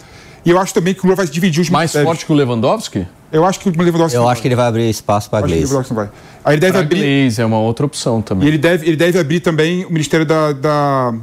E 0.45 0.51
eu 0.51 0.59
acho 0.59 0.75
também 0.75 0.93
que 0.95 1.01
o 1.01 1.05
Lula 1.05 1.17
vai 1.17 1.27
dividir 1.27 1.61
os 1.61 1.71
Mais 1.71 1.91
ministérios. 1.91 2.09
forte 2.09 2.27
que 2.27 2.33
o 2.33 2.35
Lewandowski? 2.35 3.07
Eu 3.31 3.45
acho 3.45 3.61
que 3.61 3.69
o 3.69 3.73
Lewandowski 3.73 4.17
Eu 4.17 4.23
acho 4.23 4.35
vai. 4.35 4.43
que 4.43 4.49
ele 4.49 4.57
vai 4.57 4.67
abrir 4.67 4.91
espaço 4.91 5.31
que 5.31 5.37
o 5.37 5.41
Gleisi. 5.41 5.61
Lewandowski 5.65 5.95
não 5.95 5.97
vai. 6.03 6.11
Aí 6.45 6.55
ele 6.55 6.61
deve 6.61 6.73
Pra 6.73 6.81
abrir. 6.81 6.99
Gleisi 6.99 7.41
é 7.41 7.47
uma 7.47 7.59
outra 7.61 7.87
opção 7.87 8.19
E 8.19 8.23
também. 8.23 8.49
ele 8.49 8.59
deve, 8.59 8.87
ele 8.87 8.97
deve 8.97 9.19
abrir 9.19 9.41
também 9.41 9.85
o 9.85 9.91
Ministério 9.91 10.27
da. 10.27 10.53
da 10.53 11.15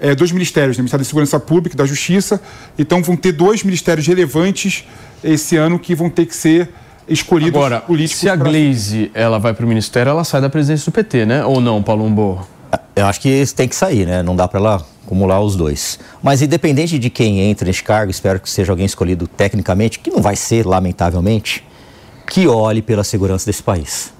é, 0.00 0.14
dois 0.16 0.32
ministérios, 0.32 0.76
né? 0.76 0.80
o 0.80 0.82
Ministério 0.82 1.04
da 1.04 1.08
Segurança 1.08 1.38
Pública 1.40 1.74
e 1.74 1.78
da 1.78 1.86
Justiça. 1.86 2.40
Então 2.78 3.02
vão 3.02 3.16
ter 3.16 3.32
dois 3.32 3.62
ministérios 3.62 4.06
relevantes 4.06 4.84
esse 5.22 5.56
ano 5.56 5.78
que 5.78 5.94
vão 5.94 6.10
ter 6.10 6.26
que 6.26 6.34
ser 6.36 6.68
escolhidos 7.08 7.54
Agora, 7.56 7.80
políticos. 7.80 8.20
se 8.20 8.28
a 8.28 8.34
pra- 8.36 8.44
Gleisi 8.44 9.10
ela 9.14 9.38
vai 9.38 9.54
pro 9.54 9.66
ministério, 9.66 10.10
ela 10.10 10.24
sai 10.24 10.40
da 10.40 10.50
presidência 10.50 10.90
do 10.90 10.92
PT, 10.94 11.24
né? 11.24 11.44
Ou 11.44 11.60
não, 11.60 11.82
Palumbo? 11.82 12.46
Eu 12.94 13.06
acho 13.06 13.20
que 13.20 13.28
esse 13.28 13.54
tem 13.54 13.68
que 13.68 13.74
sair, 13.74 14.06
né? 14.06 14.22
Não 14.22 14.36
dá 14.36 14.46
para 14.46 14.60
ela 14.60 14.86
acumular 15.04 15.40
os 15.40 15.56
dois. 15.56 15.98
Mas 16.22 16.42
independente 16.42 16.98
de 16.98 17.10
quem 17.10 17.40
entra 17.40 17.66
nesse 17.66 17.82
cargo, 17.82 18.10
espero 18.10 18.40
que 18.40 18.48
seja 18.48 18.72
alguém 18.72 18.86
escolhido 18.86 19.26
tecnicamente, 19.26 19.98
que 19.98 20.10
não 20.10 20.22
vai 20.22 20.36
ser, 20.36 20.66
lamentavelmente, 20.66 21.64
que 22.26 22.46
olhe 22.46 22.80
pela 22.80 23.04
segurança 23.04 23.46
desse 23.46 23.62
país. 23.62 24.12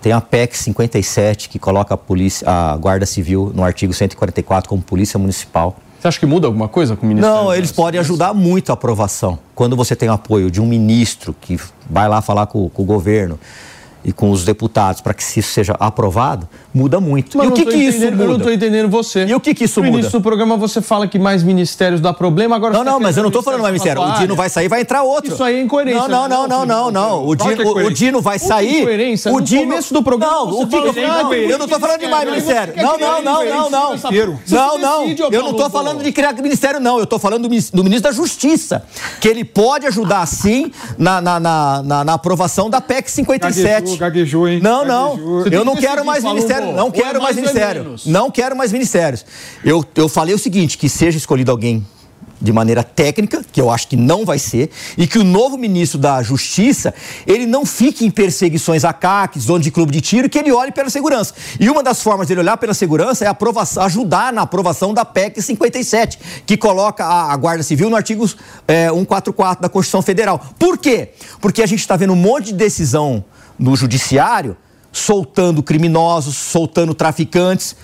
Tem 0.00 0.12
a 0.12 0.20
PEC 0.20 0.56
57 0.56 1.48
que 1.48 1.58
coloca 1.58 1.94
a, 1.94 1.96
polícia, 1.96 2.48
a 2.48 2.76
Guarda 2.76 3.04
Civil 3.04 3.52
no 3.54 3.64
artigo 3.64 3.92
144 3.92 4.68
como 4.68 4.80
polícia 4.80 5.18
municipal. 5.18 5.76
Você 5.98 6.06
acha 6.06 6.20
que 6.20 6.26
muda 6.26 6.46
alguma 6.46 6.68
coisa 6.68 6.96
com 6.96 7.04
o 7.04 7.08
Ministério? 7.08 7.36
Não, 7.36 7.52
eles 7.52 7.72
podem 7.72 7.98
ajudar 7.98 8.32
muito 8.32 8.70
a 8.70 8.74
aprovação. 8.74 9.38
Quando 9.54 9.74
você 9.74 9.96
tem 9.96 10.08
o 10.08 10.12
apoio 10.12 10.50
de 10.50 10.60
um 10.60 10.66
ministro 10.66 11.34
que 11.40 11.58
vai 11.90 12.08
lá 12.08 12.22
falar 12.22 12.46
com, 12.46 12.68
com 12.68 12.82
o 12.82 12.86
governo 12.86 13.38
e 14.04 14.12
com 14.12 14.30
os 14.30 14.44
deputados 14.44 15.00
para 15.00 15.12
que 15.12 15.22
isso 15.22 15.52
seja 15.52 15.74
aprovado, 15.78 16.48
muda 16.72 17.00
muito. 17.00 17.36
Mas 17.36 17.48
e 17.48 17.50
o 17.50 17.52
que, 17.54 17.64
que 17.64 17.76
isso 17.76 17.98
muda? 18.10 18.22
Eu 18.22 18.28
não 18.28 18.36
estou 18.36 18.52
entendendo 18.52 18.88
você. 18.88 19.26
E 19.26 19.34
o 19.34 19.40
que 19.40 19.54
que 19.54 19.64
isso 19.64 19.80
no 19.80 19.86
muda? 19.86 19.98
início 19.98 20.18
do 20.18 20.22
programa 20.22 20.56
você 20.56 20.80
fala 20.80 21.06
que 21.06 21.18
mais 21.18 21.42
ministérios 21.42 22.00
dá 22.00 22.12
problema, 22.12 22.56
agora 22.56 22.72
Não, 22.72 22.80
você 22.80 22.84
tá 22.84 22.90
não, 22.92 23.00
mas 23.00 23.16
eu 23.16 23.22
não 23.22 23.28
estou 23.28 23.42
falando 23.42 23.62
mais 23.62 23.72
ministério. 23.72 24.02
O 24.02 24.12
Dino 24.18 24.36
vai 24.36 24.48
sair, 24.48 24.68
vai 24.68 24.80
entrar 24.80 25.02
outro. 25.02 25.32
Isso 25.32 25.42
aí 25.42 25.56
é 25.56 25.62
incoerência. 25.62 26.08
Não, 26.08 26.28
não, 26.28 26.46
não, 26.46 26.48
não, 26.48 26.66
não, 26.66 26.90
não. 26.90 27.26
O 27.26 27.34
é 27.34 27.36
Dino, 27.36 27.70
o. 27.70 27.90
Dino 27.90 28.20
vai 28.20 28.38
sair. 28.38 28.80
incoerência? 28.80 29.30
O 29.30 29.34
No 29.36 29.40
Dino... 29.40 29.62
começo 29.62 29.92
do 29.92 30.02
programa 30.02 30.32
Não, 30.34 30.60
o 30.60 30.66
não, 30.66 31.34
eu 31.34 31.58
não 31.58 31.64
estou 31.66 31.80
falando 31.80 32.00
de 32.00 32.08
mais 32.08 32.28
ministério. 32.28 32.74
Não, 32.76 32.98
não, 32.98 33.22
não, 33.22 33.44
não, 33.44 33.70
não. 33.70 33.96
Não, 34.48 34.78
não. 34.78 35.08
Eu 35.30 35.42
não 35.42 35.50
estou 35.50 35.70
falando 35.70 36.02
de 36.02 36.12
criar 36.12 36.32
ministério, 36.34 36.80
não. 36.80 36.98
Eu 36.98 37.04
estou 37.04 37.18
falando 37.18 37.42
do, 37.42 37.48
ministro 37.48 38.00
da 38.02 38.12
Justiça, 38.12 38.84
que 39.20 39.28
ele 39.28 39.44
pode 39.44 39.86
ajudar, 39.86 40.26
sim, 40.26 40.70
na, 40.96 41.20
na- 41.20 42.04
na 42.04 42.12
aprovação 42.14 42.70
da 42.70 42.80
PEC 42.80 43.10
57. 43.10 43.87
Gaguejou, 43.96 44.42
gaguejou, 44.42 44.48
hein? 44.48 44.60
Não, 44.60 44.84
não. 44.84 45.10
Gaguejou. 45.10 45.44
Tem 45.44 45.52
Eu 45.54 45.64
não 45.64 45.74
que 45.74 45.80
quero 45.82 46.04
mais 46.04 46.22
Paulo 46.22 46.36
ministério. 46.36 46.72
Não 46.72 46.84
Ou 46.84 46.88
é 46.88 46.92
quero 46.92 47.22
mais 47.22 47.28
mais 47.28 47.36
é 47.36 47.40
ministério. 47.40 47.96
Não 48.06 48.30
quero 48.30 48.56
mais 48.56 48.72
ministérios. 48.72 49.24
Eu, 49.64 49.84
eu 49.94 50.08
falei 50.08 50.34
o 50.34 50.38
seguinte: 50.38 50.76
que 50.76 50.88
seja 50.88 51.16
escolhido 51.16 51.50
alguém 51.50 51.84
de 52.40 52.52
maneira 52.52 52.84
técnica, 52.84 53.44
que 53.50 53.60
eu 53.60 53.70
acho 53.70 53.88
que 53.88 53.96
não 53.96 54.24
vai 54.24 54.38
ser, 54.38 54.70
e 54.96 55.06
que 55.06 55.18
o 55.18 55.24
novo 55.24 55.58
ministro 55.58 55.98
da 55.98 56.22
Justiça, 56.22 56.94
ele 57.26 57.46
não 57.46 57.66
fique 57.66 58.06
em 58.06 58.10
perseguições 58.10 58.84
a 58.84 58.92
CACs, 58.92 59.44
dono 59.44 59.60
de 59.60 59.70
clube 59.70 59.92
de 59.92 60.00
tiro, 60.00 60.28
que 60.28 60.38
ele 60.38 60.52
olhe 60.52 60.70
pela 60.70 60.88
segurança. 60.88 61.34
E 61.58 61.68
uma 61.68 61.82
das 61.82 62.02
formas 62.02 62.28
dele 62.28 62.40
olhar 62.40 62.56
pela 62.56 62.74
segurança 62.74 63.24
é 63.24 63.28
aprovação, 63.28 63.82
ajudar 63.82 64.32
na 64.32 64.42
aprovação 64.42 64.94
da 64.94 65.04
PEC 65.04 65.42
57, 65.42 66.18
que 66.46 66.56
coloca 66.56 67.04
a, 67.04 67.32
a 67.32 67.36
Guarda 67.36 67.62
Civil 67.62 67.90
no 67.90 67.96
artigo 67.96 68.28
é, 68.66 68.88
144 68.88 69.62
da 69.62 69.68
Constituição 69.68 70.02
Federal. 70.02 70.40
Por 70.58 70.78
quê? 70.78 71.10
Porque 71.40 71.62
a 71.62 71.66
gente 71.66 71.80
está 71.80 71.96
vendo 71.96 72.12
um 72.12 72.16
monte 72.16 72.46
de 72.46 72.54
decisão 72.54 73.24
no 73.58 73.74
judiciário 73.76 74.56
soltando 74.92 75.62
criminosos, 75.62 76.36
soltando 76.36 76.94
traficantes, 76.94 77.76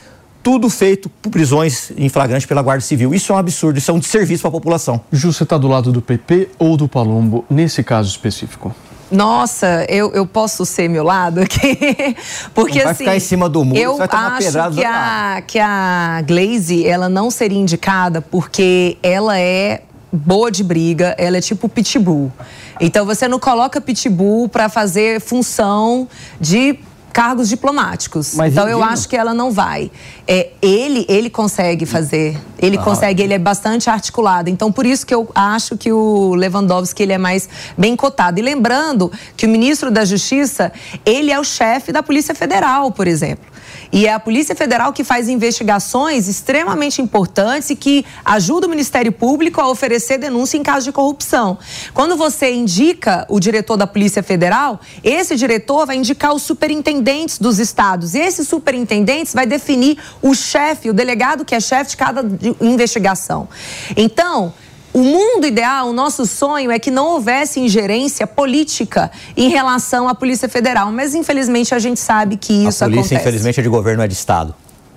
tudo 0.42 0.68
feito 0.68 1.08
por 1.08 1.30
prisões 1.30 1.90
em 1.96 2.08
flagrante 2.08 2.46
pela 2.46 2.60
Guarda 2.60 2.82
Civil. 2.82 3.14
Isso 3.14 3.32
é 3.32 3.34
um 3.34 3.38
absurdo, 3.38 3.78
isso 3.78 3.90
é 3.90 3.94
um 3.94 3.98
desserviço 3.98 4.42
para 4.42 4.48
a 4.48 4.52
população. 4.52 5.00
Ju, 5.10 5.32
você 5.32 5.42
está 5.42 5.56
do 5.56 5.68
lado 5.68 5.90
do 5.90 6.02
PP 6.02 6.50
ou 6.58 6.76
do 6.76 6.86
Palumbo 6.86 7.44
nesse 7.48 7.82
caso 7.82 8.10
específico? 8.10 8.74
Nossa, 9.10 9.86
eu, 9.88 10.12
eu 10.12 10.26
posso 10.26 10.66
ser 10.66 10.88
meu 10.88 11.04
lado 11.04 11.40
aqui? 11.40 12.16
Porque 12.52 12.78
Não 12.78 12.84
vai 12.84 12.92
assim. 12.92 13.04
ficar 13.04 13.16
em 13.16 13.20
cima 13.20 13.48
do 13.48 13.64
muro, 13.64 13.78
eu 13.78 13.92
você 13.92 13.98
vai 13.98 14.08
tomar 14.08 14.32
acho 14.32 14.46
pedrada 14.46 14.70
do 14.70 14.76
que 14.76 14.84
a, 14.84 15.42
que 15.46 15.58
a 15.58 16.22
Glaze, 16.26 16.86
ela 16.86 17.08
não 17.08 17.30
seria 17.30 17.58
indicada 17.58 18.20
porque 18.20 18.98
ela 19.02 19.38
é 19.38 19.82
boa 20.12 20.50
de 20.50 20.64
briga, 20.64 21.14
ela 21.18 21.36
é 21.36 21.40
tipo 21.40 21.68
pitbull. 21.68 22.32
Então 22.80 23.06
você 23.06 23.28
não 23.28 23.38
coloca 23.38 23.80
pitbull 23.80 24.48
para 24.48 24.68
fazer 24.68 25.20
função 25.20 26.08
de 26.40 26.78
cargos 27.14 27.48
diplomáticos. 27.48 28.34
Mas 28.34 28.52
então 28.52 28.68
eu 28.68 28.82
acho 28.82 29.08
que 29.08 29.16
ela 29.16 29.32
não 29.32 29.52
vai. 29.52 29.88
É, 30.26 30.50
ele, 30.60 31.06
ele 31.08 31.30
consegue 31.30 31.86
fazer. 31.86 32.36
Ele 32.58 32.76
consegue, 32.76 33.22
ele 33.22 33.32
é 33.32 33.38
bastante 33.38 33.88
articulado. 33.88 34.50
Então, 34.50 34.72
por 34.72 34.84
isso 34.84 35.06
que 35.06 35.14
eu 35.14 35.28
acho 35.32 35.76
que 35.76 35.92
o 35.92 36.34
Lewandowski 36.34 37.04
ele 37.04 37.12
é 37.12 37.18
mais 37.18 37.48
bem 37.78 37.94
cotado. 37.94 38.40
E 38.40 38.42
lembrando 38.42 39.12
que 39.36 39.46
o 39.46 39.48
ministro 39.48 39.92
da 39.92 40.04
Justiça, 40.04 40.72
ele 41.06 41.30
é 41.30 41.38
o 41.38 41.44
chefe 41.44 41.92
da 41.92 42.02
Polícia 42.02 42.34
Federal, 42.34 42.90
por 42.90 43.06
exemplo. 43.06 43.53
E 43.92 44.06
é 44.06 44.12
a 44.12 44.20
Polícia 44.20 44.54
Federal 44.54 44.92
que 44.92 45.04
faz 45.04 45.28
investigações 45.28 46.28
extremamente 46.28 47.00
importantes 47.00 47.70
e 47.70 47.76
que 47.76 48.04
ajuda 48.24 48.66
o 48.66 48.70
Ministério 48.70 49.12
Público 49.12 49.60
a 49.60 49.68
oferecer 49.68 50.18
denúncia 50.18 50.56
em 50.56 50.62
caso 50.62 50.84
de 50.84 50.92
corrupção. 50.92 51.58
Quando 51.92 52.16
você 52.16 52.52
indica 52.52 53.26
o 53.28 53.38
diretor 53.38 53.76
da 53.76 53.86
Polícia 53.86 54.22
Federal, 54.22 54.80
esse 55.02 55.36
diretor 55.36 55.86
vai 55.86 55.96
indicar 55.96 56.34
os 56.34 56.42
superintendentes 56.42 57.38
dos 57.38 57.58
estados. 57.58 58.14
E 58.14 58.18
esses 58.18 58.48
superintendentes 58.48 59.32
vai 59.32 59.46
definir 59.46 59.98
o 60.22 60.34
chefe, 60.34 60.90
o 60.90 60.94
delegado 60.94 61.44
que 61.44 61.54
é 61.54 61.60
chefe 61.60 61.90
de 61.90 61.96
cada 61.96 62.24
investigação. 62.60 63.48
Então, 63.96 64.52
o 64.94 65.02
mundo 65.02 65.44
ideal, 65.44 65.88
o 65.88 65.92
nosso 65.92 66.24
sonho 66.24 66.70
é 66.70 66.78
que 66.78 66.90
não 66.90 67.06
houvesse 67.08 67.58
ingerência 67.58 68.28
política 68.28 69.10
em 69.36 69.48
relação 69.48 70.08
à 70.08 70.14
Polícia 70.14 70.48
Federal, 70.48 70.92
mas 70.92 71.16
infelizmente 71.16 71.74
a 71.74 71.80
gente 71.80 71.98
sabe 71.98 72.36
que 72.36 72.52
isso 72.52 72.84
a 72.84 72.86
polícia, 72.86 73.00
acontece. 73.00 73.14
infelizmente, 73.16 73.58
é 73.58 73.62
de 73.64 73.68
governo, 73.68 74.04
é 74.04 74.06
de 74.06 74.14
Estado. 74.14 74.54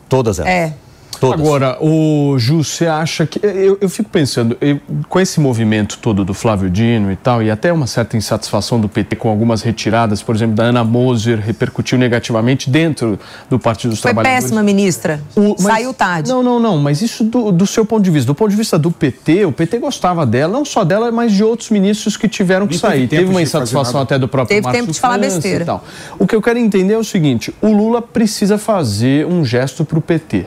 Todas 0.07 0.37
elas. 0.37 0.51
É. 0.51 0.73
Todas. 1.19 1.39
Agora, 1.39 1.77
o 1.81 2.35
Ju, 2.37 2.63
você 2.63 2.85
acha 2.87 3.25
que. 3.25 3.39
Eu, 3.43 3.77
eu 3.81 3.89
fico 3.89 4.09
pensando, 4.09 4.55
eu- 4.61 4.79
com 5.09 5.19
esse 5.19 5.39
movimento 5.39 5.97
todo 5.99 6.23
do 6.23 6.33
Flávio 6.33 6.69
Dino 6.69 7.11
e 7.11 7.15
tal, 7.15 7.41
e 7.41 7.49
até 7.51 7.71
uma 7.73 7.87
certa 7.87 8.15
insatisfação 8.17 8.79
do 8.79 8.87
PT 8.87 9.15
com 9.15 9.29
algumas 9.29 9.61
retiradas, 9.61 10.21
por 10.21 10.35
exemplo, 10.35 10.55
da 10.55 10.63
Ana 10.63 10.83
Moser, 10.83 11.39
repercutiu 11.39 11.97
negativamente 11.97 12.69
dentro 12.69 13.19
do 13.49 13.57
Partido 13.59 13.91
dos 13.91 13.99
Foi 14.01 14.11
Trabalhadores. 14.11 14.43
péssima, 14.45 14.63
ministra. 14.63 15.21
O- 15.35 15.49
mas- 15.59 15.61
Saiu 15.63 15.93
tarde. 15.93 16.29
Não, 16.29 16.41
não, 16.43 16.59
não, 16.59 16.77
mas 16.77 17.01
isso 17.01 17.23
do, 17.23 17.51
do 17.51 17.65
seu 17.67 17.85
ponto 17.85 18.03
de 18.03 18.11
vista. 18.11 18.27
Do 18.27 18.35
ponto 18.35 18.49
de 18.49 18.55
vista 18.57 18.77
do 18.77 18.91
PT, 18.91 19.45
o 19.45 19.51
PT 19.51 19.79
gostava 19.79 20.25
dela, 20.25 20.51
não 20.53 20.65
só 20.65 20.83
dela, 20.83 21.11
mas 21.11 21.31
de 21.31 21.43
outros 21.43 21.69
ministros 21.69 22.15
que 22.17 22.27
tiveram 22.27 22.67
que 22.67 22.73
Nem 22.73 22.81
teve 22.81 22.93
sair. 22.93 23.07
tempo 23.07 23.21
Teve 23.21 23.31
uma 23.31 23.41
insatisfação 23.41 24.01
até 24.01 24.19
do 24.19 24.27
próprio 24.27 24.49
Teve 24.55 24.65
Márcio 24.65 24.81
tempo 24.81 24.93
de 24.93 24.99
falar 24.99 25.15
França 25.19 25.35
besteira. 25.35 25.63
E 25.63 25.65
tal. 25.65 25.83
O 26.19 26.27
que 26.27 26.35
eu 26.35 26.41
quero 26.41 26.59
entender 26.59 26.93
é 26.93 26.97
o 26.97 27.03
seguinte: 27.03 27.53
o 27.61 27.71
Lula 27.71 28.01
precisa 28.01 28.57
fazer 28.57 29.25
um 29.25 29.43
gesto 29.45 29.83
para 29.85 29.97
o 29.97 30.01
PT. 30.01 30.45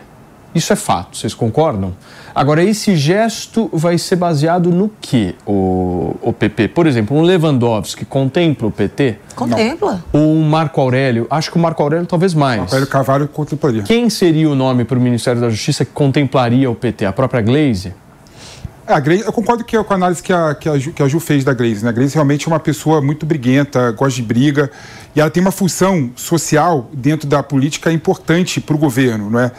Isso 0.54 0.72
é 0.72 0.76
fato, 0.76 1.16
vocês 1.16 1.32
concordam? 1.32 1.94
Agora, 2.34 2.62
esse 2.62 2.96
gesto 2.96 3.68
vai 3.72 3.98
ser 3.98 4.16
baseado 4.16 4.70
no 4.70 4.90
que, 5.00 5.34
o, 5.46 6.16
o 6.22 6.32
PP? 6.32 6.68
Por 6.68 6.86
exemplo, 6.86 7.16
um 7.16 7.22
Lewandowski 7.22 8.04
contempla 8.04 8.68
o 8.68 8.70
PT? 8.70 9.18
Contempla. 9.34 10.04
Ou 10.12 10.20
um 10.20 10.42
Marco 10.42 10.80
Aurélio? 10.80 11.26
Acho 11.30 11.50
que 11.50 11.56
o 11.56 11.60
Marco 11.60 11.82
Aurélio 11.82 12.06
talvez 12.06 12.34
mais. 12.34 12.60
Rafael 12.60 12.86
Carvalho 12.86 13.28
contemplaria. 13.28 13.82
Quem 13.82 14.10
seria 14.10 14.48
o 14.48 14.54
nome 14.54 14.84
para 14.84 14.98
o 14.98 15.00
Ministério 15.00 15.40
da 15.40 15.50
Justiça 15.50 15.84
que 15.84 15.92
contemplaria 15.92 16.70
o 16.70 16.74
PT? 16.74 17.04
A 17.06 17.12
própria 17.12 17.40
Glaze? 17.40 17.94
É, 18.90 18.92
a 18.92 18.98
Grace, 18.98 19.24
eu 19.24 19.32
concordo 19.32 19.62
que, 19.62 19.80
com 19.84 19.92
a 19.92 19.96
análise 19.96 20.20
que 20.20 20.32
a, 20.32 20.52
que, 20.52 20.68
a 20.68 20.76
Ju, 20.76 20.92
que 20.92 21.00
a 21.00 21.06
Ju 21.06 21.20
fez 21.20 21.44
da 21.44 21.54
Grace. 21.54 21.82
Né? 21.84 21.90
A 21.90 21.92
Grace 21.92 22.12
realmente 22.12 22.48
é 22.48 22.50
uma 22.50 22.58
pessoa 22.58 23.00
muito 23.00 23.24
briguenta, 23.24 23.92
gosta 23.92 24.16
de 24.16 24.22
briga, 24.22 24.68
e 25.14 25.20
ela 25.20 25.30
tem 25.30 25.40
uma 25.40 25.52
função 25.52 26.10
social 26.16 26.90
dentro 26.92 27.28
da 27.28 27.40
política 27.40 27.92
importante 27.92 28.60
para 28.60 28.74
o 28.74 28.78
governo. 28.78 29.30
Não 29.30 29.38
é? 29.38 29.52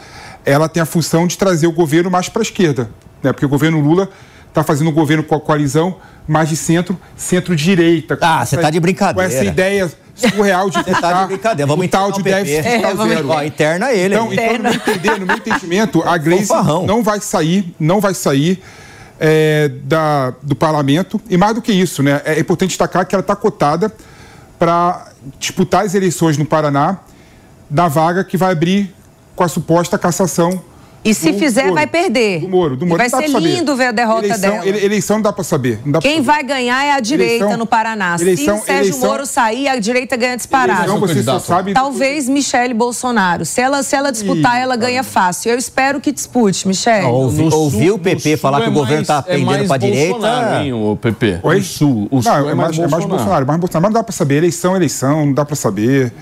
Ela 0.44 0.68
tem 0.68 0.82
a 0.82 0.86
função 0.86 1.26
de 1.26 1.38
trazer 1.38 1.66
o 1.66 1.72
governo 1.72 2.10
mais 2.10 2.28
para 2.28 2.42
a 2.42 2.44
esquerda, 2.44 2.90
né? 3.22 3.32
porque 3.32 3.46
o 3.46 3.48
governo 3.48 3.80
Lula 3.80 4.08
está 4.48 4.62
fazendo 4.62 4.90
um 4.90 4.92
governo 4.92 5.22
com 5.22 5.34
a 5.34 5.40
coalizão 5.40 5.96
mais 6.28 6.48
de 6.48 6.56
centro, 6.56 6.98
centro-direita. 7.16 8.18
Ah, 8.20 8.44
você 8.44 8.54
essa- 8.56 8.62
tá 8.62 8.70
de 8.70 8.78
brincadeira. 8.80 9.28
Com 9.28 9.34
essa 9.34 9.44
ideia 9.44 9.90
surreal 10.14 10.68
de 10.68 10.76
Você 10.84 10.94
tá 11.00 11.22
de 11.22 11.26
brincadeira. 11.28 11.66
Vamos 11.66 11.86
o 11.86 11.88
tal 11.88 12.12
de 12.12 12.22
déficit 12.22 12.58
É, 12.58 12.62
fiscal 12.62 12.96
vamos 12.96 13.14
zero. 13.14 13.28
Ó, 13.28 13.42
interna 13.42 13.92
ele. 13.92 14.14
Então, 14.14 14.28
aí. 14.30 14.34
então 14.34 14.52
no, 14.58 14.62
meu 14.62 14.72
entender, 14.74 15.20
no 15.20 15.26
meu 15.26 15.36
entendimento, 15.36 16.02
a 16.02 16.18
Fanfarrão. 16.20 16.86
não 16.86 17.02
vai 17.02 17.20
sair, 17.20 17.74
não 17.80 18.00
vai 18.00 18.14
sair 18.14 18.62
é, 19.18 19.70
da, 19.84 20.34
do 20.42 20.54
parlamento. 20.54 21.20
E 21.30 21.36
mais 21.36 21.54
do 21.54 21.62
que 21.62 21.72
isso, 21.72 22.02
né? 22.02 22.20
É 22.24 22.38
importante 22.38 22.68
destacar 22.70 23.06
que 23.06 23.14
ela 23.14 23.22
está 23.22 23.34
cotada 23.34 23.92
para 24.58 25.06
disputar 25.38 25.84
as 25.84 25.94
eleições 25.94 26.36
no 26.36 26.44
Paraná 26.44 26.98
da 27.70 27.88
vaga 27.88 28.22
que 28.22 28.36
vai 28.36 28.52
abrir 28.52 28.94
com 29.42 29.46
a 29.46 29.48
suposta 29.48 29.98
cassação. 29.98 30.60
E 31.04 31.12
se 31.12 31.32
do 31.32 31.38
fizer, 31.40 31.62
Moro. 31.64 31.74
vai 31.74 31.86
perder. 31.88 32.42
Do 32.42 32.48
Moro, 32.48 32.76
do 32.76 32.84
E 32.84 32.88
Moro. 32.88 32.98
vai 32.98 33.10
ser 33.10 33.26
lindo 33.26 33.74
ver 33.74 33.86
a 33.86 33.90
derrota 33.90 34.24
eleição, 34.24 34.50
dela. 34.52 34.64
ele- 34.68 34.84
eleição 34.84 35.16
não 35.16 35.22
dá 35.22 35.32
para 35.32 35.42
saber. 35.42 35.80
dá 35.84 35.98
Quem 35.98 36.18
saber. 36.18 36.22
vai 36.26 36.42
ganhar 36.44 36.84
é 36.84 36.92
a 36.92 37.00
direita 37.00 37.34
Eleição- 37.42 37.58
no 37.58 37.66
Paraná. 37.66 38.16
eleição- 38.20 38.58
se 38.58 38.62
o 38.62 38.64
Sérgio 38.64 38.90
eleição- 38.90 39.08
Moro 39.10 39.26
sair, 39.26 39.66
a 39.66 39.80
direita 39.80 40.16
ganha 40.16 40.36
disparado. 40.36 40.78
Eleição 40.82 41.00
você 41.00 41.20
só 41.24 41.40
sabe. 41.40 41.74
Talvez 41.74 42.28
Michele 42.28 42.72
Bolsonaro. 42.72 43.44
Se 43.44 43.60
ela, 43.60 43.82
se 43.82 43.96
ela 43.96 44.12
disputar, 44.12 44.60
ela 44.60 44.76
ganha 44.76 45.02
fácil. 45.02 45.50
Eu 45.50 45.58
espero 45.58 46.00
que 46.00 46.12
dispute, 46.12 46.68
Michele. 46.68 47.06
Ouvi, 47.06 47.48
ouvi 47.52 47.90
o 47.90 47.98
PP 47.98 48.36
falar 48.36 48.60
que 48.60 48.66
é 48.66 48.70
o 48.70 48.72
governo 48.72 49.02
está 49.02 49.24
é 49.26 49.32
pendendo 49.32 49.46
mais 49.46 49.66
para 49.66 49.74
a 49.74 49.78
direita. 49.78 50.60
Hein, 50.62 50.72
o 50.72 50.96
PP. 51.02 51.40
Oi? 51.42 51.58
O 51.58 51.64
sul, 51.64 52.06
o 52.12 52.22
sul 52.22 52.30
não, 52.32 52.38
é, 52.48 52.54
mais 52.54 52.78
é 52.78 52.80
mais 52.80 53.04
Bolsonaro, 53.04 53.44
mais 53.48 53.58
Bolsonaro. 53.60 53.82
Mas 53.82 53.90
não 53.90 53.90
dá 54.00 54.04
para 54.04 54.12
saber. 54.12 54.36
Eleição, 54.36 54.76
eleição, 54.76 55.26
não 55.26 55.32
dá 55.32 55.44
para 55.44 55.56
saber. 55.56 56.12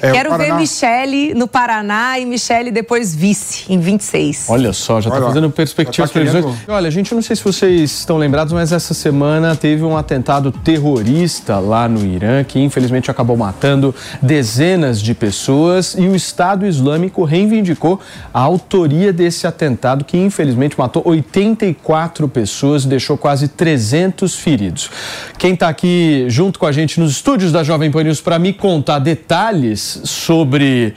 É, 0.00 0.12
Quero 0.12 0.30
ver 0.30 0.36
Paraná- 0.38 0.56
Michele 0.60 1.34
no 1.34 1.46
Paraná 1.48 2.18
e 2.18 2.24
Michele 2.24 2.70
depois 2.70 3.14
vice, 3.14 3.64
em 3.68 3.78
26. 3.78 3.98
2016. 4.08 4.46
Olha 4.50 4.72
só, 4.72 5.00
já 5.00 5.10
está 5.10 5.22
fazendo 5.22 5.50
perspectivas, 5.50 6.10
já 6.10 6.14
tá 6.20 6.20
previsões. 6.30 6.56
Olha, 6.68 6.90
gente, 6.90 7.12
eu 7.12 7.16
não 7.16 7.22
sei 7.22 7.36
se 7.36 7.42
vocês 7.44 7.90
estão 7.98 8.16
lembrados, 8.16 8.52
mas 8.52 8.72
essa 8.72 8.94
semana 8.94 9.54
teve 9.56 9.82
um 9.84 9.96
atentado 9.96 10.50
terrorista 10.52 11.58
lá 11.58 11.88
no 11.88 12.04
Irã, 12.04 12.44
que 12.44 12.58
infelizmente 12.60 13.10
acabou 13.10 13.36
matando 13.36 13.94
dezenas 14.22 15.00
de 15.00 15.14
pessoas 15.14 15.94
e 15.98 16.06
o 16.06 16.14
Estado 16.14 16.66
Islâmico 16.66 17.24
reivindicou 17.24 18.00
a 18.32 18.40
autoria 18.40 19.12
desse 19.12 19.46
atentado, 19.46 20.04
que 20.04 20.16
infelizmente 20.16 20.78
matou 20.78 21.02
84 21.06 22.28
pessoas 22.28 22.84
e 22.84 22.88
deixou 22.88 23.16
quase 23.16 23.48
300 23.48 24.34
feridos. 24.34 24.90
Quem 25.38 25.54
está 25.54 25.68
aqui 25.68 26.24
junto 26.28 26.58
com 26.58 26.66
a 26.66 26.72
gente 26.72 27.00
nos 27.00 27.12
estúdios 27.12 27.52
da 27.52 27.62
Jovem 27.62 27.90
Pan 27.90 28.04
News 28.04 28.20
para 28.20 28.38
me 28.38 28.52
contar 28.52 28.98
detalhes 28.98 29.77
sobre 29.78 30.94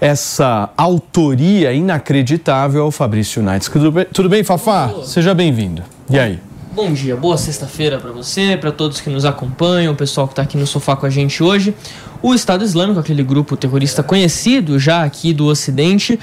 essa 0.00 0.70
autoria 0.76 1.72
inacreditável 1.72 2.82
é 2.82 2.84
o 2.84 2.90
Fabrício 2.90 3.40
Nights. 3.42 3.68
Tudo 3.68 3.92
bem, 3.92 4.06
tudo 4.12 4.28
bem 4.28 4.42
Fafá? 4.42 4.92
Seja 5.04 5.32
bem-vindo. 5.32 5.82
E 6.10 6.18
aí? 6.18 6.40
Bom 6.74 6.90
dia, 6.90 7.14
boa 7.14 7.36
sexta-feira 7.36 7.98
para 7.98 8.10
você, 8.12 8.56
para 8.56 8.72
todos 8.72 8.98
que 8.98 9.10
nos 9.10 9.26
acompanham, 9.26 9.92
o 9.92 9.96
pessoal 9.96 10.26
que 10.26 10.32
está 10.32 10.40
aqui 10.40 10.56
no 10.56 10.66
sofá 10.66 10.96
com 10.96 11.04
a 11.04 11.10
gente 11.10 11.42
hoje. 11.42 11.74
O 12.22 12.34
Estado 12.34 12.64
Islâmico, 12.64 12.98
aquele 12.98 13.22
grupo 13.22 13.56
terrorista 13.58 14.02
conhecido 14.02 14.78
já 14.78 15.04
aqui 15.04 15.34
do 15.34 15.46
Ocidente, 15.46 16.18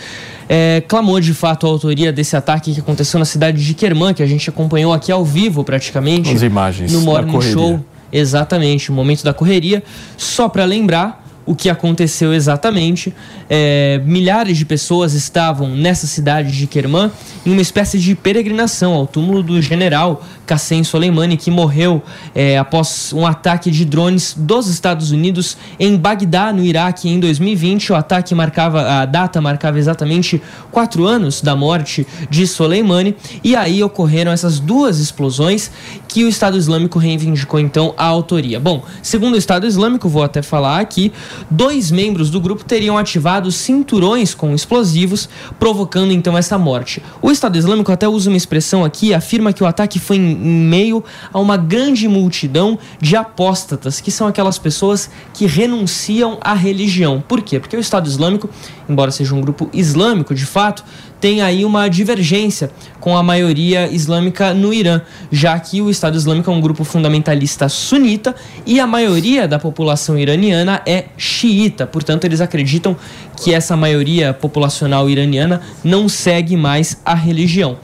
é, 0.49 0.81
clamou 0.88 1.19
de 1.19 1.34
fato 1.36 1.68
a 1.68 1.69
autoria 1.69 2.11
desse 2.11 2.36
ataque 2.36 2.73
que 2.73 2.80
aconteceu 2.80 3.19
na 3.19 3.26
cidade 3.26 3.64
de 3.64 3.73
Kerman, 3.76 4.14
que 4.14 4.23
a 4.23 4.26
gente 4.26 4.49
acompanhou 4.49 4.91
aqui 4.91 5.11
ao 5.11 5.23
vivo 5.23 5.64
praticamente. 5.64 6.34
As 6.34 6.41
imagens 6.41 6.91
no 6.91 7.02
Morning. 7.02 7.40
Show. 7.41 7.86
Exatamente, 8.11 8.90
o 8.90 8.94
momento 8.94 9.23
da 9.23 9.34
correria. 9.34 9.84
Só 10.18 10.49
para 10.49 10.65
lembrar 10.65 11.28
o 11.50 11.56
que 11.56 11.68
aconteceu 11.68 12.32
exatamente, 12.32 13.12
é, 13.50 14.00
milhares 14.06 14.56
de 14.56 14.64
pessoas 14.66 15.16
estavam 15.16 15.70
nessa 15.70 16.06
cidade 16.06 16.56
de 16.56 16.68
Kerman 16.68 17.12
em 17.44 17.52
uma 17.52 17.62
espécie 17.62 17.98
de 17.98 18.14
peregrinação 18.14 18.94
ao 18.94 19.08
túmulo 19.08 19.42
do 19.42 19.60
general 19.60 20.24
Qassem 20.46 20.84
Soleimani, 20.84 21.38
que 21.38 21.50
morreu 21.50 22.04
é, 22.36 22.60
após 22.60 23.12
um 23.14 23.26
ataque 23.26 23.72
de 23.72 23.84
drones 23.84 24.36
dos 24.38 24.68
Estados 24.68 25.10
Unidos 25.10 25.58
em 25.80 25.98
Bagdá, 25.98 26.54
no 26.54 26.64
Iraque, 26.64 27.10
em 27.10 27.20
2020. 27.20 27.94
O 27.94 27.96
ataque 27.96 28.36
marcava, 28.36 29.02
a 29.02 29.06
data 29.06 29.42
marcava 29.42 29.80
exatamente 29.80 30.40
quatro 30.70 31.08
anos 31.08 31.42
da 31.42 31.56
morte 31.56 32.06
de 32.30 32.46
Soleimani, 32.46 33.16
e 33.44 33.56
aí 33.56 33.82
ocorreram 33.82 34.32
essas 34.32 34.60
duas 34.60 35.00
explosões 35.00 35.72
que 36.10 36.26
o 36.26 36.27
Estado 36.27 36.57
Islâmico 36.57 36.98
reivindicou 36.98 37.60
então 37.60 37.94
a 37.95 38.06
autoria. 38.06 38.60
Bom, 38.60 38.84
segundo 39.02 39.36
o 39.36 39.38
Estado 39.38 39.68
Islâmico, 39.68 40.10
vou 40.10 40.23
até 40.23 40.41
falar 40.41 40.80
aqui, 40.80 41.14
dois 41.52 41.91
membros 41.91 42.31
do 42.31 42.41
grupo 42.41 42.65
teriam 42.65 42.98
ativado 42.98 43.52
cinturões 43.52 44.34
com 44.34 44.53
explosivos, 44.56 45.30
provocando 45.60 46.11
então 46.11 46.36
essa 46.36 46.57
morte. 46.57 47.02
O 47.22 47.30
Estado 47.30 47.60
Islâmico 47.60 47.91
até 47.91 48.07
usa 48.07 48.30
uma 48.30 48.38
expressão 48.38 48.84
aqui, 48.84 49.14
afirma 49.14 49.53
que 49.53 49.64
o 49.64 49.68
ataque 49.68 49.99
foi 49.99 50.18
em, 50.18 50.36
meio 50.36 51.03
a 51.31 51.40
uma 51.40 51.56
grande 51.56 52.07
multidão 52.07 52.80
de 52.99 53.15
apóstatas, 53.15 54.02
que 54.02 54.10
são 54.10 54.27
aquelas 54.27 54.57
pessoas 54.57 55.11
que 55.31 55.45
renunciam 55.45 56.40
à 56.41 56.56
religião. 56.56 57.23
Por 57.26 57.44
quê? 57.44 57.60
Porque 57.60 57.77
o 57.77 57.80
Estado 57.80 58.07
Islâmico, 58.07 58.49
embora 58.90 59.11
seja 59.11 59.36
um 59.36 59.41
grupo 59.41 59.69
islâmico 59.72 60.34
de 60.34 60.45
fato, 60.45 60.84
tem 61.20 61.41
aí 61.41 61.66
uma 61.66 61.88
divergência 61.90 62.72
com 63.00 63.16
a 63.16 63.24
maioria 63.24 63.88
islâmica 63.88 64.54
no 64.54 64.74
Irã, 64.74 65.02
já 65.32 65.60
que 65.60 65.82
o 65.82 65.90
Estado 65.90 66.18
Islâmico 66.18 66.50
é 66.50 66.54
um 66.54 66.62
grupo 66.62 66.84
fundamentalista 66.84 67.70
sunita 67.70 68.36
e 68.66 68.80
a 68.80 68.88
maioria 68.88 69.48
da 69.48 69.60
população 69.60 70.18
iraniana 70.18 70.82
é 70.86 71.06
xiita. 71.18 71.88
Portanto, 71.88 72.26
eles 72.26 72.41
acreditam 72.41 72.96
que 73.38 73.54
essa 73.54 73.76
maioria 73.76 74.34
populacional 74.34 75.10
iraniana 75.10 75.62
não 75.84 76.10
segue 76.10 76.58
mais 76.58 77.00
a 77.06 77.16
religião. 77.16 77.78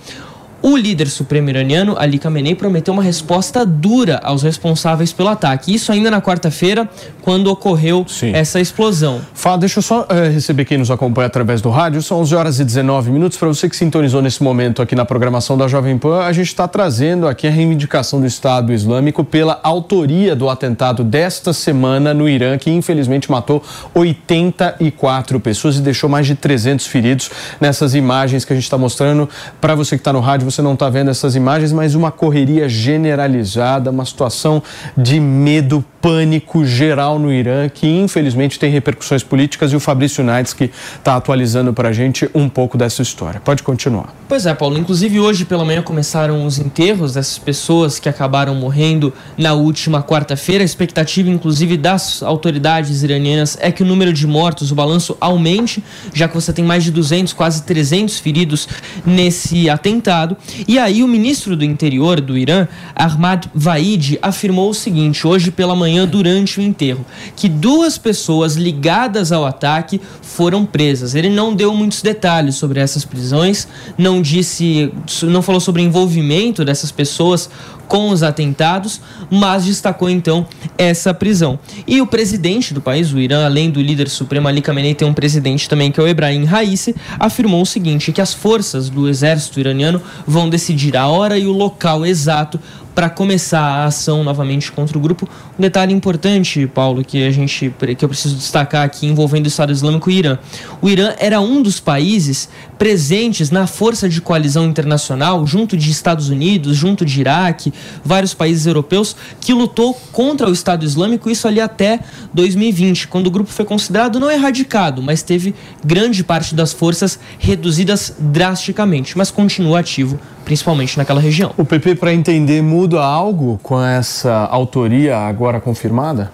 O 0.67 0.75
líder 0.75 1.07
supremo 1.09 1.47
iraniano, 1.47 1.95
Ali 1.95 2.17
Khamenei, 2.17 2.55
prometeu 2.55 2.91
uma 2.91 3.03
resposta 3.03 3.63
dura 3.63 4.19
aos 4.23 4.41
responsáveis 4.41 5.13
pelo 5.13 5.29
ataque. 5.29 5.71
Isso 5.71 5.91
ainda 5.91 6.09
na 6.09 6.19
quarta-feira, 6.19 6.89
quando 7.21 7.51
ocorreu 7.51 8.03
Sim. 8.07 8.31
essa 8.33 8.59
explosão. 8.59 9.21
Fá, 9.31 9.57
deixa 9.57 9.77
eu 9.77 9.83
só 9.83 10.07
eh, 10.09 10.29
receber 10.29 10.65
quem 10.65 10.79
nos 10.79 10.89
acompanha 10.89 11.27
através 11.27 11.61
do 11.61 11.69
rádio. 11.69 12.01
São 12.01 12.19
11 12.21 12.35
horas 12.35 12.59
e 12.59 12.65
19 12.65 13.11
minutos. 13.11 13.37
Para 13.37 13.47
você 13.47 13.69
que 13.69 13.75
sintonizou 13.75 14.23
nesse 14.23 14.41
momento 14.41 14.81
aqui 14.81 14.95
na 14.95 15.05
programação 15.05 15.55
da 15.55 15.67
Jovem 15.67 15.99
Pan, 15.99 16.21
a 16.21 16.33
gente 16.33 16.47
está 16.47 16.67
trazendo 16.67 17.27
aqui 17.27 17.45
a 17.45 17.51
reivindicação 17.51 18.19
do 18.19 18.25
Estado 18.25 18.73
Islâmico 18.73 19.23
pela 19.23 19.59
autoria 19.61 20.35
do 20.35 20.49
atentado 20.49 21.03
desta 21.03 21.53
semana 21.53 22.11
no 22.11 22.27
Irã, 22.27 22.57
que 22.57 22.71
infelizmente 22.71 23.29
matou 23.29 23.61
84 23.93 25.39
pessoas 25.39 25.77
e 25.77 25.81
deixou 25.81 26.09
mais 26.09 26.25
de 26.25 26.33
300 26.33 26.87
feridos 26.87 27.29
nessas 27.61 27.93
imagens 27.93 28.43
que 28.43 28.51
a 28.51 28.55
gente 28.55 28.65
está 28.65 28.79
mostrando. 28.79 29.29
Para 29.61 29.75
você 29.75 29.95
que 29.95 30.01
está 30.01 30.11
no 30.11 30.21
rádio, 30.21 30.49
você 30.54 30.54
não 30.61 30.73
está 30.73 30.89
vendo 30.89 31.09
essas 31.09 31.35
imagens, 31.35 31.71
mas 31.71 31.95
uma 31.95 32.11
correria 32.11 32.67
generalizada, 32.67 33.91
uma 33.91 34.05
situação 34.05 34.61
de 34.97 35.19
medo, 35.19 35.83
pânico 36.05 36.63
geral 36.63 37.17
no 37.17 37.33
Irã, 37.33 37.67
que 37.67 37.87
infelizmente 37.87 38.59
tem 38.59 38.69
repercussões 38.69 39.23
políticas 39.23 39.71
e 39.71 39.75
o 39.75 39.79
Fabrício 39.79 40.23
Nights 40.23 40.53
que 40.53 40.69
está 40.95 41.15
atualizando 41.15 41.73
para 41.73 41.89
a 41.89 41.91
gente 41.91 42.29
um 42.35 42.47
pouco 42.47 42.77
dessa 42.77 43.01
história. 43.01 43.41
Pode 43.43 43.63
continuar. 43.63 44.13
Pois 44.29 44.45
é, 44.45 44.53
Paulo. 44.53 44.77
Inclusive, 44.77 45.19
hoje 45.19 45.45
pela 45.45 45.65
manhã 45.65 45.81
começaram 45.81 46.45
os 46.45 46.59
enterros 46.59 47.15
dessas 47.15 47.39
pessoas 47.39 47.97
que 47.97 48.07
acabaram 48.07 48.53
morrendo 48.53 49.11
na 49.35 49.53
última 49.53 50.03
quarta-feira. 50.03 50.63
A 50.63 50.65
expectativa, 50.65 51.27
inclusive, 51.27 51.75
das 51.75 52.21
autoridades 52.21 53.01
iranianas 53.01 53.57
é 53.59 53.71
que 53.71 53.81
o 53.81 53.85
número 53.85 54.13
de 54.13 54.27
mortos, 54.27 54.71
o 54.71 54.75
balanço, 54.75 55.17
aumente, 55.19 55.83
já 56.13 56.27
que 56.27 56.35
você 56.35 56.53
tem 56.53 56.63
mais 56.63 56.83
de 56.83 56.91
200, 56.91 57.33
quase 57.33 57.63
300 57.63 58.19
feridos 58.19 58.67
nesse 59.03 59.71
atentado. 59.71 60.37
E 60.67 60.79
aí, 60.79 61.03
o 61.03 61.07
ministro 61.07 61.55
do 61.55 61.65
interior 61.65 62.21
do 62.21 62.37
Irã, 62.37 62.67
Ahmad 62.95 63.45
Vaid, 63.53 64.17
afirmou 64.21 64.69
o 64.69 64.73
seguinte, 64.73 65.27
hoje 65.27 65.51
pela 65.51 65.75
manhã, 65.75 66.07
durante 66.07 66.59
o 66.59 66.63
enterro, 66.63 67.05
que 67.35 67.49
duas 67.49 67.97
pessoas 67.97 68.55
ligadas 68.55 69.31
ao 69.31 69.45
ataque 69.45 69.99
foram 70.21 70.65
presas. 70.65 71.15
Ele 71.15 71.29
não 71.29 71.53
deu 71.53 71.73
muitos 71.73 72.01
detalhes 72.01 72.55
sobre 72.55 72.79
essas 72.79 73.05
prisões, 73.05 73.67
não 73.97 74.21
disse, 74.21 74.91
não 75.23 75.41
falou 75.41 75.61
sobre 75.61 75.81
o 75.81 75.85
envolvimento 75.85 76.63
dessas 76.63 76.91
pessoas 76.91 77.49
com 77.87 78.09
os 78.09 78.23
atentados, 78.23 78.99
mas 79.29 79.65
destacou 79.65 80.09
então 80.09 80.45
essa 80.77 81.13
prisão. 81.13 81.59
E 81.87 82.01
o 82.01 82.07
presidente 82.07 82.73
do 82.73 82.81
país, 82.81 83.13
o 83.13 83.19
Irã, 83.19 83.45
além 83.45 83.69
do 83.69 83.81
líder 83.81 84.09
supremo 84.09 84.47
Ali 84.47 84.61
Khamenei, 84.61 84.93
tem 84.95 85.07
um 85.07 85.13
presidente 85.13 85.69
também 85.69 85.91
que 85.91 85.99
é 85.99 86.03
o 86.03 86.07
Ebrahim 86.07 86.45
Raisi, 86.45 86.95
afirmou 87.19 87.61
o 87.61 87.65
seguinte, 87.65 88.11
que 88.11 88.21
as 88.21 88.33
forças 88.33 88.89
do 88.89 89.07
exército 89.07 89.59
iraniano 89.59 90.01
vão 90.25 90.49
decidir 90.49 90.95
a 90.97 91.07
hora 91.07 91.37
e 91.37 91.45
o 91.45 91.51
local 91.51 92.05
exato 92.05 92.59
para 92.95 93.09
começar 93.09 93.59
a 93.59 93.85
ação 93.85 94.23
novamente 94.23 94.71
contra 94.71 94.97
o 94.97 95.01
grupo. 95.01 95.27
Um 95.59 95.61
detalhe 95.61 95.93
importante, 95.93 96.65
Paulo, 96.65 97.03
que 97.03 97.27
a 97.27 97.29
gente 97.29 97.73
que 97.97 98.05
eu 98.05 98.09
preciso 98.09 98.35
destacar 98.35 98.85
aqui 98.85 99.05
envolvendo 99.05 99.45
o 99.45 99.49
Estado 99.49 99.73
Islâmico 99.73 100.09
e 100.09 100.15
o 100.15 100.17
Irã. 100.17 100.39
O 100.81 100.89
Irã 100.89 101.13
era 101.19 101.41
um 101.41 101.61
dos 101.61 101.81
países 101.81 102.47
presentes 102.79 103.51
na 103.51 103.67
força 103.67 104.07
de 104.07 104.21
coalizão 104.21 104.65
internacional, 104.65 105.45
junto 105.45 105.75
de 105.75 105.91
Estados 105.91 106.29
Unidos, 106.29 106.77
junto 106.77 107.05
de 107.05 107.19
Iraque, 107.19 107.73
vários 108.03 108.33
países 108.33 108.65
europeus, 108.65 109.15
que 109.41 109.53
lutou 109.53 109.93
contra 110.11 110.49
o 110.49 110.53
Estado 110.53 110.85
Islâmico, 110.85 111.29
isso 111.29 111.47
ali 111.47 111.59
até 111.59 111.99
2020, 112.33 113.09
quando 113.09 113.27
o 113.27 113.31
grupo 113.31 113.49
foi 113.49 113.65
considerado 113.65 114.19
não 114.19 114.31
erradicado, 114.31 115.01
mas 115.01 115.21
teve 115.21 115.53
grande 115.83 116.23
parte 116.23 116.55
das 116.55 116.71
forças 116.71 117.19
reduzidas 117.37 118.13
drasticamente, 118.17 119.17
mas 119.17 119.31
continua 119.31 119.79
ativo, 119.79 120.19
principalmente 120.45 120.97
naquela 120.97 121.19
região. 121.19 121.51
O 121.57 121.65
PP, 121.65 121.95
para 121.95 122.13
entender, 122.13 122.61
muda 122.61 123.01
algo 123.01 123.59
com 123.61 123.81
essa 123.83 124.31
autoria 124.45 125.17
agora 125.17 125.59
confirmada? 125.59 126.31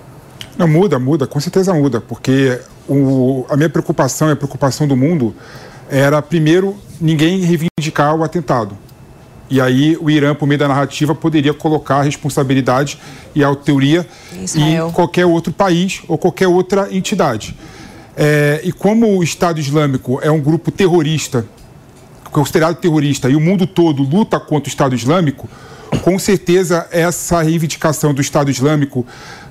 Não, 0.58 0.68
muda, 0.68 1.00
muda, 1.00 1.26
com 1.26 1.40
certeza 1.40 1.74
muda, 1.74 2.02
porque 2.02 2.60
o, 2.88 3.46
a 3.50 3.56
minha 3.56 3.70
preocupação 3.70 4.30
e 4.30 4.34
a 4.34 4.36
preocupação 4.36 4.86
do 4.86 4.96
mundo 4.96 5.34
era, 5.90 6.22
primeiro, 6.22 6.78
ninguém 7.00 7.40
reivindicar 7.40 8.16
o 8.16 8.24
atentado. 8.24 8.78
E 9.50 9.60
aí 9.60 9.98
o 10.00 10.10
Irã, 10.10 10.34
por 10.36 10.46
meio 10.46 10.60
da 10.60 10.68
narrativa, 10.68 11.14
poderia 11.16 11.54
colocar 11.54 11.98
a 11.98 12.04
responsabilidade 12.04 12.98
e 13.34 13.44
a 13.44 13.48
autoria 13.48 14.06
Israel. 14.42 14.88
em 14.88 14.92
qualquer 14.92 15.26
outro 15.26 15.52
país 15.52 16.02
ou 16.08 16.18
qualquer 16.18 16.48
outra 16.48 16.88
entidade. 16.96 17.56
É, 18.16 18.62
e 18.64 18.72
como 18.72 19.18
o 19.18 19.24
Estado 19.24 19.60
Islâmico 19.60 20.20
é 20.22 20.30
um 20.32 20.40
grupo 20.40 20.72
terrorista, 20.72 21.46
considerado 22.32 22.78
terrorista, 22.78 23.30
e 23.30 23.36
o 23.36 23.40
mundo 23.40 23.68
todo 23.68 24.02
luta 24.02 24.40
contra 24.40 24.68
o 24.68 24.72
Estado 24.72 24.96
Islâmico, 24.96 25.50
com 26.04 26.18
certeza 26.18 26.88
essa 26.92 27.42
reivindicação 27.42 28.14
do 28.14 28.22
Estado 28.22 28.50
Islâmico 28.50 29.06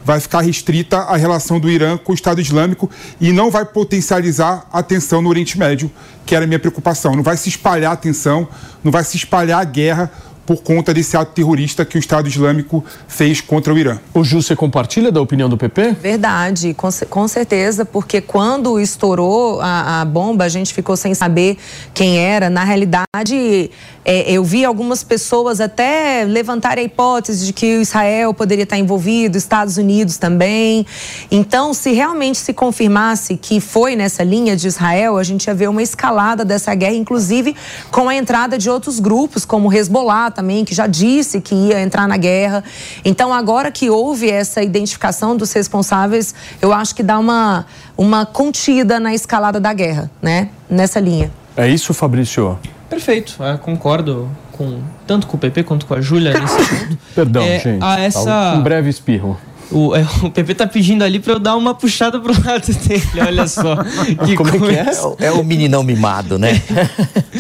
vai 0.05 0.19
ficar 0.19 0.41
restrita 0.41 0.97
à 0.99 1.17
relação 1.17 1.61
do 1.61 1.71
Irã 1.71 1.99
com 1.99 2.13
o 2.13 2.15
Estado 2.15 2.41
Islâmico 2.41 2.91
e 3.21 3.33
não 3.33 3.51
vai 3.51 3.65
potencializar 3.65 4.67
a 4.73 4.83
tensão 4.83 5.21
no 5.21 5.29
Oriente 5.29 5.59
Médio, 5.59 5.91
que 6.25 6.35
era 6.35 6.45
a 6.45 6.49
minha 6.49 6.59
preocupação. 6.59 7.15
Não 7.15 7.23
vai 7.23 7.37
se 7.37 7.51
espalhar 7.51 7.93
a 7.93 7.97
tensão, 7.97 8.49
não 8.83 8.91
vai 8.91 9.05
se 9.05 9.17
espalhar 9.17 9.61
a 9.61 9.65
guerra 9.65 10.11
por 10.51 10.65
conta 10.65 10.93
desse 10.93 11.17
ato 11.17 11.31
terrorista 11.31 11.85
que 11.85 11.97
o 11.97 12.01
Estado 12.01 12.27
Islâmico 12.27 12.85
fez 13.07 13.41
contra 13.41 13.73
o 13.73 13.79
Irã. 13.79 14.01
O 14.13 14.25
Ju, 14.25 14.43
você 14.43 14.57
compartilha 14.57 15.13
da 15.13 15.21
opinião 15.21 15.49
do 15.49 15.57
PP? 15.57 15.93
Verdade, 16.03 16.75
com, 16.75 16.89
com 17.09 17.29
certeza, 17.29 17.85
porque 17.85 18.21
quando 18.21 18.81
estourou 18.81 19.61
a, 19.61 20.01
a 20.01 20.05
bomba, 20.05 20.43
a 20.43 20.49
gente 20.49 20.75
ficou 20.75 20.97
sem 20.97 21.15
saber 21.15 21.57
quem 21.95 22.19
era. 22.19 22.51
Na 22.51 22.65
realidade, 22.65 23.71
é, 24.05 24.33
eu 24.33 24.43
vi 24.43 24.65
algumas 24.65 25.05
pessoas 25.05 25.61
até 25.61 26.25
levantarem 26.25 26.83
a 26.83 26.87
hipótese 26.87 27.47
de 27.47 27.53
que 27.53 27.77
o 27.79 27.83
Israel 27.83 28.35
poderia 28.35 28.65
estar 28.65 28.77
envolvido, 28.77 29.39
Estados 29.39 29.77
Unidos 29.77 30.19
também. 30.19 30.85
Então, 31.31 31.73
se 31.73 31.93
realmente 31.93 32.39
se 32.39 32.53
confirmasse 32.53 33.37
que 33.37 33.61
foi 33.61 33.95
nessa 33.95 34.25
linha 34.25 34.57
de 34.57 34.67
Israel, 34.67 35.17
a 35.17 35.23
gente 35.23 35.45
ia 35.47 35.55
ver 35.55 35.69
uma 35.69 35.81
escalada 35.83 36.45
dessa 36.45 36.75
guerra, 36.75 36.97
inclusive 36.97 37.55
com 37.93 38.09
a 38.09 38.17
entrada 38.17 38.59
de 38.59 38.69
outros 38.69 38.99
grupos, 38.99 39.45
como 39.45 39.69
o 39.69 39.73
Hezbollah 39.73 40.40
também, 40.41 40.65
que 40.65 40.75
já 40.75 40.87
disse 40.87 41.41
que 41.41 41.55
ia 41.55 41.81
entrar 41.81 42.09
na 42.09 42.17
guerra. 42.17 42.65
Então, 43.05 43.33
agora 43.33 43.71
que 43.71 43.91
houve 43.91 44.29
essa 44.31 44.63
identificação 44.63 45.37
dos 45.37 45.53
responsáveis, 45.53 46.35
eu 46.63 46.73
acho 46.73 46.95
que 46.95 47.03
dá 47.03 47.19
uma, 47.19 47.67
uma 47.97 48.25
contida 48.25 48.99
na 48.99 49.15
escalada 49.15 49.61
da 49.61 49.73
guerra, 49.73 50.11
né? 50.23 50.49
Nessa 50.69 50.99
linha. 50.99 51.31
É 51.57 51.69
isso, 51.69 51.93
Fabrício? 51.93 52.59
Perfeito, 52.89 53.37
é, 53.45 53.57
concordo 53.59 54.29
com 54.53 54.81
tanto 55.07 55.27
com 55.27 55.37
o 55.37 55.41
PP 55.41 55.63
quanto 55.65 55.87
com 55.87 55.95
a 55.95 56.01
Júlia 56.01 56.33
nesse 56.39 56.57
ponto. 56.57 56.99
Perdão, 57.15 57.43
É, 57.43 57.59
gente. 57.61 57.85
a 57.85 58.01
essa- 58.01 58.55
Um 58.57 58.63
breve 58.63 58.89
espirro. 58.89 59.39
O, 59.71 59.95
é, 59.95 60.05
o 60.23 60.31
PP 60.31 60.55
tá 60.55 60.67
pedindo 60.67 61.05
ali 61.05 61.19
pra 61.21 61.35
eu 61.35 61.39
dar 61.39 61.57
uma 61.57 61.75
puxada 61.75 62.19
pro 62.21 62.33
lado 62.45 62.67
dele, 62.87 63.03
olha 63.27 63.47
só. 63.47 63.77
Que 64.27 64.35
Como 64.35 64.49
é 64.51 64.59
que 64.59 64.75
é? 64.77 64.85
coisa. 64.85 65.15
É 65.21 65.31
o 65.31 65.45
meninão 65.45 65.83
mimado, 65.83 66.39
né? 66.39 66.61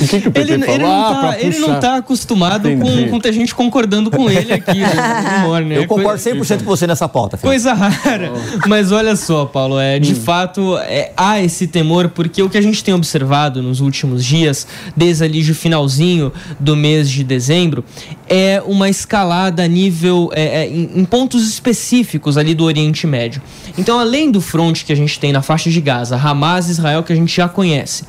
O 0.01 0.07
que, 0.09 0.21
que 0.23 0.29
o 0.29 0.33
PT 0.33 0.53
Ele, 0.55 0.65
falou? 0.65 0.75
ele, 0.75 0.83
não 0.85 0.91
Ah, 0.93 1.15
tá, 1.15 1.21
pra 1.29 1.41
ele 1.41 1.59
não 1.59 1.81
tá 1.81 1.97
acostumado 1.97 2.69
com, 2.71 3.09
com 3.11 3.21
ter 3.21 3.33
gente 3.33 3.55
concordando 3.55 4.11
com 4.11 4.31
ele 4.31 4.53
aqui 4.53 4.79
no, 4.81 5.41
no 5.41 5.49
Morning. 5.49 5.75
Eu 5.75 5.83
É 5.83 5.87
concordo 5.87 6.23
coisa- 6.23 6.57
100% 6.57 6.59
com 6.61 6.65
você 6.65 6.87
nessa 6.87 7.09
pauta. 7.09 7.37
Felipe. 7.37 7.49
Coisa 7.49 7.73
rara. 7.75 8.33
Mas 8.67 8.91
olha 8.93 9.15
só, 9.17 9.45
Paulo, 9.45 9.79
é, 9.79 9.99
de 9.99 10.15
fato 10.15 10.79
é, 10.79 11.13
há 11.17 11.41
esse 11.43 11.67
temor, 11.67 12.09
porque 12.09 12.43
o 12.43 12.49
que 12.49 12.57
a 12.57 12.63
gente 12.63 12.83
tem 12.83 12.95
observado 12.95 13.63
nos 13.63 13.81
últimos 13.81 14.25
dias, 14.25 14.67
desde 14.97 15.25
ali 15.25 15.41
o 15.51 15.55
finalzinho 15.55 16.33
do 16.59 16.75
mês 16.77 17.11
de 17.11 17.23
dezembro, 17.23 17.85
é 18.29 18.63
uma 18.65 18.89
escalada 18.89 19.63
a 19.65 19.69
nível. 19.69 20.31
é, 20.35 20.63
é, 20.63 20.69
em, 20.69 20.91
em 21.01 21.05
pontos 21.05 21.47
específicos 21.49 22.20
ali 22.37 22.55
do 22.55 22.65
Oriente 22.65 23.07
Médio. 23.07 23.43
Então, 23.79 23.99
além 23.99 24.31
do 24.31 24.41
fronte 24.41 24.85
que 24.85 24.93
a 24.93 24.97
gente 24.97 25.19
tem 25.19 25.33
na 25.33 25.43
faixa 25.43 25.71
de 25.71 25.81
Gaza, 25.81 26.17
Hamas 26.17 26.69
e 26.69 26.73
Israel, 26.73 27.03
que 27.03 27.13
a 27.13 27.17
gente 27.17 27.35
já 27.35 27.49
conhece. 27.49 28.05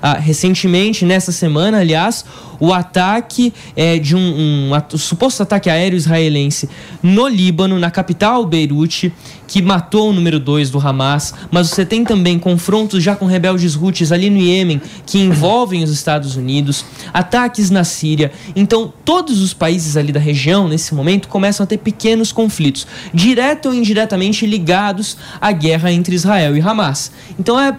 Ah, 0.00 0.14
recentemente, 0.14 1.04
nessa 1.04 1.32
semana, 1.32 1.78
aliás, 1.78 2.24
o 2.60 2.72
ataque 2.72 3.52
é, 3.74 3.98
de 3.98 4.14
um, 4.14 4.20
um 4.20 4.70
o 4.92 4.98
suposto 4.98 5.42
ataque 5.42 5.68
aéreo 5.68 5.96
israelense 5.96 6.68
no 7.02 7.26
Líbano, 7.26 7.78
na 7.78 7.90
capital 7.90 8.44
Beirute, 8.46 9.12
que 9.46 9.62
matou 9.62 10.10
o 10.10 10.12
número 10.12 10.38
2 10.38 10.70
do 10.70 10.78
Hamas, 10.78 11.34
mas 11.50 11.68
você 11.68 11.84
tem 11.84 12.04
também 12.04 12.38
confrontos 12.38 13.02
já 13.02 13.14
com 13.14 13.26
rebeldes 13.26 13.76
Houthis 13.76 14.12
ali 14.12 14.28
no 14.30 14.38
Iêmen, 14.38 14.80
que 15.04 15.18
envolvem 15.18 15.82
os 15.82 15.90
Estados 15.90 16.36
Unidos, 16.36 16.84
ataques 17.12 17.70
na 17.70 17.84
Síria. 17.84 18.32
Então, 18.54 18.92
todos 19.04 19.40
os 19.40 19.54
países 19.54 19.96
ali 19.96 20.12
da 20.12 20.20
região, 20.20 20.68
nesse 20.68 20.94
momento, 20.94 21.28
começam 21.28 21.64
a 21.64 21.66
ter 21.66 21.78
pequenos 21.78 22.32
conflitos, 22.32 22.86
direto 23.12 23.66
ou 23.66 23.74
indiretamente 23.74 24.46
ligados 24.46 25.16
à 25.40 25.52
guerra 25.52 25.92
entre 25.92 26.14
Israel 26.14 26.56
e 26.56 26.60
Hamas. 26.60 27.12
Então, 27.38 27.58
é, 27.58 27.76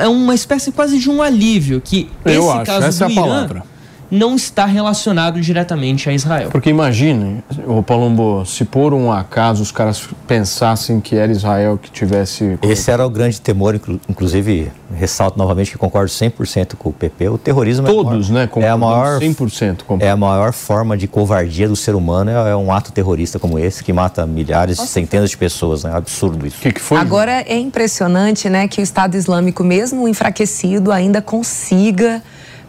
é 0.00 0.08
uma 0.08 0.34
espécie 0.34 0.72
quase 0.72 0.98
de 0.98 1.10
um 1.10 1.22
alívio 1.22 1.80
que 1.80 2.08
Eu 2.24 2.42
esse 2.42 2.50
acho, 2.50 2.66
caso 2.66 2.86
essa 2.86 3.04
é 3.04 3.08
do 3.08 3.10
a 3.10 3.14
Irã 3.14 3.22
palavra. 3.22 3.71
Não 4.12 4.36
está 4.36 4.66
relacionado 4.66 5.40
diretamente 5.40 6.10
a 6.10 6.12
Israel. 6.12 6.50
Porque 6.50 6.68
imagine, 6.68 7.42
o 7.66 7.82
Palombo, 7.82 8.44
se 8.44 8.62
por 8.62 8.92
um 8.92 9.10
acaso 9.10 9.62
os 9.62 9.72
caras 9.72 10.06
pensassem 10.28 11.00
que 11.00 11.16
era 11.16 11.32
Israel 11.32 11.78
que 11.80 11.90
tivesse. 11.90 12.58
Esse 12.62 12.90
era 12.90 13.06
o 13.06 13.08
grande 13.08 13.40
temor, 13.40 13.74
inclu- 13.74 13.98
inclusive, 14.06 14.70
ressalto 14.94 15.38
novamente 15.38 15.70
que 15.70 15.78
concordo 15.78 16.10
100% 16.10 16.74
com 16.76 16.90
o 16.90 16.92
PP. 16.92 17.30
O 17.30 17.38
terrorismo 17.38 17.86
Todos, 17.86 18.28
é, 18.28 18.32
a 18.32 18.34
né? 18.34 18.48
maior, 18.52 18.62
é 18.62 18.68
a 18.68 18.76
maior 18.76 19.20
100% 19.20 19.82
com 19.86 19.96
é 19.98 20.10
a 20.10 20.16
maior 20.16 20.52
forma 20.52 20.94
de 20.94 21.08
covardia 21.08 21.66
do 21.66 21.74
ser 21.74 21.94
humano 21.94 22.30
é, 22.30 22.50
é 22.50 22.56
um 22.56 22.70
ato 22.70 22.92
terrorista 22.92 23.38
como 23.38 23.58
esse 23.58 23.82
que 23.82 23.94
mata 23.94 24.26
milhares, 24.26 24.78
centenas 24.78 25.30
de 25.30 25.38
pessoas, 25.38 25.84
né? 25.84 25.90
É 25.90 25.96
absurdo 25.96 26.46
isso. 26.46 26.58
O 26.58 26.60
que, 26.60 26.72
que 26.72 26.80
foi? 26.80 26.98
Agora 26.98 27.32
é 27.32 27.56
impressionante, 27.58 28.50
né, 28.50 28.68
que 28.68 28.80
o 28.80 28.84
Estado 28.84 29.16
Islâmico, 29.16 29.64
mesmo 29.64 30.06
enfraquecido, 30.06 30.92
ainda 30.92 31.22
consiga 31.22 32.22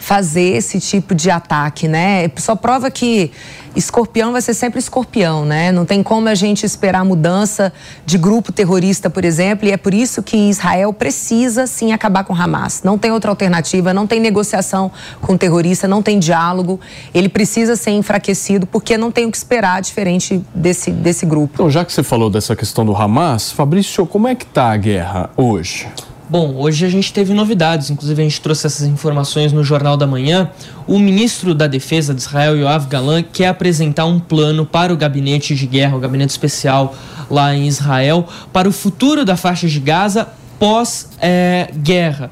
fazer 0.03 0.57
esse 0.57 0.81
tipo 0.81 1.15
de 1.15 1.31
ataque, 1.31 1.87
né? 1.87 2.29
Só 2.35 2.57
prova 2.57 2.91
que 2.91 3.31
escorpião 3.73 4.33
vai 4.33 4.41
ser 4.41 4.53
sempre 4.53 4.77
escorpião, 4.77 5.45
né? 5.45 5.71
Não 5.71 5.85
tem 5.85 6.03
como 6.03 6.27
a 6.27 6.35
gente 6.35 6.65
esperar 6.65 7.05
mudança 7.05 7.71
de 8.05 8.17
grupo 8.17 8.51
terrorista, 8.51 9.09
por 9.09 9.23
exemplo, 9.23 9.65
e 9.65 9.71
é 9.71 9.77
por 9.77 9.93
isso 9.93 10.21
que 10.21 10.35
Israel 10.35 10.91
precisa 10.91 11.65
sim 11.65 11.93
acabar 11.93 12.25
com 12.25 12.35
Hamas. 12.35 12.83
Não 12.83 12.97
tem 12.97 13.13
outra 13.13 13.31
alternativa, 13.31 13.93
não 13.93 14.05
tem 14.05 14.19
negociação 14.19 14.91
com 15.21 15.37
terrorista, 15.37 15.87
não 15.87 16.03
tem 16.03 16.19
diálogo. 16.19 16.81
Ele 17.13 17.29
precisa 17.29 17.77
ser 17.77 17.91
enfraquecido 17.91 18.67
porque 18.67 18.97
não 18.97 19.09
tem 19.09 19.25
o 19.25 19.31
que 19.31 19.37
esperar 19.37 19.81
diferente 19.81 20.43
desse, 20.53 20.91
desse 20.91 21.25
grupo. 21.25 21.53
Então, 21.53 21.69
já 21.69 21.85
que 21.85 21.93
você 21.93 22.03
falou 22.03 22.29
dessa 22.29 22.57
questão 22.57 22.85
do 22.85 22.93
Hamas, 22.93 23.53
Fabrício, 23.53 24.05
como 24.05 24.27
é 24.27 24.35
que 24.35 24.45
tá 24.45 24.69
a 24.69 24.77
guerra 24.77 25.29
hoje? 25.37 25.87
Bom, 26.29 26.55
hoje 26.55 26.85
a 26.85 26.89
gente 26.89 27.11
teve 27.11 27.33
novidades, 27.33 27.89
inclusive 27.89 28.21
a 28.21 28.23
gente 28.23 28.39
trouxe 28.39 28.65
essas 28.65 28.87
informações 28.87 29.51
no 29.51 29.63
Jornal 29.63 29.97
da 29.97 30.07
Manhã. 30.07 30.49
O 30.87 30.97
ministro 30.97 31.53
da 31.53 31.67
Defesa 31.67 32.13
de 32.13 32.21
Israel, 32.21 32.55
Yoav 32.57 32.87
Galan, 32.87 33.21
quer 33.21 33.47
apresentar 33.47 34.05
um 34.05 34.19
plano 34.19 34.65
para 34.65 34.93
o 34.93 34.97
gabinete 34.97 35.53
de 35.53 35.67
guerra, 35.67 35.97
o 35.97 35.99
gabinete 35.99 36.29
especial 36.29 36.95
lá 37.29 37.53
em 37.53 37.67
Israel, 37.67 38.27
para 38.51 38.67
o 38.67 38.71
futuro 38.71 39.25
da 39.25 39.35
faixa 39.35 39.67
de 39.67 39.79
Gaza 39.79 40.27
pós-guerra. 40.57 42.31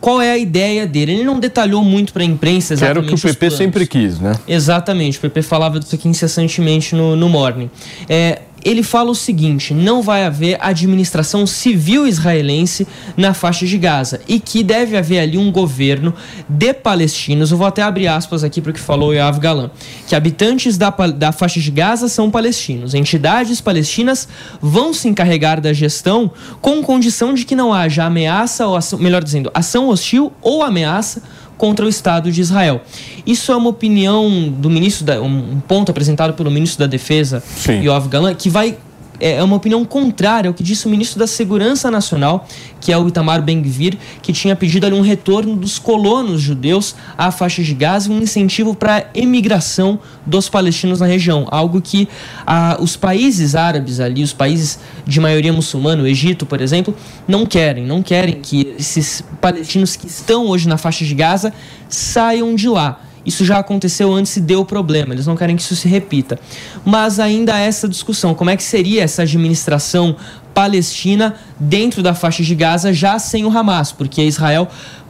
Qual 0.00 0.22
é 0.22 0.30
a 0.30 0.38
ideia 0.38 0.86
dele? 0.86 1.12
Ele 1.12 1.24
não 1.24 1.40
detalhou 1.40 1.82
muito 1.82 2.12
para 2.12 2.22
a 2.22 2.26
imprensa 2.26 2.76
Que 2.76 2.84
era 2.84 3.00
o 3.00 3.02
exatamente 3.02 3.20
que 3.20 3.30
o 3.30 3.34
PP 3.34 3.50
sempre 3.50 3.86
quis, 3.86 4.20
né? 4.20 4.32
Exatamente, 4.46 5.18
o 5.18 5.20
PP 5.20 5.42
falava 5.42 5.80
disso 5.80 5.94
aqui 5.94 6.08
incessantemente 6.08 6.94
no, 6.94 7.16
no 7.16 7.28
Morning. 7.28 7.68
É, 8.08 8.42
ele 8.64 8.82
fala 8.82 9.10
o 9.10 9.14
seguinte: 9.14 9.72
não 9.72 10.02
vai 10.02 10.24
haver 10.24 10.58
administração 10.60 11.46
civil 11.46 12.06
israelense 12.06 12.86
na 13.16 13.34
faixa 13.34 13.66
de 13.66 13.78
Gaza 13.78 14.20
e 14.28 14.40
que 14.40 14.62
deve 14.62 14.96
haver 14.96 15.20
ali 15.20 15.38
um 15.38 15.50
governo 15.50 16.14
de 16.48 16.72
palestinos. 16.74 17.50
Eu 17.50 17.58
vou 17.58 17.66
até 17.66 17.82
abrir 17.82 18.08
aspas 18.08 18.44
aqui 18.44 18.60
para 18.60 18.70
o 18.70 18.74
que 18.74 18.80
falou 18.80 19.10
o 19.10 19.14
Yoav 19.14 19.38
Galan: 19.38 19.70
que 20.06 20.14
habitantes 20.14 20.76
da, 20.76 20.90
da 20.90 21.32
faixa 21.32 21.60
de 21.60 21.70
Gaza 21.70 22.08
são 22.08 22.30
palestinos. 22.30 22.94
Entidades 22.94 23.60
palestinas 23.60 24.28
vão 24.60 24.92
se 24.92 25.08
encarregar 25.08 25.60
da 25.60 25.72
gestão 25.72 26.30
com 26.60 26.82
condição 26.82 27.34
de 27.34 27.44
que 27.44 27.54
não 27.54 27.72
haja 27.72 28.04
ameaça, 28.04 28.66
ou 28.66 28.76
ação, 28.76 28.98
melhor 28.98 29.22
dizendo, 29.22 29.50
ação 29.54 29.88
hostil 29.88 30.32
ou 30.42 30.62
ameaça 30.62 31.22
contra 31.58 31.84
o 31.84 31.88
Estado 31.88 32.32
de 32.32 32.40
Israel. 32.40 32.80
Isso 33.26 33.52
é 33.52 33.56
uma 33.56 33.68
opinião 33.68 34.48
do 34.48 34.70
ministro, 34.70 35.04
da, 35.04 35.20
um 35.20 35.60
ponto 35.60 35.90
apresentado 35.90 36.32
pelo 36.32 36.50
ministro 36.50 36.78
da 36.78 36.86
Defesa, 36.86 37.42
Sim. 37.44 37.82
Yoav 37.82 38.08
Galan, 38.08 38.34
que 38.34 38.48
vai 38.48 38.78
é 39.20 39.38
é 39.38 39.42
uma 39.42 39.56
opinião 39.56 39.84
contrária 39.84 40.48
ao 40.48 40.54
que 40.54 40.62
disse 40.62 40.86
o 40.86 40.90
ministro 40.90 41.18
da 41.18 41.26
Segurança 41.26 41.90
Nacional, 41.90 42.46
que 42.80 42.92
é 42.92 42.98
o 42.98 43.06
Itamar 43.06 43.42
Ben-Gvir, 43.42 43.96
que 44.20 44.32
tinha 44.32 44.56
pedido 44.56 44.86
ali 44.86 44.94
um 44.94 45.00
retorno 45.00 45.56
dos 45.56 45.78
colonos 45.78 46.40
judeus 46.40 46.94
à 47.16 47.30
faixa 47.30 47.62
de 47.62 47.74
Gaza 47.74 48.10
e 48.10 48.12
um 48.12 48.20
incentivo 48.20 48.74
para 48.74 48.96
a 48.96 49.04
emigração 49.14 49.98
dos 50.26 50.48
palestinos 50.48 51.00
na 51.00 51.06
região, 51.06 51.46
algo 51.50 51.80
que 51.80 52.08
ah, 52.46 52.76
os 52.80 52.96
países 52.96 53.54
árabes 53.54 54.00
ali, 54.00 54.22
os 54.22 54.32
países 54.32 54.78
de 55.06 55.20
maioria 55.20 55.52
muçulmana, 55.52 56.02
o 56.02 56.06
Egito, 56.06 56.44
por 56.44 56.60
exemplo, 56.60 56.94
não 57.26 57.46
querem, 57.46 57.86
não 57.86 58.02
querem 58.02 58.40
que 58.40 58.74
esses 58.78 59.22
palestinos 59.40 59.96
que 59.96 60.06
estão 60.06 60.46
hoje 60.46 60.68
na 60.68 60.76
faixa 60.76 61.04
de 61.04 61.14
Gaza 61.14 61.52
saiam 61.88 62.54
de 62.54 62.68
lá. 62.68 63.00
Isso 63.28 63.44
já 63.44 63.58
aconteceu 63.58 64.10
antes 64.10 64.34
e 64.36 64.40
deu 64.40 64.64
problema. 64.64 65.12
Eles 65.12 65.26
não 65.26 65.36
querem 65.36 65.54
que 65.54 65.60
isso 65.60 65.76
se 65.76 65.86
repita. 65.86 66.38
Mas 66.82 67.20
ainda 67.20 67.58
essa 67.58 67.86
discussão: 67.86 68.34
como 68.34 68.48
é 68.48 68.56
que 68.56 68.62
seria 68.62 69.02
essa 69.02 69.20
administração 69.20 70.16
palestina 70.54 71.34
dentro 71.60 72.02
da 72.02 72.14
faixa 72.14 72.42
de 72.42 72.54
Gaza 72.54 72.90
já 72.90 73.18
sem 73.18 73.44
o 73.44 73.50
Hamas? 73.50 73.92
Porque 73.92 74.22
Israel 74.22 74.66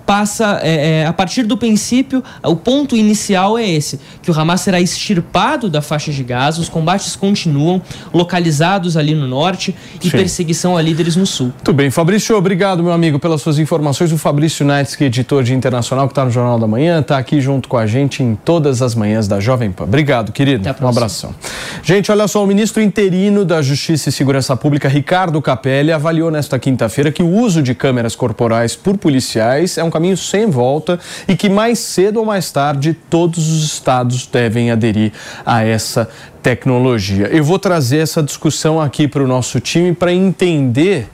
passa 0.09 0.59
é, 0.63 1.03
é, 1.03 1.07
a 1.07 1.13
partir 1.13 1.43
do 1.43 1.55
princípio, 1.55 2.25
o 2.43 2.57
ponto 2.57 2.97
inicial 2.97 3.59
é 3.59 3.69
esse, 3.69 4.01
que 4.23 4.31
o 4.31 4.41
Hamas 4.41 4.63
será 4.63 4.81
extirpado 4.81 5.69
da 5.69 5.83
faixa 5.83 6.11
de 6.11 6.25
Gaza, 6.25 6.63
os 6.63 6.69
combates 6.71 7.15
continuam 7.15 7.83
localizados 8.11 8.97
ali 8.97 9.15
no 9.15 9.29
norte 9.29 9.77
e 10.03 10.09
Sim. 10.09 10.17
perseguição 10.17 10.79
a 10.79 10.81
líderes 10.81 11.15
no 11.15 11.27
sul. 11.27 11.49
Muito 11.49 11.75
bem, 11.75 11.91
Fabrício, 11.91 12.35
obrigado, 12.39 12.83
meu 12.83 12.93
amigo, 12.95 13.19
pelas 13.19 13.43
suas 13.43 13.59
informações. 13.59 14.11
O 14.11 14.17
Fabrício 14.17 14.65
Naitsky, 14.65 15.05
editor 15.05 15.45
de 15.45 15.53
Internacional, 15.53 16.07
que 16.07 16.13
está 16.13 16.25
no 16.25 16.31
Jornal 16.31 16.59
da 16.59 16.67
Manhã, 16.67 17.01
está 17.01 17.19
aqui 17.19 17.39
junto 17.39 17.69
com 17.69 17.77
a 17.77 17.87
gente 17.87 18.23
em 18.23 18.35
todas 18.35 18.81
as 18.81 18.95
manhãs 18.95 19.29
da 19.29 19.41
Jovem 19.41 19.71
Pan. 19.71 19.85
Obrigado, 19.85 20.33
querido. 20.33 20.67
Um 20.81 20.89
abração. 20.89 21.35
Gente, 21.83 22.11
olha 22.11 22.27
só, 22.27 22.43
o 22.43 22.47
ministro 22.47 22.83
interino 22.83 23.45
da 23.45 23.61
Justiça 23.61 24.09
e 24.09 24.13
Segurança 24.13 24.57
Pública, 24.57 24.89
Ricardo 24.89 25.43
Capelli, 25.43 25.93
avaliou 25.93 26.31
nesta 26.31 26.59
quinta-feira 26.59 27.13
que 27.13 27.23
o 27.23 27.29
uso 27.29 27.63
de 27.63 27.75
câmeras 27.75 28.17
corporais 28.17 28.75
por 28.75 28.97
policiais 28.97 29.77
é 29.77 29.85
um 29.85 29.98
caminho 29.99 30.17
sem 30.17 30.49
volta 30.49 30.99
e 31.27 31.37
que 31.37 31.49
mais 31.49 31.79
cedo 31.81 32.21
ou 32.21 32.25
mais 32.25 32.51
tarde 32.53 32.97
todos 33.11 33.49
os 33.49 33.65
estados 33.65 34.27
devem 34.27 34.71
aderir 34.71 35.13
a 35.45 35.65
essa 35.65 36.09
tecnologia. 36.43 37.27
Eu 37.27 37.43
vou 37.43 37.59
trazer 37.59 37.99
essa 37.99 38.23
discussão 38.23 38.81
aqui 38.81 39.09
para 39.09 39.23
o 39.23 39.27
nosso 39.27 39.61
time 39.61 39.93
para 39.93 40.13
entender 40.13 41.09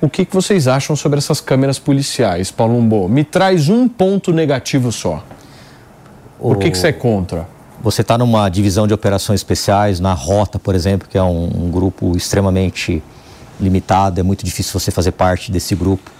o 0.00 0.08
que, 0.08 0.26
que 0.26 0.34
vocês 0.34 0.68
acham 0.68 0.94
sobre 0.94 1.18
essas 1.18 1.40
câmeras 1.40 1.78
policiais, 1.78 2.50
Paulo 2.50 2.76
Umbo. 2.76 3.08
Me 3.08 3.24
traz 3.24 3.70
um 3.70 3.88
ponto 3.88 4.32
negativo 4.32 4.92
só. 4.92 5.24
Por 6.38 6.58
que, 6.58 6.70
que 6.70 6.76
você 6.76 6.88
é 6.88 6.92
contra? 6.92 7.48
Você 7.82 8.02
está 8.02 8.18
numa 8.18 8.48
divisão 8.50 8.86
de 8.86 8.92
operações 8.92 9.40
especiais, 9.40 9.98
na 9.98 10.12
Rota, 10.12 10.58
por 10.58 10.74
exemplo, 10.74 11.08
que 11.08 11.16
é 11.16 11.22
um, 11.22 11.44
um, 11.44 11.70
grupo 11.70 12.14
extremamente 12.14 13.02
limitado, 13.58 14.20
é 14.20 14.22
muito 14.22 14.44
difícil 14.44 14.78
você 14.78 14.90
fazer 14.90 15.12
parte 15.12 15.50
desse 15.50 15.74
grupo. 15.74 16.10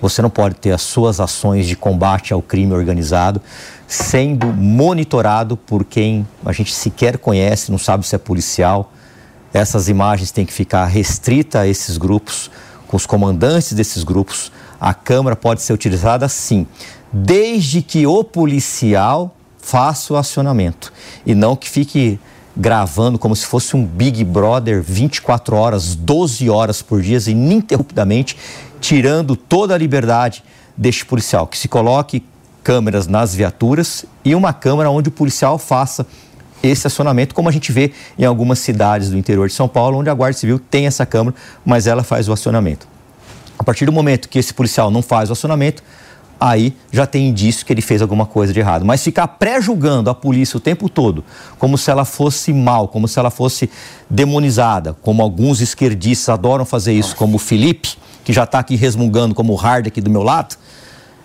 Você 0.00 0.20
não 0.20 0.30
pode 0.30 0.56
ter 0.56 0.72
as 0.72 0.82
suas 0.82 1.20
ações 1.20 1.66
de 1.66 1.74
combate 1.74 2.32
ao 2.32 2.42
crime 2.42 2.72
organizado 2.72 3.40
sendo 3.86 4.48
monitorado 4.48 5.56
por 5.56 5.84
quem 5.84 6.26
a 6.44 6.52
gente 6.52 6.74
sequer 6.74 7.18
conhece, 7.18 7.70
não 7.70 7.78
sabe 7.78 8.06
se 8.06 8.14
é 8.14 8.18
policial. 8.18 8.92
Essas 9.52 9.88
imagens 9.88 10.30
têm 10.30 10.44
que 10.44 10.52
ficar 10.52 10.86
restritas 10.86 11.60
a 11.60 11.66
esses 11.66 11.96
grupos, 11.96 12.50
com 12.88 12.96
os 12.96 13.06
comandantes 13.06 13.72
desses 13.72 14.02
grupos. 14.02 14.50
A 14.80 14.92
câmera 14.92 15.36
pode 15.36 15.62
ser 15.62 15.72
utilizada 15.72 16.28
sim, 16.28 16.66
desde 17.12 17.80
que 17.80 18.06
o 18.06 18.22
policial 18.24 19.34
faça 19.58 20.12
o 20.12 20.16
acionamento 20.16 20.92
e 21.24 21.34
não 21.34 21.56
que 21.56 21.68
fique 21.68 22.20
gravando 22.56 23.18
como 23.18 23.36
se 23.36 23.44
fosse 23.44 23.76
um 23.76 23.84
Big 23.84 24.24
Brother 24.24 24.82
24 24.82 25.56
horas, 25.56 25.94
12 25.94 26.48
horas 26.48 26.80
por 26.80 27.02
dia, 27.02 27.18
ininterruptamente, 27.26 28.36
tirando 28.86 29.34
toda 29.34 29.74
a 29.74 29.78
liberdade 29.78 30.44
deste 30.76 31.04
policial. 31.04 31.48
Que 31.48 31.58
se 31.58 31.66
coloque 31.66 32.22
câmeras 32.62 33.08
nas 33.08 33.34
viaturas 33.34 34.04
e 34.24 34.32
uma 34.32 34.52
câmera 34.52 34.88
onde 34.88 35.08
o 35.08 35.12
policial 35.12 35.58
faça 35.58 36.06
esse 36.62 36.86
acionamento, 36.86 37.34
como 37.34 37.48
a 37.48 37.52
gente 37.52 37.72
vê 37.72 37.92
em 38.16 38.24
algumas 38.24 38.60
cidades 38.60 39.10
do 39.10 39.18
interior 39.18 39.48
de 39.48 39.54
São 39.54 39.66
Paulo, 39.66 39.98
onde 39.98 40.08
a 40.08 40.14
Guarda 40.14 40.38
Civil 40.38 40.60
tem 40.60 40.86
essa 40.86 41.04
câmera, 41.04 41.34
mas 41.64 41.88
ela 41.88 42.04
faz 42.04 42.28
o 42.28 42.32
acionamento. 42.32 42.86
A 43.58 43.64
partir 43.64 43.86
do 43.86 43.92
momento 43.92 44.28
que 44.28 44.38
esse 44.38 44.54
policial 44.54 44.88
não 44.88 45.02
faz 45.02 45.30
o 45.30 45.32
acionamento, 45.32 45.82
aí 46.38 46.72
já 46.92 47.08
tem 47.08 47.26
indício 47.28 47.66
que 47.66 47.72
ele 47.72 47.82
fez 47.82 48.00
alguma 48.00 48.24
coisa 48.24 48.52
de 48.52 48.60
errado. 48.60 48.84
Mas 48.84 49.02
ficar 49.02 49.26
pré-julgando 49.26 50.10
a 50.10 50.14
polícia 50.14 50.58
o 50.58 50.60
tempo 50.60 50.88
todo, 50.88 51.24
como 51.58 51.76
se 51.76 51.90
ela 51.90 52.04
fosse 52.04 52.52
mal, 52.52 52.86
como 52.86 53.08
se 53.08 53.18
ela 53.18 53.30
fosse 53.32 53.68
demonizada, 54.08 54.96
como 55.02 55.24
alguns 55.24 55.60
esquerdistas 55.60 56.28
adoram 56.28 56.64
fazer 56.64 56.92
isso, 56.92 57.16
como 57.16 57.34
o 57.34 57.40
Felipe, 57.40 57.96
que 58.26 58.32
já 58.32 58.42
está 58.42 58.58
aqui 58.58 58.74
resmungando 58.74 59.36
como 59.36 59.52
o 59.52 59.56
Hard 59.56 59.86
aqui 59.86 60.00
do 60.00 60.10
meu 60.10 60.24
lado, 60.24 60.56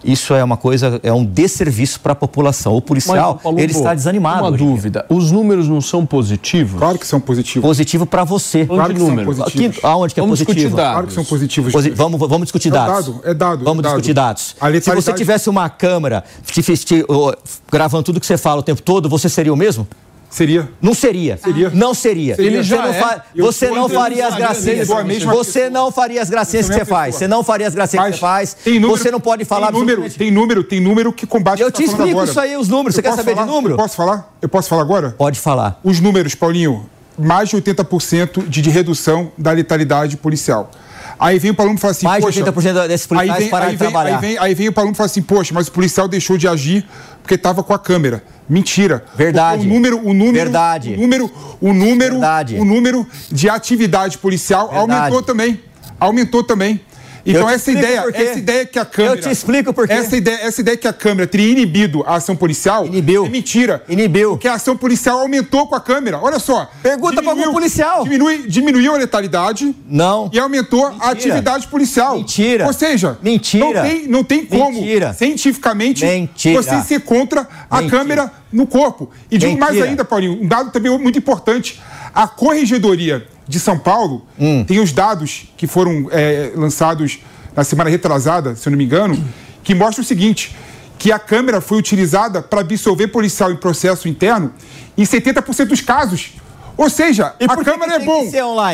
isso 0.03 0.36
é 0.36 0.44
uma 0.44 0.56
coisa, 0.56 0.99
é 1.02 1.11
um 1.11 1.26
desserviço 1.26 1.99
para 1.99 2.11
a 2.14 2.15
população. 2.15 2.76
O 2.76 2.82
policial, 2.82 3.34
Mas, 3.34 3.41
Paulo, 3.44 3.60
ele 3.60 3.72
está 3.72 3.94
desanimado. 3.95 4.44
Uma 4.44 4.52
dúvida, 4.52 5.03
os 5.10 5.32
números 5.32 5.68
não 5.68 5.82
são 5.82 6.06
positivos? 6.06 6.78
Claro 6.80 6.99
que 6.99 7.07
são 7.07 7.19
positivos. 7.19 7.68
Positivo 7.68 8.06
para 8.06 8.23
você. 8.23 8.65
Claro 8.68 8.94
que 8.94 8.99
número? 8.99 9.34
são 9.34 9.44
positivos. 9.45 9.78
Aqui, 9.78 9.86
aonde 9.88 10.14
que 10.14 10.19
é 10.19 10.23
Vamos 10.23 10.40
positivo? 10.40 10.56
discutir 10.56 10.76
dados. 10.76 10.91
Claro 10.94 11.07
que 11.07 11.14
são 11.14 11.26
positivos. 11.26 11.73
Posi- 11.73 11.90
vamos, 11.90 12.19
vamos 12.19 12.41
discutir 12.44 12.68
É 12.68 12.72
dados. 12.72 13.06
dado, 13.07 13.22
é 13.23 13.34
dado, 13.34 13.64
Vamos 13.65 13.80
é 13.80 13.82
dado. 13.84 13.94
discutir 13.95 14.14
dados. 14.14 14.56
A 14.61 14.65
Se 14.68 14.72
letalidade- 14.72 15.02
você 15.06 15.14
tivesse 15.14 15.49
uma 15.49 15.68
câmera 15.69 16.23
te, 16.45 16.61
te- 16.61 16.78
te- 16.78 17.06
ó, 17.10 17.34
gravando 17.72 18.03
tudo 18.03 18.19
que 18.19 18.26
você 18.28 18.38
fala 18.38 18.60
o 18.60 18.64
tempo 18.64 18.82
todo, 18.84 19.10
você 19.10 19.28
seria 19.28 19.52
o 19.52 19.57
mesmo? 19.57 19.88
Seria. 20.31 20.69
Não 20.81 20.93
seria. 20.93 21.37
Seria. 21.37 21.69
Não 21.71 21.93
seria. 21.93 22.35
Ele 22.39 22.57
você 22.57 22.63
já 22.63 22.77
não, 22.77 22.87
é. 22.87 22.93
fa- 22.93 23.25
Eu 23.35 23.45
você 23.45 23.69
não 23.69 23.89
faria 23.89 24.27
as 24.27 24.35
gracinhas. 24.35 24.87
Você 24.87 25.69
não 25.69 25.91
faria 25.91 26.21
as 26.21 26.29
gracinhas 26.29 26.69
que 26.69 26.73
você 26.73 26.85
faz. 26.85 27.15
Você 27.15 27.27
não 27.27 27.43
faria 27.43 27.67
as 27.67 27.75
gracinhas 27.75 28.05
que 28.05 28.13
você 28.13 28.17
faz. 28.17 28.57
você 28.87 29.11
não 29.11 29.19
pode 29.19 29.43
falar 29.43 29.71
tem 29.71 29.79
número, 29.79 30.09
tem 30.09 30.31
número, 30.31 30.63
tem 30.63 30.79
número 30.79 31.11
que 31.13 31.27
combate 31.27 31.61
Eu 31.61 31.69
te 31.69 31.83
explico 31.83 32.23
isso 32.23 32.39
aí, 32.39 32.55
os 32.55 32.69
números. 32.69 32.95
Você 32.95 33.01
quer 33.01 33.13
saber 33.13 33.35
de 33.35 33.43
número? 33.43 33.75
Posso 33.75 33.95
falar? 33.95 34.33
Eu 34.41 34.47
posso 34.47 34.69
falar 34.69 34.81
agora? 34.81 35.09
Pode 35.17 35.37
falar. 35.37 35.79
Os 35.83 35.99
números, 35.99 36.33
Paulinho, 36.33 36.89
mais 37.17 37.49
de 37.49 37.57
80% 37.57 38.47
de, 38.47 38.61
de 38.61 38.69
redução 38.69 39.33
da 39.37 39.51
letalidade 39.51 40.15
policial. 40.15 40.71
Aí 41.19 41.37
vem 41.37 41.51
o 41.51 41.53
Paulo 41.53 41.73
e 41.75 41.77
fala 41.77 41.91
assim, 41.91 42.05
Mais 42.07 42.25
de 42.25 42.41
poxa, 42.41 42.51
80% 42.51 42.87
desses 42.87 43.05
policiais 43.05 43.43
aí 43.43 43.49
vem, 43.49 43.53
aí 43.59 43.61
de 43.61 43.67
vem, 43.69 43.77
trabalhar. 43.77 44.15
Aí 44.15 44.21
vem, 44.21 44.37
aí 44.39 44.55
vem 44.55 44.69
o 44.69 44.73
Paulo 44.73 44.91
e 44.91 44.95
fala 44.95 45.05
assim, 45.05 45.21
poxa, 45.21 45.53
mas 45.53 45.67
o 45.67 45.71
policial 45.71 46.07
deixou 46.07 46.35
de 46.35 46.47
agir 46.47 46.83
porque 47.22 47.35
estava 47.35 47.64
com 47.64 47.73
a 47.73 47.80
câmera. 47.80 48.23
Mentira. 48.49 49.03
Verdade. 49.15 49.65
O 49.65 49.69
número, 49.69 49.98
o 49.99 50.14
número, 50.14 50.34
Verdade. 50.34 50.93
O 50.93 50.98
número, 51.02 51.31
o 51.61 51.73
número, 51.73 52.11
Verdade. 52.14 52.56
o 52.57 52.65
número 52.65 53.07
de 53.31 53.49
atividade 53.49 54.18
policial 54.18 54.68
Verdade. 54.68 54.91
aumentou 54.91 55.22
também. 55.23 55.61
Aumentou 55.99 56.43
também. 56.43 56.81
Então 57.26 57.49
essa 57.49 57.72
ideia, 57.72 58.03
essa 58.14 58.39
ideia 58.39 58.65
que 58.65 58.80
a 58.80 58.85
câmera, 58.85 59.15
Eu 59.15 59.22
te 59.22 59.30
explico 59.30 59.73
por 59.73 59.88
quê. 59.88 59.93
Essa 59.93 60.18
ideia, 60.18 60.39
essa 60.41 60.61
ideia 60.61 60.77
que 60.77 60.88
a 60.88 60.93
câmera 60.93 61.27
teria 61.27 61.52
inibido 61.52 62.03
a 62.06 62.15
ação 62.15 62.35
policial, 62.35 62.85
Inibiu. 62.85 63.26
é 63.26 63.30
mentira. 63.30 63.84
Inibiu. 63.88 64.31
Porque 64.31 64.48
a 64.48 64.56
ação 64.56 64.76
policial 64.76 65.19
aumentou 65.19 65.68
com 65.68 65.76
a 65.76 65.81
câmera. 65.81 66.19
Olha 66.19 66.39
só. 66.39 66.69
Pergunta 66.81 67.22
pra 67.22 67.31
algum 67.31 67.52
policial. 67.52 68.03
Diminui, 68.03 68.48
diminuiu 68.48 68.95
a 68.95 68.98
letalidade. 68.98 69.76
Não. 69.88 70.30
E 70.34 70.39
aumentou 70.39 70.89
Mentira. 70.89 71.06
a 71.06 71.11
atividade 71.11 71.68
policial. 71.68 72.18
Mentira. 72.18 72.65
Ou 72.68 72.73
seja, 72.73 73.18
Mentira. 73.22 73.65
Não 73.65 73.81
tem, 73.89 74.07
não 74.07 74.23
tem 74.23 74.45
como, 74.45 74.72
Mentira. 74.80 75.14
cientificamente, 75.14 76.06
Mentira. 76.06 76.61
você 76.61 76.81
ser 76.81 77.02
contra 77.02 77.48
a 77.69 77.81
Mentira. 77.81 77.98
câmera 77.98 78.31
no 78.52 78.65
corpo. 78.68 79.10
E 79.30 79.38
digo 79.38 79.57
mais 79.60 79.80
ainda, 79.81 80.03
Paulinho, 80.03 80.41
um 80.43 80.48
dado 80.48 80.72
também 80.72 80.98
muito 80.98 81.18
importante. 81.18 81.81
A 82.14 82.27
Corregedoria 82.27 83.26
de 83.52 83.60
São 83.60 83.78
Paulo 83.78 84.26
Hum. 84.40 84.64
tem 84.65 84.80
os 84.80 84.91
dados 84.91 85.52
que 85.57 85.68
foram 85.68 86.07
é, 86.11 86.52
lançados 86.56 87.19
na 87.56 87.64
semana 87.64 87.90
retrasada, 87.90 88.56
se 88.56 88.68
eu 88.68 88.72
não 88.72 88.78
me 88.78 88.86
engano, 88.86 89.22
que 89.64 89.76
mostram 89.76 90.03
o 90.03 90.07
seguinte, 90.07 90.56
que 90.98 91.11
a 91.11 91.19
câmera 91.19 91.60
foi 91.60 91.78
utilizada 91.78 92.41
para 92.41 92.61
absolver 92.61 93.07
policial 93.07 93.52
em 93.52 93.56
processo 93.57 94.07
interno 94.07 94.53
em 94.98 95.03
70% 95.03 95.65
dos 95.65 95.82
casos. 95.82 96.32
Ou 96.78 96.90
seja, 96.90 97.36
E 97.40 97.44
a 97.45 97.57
câmera 97.57 97.95
é 97.95 97.99
bom. 97.99 98.23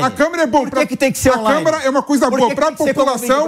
A 0.04 0.12
câmera 0.12 0.44
é 0.44 0.48
bom. 0.48 0.60
Por 0.60 0.70
que 0.70 0.76
pra- 0.76 0.86
que 0.86 0.96
tem 0.96 1.12
que 1.12 1.18
ser 1.18 1.30
a 1.34 1.40
online? 1.40 1.66
câmera 1.66 1.84
é 1.84 1.90
uma 1.90 2.04
coisa 2.04 2.30
boa 2.30 2.54
para 2.54 2.68
a 2.68 2.72
população. 2.72 3.48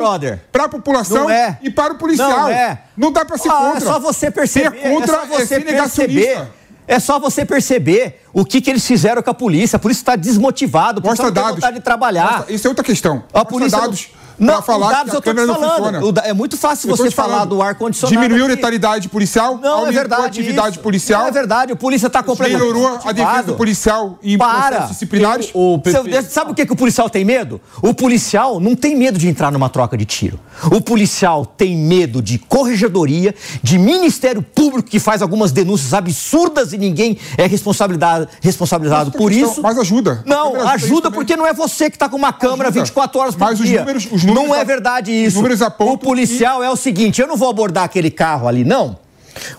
Para 0.52 0.64
a 0.66 0.70
população 0.70 1.30
é. 1.30 1.60
e 1.62 1.70
para 1.70 1.94
o 1.94 1.98
policial. 1.98 2.30
Não 2.32 2.50
é. 2.50 2.82
Não 2.98 3.12
dá 3.12 3.24
para 3.24 3.38
ser 3.38 3.50
Ah, 3.50 3.54
contra. 3.54 3.78
É 3.78 3.82
só 3.82 4.00
você 4.00 4.32
perceber. 4.32 4.72
Ser 4.72 4.90
contra 4.90 5.18
é 5.18 5.26
você 5.28 5.46
ser 5.46 5.64
negacionista. 5.64 6.50
É 6.91 6.99
só 6.99 7.20
você 7.20 7.45
perceber 7.45 8.20
o 8.34 8.44
que, 8.44 8.60
que 8.60 8.68
eles 8.70 8.86
fizeram 8.86 9.22
com 9.22 9.30
a 9.30 9.34
polícia. 9.34 9.78
A 9.78 9.80
polícia 9.80 10.02
está 10.02 10.16
desmotivada, 10.16 10.98
a 10.99 11.02
polícia 11.03 11.24
Mostra 11.24 11.26
não 11.28 11.34
tem 11.34 11.44
dados. 11.44 11.56
vontade 11.57 11.78
de 11.78 11.84
trabalhar. 11.84 12.38
Mostra- 12.40 12.53
Isso 12.56 12.66
é 12.66 12.70
outra 12.70 12.84
questão. 12.84 13.18
A 13.32 13.38
Mostra 13.40 13.45
polícia 13.45 13.80
dados 13.80 14.07
não, 14.11 14.29
para 14.40 14.61
falar 14.61 14.88
os 14.88 14.91
dados 14.94 15.10
que 15.11 15.16
eu 15.16 15.20
a 15.20 15.24
câmera 15.24 15.48
não 15.48 15.56
falando. 15.56 15.76
funciona. 15.78 16.06
O 16.06 16.11
da- 16.11 16.22
É 16.24 16.34
muito 16.34 16.57
fácil 16.57 16.90
Eu 16.90 16.95
você 16.95 17.11
falar 17.11 17.45
do 17.45 17.61
ar 17.61 17.76
condicionado. 17.76 18.16
Diminuiu 18.22 18.45
a 18.45 18.48
letalidade 18.48 19.10
policial, 19.10 19.57
Não, 19.61 19.86
é 19.88 19.91
verdade. 19.91 20.22
a 20.24 20.26
atividade 20.26 20.72
isso. 20.76 20.80
policial, 20.80 21.22
Não 21.22 21.28
é 21.28 21.32
verdade. 21.32 21.74
O 21.74 21.76
polícia 21.76 22.07
está 22.07 22.22
completamente 22.24 22.61
melhorou 22.61 22.99
a 23.03 23.11
defesa 23.11 23.53
policial 23.53 24.18
em 24.24 24.38
Para. 24.38 24.80
disciplinares. 24.88 25.49
O 25.53 25.80
Seu- 25.86 26.03
Pepe- 26.03 26.24
sabe 26.24 26.52
o 26.52 26.53
que, 26.56 26.66
que 26.66 26.74
o 26.74 26.76
policial 26.76 27.10
tem 27.10 27.24
medo? 27.26 27.60
O 27.82 27.94
policial 27.94 28.60
não 28.60 28.76
tem 28.76 28.95
medo 28.95 29.18
de 29.18 29.28
entrar 29.28 29.52
numa 29.52 29.70
troca 29.70 29.98
de 29.98 30.06
tiro. 30.06 30.40
O 30.72 30.82
policial 30.82 31.45
tem 31.45 31.76
medo 31.78 32.22
de 32.22 32.38
corregedoria, 32.38 33.34
de 33.64 33.78
Ministério 33.78 34.41
Público 34.41 34.90
que 34.90 34.99
faz 34.99 35.22
algumas 35.22 35.52
denúncias 35.52 35.94
absurdas 35.94 36.74
e 36.74 36.78
ninguém 36.78 37.18
é 37.38 37.45
responsabilidade, 37.48 38.28
responsabilizado 38.41 39.11
por 39.11 39.32
questão, 39.32 39.52
isso. 39.52 39.61
mas 39.61 39.78
ajuda. 39.78 40.24
Não, 40.26 40.56
ajuda 40.56 40.70
ajuda, 40.90 41.11
porque 41.11 41.36
não 41.36 41.45
é 41.45 41.53
você 41.53 41.90
que 41.90 41.95
está 41.95 42.07
com 42.10 42.16
uma 42.18 42.32
câmera 42.34 42.70
Ajuda. 42.70 42.82
24 42.86 43.20
horas 43.20 43.36
por 43.36 43.41
Mas 43.41 43.60
os 43.60 43.66
dia. 43.68 43.80
números- 43.80 44.06
os 44.06 44.24
números 44.24 44.29
não 44.34 44.54
é 44.56 44.64
verdade 44.64 45.12
isso. 45.12 45.40
o 45.80 45.98
policial 45.98 46.64
é 46.64 46.70
o 46.70 46.76
seguinte, 46.76 47.22
eu 47.22 47.28
não 47.28 47.38
vou 47.38 47.50
abordar 47.50 47.84
aquele 47.84 48.12
carro 48.12 48.48
ali, 48.48 48.64
não. 48.64 48.98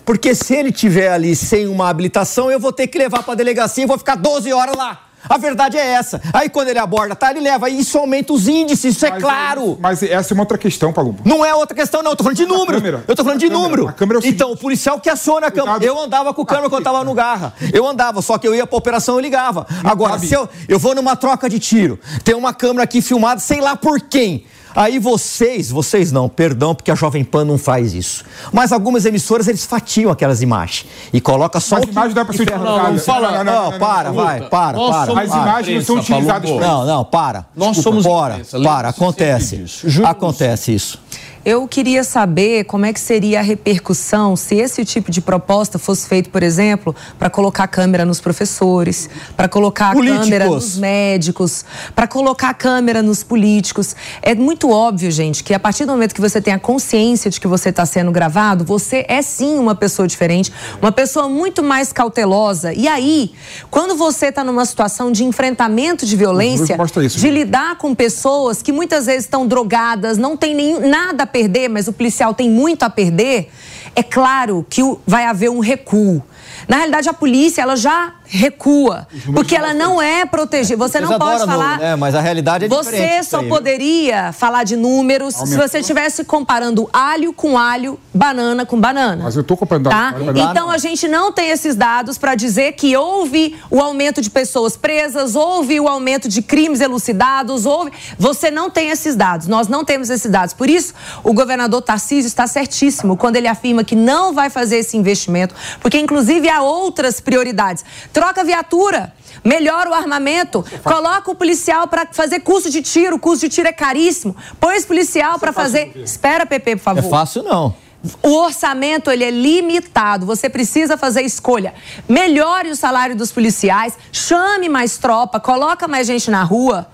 Porque 0.05 0.35
se 0.35 0.53
ele 0.55 0.71
tiver 0.71 1.11
ali 1.11 1.35
sem 1.35 1.67
uma 1.67 1.89
habilitação, 1.89 2.51
eu 2.51 2.59
vou 2.59 2.71
ter 2.71 2.87
que 2.87 2.97
levar 2.97 3.23
para 3.23 3.35
delegacia 3.35 3.83
e 3.83 3.87
vou 3.87 3.97
ficar 3.97 4.15
12 4.15 4.51
horas 4.53 4.75
lá. 4.75 5.07
A 5.29 5.37
verdade 5.37 5.77
é 5.77 5.85
essa. 5.85 6.19
Aí 6.33 6.49
quando 6.49 6.69
ele 6.69 6.79
aborda, 6.79 7.15
tá, 7.15 7.29
ele 7.29 7.41
leva. 7.41 7.69
E 7.69 7.79
isso 7.79 7.95
aumenta 7.97 8.33
os 8.33 8.47
índices, 8.47 8.95
isso 8.95 9.05
é 9.05 9.11
Mas- 9.11 9.21
claro. 9.21 9.77
Mas 9.79 10.01
essa 10.01 10.33
é 10.33 10.35
uma 10.35 10.41
outra 10.41 10.57
questão, 10.57 10.91
Palumbo. 10.91 11.21
Não 11.23 11.45
é 11.45 11.53
outra 11.53 11.75
questão, 11.75 12.01
não. 12.01 12.11
Eu 12.11 12.15
tô 12.15 12.23
falando 12.23 12.37
de 12.37 12.45
número. 12.47 12.73
câmera. 12.73 13.03
Eu 13.07 13.15
tô 13.15 13.23
falando 13.23 13.39
de 13.39 13.45
A 13.45 13.49
câmera. 13.49 13.63
número. 13.69 13.87
A 13.87 13.93
câmera 13.93 14.17
é 14.17 14.19
o 14.19 14.21
seguinte. 14.23 14.35
então, 14.35 14.51
o 14.51 14.57
policial 14.57 14.99
que 14.99 15.07
aciona 15.09 15.45
a 15.47 15.51
câmera. 15.51 15.83
Eu 15.85 15.99
andava 15.99 16.33
com 16.33 16.41
o 16.41 16.45
câmera 16.45 16.69
quando 16.69 16.81
eu 16.81 16.91
tava 16.91 17.03
no 17.03 17.13
garra. 17.13 17.53
Eu 17.71 17.87
andava, 17.87 18.19
só 18.23 18.39
que 18.39 18.47
eu 18.47 18.55
ia 18.55 18.65
pra 18.65 18.75
operação 18.77 19.19
e 19.19 19.21
ligava. 19.21 19.67
Agora, 19.83 20.17
se 20.17 20.33
eu, 20.33 20.49
eu 20.67 20.79
vou 20.79 20.95
numa 20.95 21.15
troca 21.15 21.47
de 21.47 21.59
tiro, 21.59 21.99
tem 22.23 22.33
uma 22.33 22.51
câmera 22.51 22.83
aqui 22.83 22.99
filmada, 22.99 23.39
sei 23.39 23.61
lá 23.61 23.75
por 23.75 24.01
quem. 24.01 24.45
Aí 24.75 24.99
vocês, 24.99 25.69
vocês 25.69 26.11
não, 26.11 26.29
perdão, 26.29 26.73
porque 26.73 26.91
a 26.91 26.95
Jovem 26.95 27.23
Pan 27.23 27.43
não 27.45 27.57
faz 27.57 27.93
isso. 27.93 28.23
Mas 28.51 28.71
algumas 28.71 29.05
emissoras, 29.05 29.47
eles 29.47 29.65
fatiam 29.65 30.11
aquelas 30.11 30.41
imagens. 30.41 30.85
E 31.11 31.19
coloca 31.19 31.59
só 31.59 31.75
Mas 31.75 31.83
o 31.83 31.87
que- 32.09 32.13
dá 32.13 32.25
pra 32.25 32.33
ser 32.33 32.49
não, 32.57 32.91
não 32.93 32.99
fala- 32.99 33.31
Não, 33.31 33.37
não, 33.37 33.43
Não, 33.43 33.61
não, 33.63 33.71
não, 33.71 33.79
para, 33.79 34.09
não. 34.09 34.15
vai, 34.15 34.41
para, 34.41 34.77
Nós 34.77 34.89
para. 34.95 35.21
As 35.21 35.29
para. 35.29 35.41
imagens 35.41 35.75
não 35.77 35.85
são 35.85 35.95
utilizadas 35.97 36.49
Não, 36.49 36.85
não, 36.85 37.03
para. 37.05 37.45
Nós 37.55 37.75
Desculpa, 37.75 38.01
somos 38.01 38.19
para, 38.21 38.43
sempre 38.43 38.87
acontece. 38.87 39.63
Acontece 40.03 40.73
isso. 40.73 40.99
Eu 41.43 41.67
queria 41.67 42.03
saber 42.03 42.65
como 42.65 42.85
é 42.85 42.93
que 42.93 42.99
seria 42.99 43.39
a 43.39 43.41
repercussão 43.41 44.35
se 44.35 44.55
esse 44.55 44.85
tipo 44.85 45.09
de 45.09 45.19
proposta 45.19 45.79
fosse 45.79 46.07
feito, 46.07 46.29
por 46.29 46.43
exemplo, 46.43 46.95
para 47.17 47.31
colocar 47.31 47.67
câmera 47.67 48.05
nos 48.05 48.21
professores, 48.21 49.09
para 49.35 49.49
colocar 49.49 49.95
câmera 49.95 50.45
nos 50.45 50.77
médicos, 50.77 51.65
para 51.95 52.07
colocar 52.07 52.53
câmera 52.53 53.01
nos 53.01 53.23
políticos. 53.23 53.95
É 54.21 54.35
muito 54.35 54.69
óbvio, 54.69 55.09
gente, 55.09 55.43
que 55.43 55.51
a 55.51 55.59
partir 55.59 55.85
do 55.85 55.93
momento 55.93 56.13
que 56.13 56.21
você 56.21 56.39
tem 56.39 56.53
a 56.53 56.59
consciência 56.59 57.31
de 57.31 57.39
que 57.39 57.47
você 57.47 57.69
está 57.69 57.87
sendo 57.87 58.11
gravado, 58.11 58.63
você 58.63 59.03
é 59.07 59.23
sim 59.23 59.57
uma 59.57 59.73
pessoa 59.73 60.07
diferente, 60.07 60.53
uma 60.79 60.91
pessoa 60.91 61.27
muito 61.27 61.63
mais 61.63 61.91
cautelosa. 61.91 62.71
E 62.71 62.87
aí, 62.87 63.31
quando 63.71 63.95
você 63.95 64.27
está 64.27 64.43
numa 64.43 64.65
situação 64.65 65.11
de 65.11 65.23
enfrentamento 65.23 66.05
de 66.05 66.15
violência, 66.15 66.77
isso, 67.03 67.17
de 67.17 67.29
lidar 67.31 67.77
com 67.79 67.95
pessoas 67.95 68.61
que 68.61 68.71
muitas 68.71 69.07
vezes 69.07 69.23
estão 69.23 69.47
drogadas, 69.47 70.19
não 70.19 70.37
tem 70.37 70.53
nem, 70.53 70.79
nada 70.79 71.30
perder, 71.31 71.69
mas 71.69 71.87
o 71.87 71.93
policial 71.93 72.33
tem 72.33 72.49
muito 72.49 72.83
a 72.83 72.89
perder, 72.89 73.49
é 73.95 74.03
claro 74.03 74.65
que 74.69 74.81
vai 75.05 75.25
haver 75.25 75.49
um 75.49 75.59
recuo. 75.59 76.21
Na 76.67 76.77
realidade, 76.77 77.09
a 77.09 77.13
polícia 77.13 77.61
ela 77.61 77.75
já 77.75 78.13
recua, 78.25 79.07
porque 79.33 79.55
ela 79.55 79.73
não 79.73 80.01
é 80.01 80.25
protegida. 80.25 80.77
Você 80.77 80.99
não 80.99 81.17
pode 81.19 81.45
falar. 81.45 81.79
né? 81.79 81.95
Mas 81.95 82.15
a 82.15 82.21
realidade 82.21 82.65
é 82.65 82.67
Você 82.67 83.21
só 83.23 83.43
poderia 83.43 84.31
falar 84.31 84.63
de 84.63 84.75
números 84.75 85.35
se 85.35 85.55
você 85.57 85.79
estivesse 85.79 86.23
comparando 86.23 86.89
alho 86.93 87.33
com 87.33 87.57
alho, 87.57 87.99
banana 88.13 88.65
com 88.65 88.79
banana. 88.79 89.23
Mas 89.23 89.35
eu 89.35 89.43
tô 89.43 89.57
comparando 89.57 89.89
Tá? 89.89 90.07
alho 90.09 90.19
com 90.19 90.25
banana. 90.33 90.51
Então 90.51 90.69
a 90.69 90.77
gente 90.77 91.07
não 91.07 91.31
tem 91.31 91.49
esses 91.49 91.75
dados 91.75 92.17
para 92.17 92.35
dizer 92.35 92.73
que 92.73 92.95
houve 92.95 93.55
o 93.69 93.81
aumento 93.81 94.21
de 94.21 94.29
pessoas 94.29 94.77
presas, 94.77 95.35
houve 95.35 95.79
o 95.79 95.87
aumento 95.87 96.29
de 96.29 96.41
crimes 96.41 96.79
elucidados, 96.79 97.65
houve. 97.65 97.91
Você 98.17 98.49
não 98.49 98.69
tem 98.69 98.89
esses 98.89 99.15
dados. 99.15 99.47
Nós 99.47 99.67
não 99.67 99.83
temos 99.83 100.09
esses 100.09 100.29
dados. 100.31 100.53
Por 100.53 100.69
isso, 100.69 100.93
o 101.23 101.33
governador 101.33 101.81
Tarcísio 101.81 102.27
está 102.27 102.47
certíssimo 102.47 103.17
quando 103.17 103.35
ele 103.35 103.47
afirma 103.47 103.83
que 103.83 103.95
não 103.95 104.33
vai 104.33 104.49
fazer 104.49 104.77
esse 104.77 104.95
investimento, 104.95 105.53
porque 105.81 105.97
inclusive 105.99 106.40
há 106.49 106.61
outras 106.61 107.19
prioridades. 107.19 107.83
Troca 108.11 108.43
viatura. 108.43 109.13
Melhora 109.43 109.89
o 109.89 109.93
armamento, 109.93 110.63
coloca 110.83 111.31
o 111.31 111.35
policial 111.35 111.87
para 111.87 112.07
fazer 112.11 112.41
curso 112.41 112.69
de 112.69 112.81
tiro, 112.81 113.15
o 113.15 113.19
curso 113.19 113.41
de 113.41 113.49
tiro 113.49 113.67
é 113.67 113.73
caríssimo. 113.73 114.35
Põe 114.59 114.75
esse 114.75 114.85
policial 114.85 115.39
para 115.39 115.51
fazer. 115.51 115.91
Espera, 115.95 116.45
Pepe, 116.45 116.75
por 116.75 116.83
favor. 116.83 117.05
É 117.05 117.09
fácil, 117.09 117.41
não. 117.41 117.73
O 118.21 118.35
orçamento 118.35 119.09
ele 119.11 119.23
é 119.23 119.31
limitado, 119.31 120.25
você 120.25 120.49
precisa 120.49 120.97
fazer 120.97 121.21
escolha. 121.21 121.73
Melhore 122.09 122.69
o 122.69 122.75
salário 122.75 123.15
dos 123.15 123.31
policiais, 123.31 123.97
chame 124.11 124.67
mais 124.67 124.97
tropa, 124.97 125.39
coloca 125.39 125.87
mais 125.87 126.07
gente 126.07 126.29
na 126.29 126.43
rua. 126.43 126.87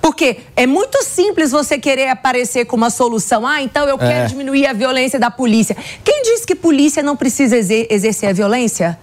Porque 0.00 0.38
é 0.56 0.66
muito 0.66 1.02
simples 1.04 1.50
você 1.50 1.78
querer 1.78 2.08
aparecer 2.08 2.64
com 2.64 2.74
uma 2.76 2.88
solução. 2.90 3.46
Ah, 3.46 3.62
então 3.62 3.86
eu 3.86 3.98
quero 3.98 4.24
É. 4.24 4.26
diminuir 4.26 4.66
a 4.66 4.72
violência 4.72 5.18
da 5.18 5.30
polícia. 5.30 5.76
Quem 6.02 6.22
diz 6.22 6.44
que 6.44 6.54
polícia 6.54 7.02
não 7.02 7.16
precisa 7.16 7.56
exer- 7.56 7.86
exercer 7.90 8.30
a 8.30 8.32
violência? 8.32 8.98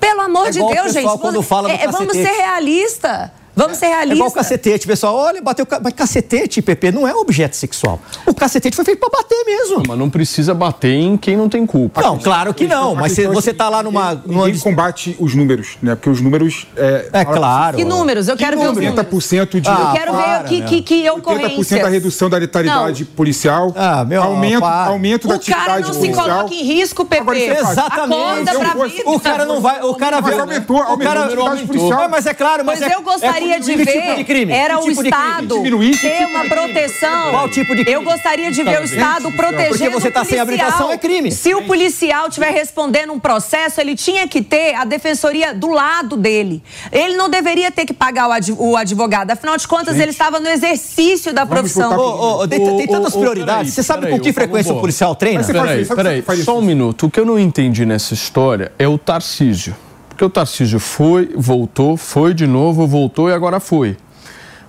Pelo 0.00 0.20
amor 0.22 0.48
É 0.48 0.50
de 0.50 0.58
Deus, 0.58 0.92
gente. 0.92 1.18
quando 1.18 1.42
fala 1.42 1.68
do 1.68 1.74
é, 1.74 1.86
vamos 1.88 2.12
ser 2.12 2.24
realistas. 2.30 3.30
Vamos 3.56 3.78
ser 3.78 3.86
É 3.86 3.88
igual 3.88 4.02
o 4.02 4.06
realistas. 4.08 4.32
cacetete, 4.34 4.86
pessoal. 4.86 5.14
Olha, 5.16 5.40
bateu. 5.40 5.66
Mas 5.82 5.94
cacetete, 5.94 6.60
PP, 6.60 6.92
não 6.92 7.08
é 7.08 7.14
objeto 7.14 7.56
sexual. 7.56 7.98
O 8.26 8.34
cacetete 8.34 8.76
foi 8.76 8.84
feito 8.84 9.00
pra 9.00 9.08
bater 9.08 9.42
mesmo. 9.46 9.82
Mas 9.88 9.98
não 9.98 10.10
precisa 10.10 10.52
bater 10.52 10.92
em 10.92 11.16
quem 11.16 11.36
não 11.38 11.48
tem 11.48 11.64
culpa. 11.64 12.02
Não, 12.02 12.18
claro 12.18 12.52
que 12.52 12.66
não. 12.66 12.94
Mas 12.94 13.12
se 13.12 13.24
é 13.24 13.28
você 13.28 13.52
que 13.52 13.56
tá 13.58 13.68
lá 13.70 13.82
numa. 13.82 14.14
Numa... 14.26 14.44
ninguém 14.46 14.60
combate 14.60 15.16
os 15.18 15.34
números, 15.34 15.78
né? 15.82 15.94
Porque 15.94 16.10
os 16.10 16.20
números. 16.20 16.66
É, 16.76 17.08
É 17.12 17.24
claro. 17.24 17.78
Que 17.78 17.84
números? 17.84 18.28
Eu 18.28 18.36
quero 18.36 18.58
ver 18.58 18.68
os 18.68 18.74
números. 18.76 18.94
90% 18.94 19.60
de. 19.60 19.68
Eu 19.68 19.74
Ah, 19.74 19.92
quero 19.96 20.12
ver 20.14 20.22
para, 20.22 20.44
que, 20.44 20.58
meu. 20.58 20.68
que, 20.68 20.82
que 20.82 21.04
80% 21.04 21.10
ocorrências. 21.18 21.80
da 21.82 21.88
redução 21.88 22.28
da 22.28 22.36
letalidade 22.36 23.04
policial. 23.06 23.72
Ah, 23.74 24.04
meu, 24.04 24.22
aumento, 24.22 24.60
para. 24.60 24.90
aumento 24.90 25.26
da 25.28 25.36
O 25.36 25.40
cara 25.40 25.56
atividade 25.76 25.86
não 25.86 25.92
se 25.94 25.98
policial. 26.00 26.28
coloca 26.38 26.54
em 26.54 26.62
risco, 26.62 27.04
Pepe. 27.06 27.30
É. 27.38 27.58
Exatamente. 27.58 28.50
Acorda 28.50 28.52
Eu 28.52 28.60
pra 28.60 28.86
vida. 28.86 29.02
O 29.10 29.20
cara 29.20 29.44
não 29.46 29.60
vai. 29.62 29.82
O 29.82 29.94
cara 29.94 30.16
aumentou, 30.18 30.76
o 30.76 30.80
aumentou 30.82 30.98
cara 31.06 31.20
a 31.20 31.24
atividade 31.24 31.64
policial. 31.64 32.00
Mas, 32.02 32.10
mas 32.10 32.26
é 32.26 32.34
claro, 32.34 32.64
mas 32.64 32.80
Mas 32.80 32.90
é, 32.90 32.94
eu 32.94 33.02
gostaria 33.02 33.45
é 33.52 33.58
de 33.58 33.70
que 33.76 33.84
ver 33.84 33.92
tipo 33.92 34.14
de 34.16 34.24
crime? 34.24 34.52
era 34.52 34.74
Que 34.78 34.80
o 34.80 34.88
tipo? 34.88 35.02
Estado 35.04 35.62
ter 35.62 35.70
tipo 36.18 36.30
uma 36.30 36.44
proteção. 36.44 37.30
Qual 37.30 37.48
tipo 37.48 37.74
de 37.74 37.84
crime? 37.84 37.92
Eu 37.92 38.02
gostaria 38.02 38.50
de 38.50 38.62
ver 38.62 38.80
o 38.80 38.84
Estado 38.84 39.30
protegendo 39.32 39.68
Porque 39.68 39.88
você 39.88 40.10
tá 40.10 40.22
o 40.22 40.24
sem 40.24 40.38
habilitação, 40.38 40.92
é 40.92 40.98
crime. 40.98 41.30
Se 41.30 41.54
o 41.54 41.62
policial 41.62 42.28
estiver 42.28 42.50
respondendo 42.52 43.12
um 43.12 43.18
processo, 43.18 43.80
ele 43.80 43.94
tinha 43.94 44.26
que 44.28 44.42
ter 44.42 44.74
a 44.74 44.84
defensoria 44.84 45.54
do 45.54 45.68
lado 45.68 46.16
dele. 46.16 46.62
Ele 46.92 47.14
não 47.16 47.28
deveria 47.28 47.70
ter 47.70 47.84
que 47.86 47.92
pagar 47.94 48.28
o 48.28 48.32
adv- 48.32 48.56
o 48.60 48.76
advogado. 48.76 49.30
Afinal 49.30 49.56
de 49.56 49.66
contas, 49.66 49.96
ele 49.98 50.10
estava 50.10 50.38
no 50.40 50.48
exercício 50.48 51.32
da 51.32 51.44
Vamos 51.44 51.60
profissão. 51.72 51.96
Ô, 51.96 52.42
ô, 52.42 52.48
tem, 52.48 52.60
Ô, 52.60 52.76
tem 52.76 52.86
tantas 52.86 53.14
prioridades. 53.14 53.72
Você 53.74 53.82
sabe 53.82 54.08
com 54.08 54.18
que 54.20 54.32
frequência 54.32 54.72
o 54.72 54.80
policial 54.80 55.14
treina? 55.14 55.42
Peraí, 55.44 56.22
peraí, 56.22 56.42
só 56.42 56.58
um 56.58 56.62
minuto. 56.62 57.06
O 57.06 57.10
que 57.10 57.20
eu 57.20 57.24
não 57.26 57.38
entendi 57.38 57.84
nessa 57.86 58.14
história 58.14 58.72
é 58.78 58.86
o 58.88 58.98
Tarcísio. 58.98 59.74
Porque 60.16 60.24
o 60.24 60.30
Tarcísio 60.30 60.80
foi, 60.80 61.28
voltou, 61.36 61.94
foi 61.94 62.32
de 62.32 62.46
novo, 62.46 62.86
voltou 62.86 63.28
e 63.28 63.34
agora 63.34 63.60
foi. 63.60 63.98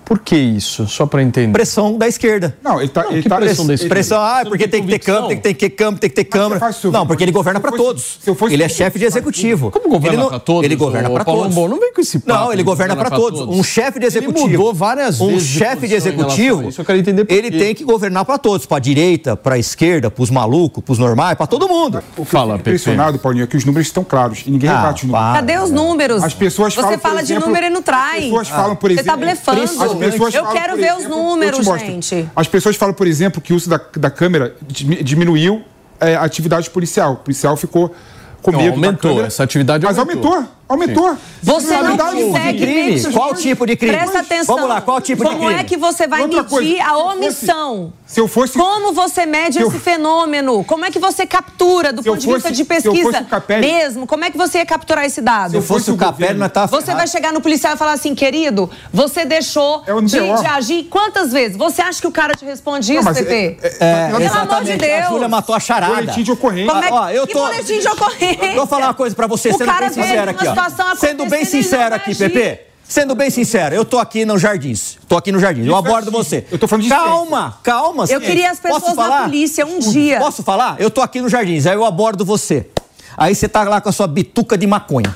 Por 0.08 0.20
que 0.20 0.34
isso? 0.36 0.88
Só 0.88 1.04
para 1.04 1.22
entender. 1.22 1.52
Pressão 1.52 1.98
da 1.98 2.08
esquerda. 2.08 2.56
Não, 2.62 2.80
ele 2.80 2.88
tá. 2.88 3.02
Não, 3.02 3.12
ele 3.12 3.22
que 3.22 3.28
tá 3.28 3.36
pressão 3.36 3.66
desse 3.66 3.82
ele- 3.82 3.90
Pressão, 3.90 4.22
ah, 4.22 4.40
porque 4.42 4.66
tem 4.66 4.80
tem 4.80 4.86
que 4.86 4.92
ter 4.92 4.98
câmera, 5.00 5.26
tem 5.28 5.36
que 5.36 5.42
ter 5.42 5.54
que 5.54 5.68
câmera, 5.76 6.00
tem 6.00 6.08
que 6.10 6.16
ter 6.16 6.68
isso, 6.70 6.90
Não, 6.90 7.06
porque 7.06 7.22
ele 7.24 7.30
governa 7.30 7.60
pra 7.60 7.70
fosse- 7.72 7.82
todos. 7.82 8.18
se 8.22 8.30
eu 8.30 8.34
fosse- 8.34 8.54
Ele 8.54 8.62
é 8.62 8.68
chefe 8.70 8.98
de 8.98 9.04
executivo. 9.04 9.70
Como 9.70 9.86
governa 9.90 10.26
pra 10.28 10.38
todos? 10.38 10.64
Ele 10.64 10.76
governa 10.76 11.10
Paulo 11.10 11.42
todos. 11.42 11.54
Bom, 11.54 11.68
não 11.68 11.78
vem 11.78 11.92
com 11.92 12.00
esse 12.00 12.20
papo. 12.20 12.44
Não, 12.44 12.52
ele 12.54 12.62
governa 12.62 12.96
pra 12.96 13.10
todos. 13.10 13.40
Um 13.42 13.62
chefe 13.62 13.98
de 14.00 14.06
executivo. 14.06 14.46
Ele 14.46 14.56
mudou 14.56 14.72
várias 14.72 15.20
um 15.20 15.26
vezes 15.28 15.46
de 15.46 15.58
chefe 15.58 15.86
de 15.86 15.92
a 15.92 15.96
executivo. 15.98 16.68
isso. 16.70 16.80
Eu 16.80 16.84
quero 16.86 16.98
entender 16.98 17.26
por 17.26 17.34
Ele 17.34 17.50
quê. 17.50 17.58
tem 17.58 17.74
que 17.74 17.84
governar 17.84 18.24
pra 18.24 18.38
todos, 18.38 18.64
pra 18.64 18.78
direita, 18.78 19.36
pra 19.36 19.58
esquerda, 19.58 20.10
pros 20.10 20.30
malucos, 20.30 20.82
pros 20.82 20.98
normais, 20.98 21.36
pra 21.36 21.46
todo 21.46 21.68
mundo. 21.68 22.02
O 22.16 22.24
que 22.24 22.30
Fala, 22.30 22.54
eu 22.54 22.58
fico 22.58 22.70
impressionado, 22.70 23.18
Paulinho, 23.18 23.44
é 23.44 23.46
que 23.46 23.58
os 23.58 23.64
números 23.66 23.88
estão 23.88 24.02
claros 24.04 24.42
e 24.46 24.50
ninguém 24.50 24.70
Ah, 24.70 24.76
rebate 24.80 25.04
os 25.04 25.10
números. 25.10 25.26
para. 25.26 25.40
Cadê 25.40 25.58
os 25.58 25.70
números? 25.70 26.22
As 26.22 26.32
pessoas 26.32 26.74
Você 26.74 26.80
falam, 26.80 26.98
fala 26.98 27.20
exemplo, 27.20 27.42
de 27.42 27.48
número 27.48 27.66
e 27.66 27.70
não 27.70 27.82
traz. 27.82 28.16
As 28.16 28.22
pessoas 28.24 28.48
falam, 28.48 28.74
por 28.76 28.90
Você 28.90 28.96
tá 28.96 29.02
exemplo. 29.12 29.20
blefando. 29.20 29.97
As 30.06 30.12
pessoas 30.12 30.34
Eu 30.34 30.46
quero 30.46 30.76
ver 30.76 30.92
os 30.94 31.00
exemplo, 31.00 31.16
números, 31.18 31.60
te 31.60 31.64
mostro. 31.64 31.86
gente. 31.86 32.28
As 32.34 32.48
pessoas 32.48 32.76
falam, 32.76 32.94
por 32.94 33.06
exemplo, 33.06 33.40
que 33.40 33.52
o 33.52 33.56
uso 33.56 33.68
da, 33.68 33.80
da 33.96 34.10
câmera 34.10 34.54
di- 34.66 35.02
diminuiu 35.02 35.62
é, 36.00 36.14
a 36.16 36.22
atividade 36.22 36.70
policial. 36.70 37.14
O 37.14 37.16
policial 37.16 37.56
ficou 37.56 37.94
com 38.42 38.52
Não, 38.52 38.58
medo. 38.60 38.70
da 38.80 38.86
aumentou. 38.86 39.10
câmera. 39.10 39.26
Essa 39.26 39.42
atividade 39.44 39.84
Mas 39.84 39.98
aumentou. 39.98 40.44
Aumentou. 40.68 41.16
Você 41.42 41.76
não 41.82 41.96
consegue 41.96 42.58
crime? 42.60 42.82
medir. 42.94 43.12
Qual 43.12 43.34
tipo 43.34 43.66
de 43.66 43.76
crime? 43.76 43.96
Presta 43.96 44.18
atenção. 44.20 44.56
Vamos 44.56 44.68
lá, 44.70 44.80
qual 44.80 45.00
tipo 45.00 45.22
de 45.24 45.30
Como 45.30 45.46
crime? 45.46 45.60
é 45.60 45.64
que 45.64 45.76
você 45.76 46.06
vai 46.06 46.22
Outra 46.22 46.42
medir 46.42 46.50
coisa, 46.50 46.68
a 46.68 46.76
se 46.76 46.80
eu 46.82 46.98
fosse- 46.98 47.16
omissão? 47.16 47.92
Se 48.06 48.20
eu 48.20 48.28
fosse. 48.28 48.58
Como 48.58 48.92
você 48.92 49.24
mede 49.26 49.54
Se 49.56 49.62
eu- 49.62 49.68
esse 49.68 49.78
fenômeno? 49.78 50.64
Como 50.64 50.84
é 50.84 50.90
que 50.90 50.98
você 50.98 51.26
captura 51.26 51.92
do 51.92 52.02
Se 52.02 52.08
ponto 52.08 52.18
de 52.20 52.26
vista 52.26 52.40
fosse- 52.48 52.50
de 52.52 52.56
se 52.56 52.88
eu 52.88 52.94
fosse 52.94 53.02
pesquisa 53.04 53.20
o 53.22 53.26
Capelli- 53.26 53.66
mesmo? 53.66 54.06
Como 54.06 54.24
é 54.24 54.30
que 54.30 54.36
você 54.38 54.58
ia 54.58 54.66
capturar 54.66 55.04
esse 55.04 55.20
dado? 55.20 55.50
Se 55.50 55.56
eu 55.56 55.62
fosse 55.62 55.78
fosse 55.80 55.90
o 55.90 55.94
o 55.94 55.96
Capelli, 55.98 56.38
nós 56.38 56.50
tava 56.50 56.66
Você 56.68 56.82
ferrado. 56.86 56.98
vai 56.98 57.06
chegar 57.06 57.32
no 57.32 57.40
policial 57.40 57.74
e 57.74 57.76
falar 57.76 57.92
assim, 57.92 58.14
querido, 58.14 58.68
você 58.92 59.24
deixou 59.24 59.82
É 59.86 59.94
de, 60.00 60.06
de 60.08 60.46
agir 60.46 60.84
quantas 60.84 61.32
vezes? 61.32 61.56
Você 61.56 61.80
acha 61.82 62.00
que 62.00 62.06
o 62.06 62.10
cara 62.12 62.34
te 62.34 62.44
responde 62.44 62.94
isso, 62.94 63.04
Não, 63.04 63.14
Pepe? 63.14 63.30
é- 63.32 63.56
é- 63.62 63.76
É, 63.80 64.06
Pelo 64.10 64.16
amor 64.38 64.64
de. 64.64 64.76
Deus. 64.76 65.06
A 65.06 65.08
Júlia 65.10 65.28
matou 65.28 65.54
a 65.54 65.60
charada. 65.60 65.94
Boletim 65.94 66.22
de 66.22 66.32
ocorrência. 66.32 66.72
Como 66.72 66.84
é 66.84 66.88
que, 66.88 66.92
Ó, 66.94 67.10
eu 67.10 67.26
que 67.26 67.32
tô- 67.32 67.40
boletim 67.40 67.78
de 67.78 67.88
ocorrência? 67.88 68.54
Vou 68.56 68.66
falar 68.66 68.86
uma 68.86 68.94
coisa 68.94 69.14
pra 69.14 69.26
você, 69.26 69.52
sendo 69.52 69.70
bem 69.72 69.88
sincero 69.90 70.30
aqui, 70.30 70.46
ó. 70.48 70.54
Situação 70.64 70.96
Sendo 70.96 71.26
bem 71.26 71.44
sincero 71.44 71.94
aqui, 71.94 72.10
agir. 72.10 72.32
Pepe. 72.32 72.68
Sendo 72.88 73.14
bem 73.14 73.28
sincero, 73.28 73.74
eu 73.74 73.84
tô 73.84 73.98
aqui 73.98 74.24
no 74.24 74.38
Jardins. 74.38 74.96
Tô 75.06 75.18
aqui 75.18 75.30
no 75.30 75.38
Jardins. 75.38 75.66
Eu 75.66 75.76
abordo 75.76 76.10
você. 76.10 76.46
Eu 76.50 76.58
tô 76.58 76.66
falando 76.66 76.84
de 76.84 76.88
Calma, 76.88 77.58
calma. 77.62 78.06
Eu 78.08 78.18
queria 78.18 78.50
as 78.50 78.58
pessoas 78.58 78.82
na 78.82 78.94
falar? 78.94 79.24
polícia 79.24 79.66
um 79.66 79.78
dia. 79.78 80.18
Posso 80.18 80.42
falar? 80.42 80.76
Eu 80.78 80.90
tô 80.90 81.02
aqui 81.02 81.20
no 81.20 81.28
Jardins, 81.28 81.66
aí 81.66 81.74
eu 81.74 81.84
abordo 81.84 82.24
você. 82.24 82.66
Aí 83.14 83.34
você 83.34 83.46
tá 83.46 83.62
lá 83.64 83.78
com 83.80 83.90
a 83.90 83.92
sua 83.92 84.06
bituca 84.06 84.56
de 84.56 84.66
maconha. 84.66 85.14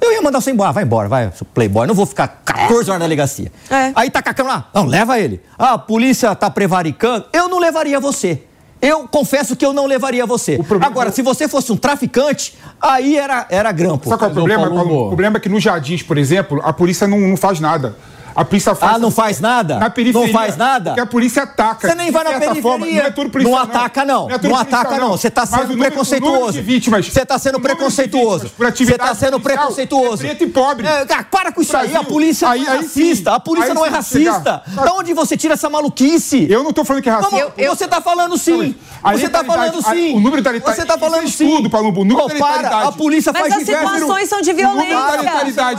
Eu 0.00 0.12
ia 0.12 0.22
mandar 0.22 0.40
você 0.40 0.52
embora. 0.52 0.72
Vai 0.72 0.84
embora, 0.84 1.08
vai, 1.08 1.32
seu 1.32 1.44
playboy. 1.52 1.86
Não 1.86 1.94
vou 1.94 2.06
ficar 2.06 2.28
14 2.44 2.90
horas 2.90 3.00
na 3.00 3.06
delegacia. 3.06 3.50
É. 3.68 3.92
Aí 3.96 4.08
tá 4.08 4.22
com 4.22 4.30
a 4.30 4.34
câmera 4.34 4.56
lá. 4.56 4.70
Não, 4.72 4.86
leva 4.86 5.18
ele. 5.18 5.40
Ah, 5.58 5.72
a 5.74 5.78
polícia 5.78 6.32
tá 6.36 6.48
prevaricando. 6.48 7.26
Eu 7.32 7.48
não 7.48 7.58
levaria 7.58 7.98
você. 7.98 8.44
Eu 8.82 9.06
confesso 9.08 9.54
que 9.54 9.64
eu 9.64 9.72
não 9.72 9.86
levaria 9.86 10.24
você. 10.26 10.56
problema- 10.56 10.86
Agora, 10.86 11.10
se 11.12 11.20
você 11.22 11.46
fosse 11.48 11.70
um 11.72 11.76
traficante, 11.76 12.54
aí 12.80 13.16
era, 13.18 13.46
era 13.50 13.70
grampo. 13.72 14.08
Sabe 14.08 14.18
qual 14.20 14.28
é 14.28 14.32
o 14.32 14.34
problema, 14.34 14.62
Paulo 14.64 14.74
Paulo? 14.76 14.90
Bo. 14.90 15.04
O 15.04 15.08
problema 15.08 15.36
é 15.36 15.40
que 15.40 15.48
nos 15.48 15.62
jardins, 15.62 16.02
por 16.02 16.16
exemplo, 16.16 16.60
a 16.64 16.72
polícia 16.72 17.06
não, 17.06 17.18
não 17.20 17.36
faz 17.36 17.60
nada. 17.60 17.94
A 18.34 18.44
polícia 18.44 18.74
faz. 18.74 18.94
Ah, 18.94 18.98
não 18.98 19.10
faz 19.10 19.40
nada? 19.40 19.78
Na 19.78 19.90
periferia. 19.90 20.26
Não 20.26 20.32
faz 20.32 20.56
nada? 20.56 20.90
Porque 20.90 21.00
a 21.00 21.06
polícia 21.06 21.42
ataca. 21.42 21.88
Você 21.88 21.94
nem 21.94 22.10
vai 22.10 22.24
na 22.24 22.30
periferia. 22.30 22.62
forma, 22.62 22.86
não 22.86 22.92
é 23.02 23.10
tudo 23.10 23.30
policial, 23.30 23.56
Não 23.56 23.62
ataca, 23.62 24.04
não. 24.04 24.30
é 24.30 24.38
tudo 24.38 24.48
Não 24.50 24.56
ataca, 24.56 24.98
não. 24.98 25.10
Você 25.12 25.30
tá 25.30 25.42
Mas 25.42 25.50
sendo 25.50 25.68
número- 25.68 25.90
preconceituoso. 25.90 26.62
vítimas- 26.62 27.06
Você 27.06 27.24
tá 27.26 27.38
sendo 27.38 27.60
preconceituoso. 27.60 28.50
Você 28.56 28.64
atividade 28.64 29.08
tá 29.10 29.14
sendo 29.14 29.40
policial 29.40 29.40
preconceituoso. 29.40 30.24
É 30.24 30.28
preto 30.28 30.44
e 30.44 30.46
pobre. 30.48 30.86
É, 30.86 31.04
cara, 31.04 31.24
para 31.24 31.52
com 31.52 31.60
isso 31.60 31.76
aí. 31.76 31.86
A 31.88 31.90
Brasil. 31.90 32.08
polícia 32.08 32.48
Aí- 32.48 32.60
não 32.64 32.72
é 32.72 32.76
aí 32.78 32.88
sim. 32.88 33.02
racista. 33.08 33.34
A 33.34 33.40
polícia 33.40 33.68
Aí 33.70 33.74
não 33.74 33.84
é 33.84 33.88
sim, 33.88 33.94
racista. 33.94 34.62
chegar. 34.66 34.84
Da 34.84 34.92
onde 34.94 35.12
você 35.12 35.36
tira 35.36 35.54
essa 35.54 35.68
maluquice? 35.68 36.46
Eu 36.50 36.62
não 36.62 36.72
tô 36.72 36.84
falando 36.84 37.02
que 37.02 37.08
é 37.08 37.12
racista. 37.12 37.52
Você 37.68 37.88
tá 37.88 38.00
falando 38.00 38.36
sim. 38.38 38.74
Você 39.02 39.28
tá 39.28 39.40
letalidade- 39.40 39.46
falando 39.46 39.82
sim. 39.82 40.14
o 40.16 40.20
número 40.20 40.42
da 40.42 40.50
Você 40.52 40.60
tá 40.86 40.94
isso 40.94 40.94
é 40.94 40.98
falando 40.98 41.28
sim. 41.28 41.46
estudo, 41.48 41.70
Palumbo, 41.70 42.02
o 42.02 42.04
número 42.04 42.28
da 42.28 42.34
letalidade. 42.34 42.88
a 42.88 42.92
polícia 42.92 43.32
Mas 43.32 43.42
faz 43.42 43.54
as 43.54 43.58
diversos... 43.64 43.90
situações 43.98 44.28
são 44.28 44.40
de 44.40 44.52
violência. 44.52 44.96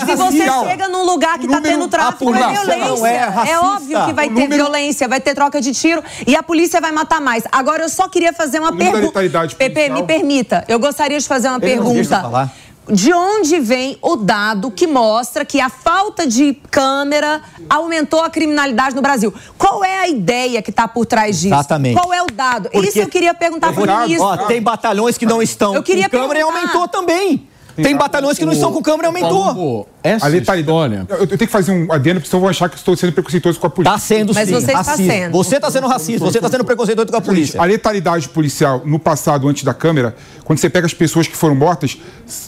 Se 0.05 0.15
você 0.15 0.49
chega 0.69 0.87
num 0.87 1.05
lugar 1.05 1.37
que 1.39 1.47
tá 1.47 1.55
número- 1.55 1.75
tendo 1.75 1.87
tráfico, 1.87 2.33
é 2.35 2.40
violência. 2.49 2.85
não 2.87 3.05
é 3.05 3.51
É, 3.51 3.59
óbvio 3.59 4.05
que 4.05 4.13
vai 4.13 4.27
O 4.27 4.35
ter 4.35 4.41
número- 4.41 4.55
violência, 4.63 5.07
vai 5.07 5.19
ter 5.21 5.33
troca 5.35 5.61
de 5.61 5.73
tiro 5.73 6.03
e 6.25 6.35
a 6.35 6.43
polícia 6.43 6.81
vai 6.81 6.91
matar 6.91 7.21
mais. 7.21 7.43
Agora 7.51 7.83
eu 7.83 7.89
só 7.89 8.07
queria 8.07 8.33
fazer 8.33 8.59
uma 8.59 8.75
pergunta. 8.75 9.19
Pepe, 9.57 9.89
me 9.89 10.03
permita. 10.03 10.63
Eu 10.67 10.79
gostaria 10.79 11.19
de 11.19 11.27
fazer 11.27 11.47
uma 11.47 11.57
eu 11.57 11.61
pergunta. 11.61 12.51
De 12.89 13.13
onde 13.13 13.59
vem 13.59 13.97
o 14.01 14.15
dado 14.15 14.71
que 14.71 14.87
mostra 14.87 15.45
que 15.45 15.61
a 15.61 15.69
falta 15.69 16.25
de 16.27 16.53
câmera 16.69 17.41
aumentou 17.69 18.21
a 18.23 18.29
criminalidade 18.29 18.95
no 18.95 19.01
Brasil? 19.03 19.31
Qual 19.57 19.83
é 19.85 19.99
a 19.99 20.07
ideia 20.07 20.61
que 20.63 20.71
está 20.71 20.87
por 20.87 21.05
trás 21.05 21.39
disso? 21.39 21.53
Exatamente. 21.53 21.95
Qual 21.95 22.11
é 22.11 22.21
o 22.23 22.27
dado? 22.27 22.69
Porque- 22.71 22.89
Isso 22.89 22.99
eu 22.99 23.07
queria 23.07 23.33
perguntar 23.35 23.67
Eu 23.67 23.73
vou- 23.73 23.85
para 23.85 23.97
o 23.97 24.01
ministro. 24.01 24.25
Ó, 24.27 24.35
tem 24.47 24.61
batalhões 24.61 25.17
que 25.17 25.25
não 25.27 25.41
estão 25.41 25.75
Eu 25.75 25.83
queria 25.83 26.09
com 26.09 26.17
câmera 26.17 26.39
e 26.39 26.43
perguntar. 26.43 26.59
aumentou 26.59 26.87
também. 26.87 27.47
Tem 27.75 27.95
batalhões 27.95 28.37
que 28.37 28.45
não 28.45 28.51
estão 28.53 28.73
com 28.73 28.81
câmera 28.81 29.05
e 29.07 29.07
aumentou. 29.07 29.87
Essa 30.03 30.25
A 30.25 30.29
letalidade. 30.29 30.95
história... 30.95 31.05
Eu, 31.09 31.17
eu 31.17 31.27
tenho 31.27 31.39
que 31.39 31.47
fazer 31.47 31.71
um 31.71 31.91
adendo, 31.91 32.19
porque 32.19 32.29
senão 32.29 32.41
vão 32.41 32.49
achar 32.49 32.69
que 32.69 32.75
estou 32.75 32.95
sendo 32.95 33.13
preconceituoso 33.13 33.59
com 33.59 33.67
a 33.67 33.69
polícia. 33.69 33.93
Tá 33.93 33.99
sendo 33.99 34.33
Mas 34.33 34.47
sim. 34.49 34.55
você 34.55 34.71
está 34.71 34.83
sendo. 34.83 35.31
Você 35.31 35.55
está 35.57 35.71
sendo 35.71 35.87
racista, 35.87 36.25
você 36.25 36.37
está 36.39 36.49
sendo 36.49 36.63
preconceituoso 36.65 37.11
com 37.11 37.17
a 37.17 37.21
polícia. 37.21 37.61
A 37.61 37.65
letalidade 37.65 38.27
policial 38.29 38.81
no 38.85 38.97
passado, 38.99 39.47
antes 39.47 39.63
da 39.63 39.73
câmera, 39.73 40.15
quando 40.43 40.59
você 40.59 40.69
pega 40.69 40.85
as 40.87 40.93
pessoas 40.93 41.27
que 41.27 41.35
foram 41.37 41.55
mortas, 41.55 41.97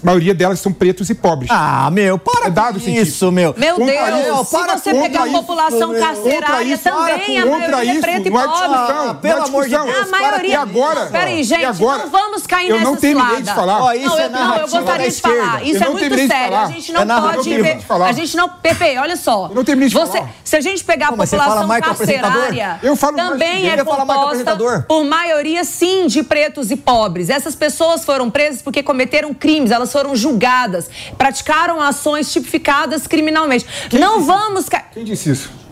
a 0.02 0.06
maioria 0.06 0.34
delas 0.34 0.60
são 0.60 0.74
pretos 0.74 1.10
e 1.10 1.14
pobres. 1.16 1.50
Ah, 1.52 1.90
meu, 1.92 2.18
para 2.18 2.48
É 2.48 2.50
dado 2.50 2.80
com 2.80 2.90
isso, 2.90 3.32
meu. 3.32 3.54
Meu 3.58 3.76
Contra 3.76 4.12
Deus, 4.12 4.20
isso, 4.40 4.46
se 4.46 4.52
para 4.58 4.78
você 4.78 4.94
pegar 4.94 5.24
a 5.24 5.28
isso, 5.28 5.38
população 5.38 5.90
meu. 5.90 6.02
carcerária 6.02 6.74
isso, 6.74 6.84
também, 6.84 7.38
a 7.40 7.46
maioria 7.46 7.76
é 7.76 7.86
isso, 7.94 8.02
preta 8.02 8.28
e 8.30 8.32
há 8.32 8.32
pobre. 8.32 8.50
discussão, 8.50 9.10
Ah, 9.10 9.14
pelo 9.14 9.44
amor 9.44 9.64
de. 9.66 9.70
Deus, 9.70 9.90
A 9.98 10.08
maioria. 10.08 10.50
E 10.50 10.56
agora? 10.56 11.06
Peraí, 11.06 11.44
gente, 11.44 11.66
agora? 11.66 12.04
não 12.04 12.10
vamos 12.10 12.48
cair 12.48 12.70
eu 12.70 12.78
nessa 12.78 12.90
não 12.92 12.98
terminei 12.98 13.42
de 13.42 13.54
falar. 13.54 13.96
Isso 13.96 14.10
não, 14.10 14.20
é 14.20 14.26
eu, 14.26 14.30
não, 14.30 14.40
eu 14.40 14.46
narrativa 14.48 14.78
gostaria 14.82 15.12
de 15.12 15.22
falar. 15.22 15.64
Isso 15.64 15.72
Eu 15.74 15.76
é 15.76 15.86
não 15.86 15.92
muito 15.94 16.28
sério. 16.28 16.58
A 16.58 16.66
gente 16.68 16.92
não 16.92 17.02
É 17.02 17.06
pode 17.06 17.14
Eu 17.14 17.38
não 17.38 17.43
terminei 17.44 17.76
de 17.76 17.86
falar. 17.86 18.07
A 18.07 18.11
gente 18.11 18.36
não. 18.36 18.49
Pepe, 18.49 18.98
olha 18.98 19.15
só. 19.15 19.48
Eu 19.49 19.56
não 19.56 19.64
terminei 19.64 19.90
de 19.90 19.95
você, 19.95 20.18
falar. 20.18 20.32
Se 20.44 20.56
a 20.56 20.61
gente 20.61 20.84
pegar 20.84 21.07
Não, 21.07 21.22
a 21.22 21.26
população 21.26 21.68
carcerária, 21.82 22.80
Eu 22.82 22.95
falo 22.95 23.18
também 23.18 23.70
é 23.70 23.84
composta 23.84 24.57
por 24.88 25.03
maioria, 25.06 25.64
sim, 25.64 26.07
de 26.07 26.24
pretos 26.24 26.72
e 26.72 26.76
pobres. 26.76 27.30
Essas 27.30 27.56
pessoas 27.56 28.06
foram 28.06 28.30
presas 28.30 28.61
porque 28.61 28.84
cometeram 28.84 29.34
crimes, 29.34 29.72
elas 29.72 29.91
foram 29.91 30.15
julgadas, 30.15 30.90
praticaram 31.18 31.82
ações 31.82 32.32
tipificadas 32.32 33.07
criminalmente. 33.07 33.65
não 33.91 34.22
vamos. 34.22 34.68
Quem 34.94 35.03
disse 35.03 35.32
isso? 35.32 35.62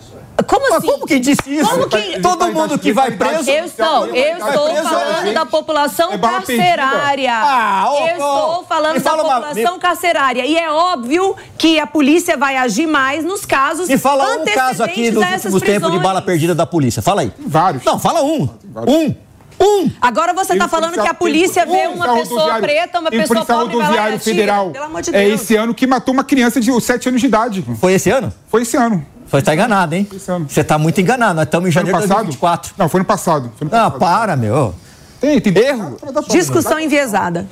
Como 0.43 0.61
Mas 0.69 0.77
assim? 0.79 0.87
como 0.87 1.05
que 1.05 1.19
disse 1.19 1.41
isso? 1.47 1.69
Como 1.69 1.87
que- 1.87 2.19
Todo 2.21 2.47
mundo 2.51 2.77
que 2.79 2.91
vai 2.93 3.11
preso. 3.11 3.49
Eu 3.49 3.65
estou, 3.65 4.05
eu 4.07 4.37
estou 4.37 4.69
preso, 4.69 4.89
falando 4.89 5.23
gente. 5.25 5.33
da 5.33 5.45
população 5.45 6.13
É 6.13 6.17
carcerária. 6.17 7.33
Ah, 7.33 7.89
ô, 7.91 7.97
eu 7.99 8.07
estou 8.07 8.65
falando 8.67 9.01
da 9.01 9.13
uma- 9.13 9.23
população 9.23 9.73
me- 9.73 9.79
carcerária. 9.79 10.45
E 10.45 10.57
é 10.57 10.69
óbvio 10.71 11.35
que 11.57 11.79
a 11.79 11.87
polícia 11.87 12.37
vai 12.37 12.57
agir 12.57 12.87
mais 12.87 13.23
nos 13.23 13.45
casos 13.45 13.87
Me 13.87 13.97
fala 13.97 14.23
um 14.37 14.45
caso 14.45 14.83
aqui 14.83 15.07
antecedentes 15.09 15.43
dos 15.43 15.53
últimos 15.53 15.61
tempos 15.61 15.91
de 15.91 15.99
bala 15.99 16.21
perdida 16.21 16.53
da 16.55 16.65
polícia. 16.65 17.01
Fala 17.01 17.21
aí. 17.21 17.31
Vários. 17.39 17.83
Não, 17.83 17.99
fala 17.99 18.21
um. 18.23 18.49
Um. 18.87 19.15
Um. 19.63 19.91
Agora 20.01 20.33
você 20.33 20.53
está 20.53 20.67
falando 20.67 20.93
que 20.93 21.07
a 21.07 21.13
polícia 21.13 21.63
vê 21.65 21.71
policial 21.87 21.93
uma 21.93 22.13
pessoa 22.15 22.59
preta, 22.59 22.99
uma 22.99 23.11
pessoa 23.11 23.45
pobre 23.45 23.47
vai 23.47 23.57
lá 23.77 23.83
rodoviário 23.83 24.19
federal. 24.19 24.69
Pelo 24.71 24.85
amor 24.85 25.01
de 25.03 25.15
É 25.15 25.25
Deus. 25.25 25.41
esse 25.41 25.55
ano 25.55 25.73
que 25.75 25.85
matou 25.85 26.13
uma 26.15 26.23
criança 26.23 26.59
de 26.59 26.81
7 26.81 27.09
anos 27.09 27.21
de 27.21 27.27
idade. 27.27 27.63
Foi 27.79 27.93
esse 27.93 28.09
ano? 28.09 28.33
Foi 28.47 28.63
esse 28.63 28.75
ano. 28.75 29.05
Você 29.31 29.41
tá 29.41 29.53
enganado, 29.53 29.95
hein? 29.95 30.07
Ano. 30.27 30.45
Você 30.49 30.63
tá 30.63 30.77
muito 30.77 30.99
enganado. 30.99 31.35
Nós 31.35 31.45
estamos 31.45 31.69
em 31.69 31.71
janeiro 31.71 31.97
de 31.97 32.03
passado? 32.03 32.25
2024. 32.25 32.73
Não, 32.77 32.89
foi 32.89 32.99
no 32.99 33.05
passado. 33.05 33.51
Foi 33.57 33.65
no 33.67 33.73
Ah, 33.73 33.89
passado. 33.89 33.99
para, 33.99 34.35
meu. 34.35 34.75
Tem, 35.21 35.39
tem 35.39 35.57
Erro. 35.63 35.97
Discussão 36.29 36.79
enviesada. 36.79 37.47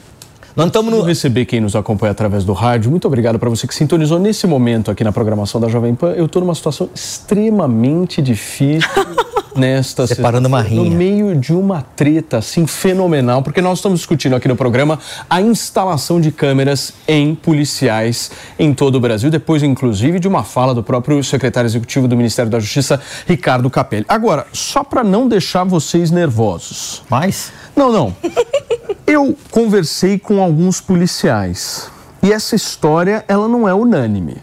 Nós 0.59 0.67
estamos 0.67 0.93
no. 0.93 1.01
receber 1.03 1.45
quem 1.45 1.61
nos 1.61 1.73
acompanha 1.73 2.11
através 2.11 2.43
do 2.43 2.51
rádio. 2.51 2.91
Muito 2.91 3.07
obrigado 3.07 3.39
para 3.39 3.49
você 3.49 3.65
que 3.65 3.73
sintonizou 3.73 4.19
nesse 4.19 4.45
momento 4.45 4.91
aqui 4.91 5.05
na 5.05 5.11
programação 5.13 5.61
da 5.61 5.69
Jovem 5.69 5.95
Pan. 5.95 6.11
Eu 6.11 6.25
estou 6.25 6.41
numa 6.41 6.53
situação 6.53 6.89
extremamente 6.93 8.21
difícil 8.21 8.89
nesta 9.55 10.05
Separando 10.05 10.49
uma 10.49 10.61
rinha. 10.61 10.83
No 10.83 10.91
meio 10.91 11.33
de 11.33 11.53
uma 11.53 11.81
treta 11.81 12.39
assim 12.39 12.67
fenomenal, 12.67 13.41
porque 13.41 13.61
nós 13.61 13.77
estamos 13.77 13.99
discutindo 13.99 14.35
aqui 14.35 14.49
no 14.49 14.55
programa 14.57 14.99
a 15.29 15.41
instalação 15.41 16.19
de 16.19 16.29
câmeras 16.29 16.91
em 17.07 17.33
policiais 17.33 18.29
em 18.59 18.73
todo 18.73 18.95
o 18.95 18.99
Brasil, 18.99 19.29
depois 19.29 19.63
inclusive 19.63 20.19
de 20.19 20.27
uma 20.27 20.43
fala 20.43 20.75
do 20.75 20.83
próprio 20.83 21.23
secretário 21.23 21.69
executivo 21.69 22.05
do 22.05 22.17
Ministério 22.17 22.51
da 22.51 22.59
Justiça, 22.59 22.99
Ricardo 23.25 23.69
Capelli. 23.69 24.03
Agora, 24.09 24.45
só 24.51 24.83
para 24.83 25.05
não 25.05 25.25
deixar 25.25 25.63
vocês 25.63 26.11
nervosos, 26.11 27.01
Mais? 27.09 27.49
não, 27.77 27.93
não. 27.93 28.13
Eu 29.11 29.35
conversei 29.49 30.19
com 30.19 30.39
alguns 30.41 30.79
policiais 30.79 31.89
e 32.21 32.31
essa 32.31 32.55
história 32.55 33.25
ela 33.27 33.47
não 33.47 33.67
é 33.67 33.73
unânime. 33.73 34.37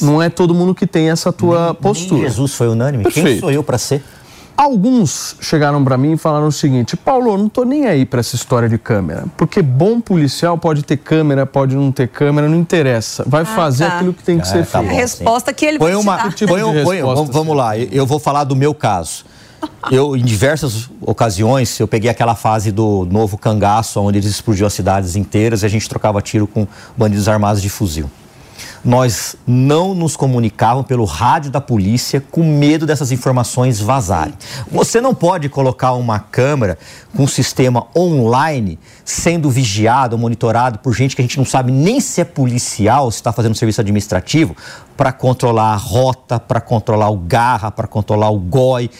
Não 0.00 0.20
é 0.20 0.28
todo 0.28 0.52
mundo 0.52 0.74
que 0.74 0.86
tem 0.86 1.08
essa 1.10 1.32
tua 1.32 1.72
postura. 1.74 2.22
Jesus 2.22 2.54
foi 2.54 2.66
unânime. 2.66 3.04
Quem 3.04 3.12
Perfeito. 3.22 3.40
sou 3.42 3.52
eu 3.52 3.62
pra 3.62 3.78
ser? 3.78 4.02
Alguns 4.56 5.36
chegaram 5.40 5.82
pra 5.84 5.96
mim 5.96 6.12
e 6.12 6.16
falaram 6.16 6.48
o 6.48 6.52
seguinte: 6.52 6.96
Paulo, 6.96 7.30
eu 7.32 7.38
não 7.38 7.48
tô 7.48 7.64
nem 7.64 7.86
aí 7.86 8.04
pra 8.04 8.20
essa 8.20 8.34
história 8.34 8.68
de 8.68 8.76
câmera, 8.76 9.24
porque 9.36 9.62
bom 9.62 10.00
policial 10.00 10.58
pode 10.58 10.82
ter 10.82 10.96
câmera, 10.96 11.46
pode 11.46 11.74
não 11.76 11.90
ter 11.92 12.08
câmera, 12.08 12.48
não 12.48 12.58
interessa. 12.58 13.24
Vai 13.26 13.44
fazer 13.44 13.86
tá. 13.86 13.96
aquilo 13.96 14.12
que 14.12 14.22
tem 14.24 14.38
que 14.40 14.46
ser 14.48 14.66
tá 14.66 14.80
feito. 14.80 14.88
A 14.88 14.90
bom. 14.90 14.96
resposta 14.96 15.52
que 15.54 15.64
ele 15.64 15.78
Põe 15.78 15.92
vai 15.92 16.00
te 16.00 16.04
uma. 16.04 16.16
dar. 16.16 16.32
tipo 16.34 16.52
põe 16.52 16.62
um- 16.64 16.72
de 16.74 16.82
põe 16.82 16.96
resposta, 16.96 17.14
vamos, 17.22 17.34
vamos 17.34 17.56
lá, 17.56 17.78
eu- 17.78 17.88
eu 17.92 18.06
vou 18.06 18.18
falar 18.18 18.44
do 18.44 18.54
meu 18.56 18.74
caso. 18.74 19.24
Eu, 19.90 20.16
em 20.16 20.24
diversas 20.24 20.88
ocasiões, 21.00 21.78
eu 21.78 21.88
peguei 21.88 22.10
aquela 22.10 22.34
fase 22.34 22.70
do 22.70 23.06
novo 23.10 23.36
cangaço, 23.36 24.00
onde 24.00 24.18
eles 24.18 24.30
explodiam 24.30 24.66
as 24.66 24.72
cidades 24.72 25.16
inteiras 25.16 25.62
e 25.62 25.66
a 25.66 25.68
gente 25.68 25.88
trocava 25.88 26.22
tiro 26.22 26.46
com 26.46 26.66
bandidos 26.96 27.28
armados 27.28 27.60
de 27.60 27.68
fuzil. 27.68 28.10
Nós 28.84 29.36
não 29.46 29.94
nos 29.94 30.16
comunicávamos 30.16 30.86
pelo 30.86 31.04
rádio 31.04 31.50
da 31.50 31.60
polícia 31.60 32.20
com 32.32 32.42
medo 32.42 32.84
dessas 32.84 33.12
informações 33.12 33.78
vazarem. 33.78 34.34
Você 34.70 35.00
não 35.00 35.14
pode 35.14 35.48
colocar 35.48 35.92
uma 35.92 36.18
câmera 36.18 36.76
com 37.16 37.22
um 37.22 37.28
sistema 37.28 37.86
online 37.96 38.78
sendo 39.04 39.48
vigiado, 39.50 40.18
monitorado 40.18 40.80
por 40.80 40.92
gente 40.94 41.14
que 41.14 41.22
a 41.22 41.24
gente 41.24 41.38
não 41.38 41.44
sabe 41.44 41.70
nem 41.70 42.00
se 42.00 42.20
é 42.20 42.24
policial, 42.24 43.10
se 43.10 43.18
está 43.18 43.32
fazendo 43.32 43.54
serviço 43.54 43.80
administrativo, 43.80 44.56
para 44.96 45.12
controlar 45.12 45.72
a 45.72 45.76
rota, 45.76 46.40
para 46.40 46.60
controlar 46.60 47.10
o 47.10 47.16
garra, 47.16 47.70
para 47.70 47.86
controlar 47.86 48.30
o 48.30 48.38
GOI, 48.38 48.90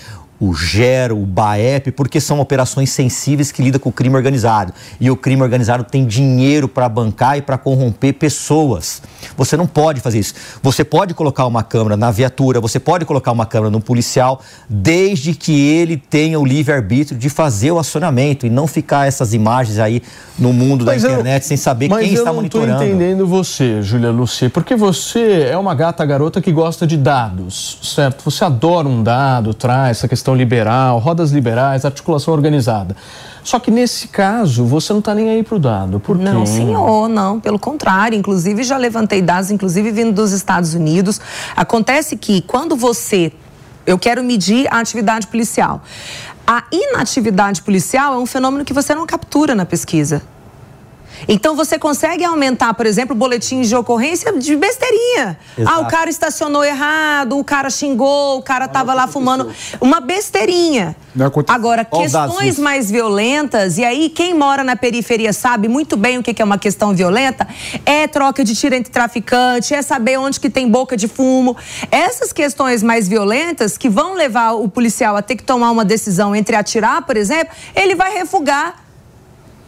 o 0.44 0.52
GERO, 0.52 1.22
o 1.22 1.24
BAEP, 1.24 1.92
porque 1.92 2.20
são 2.20 2.40
operações 2.40 2.90
sensíveis 2.90 3.52
que 3.52 3.62
lidam 3.62 3.78
com 3.78 3.90
o 3.90 3.92
crime 3.92 4.16
organizado. 4.16 4.72
E 5.00 5.08
o 5.08 5.16
crime 5.16 5.40
organizado 5.40 5.84
tem 5.84 6.04
dinheiro 6.04 6.66
para 6.66 6.88
bancar 6.88 7.38
e 7.38 7.42
para 7.42 7.56
corromper 7.56 8.14
pessoas. 8.14 9.00
Você 9.36 9.56
não 9.56 9.68
pode 9.68 10.00
fazer 10.00 10.18
isso. 10.18 10.34
Você 10.60 10.82
pode 10.82 11.14
colocar 11.14 11.46
uma 11.46 11.62
câmera 11.62 11.96
na 11.96 12.10
viatura, 12.10 12.60
você 12.60 12.80
pode 12.80 13.04
colocar 13.04 13.30
uma 13.30 13.46
câmera 13.46 13.70
no 13.70 13.80
policial, 13.80 14.40
desde 14.68 15.32
que 15.32 15.52
ele 15.60 15.96
tenha 15.96 16.40
o 16.40 16.44
livre-arbítrio 16.44 17.16
de 17.16 17.28
fazer 17.28 17.70
o 17.70 17.78
acionamento 17.78 18.44
e 18.44 18.50
não 18.50 18.66
ficar 18.66 19.06
essas 19.06 19.32
imagens 19.32 19.78
aí 19.78 20.02
no 20.36 20.52
mundo 20.52 20.84
da 20.84 20.90
Mas 20.92 21.04
eu- 21.04 21.12
internet 21.12 21.46
sem 21.46 21.56
saber 21.56 21.88
Mas 21.88 22.00
quem 22.00 22.08
eu 22.14 22.18
está 22.18 22.32
não 22.32 22.48
tô 22.48 22.58
monitorando. 22.58 22.82
entendendo 22.84 23.26
você, 23.28 23.80
Júlia 23.80 24.10
Luci, 24.10 24.48
porque 24.48 24.74
você 24.74 25.46
é 25.50 25.56
uma 25.56 25.74
gata 25.74 26.04
garota 26.04 26.40
que 26.40 26.50
gosta 26.50 26.84
de 26.84 26.96
dados, 26.96 27.78
certo? 27.82 28.24
Você 28.28 28.44
adora 28.44 28.88
um 28.88 29.04
dado, 29.04 29.54
traz 29.54 29.98
essa 29.98 30.08
questão 30.08 30.31
liberal, 30.34 30.98
rodas 30.98 31.30
liberais, 31.30 31.84
articulação 31.84 32.32
organizada. 32.34 32.96
Só 33.42 33.58
que 33.58 33.70
nesse 33.70 34.08
caso, 34.08 34.64
você 34.64 34.92
não 34.92 35.00
está 35.00 35.14
nem 35.14 35.28
aí 35.28 35.42
pro 35.42 35.58
dado. 35.58 35.98
Por 35.98 36.16
quê? 36.16 36.24
Não, 36.24 36.46
senhor, 36.46 37.08
não. 37.08 37.40
Pelo 37.40 37.58
contrário, 37.58 38.16
inclusive 38.16 38.62
já 38.62 38.76
levantei 38.76 39.20
dados, 39.20 39.50
inclusive 39.50 39.90
vindo 39.90 40.12
dos 40.12 40.32
Estados 40.32 40.74
Unidos. 40.74 41.20
Acontece 41.56 42.16
que 42.16 42.42
quando 42.42 42.76
você. 42.76 43.32
Eu 43.84 43.98
quero 43.98 44.22
medir 44.22 44.68
a 44.72 44.78
atividade 44.78 45.26
policial. 45.26 45.82
A 46.46 46.64
inatividade 46.70 47.62
policial 47.62 48.14
é 48.14 48.18
um 48.18 48.26
fenômeno 48.26 48.64
que 48.64 48.72
você 48.72 48.94
não 48.94 49.06
captura 49.06 49.54
na 49.54 49.66
pesquisa. 49.66 50.22
Então 51.28 51.54
você 51.54 51.78
consegue 51.78 52.24
aumentar, 52.24 52.74
por 52.74 52.86
exemplo, 52.86 53.14
boletins 53.14 53.68
de 53.68 53.76
ocorrência 53.76 54.32
de 54.32 54.56
besteirinha. 54.56 55.38
Exato. 55.56 55.76
Ah, 55.76 55.80
o 55.80 55.88
cara 55.88 56.10
estacionou 56.10 56.64
errado, 56.64 57.38
o 57.38 57.44
cara 57.44 57.70
xingou, 57.70 58.38
o 58.38 58.42
cara 58.42 58.68
tava 58.68 58.94
lá 58.94 59.06
fumando. 59.06 59.50
Uma 59.80 60.00
besteirinha. 60.00 60.96
Não 61.14 61.26
aconteceu. 61.26 61.54
Agora, 61.54 61.84
questões 61.84 62.58
mais 62.58 62.90
violentas, 62.90 63.76
e 63.76 63.84
aí 63.84 64.08
quem 64.08 64.34
mora 64.34 64.64
na 64.64 64.76
periferia 64.76 65.32
sabe 65.32 65.68
muito 65.68 65.96
bem 65.96 66.18
o 66.18 66.22
que 66.22 66.40
é 66.40 66.44
uma 66.44 66.58
questão 66.58 66.94
violenta, 66.94 67.46
é 67.84 68.06
troca 68.08 68.42
de 68.42 68.54
tiro 68.54 68.74
entre 68.74 68.90
traficantes, 68.90 69.70
é 69.72 69.82
saber 69.82 70.18
onde 70.18 70.40
que 70.40 70.48
tem 70.48 70.68
boca 70.68 70.96
de 70.96 71.08
fumo. 71.08 71.56
Essas 71.90 72.32
questões 72.32 72.82
mais 72.82 73.06
violentas 73.08 73.76
que 73.76 73.88
vão 73.88 74.14
levar 74.14 74.52
o 74.52 74.68
policial 74.68 75.16
a 75.16 75.22
ter 75.22 75.36
que 75.36 75.44
tomar 75.44 75.70
uma 75.70 75.84
decisão 75.84 76.34
entre 76.34 76.56
atirar, 76.56 77.02
por 77.02 77.16
exemplo, 77.16 77.54
ele 77.74 77.94
vai 77.94 78.12
refugar. 78.14 78.81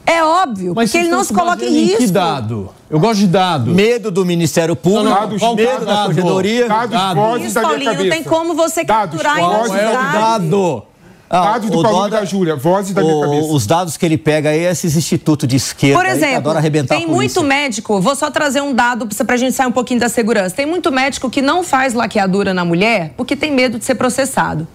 É 0.07 0.23
óbvio, 0.23 0.75
Mas 0.77 0.91
porque 0.91 1.05
ele 1.05 1.11
não 1.11 1.25
se 1.25 1.33
coloca 1.33 1.65
em 1.65 1.71
risco. 1.87 1.99
Que 1.99 2.07
dado? 2.09 2.69
Eu 2.91 3.01
gosto 3.01 3.21
de 3.21 3.27
dado. 3.27 3.71
Medo 3.75 4.11
do 4.11 4.25
Ministério 4.25 4.77
Público, 4.77 5.09
Dados, 5.15 5.41
medo 5.41 5.85
dados, 5.85 5.87
da 5.87 6.05
corredoria. 6.07 6.69
Dados 6.69 6.91
Dados. 6.91 7.15
vozes 7.23 7.47
Isso, 7.47 7.55
da 7.55 7.61
minha 7.61 7.71
Paulinho, 7.73 8.05
não 8.05 8.11
tem 8.11 8.23
como 8.23 8.55
você 8.55 8.85
Dados, 8.85 9.21
capturar 9.21 9.39
em 9.39 9.41
Qual 9.41 9.55
é 9.55 9.69
o 9.69 9.73
Verdade. 9.73 10.13
dado? 10.19 10.83
Ah, 11.31 11.41
Dados 11.53 11.71
do 11.71 11.79
o 11.79 11.83
Paulo 11.83 11.97
e 11.97 12.01
Dória- 12.11 12.19
da 12.21 12.25
Júlia, 12.27 12.55
vozes 12.55 12.95
da 12.95 13.03
minha 13.03 13.21
cabeça. 13.25 13.49
os 13.53 13.67
dados 13.67 13.97
que 13.97 14.05
ele 14.07 14.19
pega 14.19 14.51
aí, 14.51 14.61
esses 14.67 14.95
institutos 14.95 15.49
de 15.49 15.57
esquerda 15.57 15.97
Por 15.99 16.05
aí 16.07 16.13
que 16.13 16.19
exemplo, 16.19 16.37
adoram 16.37 16.59
arrebentar 16.59 16.97
tem 16.97 17.07
a 17.07 17.09
muito 17.09 17.43
médico, 17.43 17.99
vou 18.01 18.15
só 18.15 18.31
trazer 18.31 18.61
um 18.61 18.75
dado 18.75 19.09
pra 19.27 19.37
gente 19.37 19.55
sair 19.57 19.67
um 19.67 19.73
pouquinho 19.73 19.99
da 19.99 20.09
segurança. 20.11 20.55
Tem 20.55 20.67
muito 20.67 20.93
médico 20.93 21.31
que 21.31 21.41
não 21.41 21.65
faz 21.65 21.95
laqueadura 21.95 22.53
na 22.53 22.65
mulher 22.65 23.15
porque 23.17 23.35
tem 23.35 23.51
medo 23.51 23.79
de 23.79 23.85
ser 23.87 23.95
processado. 23.95 24.69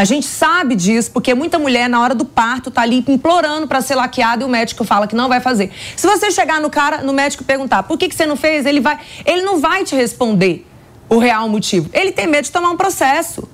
A 0.00 0.04
gente 0.04 0.26
sabe 0.26 0.74
disso 0.74 1.10
porque 1.10 1.34
muita 1.34 1.58
mulher 1.58 1.86
na 1.86 2.00
hora 2.00 2.14
do 2.14 2.24
parto 2.24 2.70
tá 2.70 2.80
ali 2.80 3.04
implorando 3.06 3.68
para 3.68 3.82
ser 3.82 3.96
laqueada 3.96 4.42
e 4.42 4.46
o 4.46 4.48
médico 4.48 4.82
fala 4.82 5.06
que 5.06 5.14
não 5.14 5.28
vai 5.28 5.40
fazer. 5.40 5.70
Se 5.94 6.06
você 6.06 6.30
chegar 6.30 6.58
no 6.58 6.70
cara, 6.70 7.02
no 7.02 7.12
médico 7.12 7.44
perguntar 7.44 7.82
por 7.82 7.98
que, 7.98 8.08
que 8.08 8.14
você 8.14 8.24
não 8.24 8.34
fez, 8.34 8.64
ele 8.64 8.80
vai, 8.80 8.98
ele 9.26 9.42
não 9.42 9.60
vai 9.60 9.84
te 9.84 9.94
responder 9.94 10.66
o 11.06 11.18
real 11.18 11.46
motivo. 11.50 11.90
Ele 11.92 12.12
tem 12.12 12.26
medo 12.26 12.44
de 12.44 12.50
tomar 12.50 12.70
um 12.70 12.78
processo. 12.78 13.46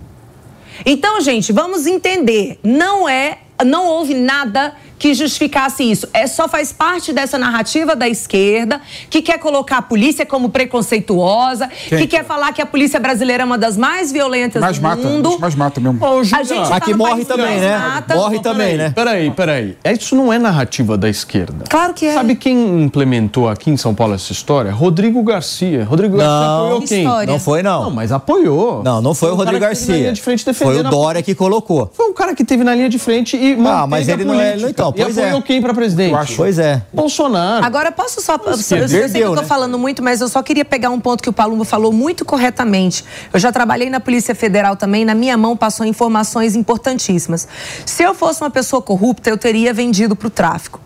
Então, 0.84 1.20
gente, 1.20 1.52
vamos 1.52 1.84
entender. 1.84 2.60
Não 2.62 3.08
é, 3.08 3.38
não 3.64 3.88
houve 3.88 4.14
nada 4.14 4.72
que 4.98 5.14
justificasse 5.14 5.82
isso. 5.82 6.08
É 6.12 6.26
só 6.26 6.48
faz 6.48 6.72
parte 6.72 7.12
dessa 7.12 7.36
narrativa 7.38 7.94
da 7.94 8.08
esquerda 8.08 8.80
que 9.10 9.20
quer 9.22 9.38
colocar 9.38 9.78
a 9.78 9.82
polícia 9.82 10.24
como 10.24 10.48
preconceituosa, 10.48 11.68
Quem? 11.88 11.98
que 11.98 12.06
quer 12.06 12.24
falar 12.24 12.52
que 12.52 12.62
a 12.62 12.66
polícia 12.66 12.98
brasileira 12.98 13.42
é 13.42 13.46
uma 13.46 13.58
das 13.58 13.76
mais 13.76 14.10
violentas 14.12 14.60
Mais 14.60 14.78
do 14.78 14.82
mata, 14.82 15.02
mundo. 15.08 15.38
mais 15.38 15.54
mata 15.54 15.80
mesmo. 15.80 16.04
Ô, 16.04 16.18
A 16.20 16.22
gente 16.24 16.68
tá 16.68 16.80
no 16.88 16.96
morre 16.96 17.24
também, 17.24 17.60
né? 17.60 17.78
mata. 17.78 18.14
Morre 18.16 18.38
também, 18.40 18.76
né? 18.76 18.92
Peraí, 18.94 19.30
peraí. 19.30 19.76
É, 19.84 19.92
Isso 19.92 20.14
não 20.14 20.32
é 20.32 20.38
narrativa 20.38 20.96
da 20.96 21.08
esquerda. 21.08 21.64
Claro 21.68 21.92
que 21.94 22.06
é. 22.06 22.14
Sabe 22.14 22.34
quem 22.36 22.82
implementou 22.82 23.48
aqui 23.48 23.70
em 23.70 23.76
São 23.76 23.94
Paulo 23.94 24.14
essa 24.14 24.32
história? 24.32 24.70
Rodrigo 24.72 25.22
Garcia. 25.22 25.84
Rodrigo 25.84 26.16
Garcia 26.16 26.34
Não. 26.34 26.56
apoiou 26.64 26.80
Que 26.80 26.86
quem? 26.88 27.02
história? 27.04 27.32
Não 27.32 27.40
foi, 27.40 27.62
não. 27.62 27.82
Não, 27.84 27.90
mas 27.90 28.12
apoiou. 28.12 28.82
Não, 28.82 29.00
não 29.02 29.14
foi 29.14 29.30
o 29.30 29.34
um 29.34 29.36
cara 29.36 29.50
Rodrigo 29.50 29.64
Garcia. 29.66 30.12
de 30.12 30.20
frente 30.22 30.44
Foi 30.54 30.76
o 30.76 30.80
a- 30.80 30.90
Dória 30.90 31.22
que 31.22 31.34
colocou. 31.34 31.90
Foi 31.94 32.06
um 32.08 32.12
cara 32.12 32.34
que 32.34 32.44
teve 32.44 32.62
na 32.64 32.74
linha 32.74 32.88
de 32.88 32.98
frente 32.98 33.36
e 33.36 33.56
manteve 33.56 33.86
mas 33.88 34.08
a 34.08 34.12
ele 34.12 34.24
não 34.24 34.34
é- 34.40 34.52
política. 34.52 34.85
Então, 34.90 35.02
e 35.02 35.04
pois 35.04 35.18
é. 35.18 35.24
apoiou 35.24 35.42
quem 35.42 35.60
para 35.60 35.74
presidente? 35.74 36.12
Eu 36.12 36.18
acho. 36.18 36.36
Pois 36.36 36.58
é. 36.58 36.82
Bolsonaro. 36.92 37.64
Agora, 37.64 37.92
posso 37.92 38.20
só. 38.20 38.36
Eu, 38.36 38.52
eu 38.52 38.56
sei 38.56 39.08
que 39.08 39.18
eu 39.18 39.34
tô 39.34 39.42
né? 39.42 39.46
falando 39.46 39.78
muito, 39.78 40.02
mas 40.02 40.20
eu 40.20 40.28
só 40.28 40.42
queria 40.42 40.64
pegar 40.64 40.90
um 40.90 41.00
ponto 41.00 41.22
que 41.22 41.28
o 41.28 41.32
Palumbo 41.32 41.64
falou 41.64 41.92
muito 41.92 42.24
corretamente. 42.24 43.04
Eu 43.32 43.38
já 43.38 43.52
trabalhei 43.52 43.90
na 43.90 44.00
Polícia 44.00 44.34
Federal 44.34 44.76
também, 44.76 45.04
na 45.04 45.14
minha 45.14 45.36
mão 45.36 45.56
passou 45.56 45.86
informações 45.86 46.56
importantíssimas. 46.56 47.46
Se 47.84 48.02
eu 48.02 48.14
fosse 48.14 48.42
uma 48.42 48.50
pessoa 48.50 48.82
corrupta, 48.82 49.30
eu 49.30 49.38
teria 49.38 49.72
vendido 49.72 50.16
para 50.16 50.28
o 50.28 50.30
tráfico. 50.30 50.80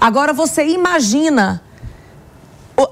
Agora, 0.00 0.32
você 0.32 0.66
imagina 0.66 1.62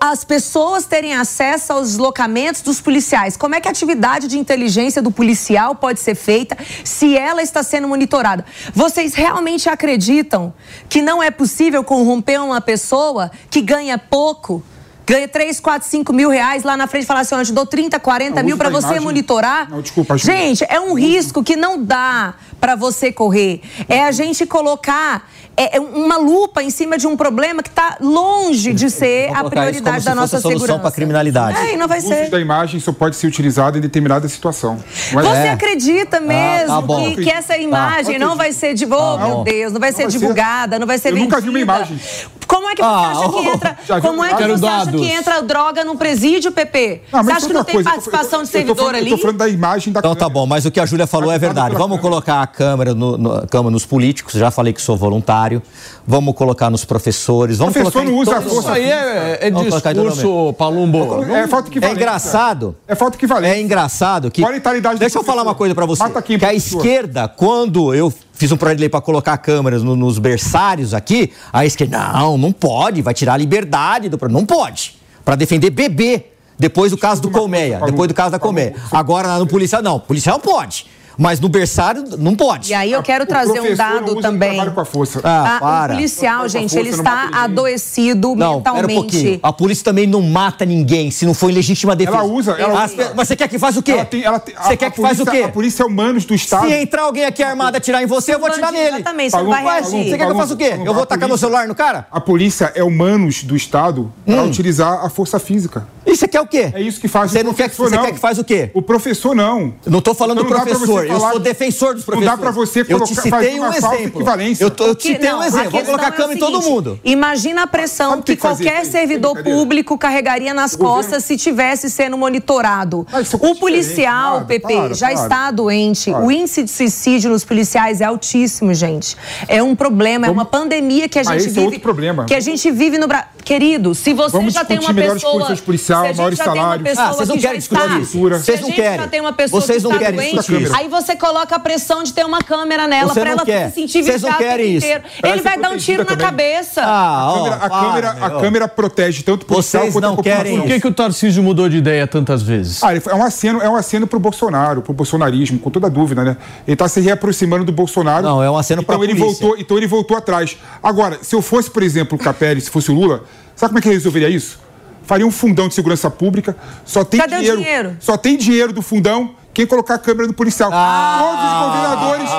as 0.00 0.24
pessoas 0.24 0.84
terem 0.86 1.14
acesso 1.14 1.72
aos 1.72 1.88
deslocamentos 1.88 2.62
dos 2.62 2.80
policiais. 2.80 3.36
Como 3.36 3.54
é 3.54 3.60
que 3.60 3.66
a 3.66 3.70
atividade 3.70 4.28
de 4.28 4.38
inteligência 4.38 5.02
do 5.02 5.10
policial 5.10 5.74
pode 5.74 5.98
ser 6.00 6.14
feita 6.14 6.56
se 6.84 7.16
ela 7.16 7.42
está 7.42 7.62
sendo 7.62 7.88
monitorada? 7.88 8.44
Vocês 8.74 9.14
realmente 9.14 9.68
acreditam 9.68 10.54
que 10.88 11.02
não 11.02 11.22
é 11.22 11.30
possível 11.30 11.82
corromper 11.82 12.40
uma 12.42 12.60
pessoa 12.60 13.30
que 13.50 13.60
ganha 13.60 13.98
pouco? 13.98 14.62
Ganha 15.04 15.26
3, 15.26 15.58
4, 15.58 15.88
5 15.88 16.12
mil 16.12 16.30
reais 16.30 16.62
lá 16.62 16.76
na 16.76 16.86
frente 16.86 17.02
e 17.02 17.06
falar 17.06 17.20
assim: 17.20 17.34
eu 17.34 17.44
te 17.44 17.52
dou 17.52 17.66
30, 17.66 17.98
40 17.98 18.36
Não, 18.36 18.44
mil 18.44 18.56
para 18.56 18.70
você 18.70 18.86
imagem- 18.86 19.02
monitorar. 19.02 19.68
Não, 19.68 19.82
desculpa. 19.82 20.16
Gente, 20.16 20.64
é 20.68 20.78
um 20.80 20.94
risco 20.94 21.42
que 21.42 21.56
não 21.56 21.82
dá 21.82 22.34
para 22.62 22.76
você 22.76 23.10
correr. 23.10 23.60
É 23.88 24.04
a 24.04 24.12
gente 24.12 24.46
colocar 24.46 25.28
é, 25.54 25.76
é 25.76 25.80
uma 25.80 26.16
lupa 26.16 26.62
em 26.62 26.70
cima 26.70 26.96
de 26.96 27.06
um 27.06 27.14
problema 27.14 27.62
que 27.62 27.68
está 27.68 27.98
longe 28.00 28.72
de 28.72 28.88
ser 28.88 29.30
a 29.34 29.40
colocar 29.40 29.70
isso 29.70 29.82
como 29.82 29.90
prioridade 29.92 30.00
se 30.00 30.04
da 30.06 30.10
fosse 30.12 30.20
nossa 30.20 30.36
a 30.36 30.40
solução 30.40 30.60
segurança. 30.60 30.78
para 30.80 30.88
a 30.88 30.92
criminalidade. 30.92 31.58
É, 31.58 31.74
e 31.74 31.76
não 31.76 31.86
vai 31.88 31.98
O 31.98 32.02
ser. 32.02 32.30
da 32.30 32.40
imagem 32.40 32.80
só 32.80 32.90
pode 32.92 33.16
ser 33.16 33.26
utilizado 33.26 33.76
em 33.76 33.80
determinada 33.82 34.26
situação. 34.28 34.78
Não 35.12 35.20
é? 35.20 35.22
Você 35.24 35.48
É. 35.48 35.50
acredita 35.50 36.20
mesmo 36.20 36.68
tá 36.68 36.80
bom. 36.80 37.04
que, 37.14 37.24
que 37.24 37.30
essa 37.30 37.58
imagem 37.58 38.18
Tá. 38.18 38.26
não 38.26 38.34
vai 38.36 38.52
ser 38.52 38.72
divulgada? 38.72 39.18
Tá 39.18 39.26
meu. 39.28 39.44
Deus, 39.44 39.72
não 39.74 39.80
vai 39.80 39.92
ser 39.92 40.02
vai 40.04 40.10
ser. 40.10 40.18
divulgada, 40.18 40.78
não 40.78 40.86
vai 40.86 40.98
ser 40.98 41.08
Eu 41.08 41.14
vendida. 41.16 41.34
nunca 41.36 41.42
vi 41.42 41.48
uma 41.50 41.60
imagem. 41.60 42.00
Como 42.46 42.68
é 42.68 42.74
que 42.74 42.82
você 42.82 42.88
Ah, 42.88 43.10
acha 43.10 43.28
que 43.28 43.34
oh, 43.36 43.42
entra? 43.54 43.78
Como 44.00 44.24
é 44.24 44.34
que 44.34 44.46
você 44.46 44.66
acha 44.66 44.90
que 44.92 45.04
entra 45.06 45.42
droga 45.42 45.84
num 45.84 45.96
presídio, 45.96 46.50
PP? 46.52 47.02
Não, 47.12 47.20
você 47.22 47.26
mas 47.26 47.36
acha 47.36 47.46
que 47.46 47.52
não 47.52 47.64
tem 47.64 47.74
coisa, 47.74 47.88
eu 47.90 47.92
tô- 47.94 48.10
participação 48.10 48.40
eu 48.40 48.46
de 48.46 48.50
tô- 48.52 48.58
eu 48.58 48.62
tô 48.64 48.66
servidor 48.74 48.76
falando- 48.86 48.94
ali? 48.96 49.10
Eu 49.10 49.16
tô 49.16 49.22
falando 49.22 49.36
da 49.38 49.48
imagem 49.48 49.92
da 49.92 50.00
Então 50.00 50.14
tá 50.14 50.20
câmera. 50.20 50.34
bom, 50.40 50.46
mas 50.46 50.64
o 50.64 50.70
que 50.70 50.80
a 50.80 50.86
Júlia 50.86 51.06
falou 51.06 51.30
é 51.30 51.38
verdade. 51.38 51.74
Vamos 51.74 52.00
colocar 52.00 52.40
a 52.42 52.46
câmera, 52.52 52.94
no, 52.94 53.16
no- 53.18 53.32
a 53.32 53.46
câmera 53.46 53.70
nos 53.70 53.84
políticos, 53.86 54.34
já 54.34 54.50
falei 54.50 54.72
que 54.72 54.80
sou 54.80 54.96
voluntário. 54.96 55.62
Vamos 56.06 56.34
colocar 56.34 56.70
nos 56.70 56.84
professores. 56.84 57.58
Vamos 57.58 57.72
Professor 57.74 57.92
colocar 58.02 58.10
não 58.10 58.18
usa 58.18 58.30
a 58.32 58.34
todos- 58.36 58.46
Isso 58.52 58.62
força 58.62 58.72
aí 58.78 58.84
é, 58.90 59.38
é 59.42 59.50
discurso, 59.50 60.54
Palumbo. 60.58 61.24
É 61.34 61.46
falta 61.48 61.70
que 61.70 61.84
É 61.84 61.90
engraçado. 61.90 62.76
É 62.86 62.94
falta 62.94 63.16
que 63.18 63.26
É 63.32 63.60
engraçado 63.60 64.30
que. 64.30 64.40
Qual 64.42 64.50
a 64.50 64.54
mentalidade 64.54 64.96
do 64.96 65.00
Deixa 65.00 65.18
eu 65.18 65.24
falar 65.24 65.42
uma 65.42 65.54
coisa 65.54 65.74
pra 65.74 65.86
você. 65.86 66.02
Quem, 66.24 66.38
que 66.38 66.44
a 66.44 66.54
esquerda, 66.54 67.28
quando 67.28 67.94
eu 67.94 68.12
fiz 68.32 68.50
um 68.52 68.56
projeto 68.56 68.76
de 68.78 68.80
lei 68.82 68.88
pra 68.88 69.00
colocar 69.00 69.36
câmeras 69.38 69.82
no- 69.82 69.96
nos 69.96 70.18
berçários 70.18 70.94
aqui, 70.94 71.32
a 71.52 71.64
esquerda, 71.64 71.98
não, 72.12 72.36
não 72.38 72.52
pode, 72.52 73.02
vai 73.02 73.14
tirar 73.14 73.34
a 73.34 73.36
liberdade 73.36 74.08
do. 74.08 74.18
Não 74.28 74.44
pode. 74.46 74.96
Pra 75.24 75.34
defender 75.36 75.70
bebê. 75.70 76.26
Depois 76.58 76.92
do 76.92 76.98
caso 76.98 77.20
do 77.20 77.28
Colmeia. 77.30 77.80
Depois 77.84 78.06
do 78.06 78.14
caso 78.14 78.30
da 78.30 78.38
Colmeia. 78.38 78.74
Agora 78.92 79.36
no 79.38 79.46
policial, 79.48 79.82
não. 79.82 79.98
Policial 79.98 80.38
pode. 80.38 80.86
Mas 81.22 81.38
no 81.38 81.48
berçário, 81.48 82.02
não 82.18 82.34
pode. 82.34 82.72
E 82.72 82.74
aí 82.74 82.90
eu 82.90 83.00
quero 83.00 83.22
O 83.22 83.26
trazer 83.28 83.52
um 83.52 83.54
professor 83.54 83.76
dado 83.76 84.16
também. 84.20 84.70
com 84.72 84.80
a 84.80 84.84
força. 84.84 85.20
Ah, 85.22 85.56
Ah, 85.56 85.60
para. 85.60 85.92
o 85.92 85.96
policial, 85.96 86.48
gente, 86.48 86.76
ele 86.76 86.90
não 86.90 86.98
está 86.98 87.30
adoecido 87.32 88.34
Não, 88.34 88.54
um 88.54 88.56
mentalmente. 88.56 88.94
pouquinho. 88.94 89.40
A 89.40 89.52
polícia 89.52 89.84
também 89.84 90.04
não 90.06 90.20
mata 90.20 90.64
ninguém 90.64 91.12
se 91.12 91.24
não 91.24 91.32
for 91.32 91.48
em 91.48 91.54
legítima 91.54 91.94
defesa. 91.94 92.18
Ela 92.18 92.26
usa, 92.26 92.52
ela 92.58 92.82
As 92.82 92.92
usa. 92.92 93.12
Mas 93.14 93.28
você 93.28 93.36
quer 93.36 93.48
que 93.48 93.56
faça 93.58 93.78
o 93.78 93.82
quê? 93.82 93.92
Ela 93.92 94.04
tem- 94.04 94.24
ela 94.24 94.40
tem- 94.40 94.54
Você 94.54 94.72
a- 94.72 94.76
quer 94.76 94.86
a 94.86 94.90
que 94.90 95.00
faça 95.00 95.22
o 95.22 95.24
polícia- 95.26 95.42
quê? 95.44 95.48
A 95.48 95.52
polícia 95.52 95.82
é 95.84 95.86
humanos 95.86 96.24
do 96.24 96.34
Estado. 96.34 96.66
Se 96.66 96.74
entrar 96.74 97.02
alguém 97.02 97.24
aqui 97.24 97.42
armado 97.42 97.76
e 97.76 97.78
atirar 97.78 98.02
em 98.02 98.06
você, 98.06 98.34
eu 98.34 98.40
vou 98.40 98.48
atirar 98.48 98.72
nele. 98.72 98.96
Exatamente, 98.96 99.30
você 99.30 99.36
não 99.36 99.50
vai 99.50 99.62
reagir. 99.62 99.90
Você 100.10 100.18
quer 100.18 100.26
que 100.26 100.32
eu 100.32 100.36
faça 100.36 100.54
o 100.54 100.56
quê? 100.56 100.72
Eu 100.84 100.92
vou 100.92 101.02
a 101.04 101.06
tacar 101.06 101.20
meu 101.20 101.28
polícia- 101.28 101.46
celular 101.46 101.68
no 101.68 101.74
cara? 101.74 102.06
A 102.10 102.20
polícia 102.20 102.72
é 102.74 102.82
humanos 102.82 103.44
do 103.44 103.54
Estado 103.54 104.12
Hum. 104.26 104.32
para 104.34 104.42
utilizar 104.42 105.04
a 105.04 105.08
força 105.08 105.38
física. 105.38 105.86
E 106.04 106.16
você 106.16 106.26
quer 106.26 106.40
o 106.40 106.46
quê? 106.46 106.70
É 106.74 106.80
isso 106.80 107.00
que 107.00 107.06
faz 107.06 107.30
Você 107.30 107.40
o 107.40 107.44
não 107.44 107.54
quer 107.54 107.68
que 107.68 107.76
professor, 107.76 107.90
você 107.90 107.96
não. 107.96 108.04
quer 108.04 108.12
que 108.12 108.18
faz 108.18 108.36
o 108.38 108.42
quê? 108.44 108.70
O 108.74 108.82
professor 108.82 109.34
não. 109.36 109.72
Eu 109.86 109.92
não 109.92 110.00
tô 110.00 110.12
falando 110.14 110.38
Então 110.42 110.48
do 110.50 110.50
não 110.50 111.11
professor, 111.12 111.14
eu 111.14 111.20
falar- 111.20 111.30
sou 111.32 111.40
defensor 111.40 111.94
dos 111.94 112.06
Não 112.06 112.12
professores. 112.14 112.38
dá 112.38 112.42
pra 112.42 112.50
você 112.50 112.80
Eu 112.80 112.84
te 112.84 112.92
colocar- 112.92 113.22
citei 113.22 113.60
um 113.60 113.72
exemplo. 113.72 114.22
Eu, 114.60 114.70
tô- 114.70 114.86
eu 114.86 114.94
te 114.94 115.08
citei 115.08 115.30
não, 115.30 115.38
um 115.38 115.42
a 115.42 115.46
exemplo. 115.46 115.70
Vou 115.70 115.82
colocar 115.84 116.06
é 116.06 116.08
o 116.10 116.12
câmera 116.12 116.34
em 116.34 116.38
todo 116.38 116.62
mundo. 116.62 117.00
Imagina 117.04 117.62
a 117.62 117.66
pressão 117.66 118.10
Sabe 118.10 118.22
que, 118.22 118.34
que 118.36 118.40
qualquer 118.42 118.84
servidor 118.86 119.42
público 119.42 119.96
carregaria 119.98 120.52
nas 120.54 120.74
costas 120.76 121.24
se 121.24 121.36
tivesse 121.36 121.88
sendo 121.90 122.16
monitorado. 122.16 123.06
Ah, 123.12 123.20
é 123.20 123.46
o 123.46 123.54
policial, 123.56 124.34
nada, 124.34 124.44
PP, 124.46 124.74
para, 124.74 124.94
já 124.94 125.06
para. 125.10 125.22
está 125.22 125.50
doente. 125.50 126.10
Para. 126.10 126.24
O 126.24 126.30
índice 126.30 126.62
de 126.62 126.70
suicídio 126.70 127.30
nos 127.30 127.44
policiais 127.44 128.00
é 128.00 128.04
altíssimo, 128.04 128.72
gente. 128.74 129.16
É 129.48 129.62
um 129.62 129.74
problema, 129.74 130.26
é 130.26 130.30
uma 130.30 130.44
pandemia 130.44 131.08
que 131.08 131.18
a 131.18 131.22
gente 131.22 131.36
esse 131.36 131.48
é 131.48 131.50
vive. 131.52 131.64
outro 131.66 131.80
problema. 131.80 132.24
Que 132.24 132.34
a 132.34 132.40
gente 132.40 132.70
vive 132.70 132.98
no 132.98 133.06
Brasil. 133.06 133.26
Querido, 133.44 133.92
se 133.94 134.12
você 134.14 134.36
Vamos 134.36 134.54
já 134.54 134.64
tem 134.64 134.78
uma 134.78 134.92
melhores 134.92 135.22
pessoa. 135.22 135.56
policial, 135.56 136.00
se 136.02 136.04
a 136.04 136.08
gente 136.08 136.16
maiores 136.18 136.38
já 136.38 136.44
tem 136.44 136.52
uma 136.52 136.60
salários. 136.62 136.88
pessoa 136.88 137.06
Ah, 137.08 137.12
vocês 137.12 137.28
não 137.28 137.36
que 137.36 137.42
querem 137.42 137.58
discutir 137.58 138.00
isso. 138.00 138.12
se 138.12 138.18
Vocês 138.20 138.58
a 138.58 138.60
não 138.60 138.68
gente 138.68 138.76
querem. 138.76 138.98
já 139.00 139.08
tem 139.08 139.20
uma 139.20 139.32
pessoa 139.32 139.60
Vocês 139.60 139.78
que 139.78 139.82
não 139.84 139.90
está 139.90 140.04
querem 140.04 140.20
doente, 140.20 140.36
discutir 140.36 140.62
isso. 140.62 140.76
aí 140.76 140.88
você 140.92 141.16
coloca 141.16 141.56
a 141.56 141.58
pressão 141.58 142.04
de 142.04 142.12
ter 142.12 142.24
uma 142.24 142.40
câmera 142.42 142.86
nela 142.86 143.12
Você 143.12 143.20
para 143.20 143.30
ela 143.30 143.44
quer. 143.44 143.68
se 143.70 143.74
sentir 143.74 144.02
vigiada 144.02 144.36
o 144.36 144.38
querem 144.38 144.66
tempo 144.66 144.78
isso. 144.78 144.86
inteiro. 144.86 145.04
Ele 145.24 145.42
vai 145.42 145.58
dar 145.58 145.70
um 145.72 145.76
tiro 145.76 146.04
protegida 146.04 146.04
na 146.04 146.30
também. 146.30 146.52
cabeça. 146.54 146.82
Ah, 146.82 147.18
A 147.20 147.32
ó, 147.32 147.34
câmera, 147.34 147.56
a 147.56 147.58
para, 147.58 147.80
câmera- 147.80 148.10
a 148.10 148.30
câmera 148.40 148.68
protege 148.68 149.22
tanto 149.24 149.42
o 149.42 149.46
policial 149.46 149.82
Vocês 149.82 149.94
quanto 149.94 150.04
não 150.04 150.14
a 150.14 150.22
querem 150.22 150.58
Por 150.60 150.66
que, 150.68 150.80
que 150.80 150.86
o 150.86 150.92
Tarcísio 150.94 151.42
mudou 151.42 151.68
de 151.68 151.78
ideia 151.78 152.06
tantas 152.06 152.42
vezes? 152.42 152.82
Ah, 152.84 152.94
ele 152.94 153.02
é 153.04 153.14
um 153.14 153.24
aceno, 153.24 153.60
é 153.60 153.68
um 153.68 153.74
aceno 153.74 154.06
pro 154.06 154.20
Bolsonaro, 154.20 154.82
pro 154.82 154.92
bolsonarismo, 154.92 155.58
com 155.58 155.70
toda 155.70 155.90
dúvida, 155.90 156.22
né? 156.22 156.36
Ele 156.66 156.76
tá 156.76 156.86
se 156.86 157.00
reaproximando 157.00 157.64
do 157.64 157.72
Bolsonaro. 157.72 158.22
Não, 158.26 158.42
é 158.42 158.50
um 158.50 158.56
aceno 158.56 158.82
pra 158.84 158.94
então 158.96 159.04
ele 159.04 159.14
polícia. 159.16 159.40
voltou, 159.40 159.60
Então 159.60 159.76
ele 159.76 159.86
voltou 159.86 160.16
atrás. 160.16 160.56
Agora, 160.82 161.18
se 161.22 161.34
eu 161.34 161.42
fosse, 161.42 161.70
por 161.70 161.82
exemplo, 161.82 162.16
o 162.16 162.20
Capelli, 162.20 162.60
se 162.60 162.70
fosse 162.70 162.90
o 162.90 162.94
Lula, 162.94 163.24
sabe 163.56 163.70
como 163.70 163.78
é 163.78 163.82
que 163.82 163.88
ele 163.88 163.94
resolveria 163.96 164.28
isso? 164.28 164.60
Faria 165.04 165.26
um 165.26 165.30
fundão 165.32 165.66
de 165.66 165.74
segurança 165.74 166.08
pública, 166.08 166.56
só 166.84 167.02
tem 167.04 167.18
Cadê 167.18 167.34
o 167.34 167.38
dinheiro. 167.38 167.58
dinheiro? 167.58 167.96
Só 167.98 168.16
tem 168.16 168.36
dinheiro 168.36 168.72
do 168.72 168.80
fundão 168.82 169.30
quem 169.54 169.66
colocar 169.66 169.94
a 169.94 169.98
câmera 169.98 170.26
do 170.26 170.32
policial. 170.34 170.70
todos 170.70 171.44
os 171.44 171.60
governadores, 171.66 172.30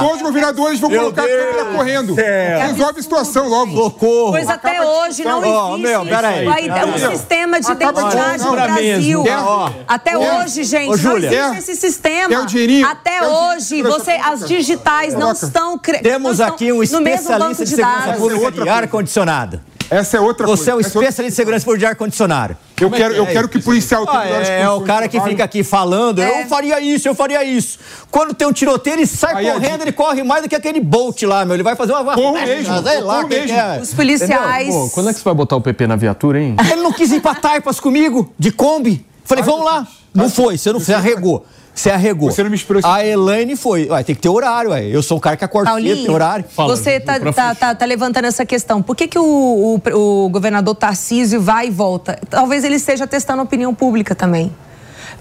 todos 0.00 0.16
os 0.16 0.22
governadores 0.22 0.80
vão 0.80 0.90
colocar 0.90 1.22
Deus 1.22 1.40
a 1.42 1.46
câmera 1.46 1.76
correndo. 1.76 2.14
céu. 2.14 2.60
Resolve 2.60 2.98
a 2.98 3.02
situação 3.02 3.48
logo. 3.48 3.76
Socorro. 3.76 4.30
Pois 4.32 4.48
até 4.48 4.70
Acaba 4.78 4.84
a 4.90 5.00
hoje 5.02 5.24
não. 5.24 5.42
Ó, 5.42 5.68
existe 5.74 5.82
meu, 5.88 6.04
peraí, 6.06 6.46
a 6.48 6.60
ide- 6.60 6.84
um 7.06 7.10
sistema 7.16 7.60
de 7.60 7.70
Acaba 7.72 8.00
identidade 8.00 8.44
no 8.44 8.50
Brasil. 8.52 9.22
Quer? 9.24 9.38
Ó. 9.38 9.70
Até 9.88 10.16
hoje, 10.18 10.64
gente, 10.64 10.86
Ô, 10.88 10.90
não 10.90 10.96
Júlia. 10.96 11.26
existe 11.28 11.50
Quer? 11.50 11.58
esse 11.58 11.76
sistema. 11.76 12.28
Quer 12.28 12.38
o 12.38 12.46
dinheirinho? 12.46 12.86
Até 12.86 13.18
Quer 13.18 13.26
o 13.26 13.30
hoje, 13.32 13.82
você, 13.82 14.12
as 14.12 14.46
digitais 14.46 15.14
não 15.14 15.32
estão 15.32 15.76
cre- 15.78 15.98
Temos 15.98 16.22
não 16.22 16.30
estão 16.32 16.46
aqui 16.54 16.72
um 16.72 16.76
no 16.76 17.00
mesmo 17.00 17.02
banco 17.38 17.50
especialista 17.52 17.64
de 17.64 17.70
de 17.70 17.76
segurança 17.76 18.06
dados. 18.06 18.20
pública 18.22 18.50
de 18.62 18.68
ar-condicionado. 18.68 19.60
Essa 19.90 20.16
é 20.16 20.20
outra 20.20 20.46
Você 20.46 20.70
é 20.70 20.74
um 20.74 20.76
coisa. 20.76 20.88
Essa 20.88 20.96
é 20.98 20.98
outra- 20.98 21.08
especialista 21.08 21.22
de 21.24 21.32
segurança 21.36 21.64
pública 21.64 21.80
de 21.80 21.86
ar-condicionado. 21.86 22.56
Eu 22.80 22.90
quero, 22.90 23.14
eu 23.14 23.24
é 23.24 23.32
quero 23.32 23.48
que 23.48 23.58
o 23.58 23.62
policial 23.62 24.06
tenha 24.06 24.18
Ah, 24.20 24.24
melhores 24.24 24.48
é, 24.48 24.60
é 24.62 24.70
o 24.70 24.80
cara 24.82 25.08
que 25.08 25.20
fica 25.20 25.44
aqui 25.44 25.62
falando, 25.64 26.20
É. 26.22 26.42
eu 26.42 26.46
faria 26.46 26.80
isso, 26.80 27.08
eu 27.08 27.14
faria 27.14 27.42
isso. 27.44 27.78
Quando 28.10 28.32
tem 28.32 28.46
um 28.46 28.52
tiroteio, 28.52 28.94
ele 28.96 29.06
sai 29.06 29.34
Aí 29.34 29.46
é 29.48 29.52
correndo, 29.52 29.82
ele 29.82 29.92
corre 29.92 30.22
mais 30.22 30.42
do 30.44 30.48
que 30.48 30.54
aquele 30.54 30.80
Bolt 30.80 31.20
lá, 31.24 31.44
meu. 31.44 31.54
Ele 31.56 31.62
vai 31.62 31.74
fazer 31.76 31.92
uma... 31.92 32.14
Corro 32.14 32.32
mesmo, 32.32 32.82
Sei 32.82 33.00
lá 33.00 33.22
mesmo. 33.26 33.56
é. 33.56 33.80
Os 33.82 33.92
policiais. 33.92 34.72
Pô, 34.74 34.88
quando 34.90 35.10
é 35.10 35.12
que 35.12 35.18
você 35.18 35.24
vai 35.24 35.34
botar 35.34 35.56
o 35.56 35.60
PP 35.60 35.86
na 35.86 35.96
viatura, 35.96 36.40
hein? 36.40 36.56
Ele 36.70 36.80
não 36.82 36.92
quis 36.92 37.10
ir 37.10 37.20
pra 37.20 37.34
Taipas 37.34 37.80
comigo, 37.80 38.32
de 38.38 38.50
Kombi. 38.52 39.04
Falei, 39.24 39.44
vamos 39.44 39.64
lá. 39.64 39.86
Não 40.14 40.30
foi, 40.30 40.56
você 40.56 40.72
não 40.72 40.80
você 40.80 40.94
arregou. 40.94 41.44
Você 41.80 41.90
arregou. 41.90 42.30
Você 42.30 42.42
não 42.42 42.50
me 42.50 42.56
esperou. 42.56 42.82
A 42.84 43.04
Elaine 43.04 43.56
foi. 43.56 43.88
Ué, 43.88 44.02
tem 44.02 44.14
que 44.14 44.20
ter 44.20 44.28
horário, 44.28 44.70
ué. 44.70 44.84
Eu 44.84 45.02
sou 45.02 45.16
o 45.16 45.20
cara 45.20 45.36
que 45.36 45.44
acorda 45.44 45.72
cedo, 45.74 46.02
tem 46.02 46.10
horário. 46.10 46.44
Fala, 46.48 46.76
você 46.76 47.00
tá, 47.00 47.18
tá, 47.18 47.54
tá, 47.54 47.74
tá, 47.74 47.86
levantando 47.86 48.26
essa 48.26 48.44
questão. 48.44 48.82
Por 48.82 48.94
que, 48.94 49.08
que 49.08 49.18
o, 49.18 49.24
o, 49.24 50.24
o 50.26 50.28
governador 50.28 50.74
Tarcísio 50.74 51.40
vai 51.40 51.68
e 51.68 51.70
volta? 51.70 52.18
Talvez 52.28 52.64
ele 52.64 52.76
esteja 52.76 53.06
testando 53.06 53.40
a 53.40 53.44
opinião 53.44 53.74
pública 53.74 54.14
também 54.14 54.52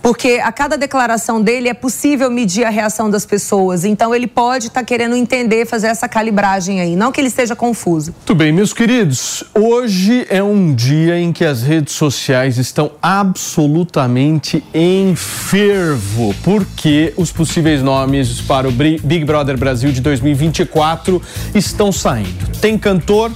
porque 0.01 0.39
a 0.43 0.51
cada 0.51 0.77
declaração 0.77 1.41
dele 1.41 1.69
é 1.69 1.73
possível 1.73 2.29
medir 2.31 2.63
a 2.63 2.69
reação 2.69 3.09
das 3.09 3.25
pessoas. 3.25 3.85
Então 3.85 4.13
ele 4.13 4.27
pode 4.27 4.67
estar 4.67 4.81
tá 4.81 4.85
querendo 4.85 5.15
entender, 5.15 5.65
fazer 5.65 5.87
essa 5.87 6.07
calibragem 6.07 6.81
aí, 6.81 6.95
não 6.95 7.11
que 7.11 7.21
ele 7.21 7.27
esteja 7.27 7.55
confuso. 7.55 8.13
Muito 8.13 8.35
bem, 8.35 8.51
meus 8.51 8.73
queridos. 8.73 9.43
Hoje 9.53 10.25
é 10.29 10.41
um 10.41 10.73
dia 10.73 11.19
em 11.19 11.31
que 11.31 11.45
as 11.45 11.61
redes 11.61 11.93
sociais 11.93 12.57
estão 12.57 12.91
absolutamente 13.01 14.63
em 14.73 15.15
fervo, 15.15 16.35
porque 16.43 17.13
os 17.17 17.31
possíveis 17.31 17.81
nomes 17.81 18.41
para 18.41 18.67
o 18.67 18.71
Big 18.71 19.25
Brother 19.25 19.57
Brasil 19.57 19.91
de 19.91 20.01
2024 20.01 21.21
estão 21.53 21.91
saindo. 21.91 22.49
Tem 22.59 22.77
cantor 22.77 23.31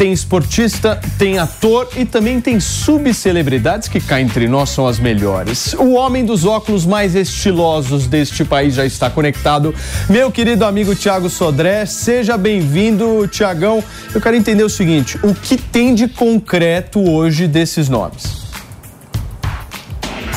tem 0.00 0.14
esportista, 0.14 0.98
tem 1.18 1.38
ator 1.38 1.86
e 1.94 2.06
também 2.06 2.40
tem 2.40 2.58
subcelebridades 2.58 3.86
que 3.86 4.00
cá 4.00 4.18
entre 4.18 4.48
nós 4.48 4.70
são 4.70 4.86
as 4.86 4.98
melhores. 4.98 5.74
O 5.74 5.92
homem 5.92 6.24
dos 6.24 6.46
óculos 6.46 6.86
mais 6.86 7.14
estilosos 7.14 8.06
deste 8.06 8.42
país 8.42 8.76
já 8.76 8.86
está 8.86 9.10
conectado. 9.10 9.74
Meu 10.08 10.32
querido 10.32 10.64
amigo 10.64 10.94
Tiago 10.94 11.28
Sodré, 11.28 11.84
seja 11.84 12.38
bem-vindo, 12.38 13.28
Tiagão. 13.28 13.84
Eu 14.14 14.22
quero 14.22 14.36
entender 14.36 14.64
o 14.64 14.70
seguinte: 14.70 15.18
o 15.22 15.34
que 15.34 15.58
tem 15.58 15.94
de 15.94 16.08
concreto 16.08 17.06
hoje 17.06 17.46
desses 17.46 17.90
nomes? 17.90 18.48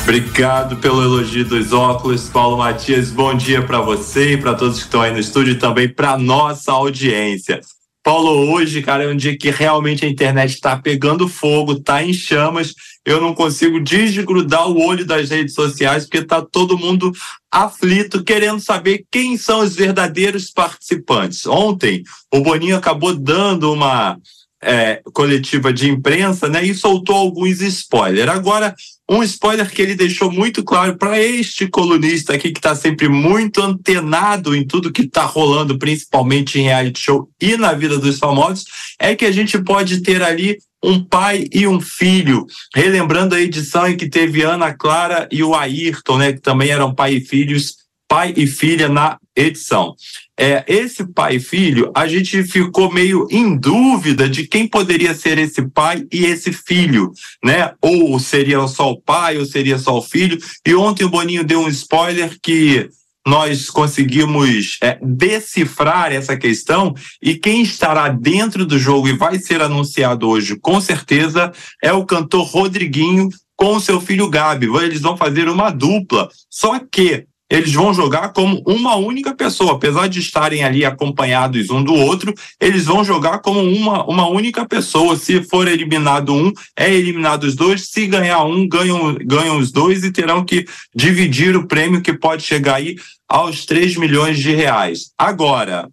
Obrigado 0.02 0.76
pelo 0.76 1.02
elogio 1.02 1.46
dos 1.46 1.72
óculos, 1.72 2.28
Paulo 2.28 2.58
Matias. 2.58 3.08
Bom 3.08 3.34
dia 3.34 3.62
para 3.62 3.80
você 3.80 4.34
e 4.34 4.36
para 4.36 4.52
todos 4.52 4.76
que 4.76 4.84
estão 4.84 5.00
aí 5.00 5.10
no 5.10 5.18
estúdio 5.18 5.52
e 5.52 5.58
também 5.58 5.88
para 5.88 6.18
nossa 6.18 6.70
audiência. 6.70 7.62
Paulo, 8.04 8.52
hoje, 8.52 8.82
cara, 8.82 9.04
é 9.04 9.08
um 9.08 9.16
dia 9.16 9.34
que 9.34 9.48
realmente 9.48 10.04
a 10.04 10.08
internet 10.08 10.50
está 10.50 10.76
pegando 10.76 11.26
fogo, 11.26 11.72
está 11.72 12.04
em 12.04 12.12
chamas. 12.12 12.74
Eu 13.02 13.18
não 13.18 13.34
consigo 13.34 13.80
desgrudar 13.80 14.68
o 14.68 14.78
olho 14.78 15.06
das 15.06 15.30
redes 15.30 15.54
sociais, 15.54 16.04
porque 16.04 16.18
está 16.18 16.42
todo 16.42 16.76
mundo 16.76 17.10
aflito, 17.50 18.22
querendo 18.22 18.60
saber 18.60 19.06
quem 19.10 19.38
são 19.38 19.60
os 19.60 19.74
verdadeiros 19.74 20.50
participantes. 20.50 21.46
Ontem, 21.46 22.02
o 22.30 22.40
Boninho 22.42 22.76
acabou 22.76 23.14
dando 23.14 23.72
uma 23.72 24.18
é, 24.62 25.00
coletiva 25.14 25.72
de 25.72 25.88
imprensa 25.88 26.46
né, 26.46 26.62
e 26.62 26.74
soltou 26.74 27.16
alguns 27.16 27.62
spoilers. 27.62 28.28
Agora, 28.28 28.74
um 29.08 29.22
spoiler 29.22 29.70
que 29.70 29.82
ele 29.82 29.94
deixou 29.94 30.30
muito 30.32 30.64
claro 30.64 30.96
para 30.96 31.20
este 31.20 31.68
colunista 31.68 32.34
aqui, 32.34 32.52
que 32.52 32.58
está 32.58 32.74
sempre 32.74 33.08
muito 33.08 33.60
antenado 33.62 34.54
em 34.56 34.66
tudo 34.66 34.92
que 34.92 35.02
está 35.02 35.24
rolando, 35.24 35.78
principalmente 35.78 36.58
em 36.58 36.64
reality 36.64 37.00
show 37.00 37.28
e 37.40 37.56
na 37.56 37.72
vida 37.72 37.98
dos 37.98 38.18
famosos, 38.18 38.64
é 38.98 39.14
que 39.14 39.26
a 39.26 39.32
gente 39.32 39.58
pode 39.58 40.00
ter 40.00 40.22
ali 40.22 40.58
um 40.82 41.02
pai 41.02 41.46
e 41.52 41.66
um 41.66 41.80
filho, 41.80 42.46
relembrando 42.74 43.34
a 43.34 43.40
edição 43.40 43.88
em 43.88 43.96
que 43.96 44.08
teve 44.08 44.42
Ana 44.42 44.72
Clara 44.74 45.28
e 45.30 45.42
o 45.42 45.54
Ayrton, 45.54 46.18
né, 46.18 46.32
que 46.32 46.40
também 46.40 46.68
eram 46.70 46.94
pai 46.94 47.14
e 47.14 47.20
filhos, 47.20 47.83
pai 48.14 48.32
e 48.36 48.46
filha 48.46 48.88
na 48.88 49.18
edição 49.34 49.96
é, 50.38 50.64
esse 50.68 51.04
pai 51.04 51.36
e 51.36 51.40
filho, 51.40 51.90
a 51.94 52.06
gente 52.06 52.44
ficou 52.44 52.92
meio 52.92 53.26
em 53.28 53.56
dúvida 53.56 54.28
de 54.28 54.46
quem 54.46 54.68
poderia 54.68 55.14
ser 55.14 55.36
esse 55.36 55.62
pai 55.70 56.04
e 56.12 56.24
esse 56.24 56.52
filho, 56.52 57.12
né? 57.44 57.72
Ou 57.80 58.18
seria 58.20 58.66
só 58.68 58.92
o 58.92 59.00
pai, 59.00 59.38
ou 59.38 59.44
seria 59.44 59.78
só 59.78 59.96
o 59.96 60.02
filho. 60.02 60.38
E 60.66 60.74
ontem 60.74 61.04
o 61.04 61.08
Boninho 61.08 61.44
deu 61.44 61.60
um 61.60 61.68
spoiler 61.68 62.36
que 62.40 62.88
nós 63.26 63.70
conseguimos 63.70 64.78
é, 64.82 64.98
decifrar 65.02 66.12
essa 66.12 66.36
questão 66.36 66.94
e 67.22 67.34
quem 67.34 67.62
estará 67.62 68.08
dentro 68.08 68.66
do 68.66 68.78
jogo 68.78 69.08
e 69.08 69.16
vai 69.16 69.38
ser 69.38 69.62
anunciado 69.62 70.28
hoje, 70.28 70.56
com 70.56 70.80
certeza, 70.80 71.52
é 71.82 71.92
o 71.92 72.04
cantor 72.04 72.44
Rodriguinho 72.44 73.28
com 73.56 73.76
o 73.76 73.80
seu 73.80 74.00
filho 74.00 74.28
Gabi. 74.28 74.66
Eles 74.82 75.00
vão 75.00 75.16
fazer 75.16 75.48
uma 75.48 75.70
dupla. 75.70 76.28
Só 76.50 76.78
que 76.78 77.26
eles 77.54 77.72
vão 77.72 77.94
jogar 77.94 78.32
como 78.32 78.60
uma 78.66 78.96
única 78.96 79.32
pessoa, 79.32 79.74
apesar 79.74 80.08
de 80.08 80.18
estarem 80.18 80.64
ali 80.64 80.84
acompanhados 80.84 81.70
um 81.70 81.84
do 81.84 81.94
outro, 81.94 82.34
eles 82.60 82.86
vão 82.86 83.04
jogar 83.04 83.38
como 83.38 83.60
uma, 83.60 84.04
uma 84.06 84.28
única 84.28 84.66
pessoa. 84.66 85.16
Se 85.16 85.40
for 85.44 85.68
eliminado 85.68 86.34
um, 86.34 86.52
é 86.76 86.92
eliminado 86.92 87.44
os 87.44 87.54
dois. 87.54 87.86
Se 87.88 88.08
ganhar 88.08 88.42
um, 88.42 88.68
ganham, 88.68 89.14
ganham 89.24 89.56
os 89.58 89.70
dois 89.70 90.02
e 90.02 90.10
terão 90.10 90.44
que 90.44 90.64
dividir 90.92 91.56
o 91.56 91.68
prêmio 91.68 92.02
que 92.02 92.12
pode 92.12 92.42
chegar 92.42 92.74
aí 92.74 92.96
aos 93.28 93.64
3 93.64 93.96
milhões 93.98 94.40
de 94.40 94.52
reais. 94.52 95.12
Agora, 95.16 95.88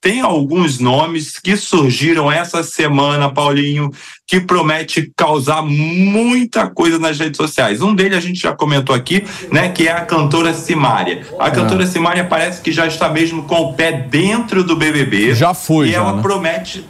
tem 0.00 0.20
alguns 0.20 0.78
nomes 0.78 1.38
que 1.38 1.56
surgiram 1.56 2.30
essa 2.30 2.62
semana, 2.62 3.28
Paulinho, 3.32 3.90
que 4.26 4.38
promete 4.40 5.10
causar 5.16 5.62
muita 5.62 6.68
coisa 6.68 6.98
nas 6.98 7.18
redes 7.18 7.36
sociais. 7.36 7.80
Um 7.82 7.94
deles 7.94 8.18
a 8.18 8.20
gente 8.20 8.40
já 8.40 8.54
comentou 8.54 8.94
aqui, 8.94 9.24
né, 9.50 9.68
que 9.70 9.88
é 9.88 9.92
a 9.92 10.02
cantora 10.04 10.54
Simária. 10.54 11.26
A 11.38 11.50
cantora 11.50 11.82
é. 11.84 11.86
Simária 11.86 12.24
parece 12.24 12.60
que 12.60 12.70
já 12.72 12.86
está 12.86 13.08
mesmo 13.08 13.44
com 13.44 13.56
o 13.56 13.74
pé 13.74 13.92
dentro 13.92 14.62
do 14.62 14.76
BBB. 14.76 15.34
Já 15.34 15.54
foi, 15.54 15.88
E 15.88 15.92
já, 15.92 15.98
ela 15.98 16.12
né? 16.14 16.22
promete 16.22 16.86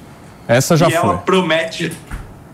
essa 0.48 0.76
já 0.76 0.86
e 0.88 0.92
foi. 0.92 1.00
ela 1.00 1.18
promete 1.18 1.92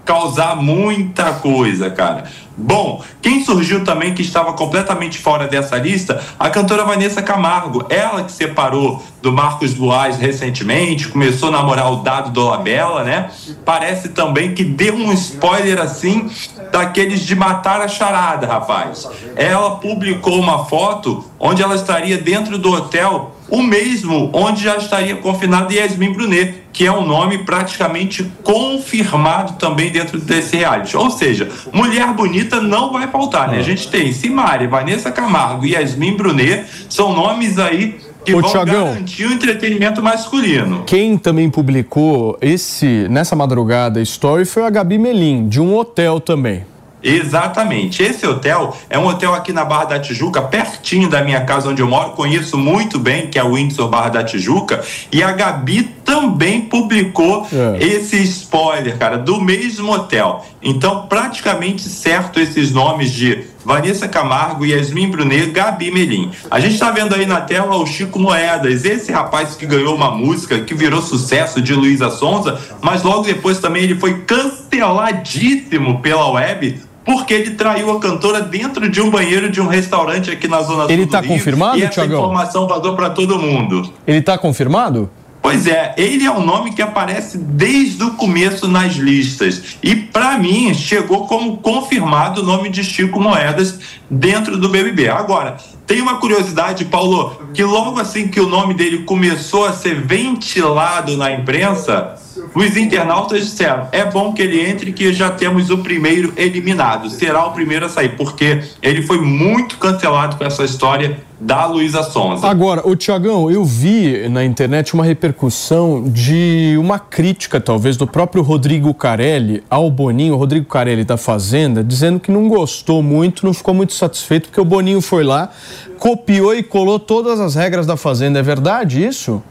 causar 0.05 0.57
muita 0.57 1.33
coisa, 1.35 1.91
cara. 1.91 2.25
Bom, 2.57 3.03
quem 3.23 3.43
surgiu 3.45 3.83
também 3.83 4.15
que 4.15 4.21
estava 4.21 4.53
completamente 4.53 5.19
fora 5.19 5.49
dessa 5.49 5.77
lista, 5.79 6.23
a 6.39 6.51
cantora 6.51 6.85
Vanessa 6.85 7.23
Camargo. 7.23 7.87
Ela 7.89 8.25
que 8.25 8.33
separou 8.33 9.03
do 9.23 9.33
Marcos 9.33 9.73
Boaz 9.73 10.19
recentemente, 10.19 11.09
começou 11.09 11.49
a 11.49 11.53
namorar 11.53 11.91
o 11.91 11.97
Dado 11.97 12.31
Dolabella, 12.31 13.05
né? 13.05 13.31
Parece 13.65 14.11
também 14.11 14.55
que 14.55 14.65
deu 14.65 14.95
um 14.95 15.13
spoiler 15.13 15.81
assim 15.81 16.31
daqueles 16.71 17.21
de 17.21 17.35
matar 17.35 17.81
a 17.81 17.89
charada, 17.89 18.47
rapaz. 18.47 19.09
Ela 19.35 19.77
publicou 19.77 20.39
uma 20.39 20.67
foto 20.67 21.25
onde 21.39 21.63
ela 21.63 21.75
estaria 21.75 22.19
dentro 22.19 22.59
do 22.59 22.71
hotel 22.71 23.37
o 23.53 23.63
mesmo 23.63 24.31
onde 24.33 24.65
já 24.65 24.79
estaria 24.79 25.15
confinado 25.15 25.75
Yasmin 25.75 26.15
Brunet, 26.15 26.55
que 26.73 26.87
é 26.87 26.91
um 26.91 27.05
nome 27.05 27.45
praticamente 27.45 28.25
confirmado 28.43 29.59
também 29.59 29.91
dentro 29.91 30.19
desse 30.19 30.57
reality. 30.57 30.97
Ou 30.97 31.11
seja, 31.11 31.51
mulher 31.71 32.15
bonita 32.15 32.63
não 32.63 32.91
vai 32.91 33.07
faltar, 33.09 33.51
né? 33.51 33.59
A 33.59 33.63
gente 33.63 33.89
tem 33.89 34.11
Simari, 34.11 34.67
Vanessa 34.67 35.13
Camargo 35.13 35.67
e 35.67 35.73
Yasmin 35.73 36.17
Brunet, 36.17 36.65
são 36.89 37.13
nomes 37.13 37.59
aí 37.59 38.01
que 38.25 38.35
Ô, 38.35 38.41
vão 38.41 38.51
Thiagão, 38.51 38.85
garantir 38.87 39.27
o 39.27 39.33
entretenimento 39.33 40.03
masculino. 40.03 40.85
Quem 40.87 41.19
também 41.19 41.51
publicou 41.51 42.39
esse 42.41 43.07
nessa 43.11 43.37
madrugada 43.37 44.01
story 44.01 44.47
foi 44.47 44.65
a 44.65 44.71
Gabi 44.71 44.97
Melim, 44.97 45.47
de 45.47 45.61
um 45.61 45.77
hotel 45.77 46.21
também. 46.21 46.72
Exatamente. 47.03 48.03
Esse 48.03 48.27
hotel 48.27 48.77
é 48.89 48.99
um 48.99 49.07
hotel 49.07 49.35
aqui 49.35 49.53
na 49.53 49.65
Barra 49.65 49.85
da 49.85 50.01
Tijuca, 50.01 50.43
pertinho 50.43 51.09
da 51.09 51.23
minha 51.23 51.41
casa 51.45 51.69
onde 51.69 51.83
eu 51.83 51.89
moro, 51.89 52.11
conheço 52.11 52.57
muito 52.57 52.99
bem, 52.99 53.27
que 53.27 53.39
é 53.39 53.45
o 53.45 53.55
Windsor 53.55 53.89
Barra 53.89 54.09
da 54.11 54.25
Tijuca, 54.25 54.83
e 55.11 55.23
a 55.23 55.33
Gabi 55.33 55.83
também 56.05 56.61
publicou 56.63 57.47
É. 57.53 57.85
esse 57.85 58.17
spoiler, 58.23 58.97
cara, 58.99 59.17
do 59.19 59.41
mesmo 59.41 59.93
hotel. 59.93 60.45
Então, 60.63 61.07
praticamente 61.09 61.83
certo 61.83 62.39
esses 62.41 62.73
nomes 62.73 63.11
de 63.11 63.45
Vanessa 63.65 64.09
Camargo, 64.09 64.67
Yasmin 64.67 65.09
Brunet, 65.11 65.51
Gabi 65.51 65.91
Melim. 65.91 66.31
A 66.51 66.59
gente 66.59 66.79
tá 66.79 66.91
vendo 66.91 67.15
aí 67.15 67.25
na 67.27 67.41
tela 67.41 67.77
o 67.77 67.87
Chico 67.87 68.19
Moedas, 68.19 68.85
esse 68.85 69.13
rapaz 69.13 69.55
que 69.55 69.65
ganhou 69.67 69.95
uma 69.95 70.11
música 70.11 70.59
que 70.61 70.75
virou 70.75 71.01
sucesso 71.01 71.61
de 71.63 71.73
Luísa 71.73 72.11
Sonza, 72.11 72.61
mas 72.81 73.03
logo 73.05 73.23
depois 73.23 73.59
também 73.59 73.85
ele 73.85 73.95
foi 73.95 74.23
canceladíssimo 74.23 76.01
pela 76.01 76.31
web 76.31 76.81
porque 77.05 77.35
ele 77.35 77.51
traiu 77.53 77.91
a 77.91 78.01
cantora 78.01 78.41
dentro 78.41 78.89
de 78.89 79.01
um 79.01 79.11
banheiro 79.11 79.51
de 79.51 79.61
um 79.61 79.67
restaurante 79.67 80.31
aqui 80.31 80.47
na 80.47 80.63
zona 80.63 80.85
Ele 80.93 81.03
sul 81.03 81.11
tá 81.11 81.21
do 81.21 81.27
Rio, 81.27 81.37
confirmado, 81.37 81.79
e 81.79 81.83
essa 81.83 81.93
Thiagão? 81.93 82.19
informação 82.21 82.67
vazou 82.67 82.95
para 82.95 83.11
todo 83.11 83.39
mundo. 83.39 83.93
Ele 84.07 84.23
tá 84.23 84.39
confirmado? 84.39 85.11
Pois 85.43 85.67
é, 85.67 85.93
ele 85.97 86.25
é 86.25 86.31
um 86.31 86.45
nome 86.47 86.73
que 86.73 86.81
aparece 86.81 87.37
desde 87.37 88.05
o 88.05 88.13
começo 88.13 88.69
nas 88.69 88.93
listas. 88.95 89.77
E, 89.83 89.97
para 89.97 90.39
mim, 90.39 90.73
chegou 90.73 91.27
como 91.27 91.57
confirmado 91.57 92.43
o 92.43 92.45
nome 92.45 92.69
de 92.69 92.85
Chico 92.85 93.19
Moedas 93.19 93.81
dentro 94.09 94.57
do 94.57 94.69
BBB. 94.69 95.09
Agora, 95.09 95.57
tem 95.85 96.01
uma 96.01 96.19
curiosidade, 96.19 96.85
Paulo, 96.85 97.43
que 97.53 97.65
logo 97.65 97.99
assim 97.99 98.29
que 98.29 98.39
o 98.39 98.49
nome 98.49 98.73
dele 98.75 98.99
começou 98.99 99.67
a 99.67 99.73
ser 99.73 100.01
ventilado 100.01 101.17
na 101.17 101.33
imprensa, 101.33 102.15
os 102.55 102.77
internautas 102.77 103.45
disseram: 103.45 103.89
é 103.93 104.05
bom 104.05 104.33
que 104.33 104.43
ele 104.43 104.61
entre, 104.61 104.93
que 104.93 105.13
já 105.13 105.31
temos 105.31 105.71
o 105.71 105.79
primeiro 105.79 106.33
eliminado. 106.37 107.09
Será 107.11 107.47
o 107.47 107.53
primeiro 107.53 107.87
a 107.87 107.89
sair, 107.89 108.17
porque 108.17 108.63
ele 108.83 109.03
foi 109.03 109.21
muito 109.21 109.79
cancelado 109.79 110.37
com 110.37 110.45
essa 110.45 110.65
história 110.65 111.19
da 111.41 111.67
Luísa 111.67 112.05
Sonza. 112.05 112.47
Agora, 112.47 112.87
o 112.87 112.95
Tiagão, 112.95 113.51
eu 113.51 113.65
vi 113.65 114.29
na 114.29 114.45
internet 114.45 114.95
uma 114.95 115.05
repercussão 115.05 116.05
de 116.05 116.77
uma 116.79 117.01
crítica, 117.01 117.61
talvez, 117.61 117.97
do 117.97 118.07
próprio 118.07 118.43
Rodrigo 118.43 118.95
Carelli 118.95 119.63
ao 119.69 119.91
Boninho, 119.91 120.35
o 120.35 120.37
Rodrigo 120.37 120.67
Carelli 120.67 121.05
da 121.05 121.17
Fazenda, 121.17 121.83
dizendo 121.83 122.21
que 122.21 122.31
não 122.31 122.49
gostou 122.49 123.03
muito, 123.03 123.45
não 123.45 123.53
ficou 123.53 123.75
muito 123.75 123.93
satisfeito, 123.93 124.49
porque 124.49 124.61
o 124.61 124.65
Boninho 124.65 125.01
foi 125.01 125.25
lá, 125.25 125.51
copiou 125.99 126.55
e 126.55 126.63
colou 126.63 126.99
todas 127.01 127.41
as 127.41 127.57
regras 127.57 127.87
da 127.87 127.97
Fazenda. 127.97 128.39
É 128.39 128.43
verdade 128.43 129.05
isso? 129.05 129.43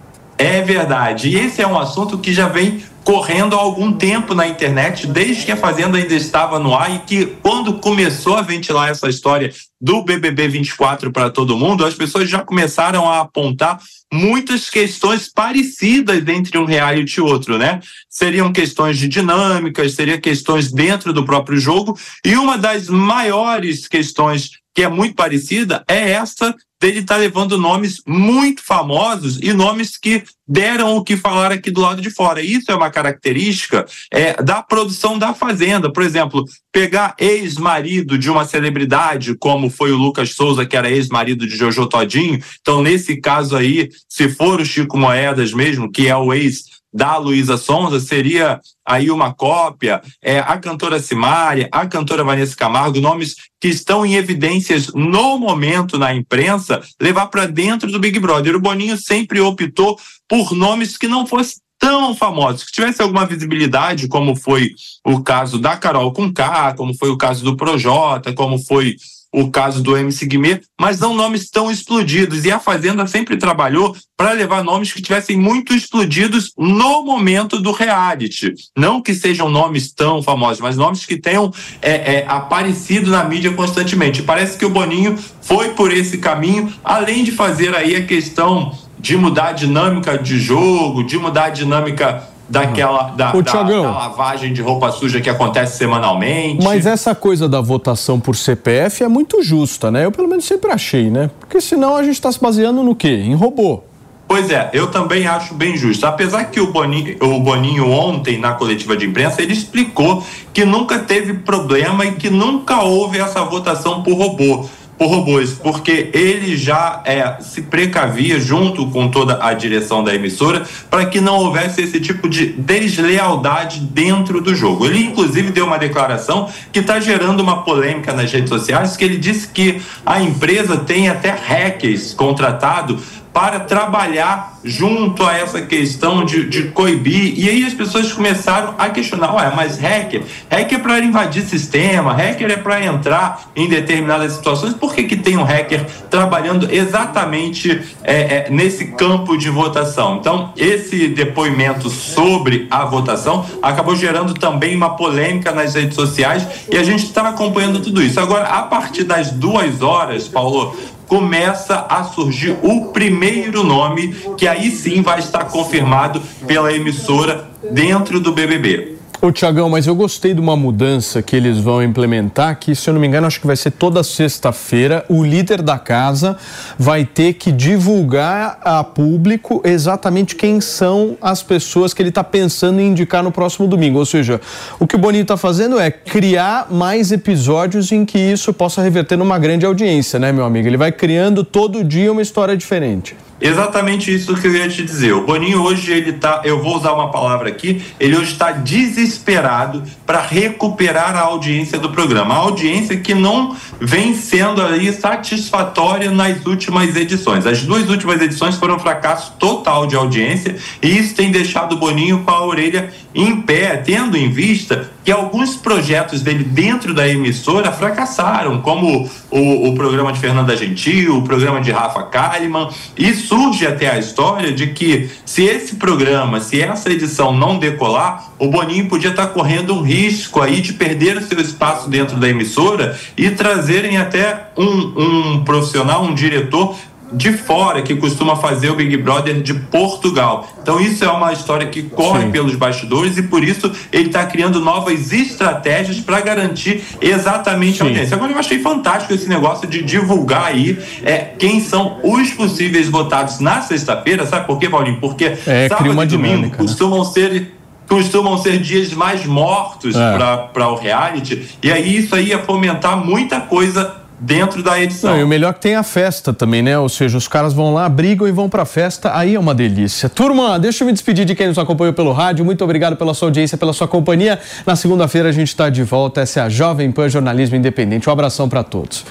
É 0.41 0.61
verdade. 0.61 1.29
E 1.29 1.37
esse 1.37 1.61
é 1.61 1.67
um 1.67 1.77
assunto 1.77 2.17
que 2.17 2.33
já 2.33 2.47
vem 2.47 2.83
correndo 3.03 3.55
há 3.55 3.59
algum 3.59 3.93
tempo 3.93 4.33
na 4.33 4.47
internet, 4.47 5.05
desde 5.07 5.45
que 5.45 5.51
a 5.51 5.57
Fazenda 5.57 5.97
ainda 5.97 6.13
estava 6.13 6.57
no 6.57 6.73
ar 6.73 6.95
e 6.95 6.99
que 6.99 7.25
quando 7.25 7.75
começou 7.75 8.35
a 8.35 8.41
ventilar 8.41 8.89
essa 8.89 9.07
história 9.07 9.51
do 9.79 10.03
BBB 10.03 10.47
24 10.47 11.11
para 11.11 11.29
todo 11.29 11.57
mundo, 11.57 11.85
as 11.85 11.93
pessoas 11.93 12.29
já 12.29 12.39
começaram 12.43 13.09
a 13.09 13.21
apontar 13.21 13.79
muitas 14.13 14.69
questões 14.69 15.31
parecidas 15.33 16.27
entre 16.27 16.57
um 16.57 16.65
reality 16.65 17.19
e 17.19 17.21
outro, 17.21 17.57
né? 17.57 17.79
Seriam 18.09 18.51
questões 18.51 18.97
de 18.97 19.07
dinâmicas, 19.07 19.93
seriam 19.93 20.19
questões 20.19 20.71
dentro 20.71 21.13
do 21.13 21.25
próprio 21.25 21.59
jogo, 21.59 21.97
e 22.25 22.35
uma 22.35 22.57
das 22.57 22.87
maiores 22.87 23.87
questões 23.87 24.60
que 24.73 24.83
é 24.83 24.87
muito 24.87 25.15
parecida 25.15 25.83
é 25.87 26.11
essa 26.11 26.55
dele 26.81 26.99
estar 26.99 27.15
tá 27.15 27.21
levando 27.21 27.59
nomes 27.59 28.01
muito 28.07 28.63
famosos 28.63 29.39
e 29.39 29.53
nomes 29.53 29.97
que 29.97 30.23
deram 30.47 30.97
o 30.97 31.03
que 31.03 31.15
falar 31.15 31.51
aqui 31.51 31.69
do 31.69 31.79
lado 31.79 32.01
de 32.01 32.09
fora. 32.09 32.41
Isso 32.41 32.71
é 32.71 32.75
uma 32.75 32.89
característica 32.89 33.85
é, 34.11 34.41
da 34.41 34.63
produção 34.63 35.17
da 35.17 35.33
Fazenda. 35.33 35.93
Por 35.93 36.01
exemplo, 36.01 36.43
pegar 36.71 37.15
ex-marido 37.19 38.17
de 38.17 38.31
uma 38.31 38.45
celebridade, 38.45 39.35
como 39.37 39.69
foi 39.69 39.91
o 39.91 39.97
Lucas 39.97 40.33
Souza, 40.33 40.65
que 40.65 40.75
era 40.75 40.89
ex-marido 40.89 41.45
de 41.45 41.55
Jojo 41.55 41.87
Todinho. 41.87 42.41
Então, 42.59 42.81
nesse 42.81 43.15
caso 43.17 43.55
aí, 43.55 43.89
se 44.09 44.27
for 44.27 44.59
o 44.59 44.65
Chico 44.65 44.97
Moedas 44.97 45.53
mesmo, 45.53 45.91
que 45.91 46.07
é 46.07 46.17
o 46.17 46.33
ex 46.33 46.80
da 46.93 47.17
Luísa 47.17 47.57
Sonza 47.57 47.99
seria 47.99 48.59
aí 48.85 49.09
uma 49.09 49.33
cópia, 49.33 50.01
é, 50.21 50.39
a 50.39 50.57
cantora 50.57 50.99
Simária, 50.99 51.69
a 51.71 51.85
cantora 51.85 52.23
Vanessa 52.23 52.55
Camargo, 52.55 52.99
nomes 52.99 53.35
que 53.59 53.67
estão 53.67 54.05
em 54.05 54.15
evidências 54.15 54.87
no 54.87 55.37
momento 55.37 55.97
na 55.97 56.13
imprensa, 56.13 56.81
levar 57.01 57.27
para 57.27 57.45
dentro 57.45 57.91
do 57.91 57.99
Big 57.99 58.19
Brother. 58.19 58.55
O 58.55 58.61
Boninho 58.61 58.97
sempre 58.97 59.39
optou 59.39 59.97
por 60.27 60.53
nomes 60.53 60.97
que 60.97 61.07
não 61.07 61.25
fossem 61.25 61.55
tão 61.79 62.13
famosos, 62.13 62.63
que 62.63 62.71
tivesse 62.71 63.01
alguma 63.01 63.25
visibilidade, 63.25 64.07
como 64.07 64.35
foi 64.35 64.69
o 65.03 65.23
caso 65.23 65.57
da 65.57 65.75
Carol 65.75 66.13
com 66.13 66.31
K, 66.31 66.75
como 66.75 66.95
foi 66.95 67.09
o 67.09 67.17
caso 67.17 67.43
do 67.43 67.57
Projota, 67.57 68.31
como 68.33 68.59
foi 68.59 68.95
o 69.33 69.49
caso 69.49 69.81
do 69.81 69.95
MC 69.95 70.25
Guimê, 70.25 70.61
mas 70.79 70.99
não 70.99 71.15
nomes 71.15 71.49
tão 71.49 71.71
explodidos. 71.71 72.43
E 72.43 72.51
a 72.51 72.59
Fazenda 72.59 73.07
sempre 73.07 73.37
trabalhou 73.37 73.95
para 74.17 74.33
levar 74.33 74.63
nomes 74.63 74.91
que 74.91 75.01
tivessem 75.01 75.37
muito 75.37 75.73
explodidos 75.73 76.51
no 76.57 77.03
momento 77.03 77.59
do 77.59 77.71
reality. 77.71 78.53
Não 78.77 79.01
que 79.01 79.15
sejam 79.15 79.49
nomes 79.49 79.93
tão 79.93 80.21
famosos, 80.21 80.59
mas 80.59 80.77
nomes 80.77 81.05
que 81.05 81.17
tenham 81.17 81.51
é, 81.81 82.15
é, 82.15 82.25
aparecido 82.27 83.09
na 83.09 83.23
mídia 83.23 83.53
constantemente. 83.53 84.21
Parece 84.21 84.57
que 84.57 84.65
o 84.65 84.69
Boninho 84.69 85.17
foi 85.41 85.69
por 85.69 85.91
esse 85.91 86.17
caminho, 86.17 86.71
além 86.83 87.23
de 87.23 87.31
fazer 87.31 87.73
aí 87.73 87.95
a 87.95 88.05
questão 88.05 88.77
de 88.99 89.17
mudar 89.17 89.47
a 89.47 89.53
dinâmica 89.53 90.17
de 90.17 90.39
jogo, 90.39 91.03
de 91.03 91.17
mudar 91.17 91.45
a 91.45 91.49
dinâmica 91.49 92.30
daquela 92.51 93.03
da, 93.15 93.31
da, 93.31 93.63
da, 93.63 93.91
lavagem 93.91 94.53
de 94.53 94.61
roupa 94.61 94.91
suja 94.91 95.21
que 95.21 95.29
acontece 95.29 95.77
semanalmente. 95.77 96.63
Mas 96.63 96.85
essa 96.85 97.15
coisa 97.15 97.47
da 97.47 97.61
votação 97.61 98.19
por 98.19 98.35
CPF 98.35 99.03
é 99.03 99.07
muito 99.07 99.41
justa, 99.41 99.89
né? 99.89 100.05
Eu 100.05 100.11
pelo 100.11 100.27
menos 100.27 100.45
sempre 100.45 100.71
achei, 100.71 101.09
né? 101.09 101.31
Porque 101.39 101.61
senão 101.61 101.95
a 101.95 102.03
gente 102.03 102.15
está 102.15 102.31
se 102.31 102.39
baseando 102.39 102.83
no 102.83 102.93
quê? 102.93 103.09
Em 103.09 103.33
robô. 103.33 103.81
Pois 104.27 104.49
é, 104.49 104.69
eu 104.71 104.87
também 104.87 105.27
acho 105.27 105.53
bem 105.53 105.75
justo. 105.75 106.05
Apesar 106.05 106.45
que 106.45 106.59
o 106.61 106.71
Boninho, 106.71 107.17
o 107.21 107.39
Boninho 107.41 107.89
ontem, 107.89 108.37
na 108.37 108.53
coletiva 108.53 108.95
de 108.95 109.05
imprensa, 109.05 109.41
ele 109.41 109.51
explicou 109.51 110.23
que 110.53 110.63
nunca 110.63 110.99
teve 110.99 111.33
problema 111.33 112.05
e 112.05 112.13
que 112.13 112.29
nunca 112.29 112.81
houve 112.81 113.19
essa 113.19 113.43
votação 113.43 114.01
por 114.03 114.13
robô 114.13 114.65
por 115.01 115.07
robôs, 115.07 115.53
porque 115.53 116.11
ele 116.13 116.55
já 116.55 117.01
é, 117.05 117.37
se 117.41 117.63
precavia 117.63 118.39
junto 118.39 118.85
com 118.91 119.09
toda 119.09 119.43
a 119.43 119.51
direção 119.51 120.03
da 120.03 120.13
emissora 120.13 120.63
para 120.91 121.07
que 121.07 121.19
não 121.19 121.37
houvesse 121.37 121.81
esse 121.81 121.99
tipo 121.99 122.29
de 122.29 122.49
deslealdade 122.49 123.79
dentro 123.79 124.39
do 124.39 124.53
jogo. 124.53 124.85
Ele 124.85 124.99
inclusive 124.99 125.51
deu 125.51 125.65
uma 125.65 125.79
declaração 125.79 126.47
que 126.71 126.81
está 126.81 126.99
gerando 126.99 127.39
uma 127.39 127.63
polêmica 127.63 128.13
nas 128.13 128.31
redes 128.31 128.49
sociais, 128.49 128.95
que 128.95 129.03
ele 129.03 129.17
disse 129.17 129.47
que 129.47 129.81
a 130.05 130.21
empresa 130.21 130.77
tem 130.77 131.09
até 131.09 131.31
hackers 131.31 132.13
contratado 132.13 132.99
para 133.33 133.61
trabalhar 133.61 134.59
junto 134.63 135.23
a 135.23 135.37
essa 135.37 135.61
questão 135.61 136.23
de, 136.25 136.47
de 136.47 136.63
coibir. 136.69 137.33
E 137.37 137.49
aí 137.49 137.65
as 137.65 137.73
pessoas 137.73 138.11
começaram 138.11 138.75
a 138.77 138.89
questionar: 138.89 139.35
ué, 139.35 139.51
mas 139.55 139.79
hacker? 139.79 140.23
Hacker 140.49 140.79
é 140.79 140.81
para 140.81 140.99
invadir 140.99 141.43
sistema, 141.43 142.13
hacker 142.13 142.51
é 142.51 142.57
para 142.57 142.83
entrar 142.83 143.43
em 143.55 143.67
determinadas 143.67 144.33
situações. 144.33 144.73
Por 144.73 144.93
que, 144.93 145.03
que 145.03 145.15
tem 145.15 145.37
um 145.37 145.43
hacker 145.43 145.85
trabalhando 146.09 146.67
exatamente 146.71 147.81
é, 148.03 148.13
é, 148.13 148.47
nesse 148.49 148.87
campo 148.91 149.37
de 149.37 149.49
votação? 149.49 150.17
Então, 150.17 150.53
esse 150.57 151.07
depoimento 151.07 151.89
sobre 151.89 152.67
a 152.69 152.85
votação 152.85 153.45
acabou 153.61 153.95
gerando 153.95 154.33
também 154.33 154.75
uma 154.75 154.95
polêmica 154.95 155.51
nas 155.51 155.75
redes 155.75 155.95
sociais 155.95 156.45
e 156.71 156.77
a 156.77 156.83
gente 156.83 157.05
está 157.05 157.29
acompanhando 157.29 157.79
tudo 157.79 158.01
isso. 158.01 158.19
Agora, 158.19 158.45
a 158.45 158.63
partir 158.63 159.03
das 159.03 159.31
duas 159.31 159.81
horas, 159.81 160.27
Paulo, 160.27 160.75
começa 161.11 161.87
a 161.89 162.05
surgir 162.05 162.57
o 162.63 162.85
primeiro 162.93 163.65
nome 163.65 164.15
que 164.37 164.47
aí 164.47 164.71
sim 164.71 165.01
vai 165.01 165.19
estar 165.19 165.43
confirmado 165.43 166.21
pela 166.47 166.73
emissora 166.73 167.49
dentro 167.69 168.17
do 168.17 168.31
BBB. 168.31 169.00
Ô 169.19 169.31
Tiagão, 169.31 169.69
mas 169.69 169.85
eu 169.85 169.93
gostei 169.93 170.33
de 170.33 170.39
uma 170.39 170.55
mudança 170.55 171.21
que 171.21 171.35
eles 171.35 171.59
vão 171.59 171.83
implementar, 171.83 172.57
que 172.59 172.73
se 172.73 172.89
eu 172.89 172.93
não 172.95 172.99
me 172.99 173.05
engano, 173.05 173.27
acho 173.27 173.39
que 173.39 173.45
vai 173.45 173.55
ser 173.55 173.69
toda 173.69 174.01
sexta-feira, 174.03 175.05
o 175.07 175.23
líder 175.23 175.61
da 175.61 175.77
casa 175.77 176.37
vai 176.77 177.05
ter 177.05 177.33
que 177.33 177.51
divulgar 177.51 178.59
a 178.63 178.83
público 178.83 179.61
exatamente 179.63 180.35
quem 180.35 180.59
são 180.59 181.17
as 181.21 181.43
pessoas 181.43 181.93
que 181.93 182.01
ele 182.01 182.09
está 182.09 182.23
pensando 182.23 182.79
em 182.79 182.87
indicar 182.87 183.21
no 183.21 183.31
próximo 183.31 183.67
domingo. 183.67 183.99
Ou 183.99 184.07
seja, 184.07 184.41
o 184.79 184.87
que 184.87 184.95
o 184.95 184.99
Boninho 184.99 185.21
está 185.21 185.37
fazendo 185.37 185.79
é 185.79 185.91
criar 185.91 186.71
mais 186.71 187.11
episódios 187.11 187.91
em 187.91 188.03
que 188.05 188.17
isso 188.17 188.51
possa 188.51 188.81
reverter 188.81 189.17
numa 189.17 189.37
grande 189.37 189.67
audiência, 189.67 190.17
né, 190.17 190.31
meu 190.31 190.45
amigo? 190.45 190.67
Ele 190.67 190.77
vai 190.77 190.91
criando 190.91 191.43
todo 191.43 191.83
dia 191.83 192.11
uma 192.11 192.23
história 192.23 192.57
diferente. 192.57 193.15
Exatamente 193.41 194.13
isso 194.13 194.35
que 194.35 194.45
eu 194.45 194.55
ia 194.55 194.69
te 194.69 194.83
dizer. 194.83 195.13
O 195.13 195.25
Boninho 195.25 195.63
hoje 195.63 195.91
ele 195.91 196.13
tá, 196.13 196.41
eu 196.45 196.61
vou 196.61 196.77
usar 196.77 196.93
uma 196.93 197.09
palavra 197.09 197.49
aqui, 197.49 197.81
ele 197.99 198.15
hoje 198.15 198.33
está 198.33 198.51
desesperado 198.51 199.83
para 200.05 200.21
recuperar 200.21 201.15
a 201.15 201.21
audiência 201.21 201.79
do 201.79 201.89
programa. 201.89 202.35
A 202.35 202.37
audiência 202.37 202.95
que 202.97 203.15
não 203.15 203.55
vem 203.79 204.13
sendo 204.13 204.61
aí 204.61 204.93
satisfatória 204.93 206.11
nas 206.11 206.45
últimas 206.45 206.95
edições. 206.95 207.47
As 207.47 207.63
duas 207.63 207.89
últimas 207.89 208.21
edições 208.21 208.55
foram 208.55 208.75
um 208.75 208.79
fracasso 208.79 209.33
total 209.39 209.87
de 209.87 209.95
audiência 209.95 210.55
e 210.81 210.97
isso 210.97 211.15
tem 211.15 211.31
deixado 211.31 211.73
o 211.73 211.77
Boninho 211.77 212.19
com 212.23 212.31
a 212.31 212.45
orelha 212.45 212.93
em 213.13 213.41
pé, 213.41 213.77
tendo 213.77 214.17
em 214.17 214.29
vista 214.29 214.89
que 215.03 215.11
alguns 215.11 215.55
projetos 215.55 216.21
dele 216.21 216.43
dentro 216.43 216.93
da 216.93 217.07
emissora 217.07 217.71
fracassaram, 217.71 218.61
como 218.61 219.09
o, 219.29 219.69
o 219.69 219.75
programa 219.75 220.13
de 220.13 220.19
Fernanda 220.19 220.55
Gentil, 220.55 221.17
o 221.17 221.21
programa 221.23 221.59
de 221.59 221.71
Rafa 221.71 222.03
Kalimann, 222.03 222.69
e 222.97 223.13
surge 223.13 223.65
até 223.65 223.89
a 223.89 223.97
história 223.97 224.51
de 224.51 224.67
que 224.67 225.09
se 225.25 225.43
esse 225.43 225.75
programa, 225.75 226.39
se 226.39 226.61
essa 226.61 226.89
edição 226.91 227.35
não 227.35 227.57
decolar, 227.57 228.31
o 228.37 228.47
Boninho 228.47 228.87
podia 228.87 229.09
estar 229.09 229.27
correndo 229.27 229.73
um 229.73 229.81
risco 229.81 230.41
aí 230.41 230.61
de 230.61 230.73
perder 230.73 231.17
o 231.17 231.23
seu 231.23 231.39
espaço 231.39 231.89
dentro 231.89 232.17
da 232.17 232.29
emissora 232.29 232.97
e 233.17 233.29
trazerem 233.31 233.97
até 233.97 234.51
um, 234.55 235.35
um 235.35 235.43
profissional, 235.43 236.03
um 236.03 236.13
diretor 236.13 236.75
de 237.11 237.33
fora 237.33 237.81
que 237.81 237.95
costuma 237.95 238.35
fazer 238.35 238.69
o 238.69 238.75
Big 238.75 238.95
Brother 238.97 239.41
de 239.41 239.53
Portugal. 239.53 240.47
Então 240.61 240.79
isso 240.79 241.03
é 241.03 241.09
uma 241.09 241.33
história 241.33 241.67
que 241.67 241.83
corre 241.83 242.25
Sim. 242.25 242.31
pelos 242.31 242.55
bastidores 242.55 243.17
e 243.17 243.23
por 243.23 243.43
isso 243.43 243.71
ele 243.91 244.07
está 244.07 244.25
criando 244.25 244.59
novas 244.59 245.11
estratégias 245.11 245.99
para 245.99 246.21
garantir 246.21 246.83
exatamente 247.01 247.77
Sim. 247.77 247.83
a 247.83 247.87
audiência. 247.87 248.15
Agora 248.15 248.31
eu 248.31 248.37
achei 248.39 248.59
fantástico 248.59 249.13
esse 249.13 249.27
negócio 249.27 249.67
de 249.67 249.83
divulgar 249.83 250.45
aí 250.45 250.77
é, 251.03 251.17
quem 251.37 251.59
são 251.59 251.99
os 252.03 252.31
possíveis 252.31 252.87
votados 252.87 253.39
na 253.39 253.61
sexta-feira, 253.61 254.25
sabe 254.25 254.47
por 254.47 254.57
quê, 254.57 254.69
Paulinho? 254.69 254.99
Porque 254.99 255.25
é, 255.45 255.67
sábado 255.67 256.03
e 256.03 256.05
domingo 256.05 256.47
né? 256.47 256.51
costumam 256.55 257.03
ser 257.03 257.55
costumam 257.87 258.37
ser 258.37 258.57
dias 258.57 258.93
mais 258.93 259.25
mortos 259.25 259.95
é. 259.97 260.17
para 260.53 260.69
o 260.69 260.75
reality, 260.75 261.45
e 261.61 261.69
aí 261.69 261.97
isso 261.97 262.15
aí 262.15 262.29
ia 262.29 262.39
fomentar 262.39 262.95
muita 262.95 263.41
coisa 263.41 264.00
dentro 264.21 264.61
da 264.61 264.79
edição. 264.79 265.11
Não, 265.11 265.19
e 265.19 265.23
o 265.23 265.27
melhor 265.27 265.49
é 265.49 265.53
que 265.53 265.59
tem 265.59 265.75
a 265.75 265.81
festa 265.81 266.31
também, 266.31 266.61
né? 266.61 266.77
Ou 266.77 266.87
seja, 266.87 267.17
os 267.17 267.27
caras 267.27 267.53
vão 267.53 267.73
lá, 267.73 267.89
brigam 267.89 268.27
e 268.27 268.31
vão 268.31 268.47
pra 268.47 268.63
festa, 268.65 269.17
aí 269.17 269.33
é 269.33 269.39
uma 269.39 269.55
delícia. 269.55 270.07
Turma, 270.07 270.59
deixa 270.59 270.83
eu 270.83 270.85
me 270.85 270.93
despedir 270.93 271.25
de 271.25 271.33
quem 271.33 271.47
nos 271.47 271.57
acompanhou 271.57 271.93
pelo 271.93 272.11
rádio. 272.11 272.45
Muito 272.45 272.63
obrigado 272.63 272.95
pela 272.95 273.13
sua 273.13 273.29
audiência, 273.29 273.57
pela 273.57 273.73
sua 273.73 273.87
companhia. 273.87 274.39
Na 274.65 274.75
segunda-feira 274.75 275.29
a 275.29 275.31
gente 275.31 275.47
está 275.47 275.69
de 275.69 275.83
volta. 275.83 276.21
Essa 276.21 276.41
é 276.41 276.43
a 276.43 276.49
Jovem 276.49 276.91
Pan 276.91 277.09
Jornalismo 277.09 277.55
Independente. 277.55 278.07
Um 278.07 278.13
abração 278.13 278.47
para 278.47 278.63
todos. 278.63 279.03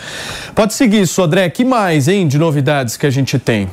Pode 0.55 0.75
seguir, 0.75 1.07
Sodré. 1.07 1.51
Que 1.51 1.65
mais, 1.65 2.07
hein, 2.07 2.29
de 2.29 2.39
novidades 2.39 2.97
que 2.97 3.07
a 3.07 3.11
gente 3.11 3.39
tem? 3.39 3.69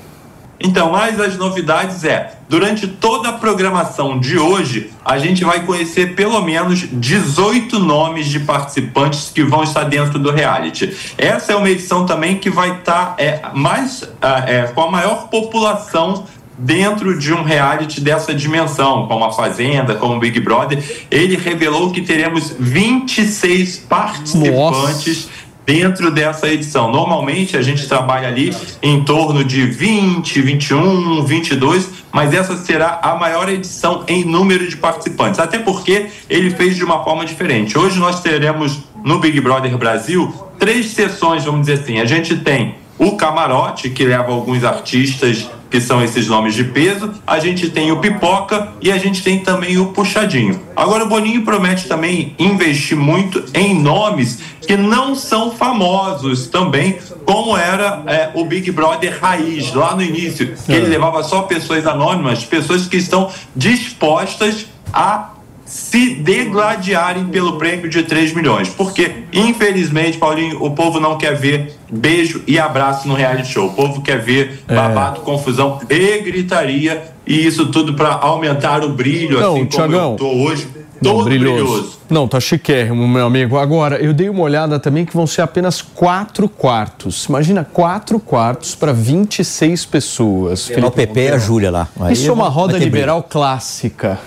Então, 0.60 0.92
mais 0.92 1.20
as 1.20 1.38
novidades 1.38 2.04
é, 2.04 2.34
durante 2.50 2.88
toda 2.88 3.30
a 3.30 3.34
programação 3.34 4.20
de 4.20 4.38
hoje, 4.38 4.92
a 5.06 5.18
gente 5.18 5.44
vai 5.44 5.66
conhecer 5.66 6.16
pelo 6.16 6.42
menos 6.42 6.88
18 6.92 7.80
nomes 7.80 8.28
de 8.28 8.40
participantes 8.40 9.32
que 9.34 9.44
vão 9.44 9.64
estar 9.64 9.84
dentro 9.84 10.18
do 10.18 10.32
reality. 10.32 10.96
Essa 11.18 11.54
é 11.54 11.56
uma 11.56 11.70
edição 11.70 12.06
também 12.06 12.38
que 12.38 12.50
vai 12.50 12.78
estar 12.78 13.16
é, 13.18 13.42
mais 13.54 14.04
é, 14.48 14.64
com 14.74 14.82
a 14.82 14.92
maior 14.92 15.28
população 15.30 16.26
dentro 16.58 17.18
de 17.20 17.32
um 17.32 17.44
reality 17.44 18.02
dessa 18.02 18.34
dimensão, 18.34 19.08
como 19.08 19.24
a 19.24 19.32
Fazenda, 19.32 19.94
como 19.94 20.16
o 20.16 20.20
Big 20.20 20.40
Brother. 20.40 20.84
Ele 21.12 21.36
revelou 21.36 21.92
que 21.92 22.02
teremos 22.02 22.56
26 22.60 23.78
participantes. 23.88 25.26
Nossa 25.26 25.37
dentro 25.68 26.10
dessa 26.10 26.48
edição. 26.48 26.90
Normalmente 26.90 27.58
a 27.58 27.62
gente 27.62 27.86
trabalha 27.90 28.30
ali 28.30 28.56
em 28.82 29.04
torno 29.04 29.44
de 29.44 29.66
20, 29.66 30.42
21, 30.42 31.26
22, 31.26 31.90
mas 32.10 32.34
essa 32.34 32.56
será 32.56 33.02
a 33.04 33.16
maior 33.16 33.50
edição 33.50 34.06
em 34.08 34.24
número 34.24 34.66
de 34.66 34.78
participantes. 34.78 35.42
Até 35.42 35.60
porque 35.60 36.08
ele 36.30 36.52
fez 36.52 36.78
de 36.78 36.86
uma 36.86 37.04
forma 37.04 37.26
diferente. 37.26 37.78
Hoje 37.78 38.00
nós 38.00 38.22
teremos 38.22 38.80
no 39.04 39.20
Big 39.20 39.42
Brother 39.42 39.78
Brasil 39.78 40.34
três 40.58 40.92
sessões, 40.92 41.44
vamos 41.44 41.68
dizer 41.68 41.82
assim. 41.82 42.00
A 42.00 42.06
gente 42.06 42.38
tem 42.38 42.76
o 42.98 43.16
camarote, 43.16 43.90
que 43.90 44.04
leva 44.04 44.32
alguns 44.32 44.64
artistas 44.64 45.50
que 45.70 45.82
são 45.82 46.02
esses 46.04 46.28
nomes 46.28 46.56
de 46.56 46.64
peso, 46.64 47.12
a 47.26 47.40
gente 47.40 47.70
tem 47.70 47.92
o 47.92 48.00
pipoca 48.00 48.70
e 48.82 48.92
a 48.92 48.98
gente 48.98 49.22
tem 49.22 49.40
também 49.40 49.78
o 49.78 49.88
puxadinho. 49.88 50.62
Agora 50.76 51.04
o 51.04 51.08
Boninho 51.08 51.44
promete 51.44 51.88
também 51.88 52.34
investir 52.40 52.98
muito 52.98 53.44
em 53.54 53.78
nomes 53.80 54.40
que 54.62 54.76
não 54.76 55.16
são 55.16 55.52
famosos 55.52 56.48
também, 56.48 56.98
como 57.26 57.56
era 57.58 58.04
é, 58.08 58.32
o 58.34 58.46
Big 58.46 58.72
Brother 58.72 59.18
Raiz, 59.22 59.74
lá 59.74 59.96
no 59.96 60.02
início, 60.02 60.56
que 60.66 60.72
ele 60.72 60.88
é. 60.88 60.90
levava 60.90 61.24
só 61.24 61.44
pessoas 61.44 61.86
anônimas, 61.86 62.44
pessoas 62.44 62.88
que 62.88 62.98
estão 62.98 63.30
dispostas 63.56 64.66
a 64.92 65.32
se 65.68 66.16
degladiarem 66.16 67.26
pelo 67.26 67.58
prêmio 67.58 67.90
de 67.90 68.02
3 68.04 68.34
milhões. 68.34 68.70
Porque, 68.70 69.24
infelizmente, 69.34 70.18
Paulinho, 70.18 70.64
o 70.64 70.72
povo 70.72 71.00
não 71.00 71.18
quer 71.18 71.36
ver 71.36 71.78
beijo 71.92 72.42
e 72.48 72.58
abraço 72.58 73.08
no 73.08 73.14
reality 73.14 73.52
show. 73.52 73.68
O 73.68 73.74
povo 73.74 74.02
quer 74.02 74.20
ver 74.20 74.64
é. 74.68 74.74
babado, 74.74 75.22
é. 75.22 75.24
confusão 75.24 75.80
e 75.90 76.22
gritaria. 76.22 77.04
E 77.26 77.46
isso 77.46 77.68
tudo 77.68 77.94
para 77.94 78.14
aumentar 78.14 78.84
o 78.86 78.90
brilho, 78.90 79.42
não, 79.42 79.56
assim 79.56 79.66
Thiagão, 79.66 80.16
como 80.18 80.32
eu 80.32 80.36
tô 80.38 80.44
hoje. 80.46 80.68
Todo 81.04 81.18
não, 81.18 81.24
brilhoso. 81.26 81.64
brilhoso. 81.64 82.00
Não, 82.10 82.28
tá 82.28 82.40
chiquérrimo, 82.40 83.08
meu 83.08 83.28
amigo. 83.28 83.58
Agora, 83.58 83.98
eu 83.98 84.14
dei 84.14 84.30
uma 84.30 84.42
olhada 84.42 84.80
também 84.80 85.06
que 85.06 85.14
vão 85.14 85.28
ser 85.28 85.42
apenas 85.42 85.80
quatro 85.80 86.50
quartos. 86.50 87.26
Imagina, 87.26 87.64
quatro 87.64 88.20
quartos 88.20 88.74
para 88.74 88.94
26 88.94 89.86
pessoas. 89.86 90.72
É 90.72 90.84
o 90.84 90.90
PP 90.90 91.20
e 91.20 91.30
a 91.30 91.38
Júlia 91.38 91.70
lá. 91.70 91.88
Aí 92.00 92.14
Isso 92.14 92.30
é 92.30 92.34
uma 92.34 92.50
roda 92.50 92.78
liberal 92.80 93.22
clássica. 93.22 94.20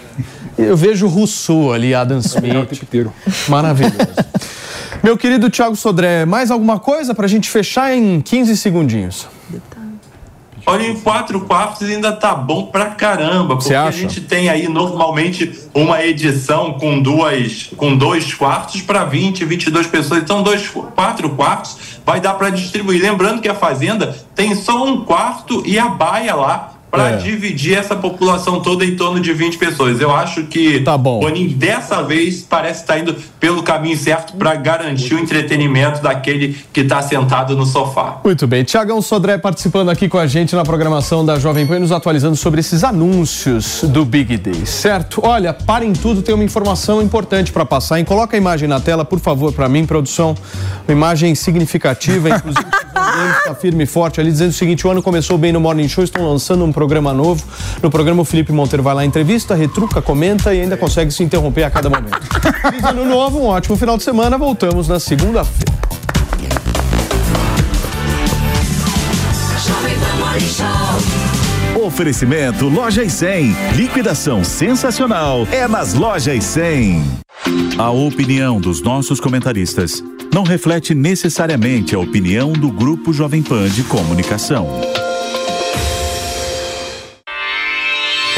Eu 0.61 0.77
vejo 0.77 1.07
Rousseau 1.07 1.73
ali, 1.73 1.95
Adam 1.95 2.19
Smith. 2.19 2.53
Maravilhoso. 3.49 3.97
Meu 5.03 5.17
querido 5.17 5.49
Thiago 5.49 5.77
Sodré, 5.77 6.27
mais 6.27 6.51
alguma 6.51 6.79
coisa 6.79 7.15
para 7.15 7.25
a 7.25 7.29
gente 7.29 7.49
fechar 7.49 7.95
em 7.95 8.21
15 8.21 8.57
segundinhos? 8.57 9.27
Olha, 10.67 10.87
em 10.87 11.01
quatro 11.01 11.41
quartos 11.41 11.89
ainda 11.89 12.13
tá 12.13 12.35
bom 12.35 12.67
pra 12.67 12.87
caramba, 12.91 13.57
porque 13.57 13.75
a 13.75 13.91
gente 13.91 14.21
tem 14.21 14.49
aí 14.51 14.69
normalmente 14.69 15.59
uma 15.75 16.05
edição 16.05 16.75
com 16.75 17.01
duas, 17.01 17.71
com 17.77 17.97
dois 17.97 18.35
quartos 18.35 18.83
para 18.83 19.05
20, 19.05 19.45
22 19.45 19.87
pessoas. 19.87 20.23
Então, 20.23 20.43
dois, 20.43 20.69
quatro 20.69 21.31
quartos 21.31 21.77
vai 22.05 22.21
dar 22.21 22.35
para 22.35 22.51
distribuir. 22.51 23.03
Lembrando 23.03 23.41
que 23.41 23.49
a 23.49 23.55
fazenda 23.55 24.15
tem 24.35 24.55
só 24.55 24.85
um 24.85 25.05
quarto 25.05 25.63
e 25.67 25.79
a 25.79 25.89
baia 25.89 26.35
lá 26.35 26.75
para 26.91 27.11
é. 27.11 27.17
dividir 27.17 27.79
essa 27.79 27.95
população 27.95 28.61
toda 28.61 28.85
em 28.85 28.97
torno 28.97 29.21
de 29.21 29.33
20 29.33 29.59
pessoas. 29.59 30.01
Eu 30.01 30.11
acho 30.11 30.45
que 30.45 30.81
tá 30.81 30.99
bom. 30.99 31.21
Boninho 31.21 31.51
dessa 31.51 32.03
vez 32.03 32.43
parece 32.43 32.81
estar 32.81 32.95
tá 32.95 33.01
indo 33.01 33.15
pelo 33.39 33.63
caminho 33.63 33.97
certo 33.97 34.35
para 34.35 34.55
garantir 34.57 35.15
o 35.15 35.19
entretenimento 35.19 36.03
daquele 36.03 36.59
que 36.73 36.81
está 36.81 37.01
sentado 37.01 37.57
no 37.57 37.65
sofá. 37.65 38.21
Muito 38.25 38.47
bem. 38.47 38.65
Tiagão 38.65 39.01
Sodré 39.01 39.39
participando 39.39 39.91
aqui 39.91 40.09
com 40.09 40.19
a 40.19 40.27
gente 40.27 40.55
na 40.57 40.65
programação 40.65 41.25
da 41.25 41.39
Jovem 41.39 41.67
Pan, 41.67 41.79
nos 41.79 41.93
atualizando 41.93 42.37
sobre 42.37 42.61
esses 42.61 42.83
anúncios 42.83 43.83
do 43.85 44.05
Big 44.05 44.37
Day, 44.37 44.67
certo? 44.67 45.21
Olha, 45.25 45.53
parem 45.53 45.93
tudo, 45.93 46.23
tem 46.23 46.35
uma 46.35 46.45
informação 46.45 47.01
importante 47.01 47.53
para 47.53 47.65
passar. 47.65 47.99
Hein? 47.99 48.05
Coloca 48.05 48.37
a 48.37 48.39
imagem 48.39 48.69
na 48.69 48.81
tela, 48.81 49.05
por 49.05 49.21
favor, 49.21 49.53
para 49.53 49.69
mim, 49.69 49.87
produção. 49.87 50.35
Uma 50.87 50.93
imagem 50.93 51.35
significativa, 51.35 52.31
inclusive 52.31 52.67
está 53.39 53.55
firme 53.55 53.85
e 53.85 53.87
forte 53.87 54.21
ali, 54.21 54.31
dizendo 54.31 54.51
o 54.51 54.55
seguinte: 54.55 54.87
o 54.87 54.91
ano 54.91 55.03
começou 55.03 55.39
bem 55.39 55.53
no 55.53 55.61
Morning 55.61 55.89
Show, 55.89 56.05
estão 56.05 56.27
lançando 56.27 56.65
um 56.65 56.73
programa 56.81 57.13
novo. 57.13 57.45
No 57.83 57.91
programa, 57.91 58.23
o 58.23 58.25
Felipe 58.25 58.53
Monteiro 58.53 58.83
vai 58.83 58.95
lá 58.95 59.05
entrevista, 59.05 59.55
retruca, 59.55 60.01
comenta 60.01 60.55
e 60.55 60.63
ainda 60.63 60.79
consegue 60.79 61.11
se 61.11 61.23
interromper 61.23 61.65
a 61.65 61.71
cada 61.71 61.91
momento. 61.91 62.19
Feliz 62.63 62.83
ano 62.83 63.05
novo, 63.05 63.39
um 63.39 63.45
ótimo 63.49 63.77
final 63.77 63.99
de 63.99 64.03
semana. 64.03 64.39
Voltamos 64.39 64.89
na 64.89 64.99
segunda-feira. 64.99 65.79
Oferecimento 71.85 72.67
Loja 72.67 73.05
e 73.05 73.11
100. 73.11 73.55
Liquidação 73.75 74.43
sensacional 74.43 75.47
é 75.53 75.69
nas 75.69 75.93
Lojas 75.93 76.45
100. 76.45 77.05
A 77.77 77.91
opinião 77.91 78.59
dos 78.59 78.81
nossos 78.81 79.21
comentaristas 79.21 80.03
não 80.33 80.45
reflete 80.45 80.95
necessariamente 80.95 81.95
a 81.95 81.99
opinião 81.99 82.53
do 82.53 82.71
Grupo 82.71 83.13
Jovem 83.13 83.43
Pan 83.43 83.69
de 83.69 83.83
Comunicação. 83.83 84.69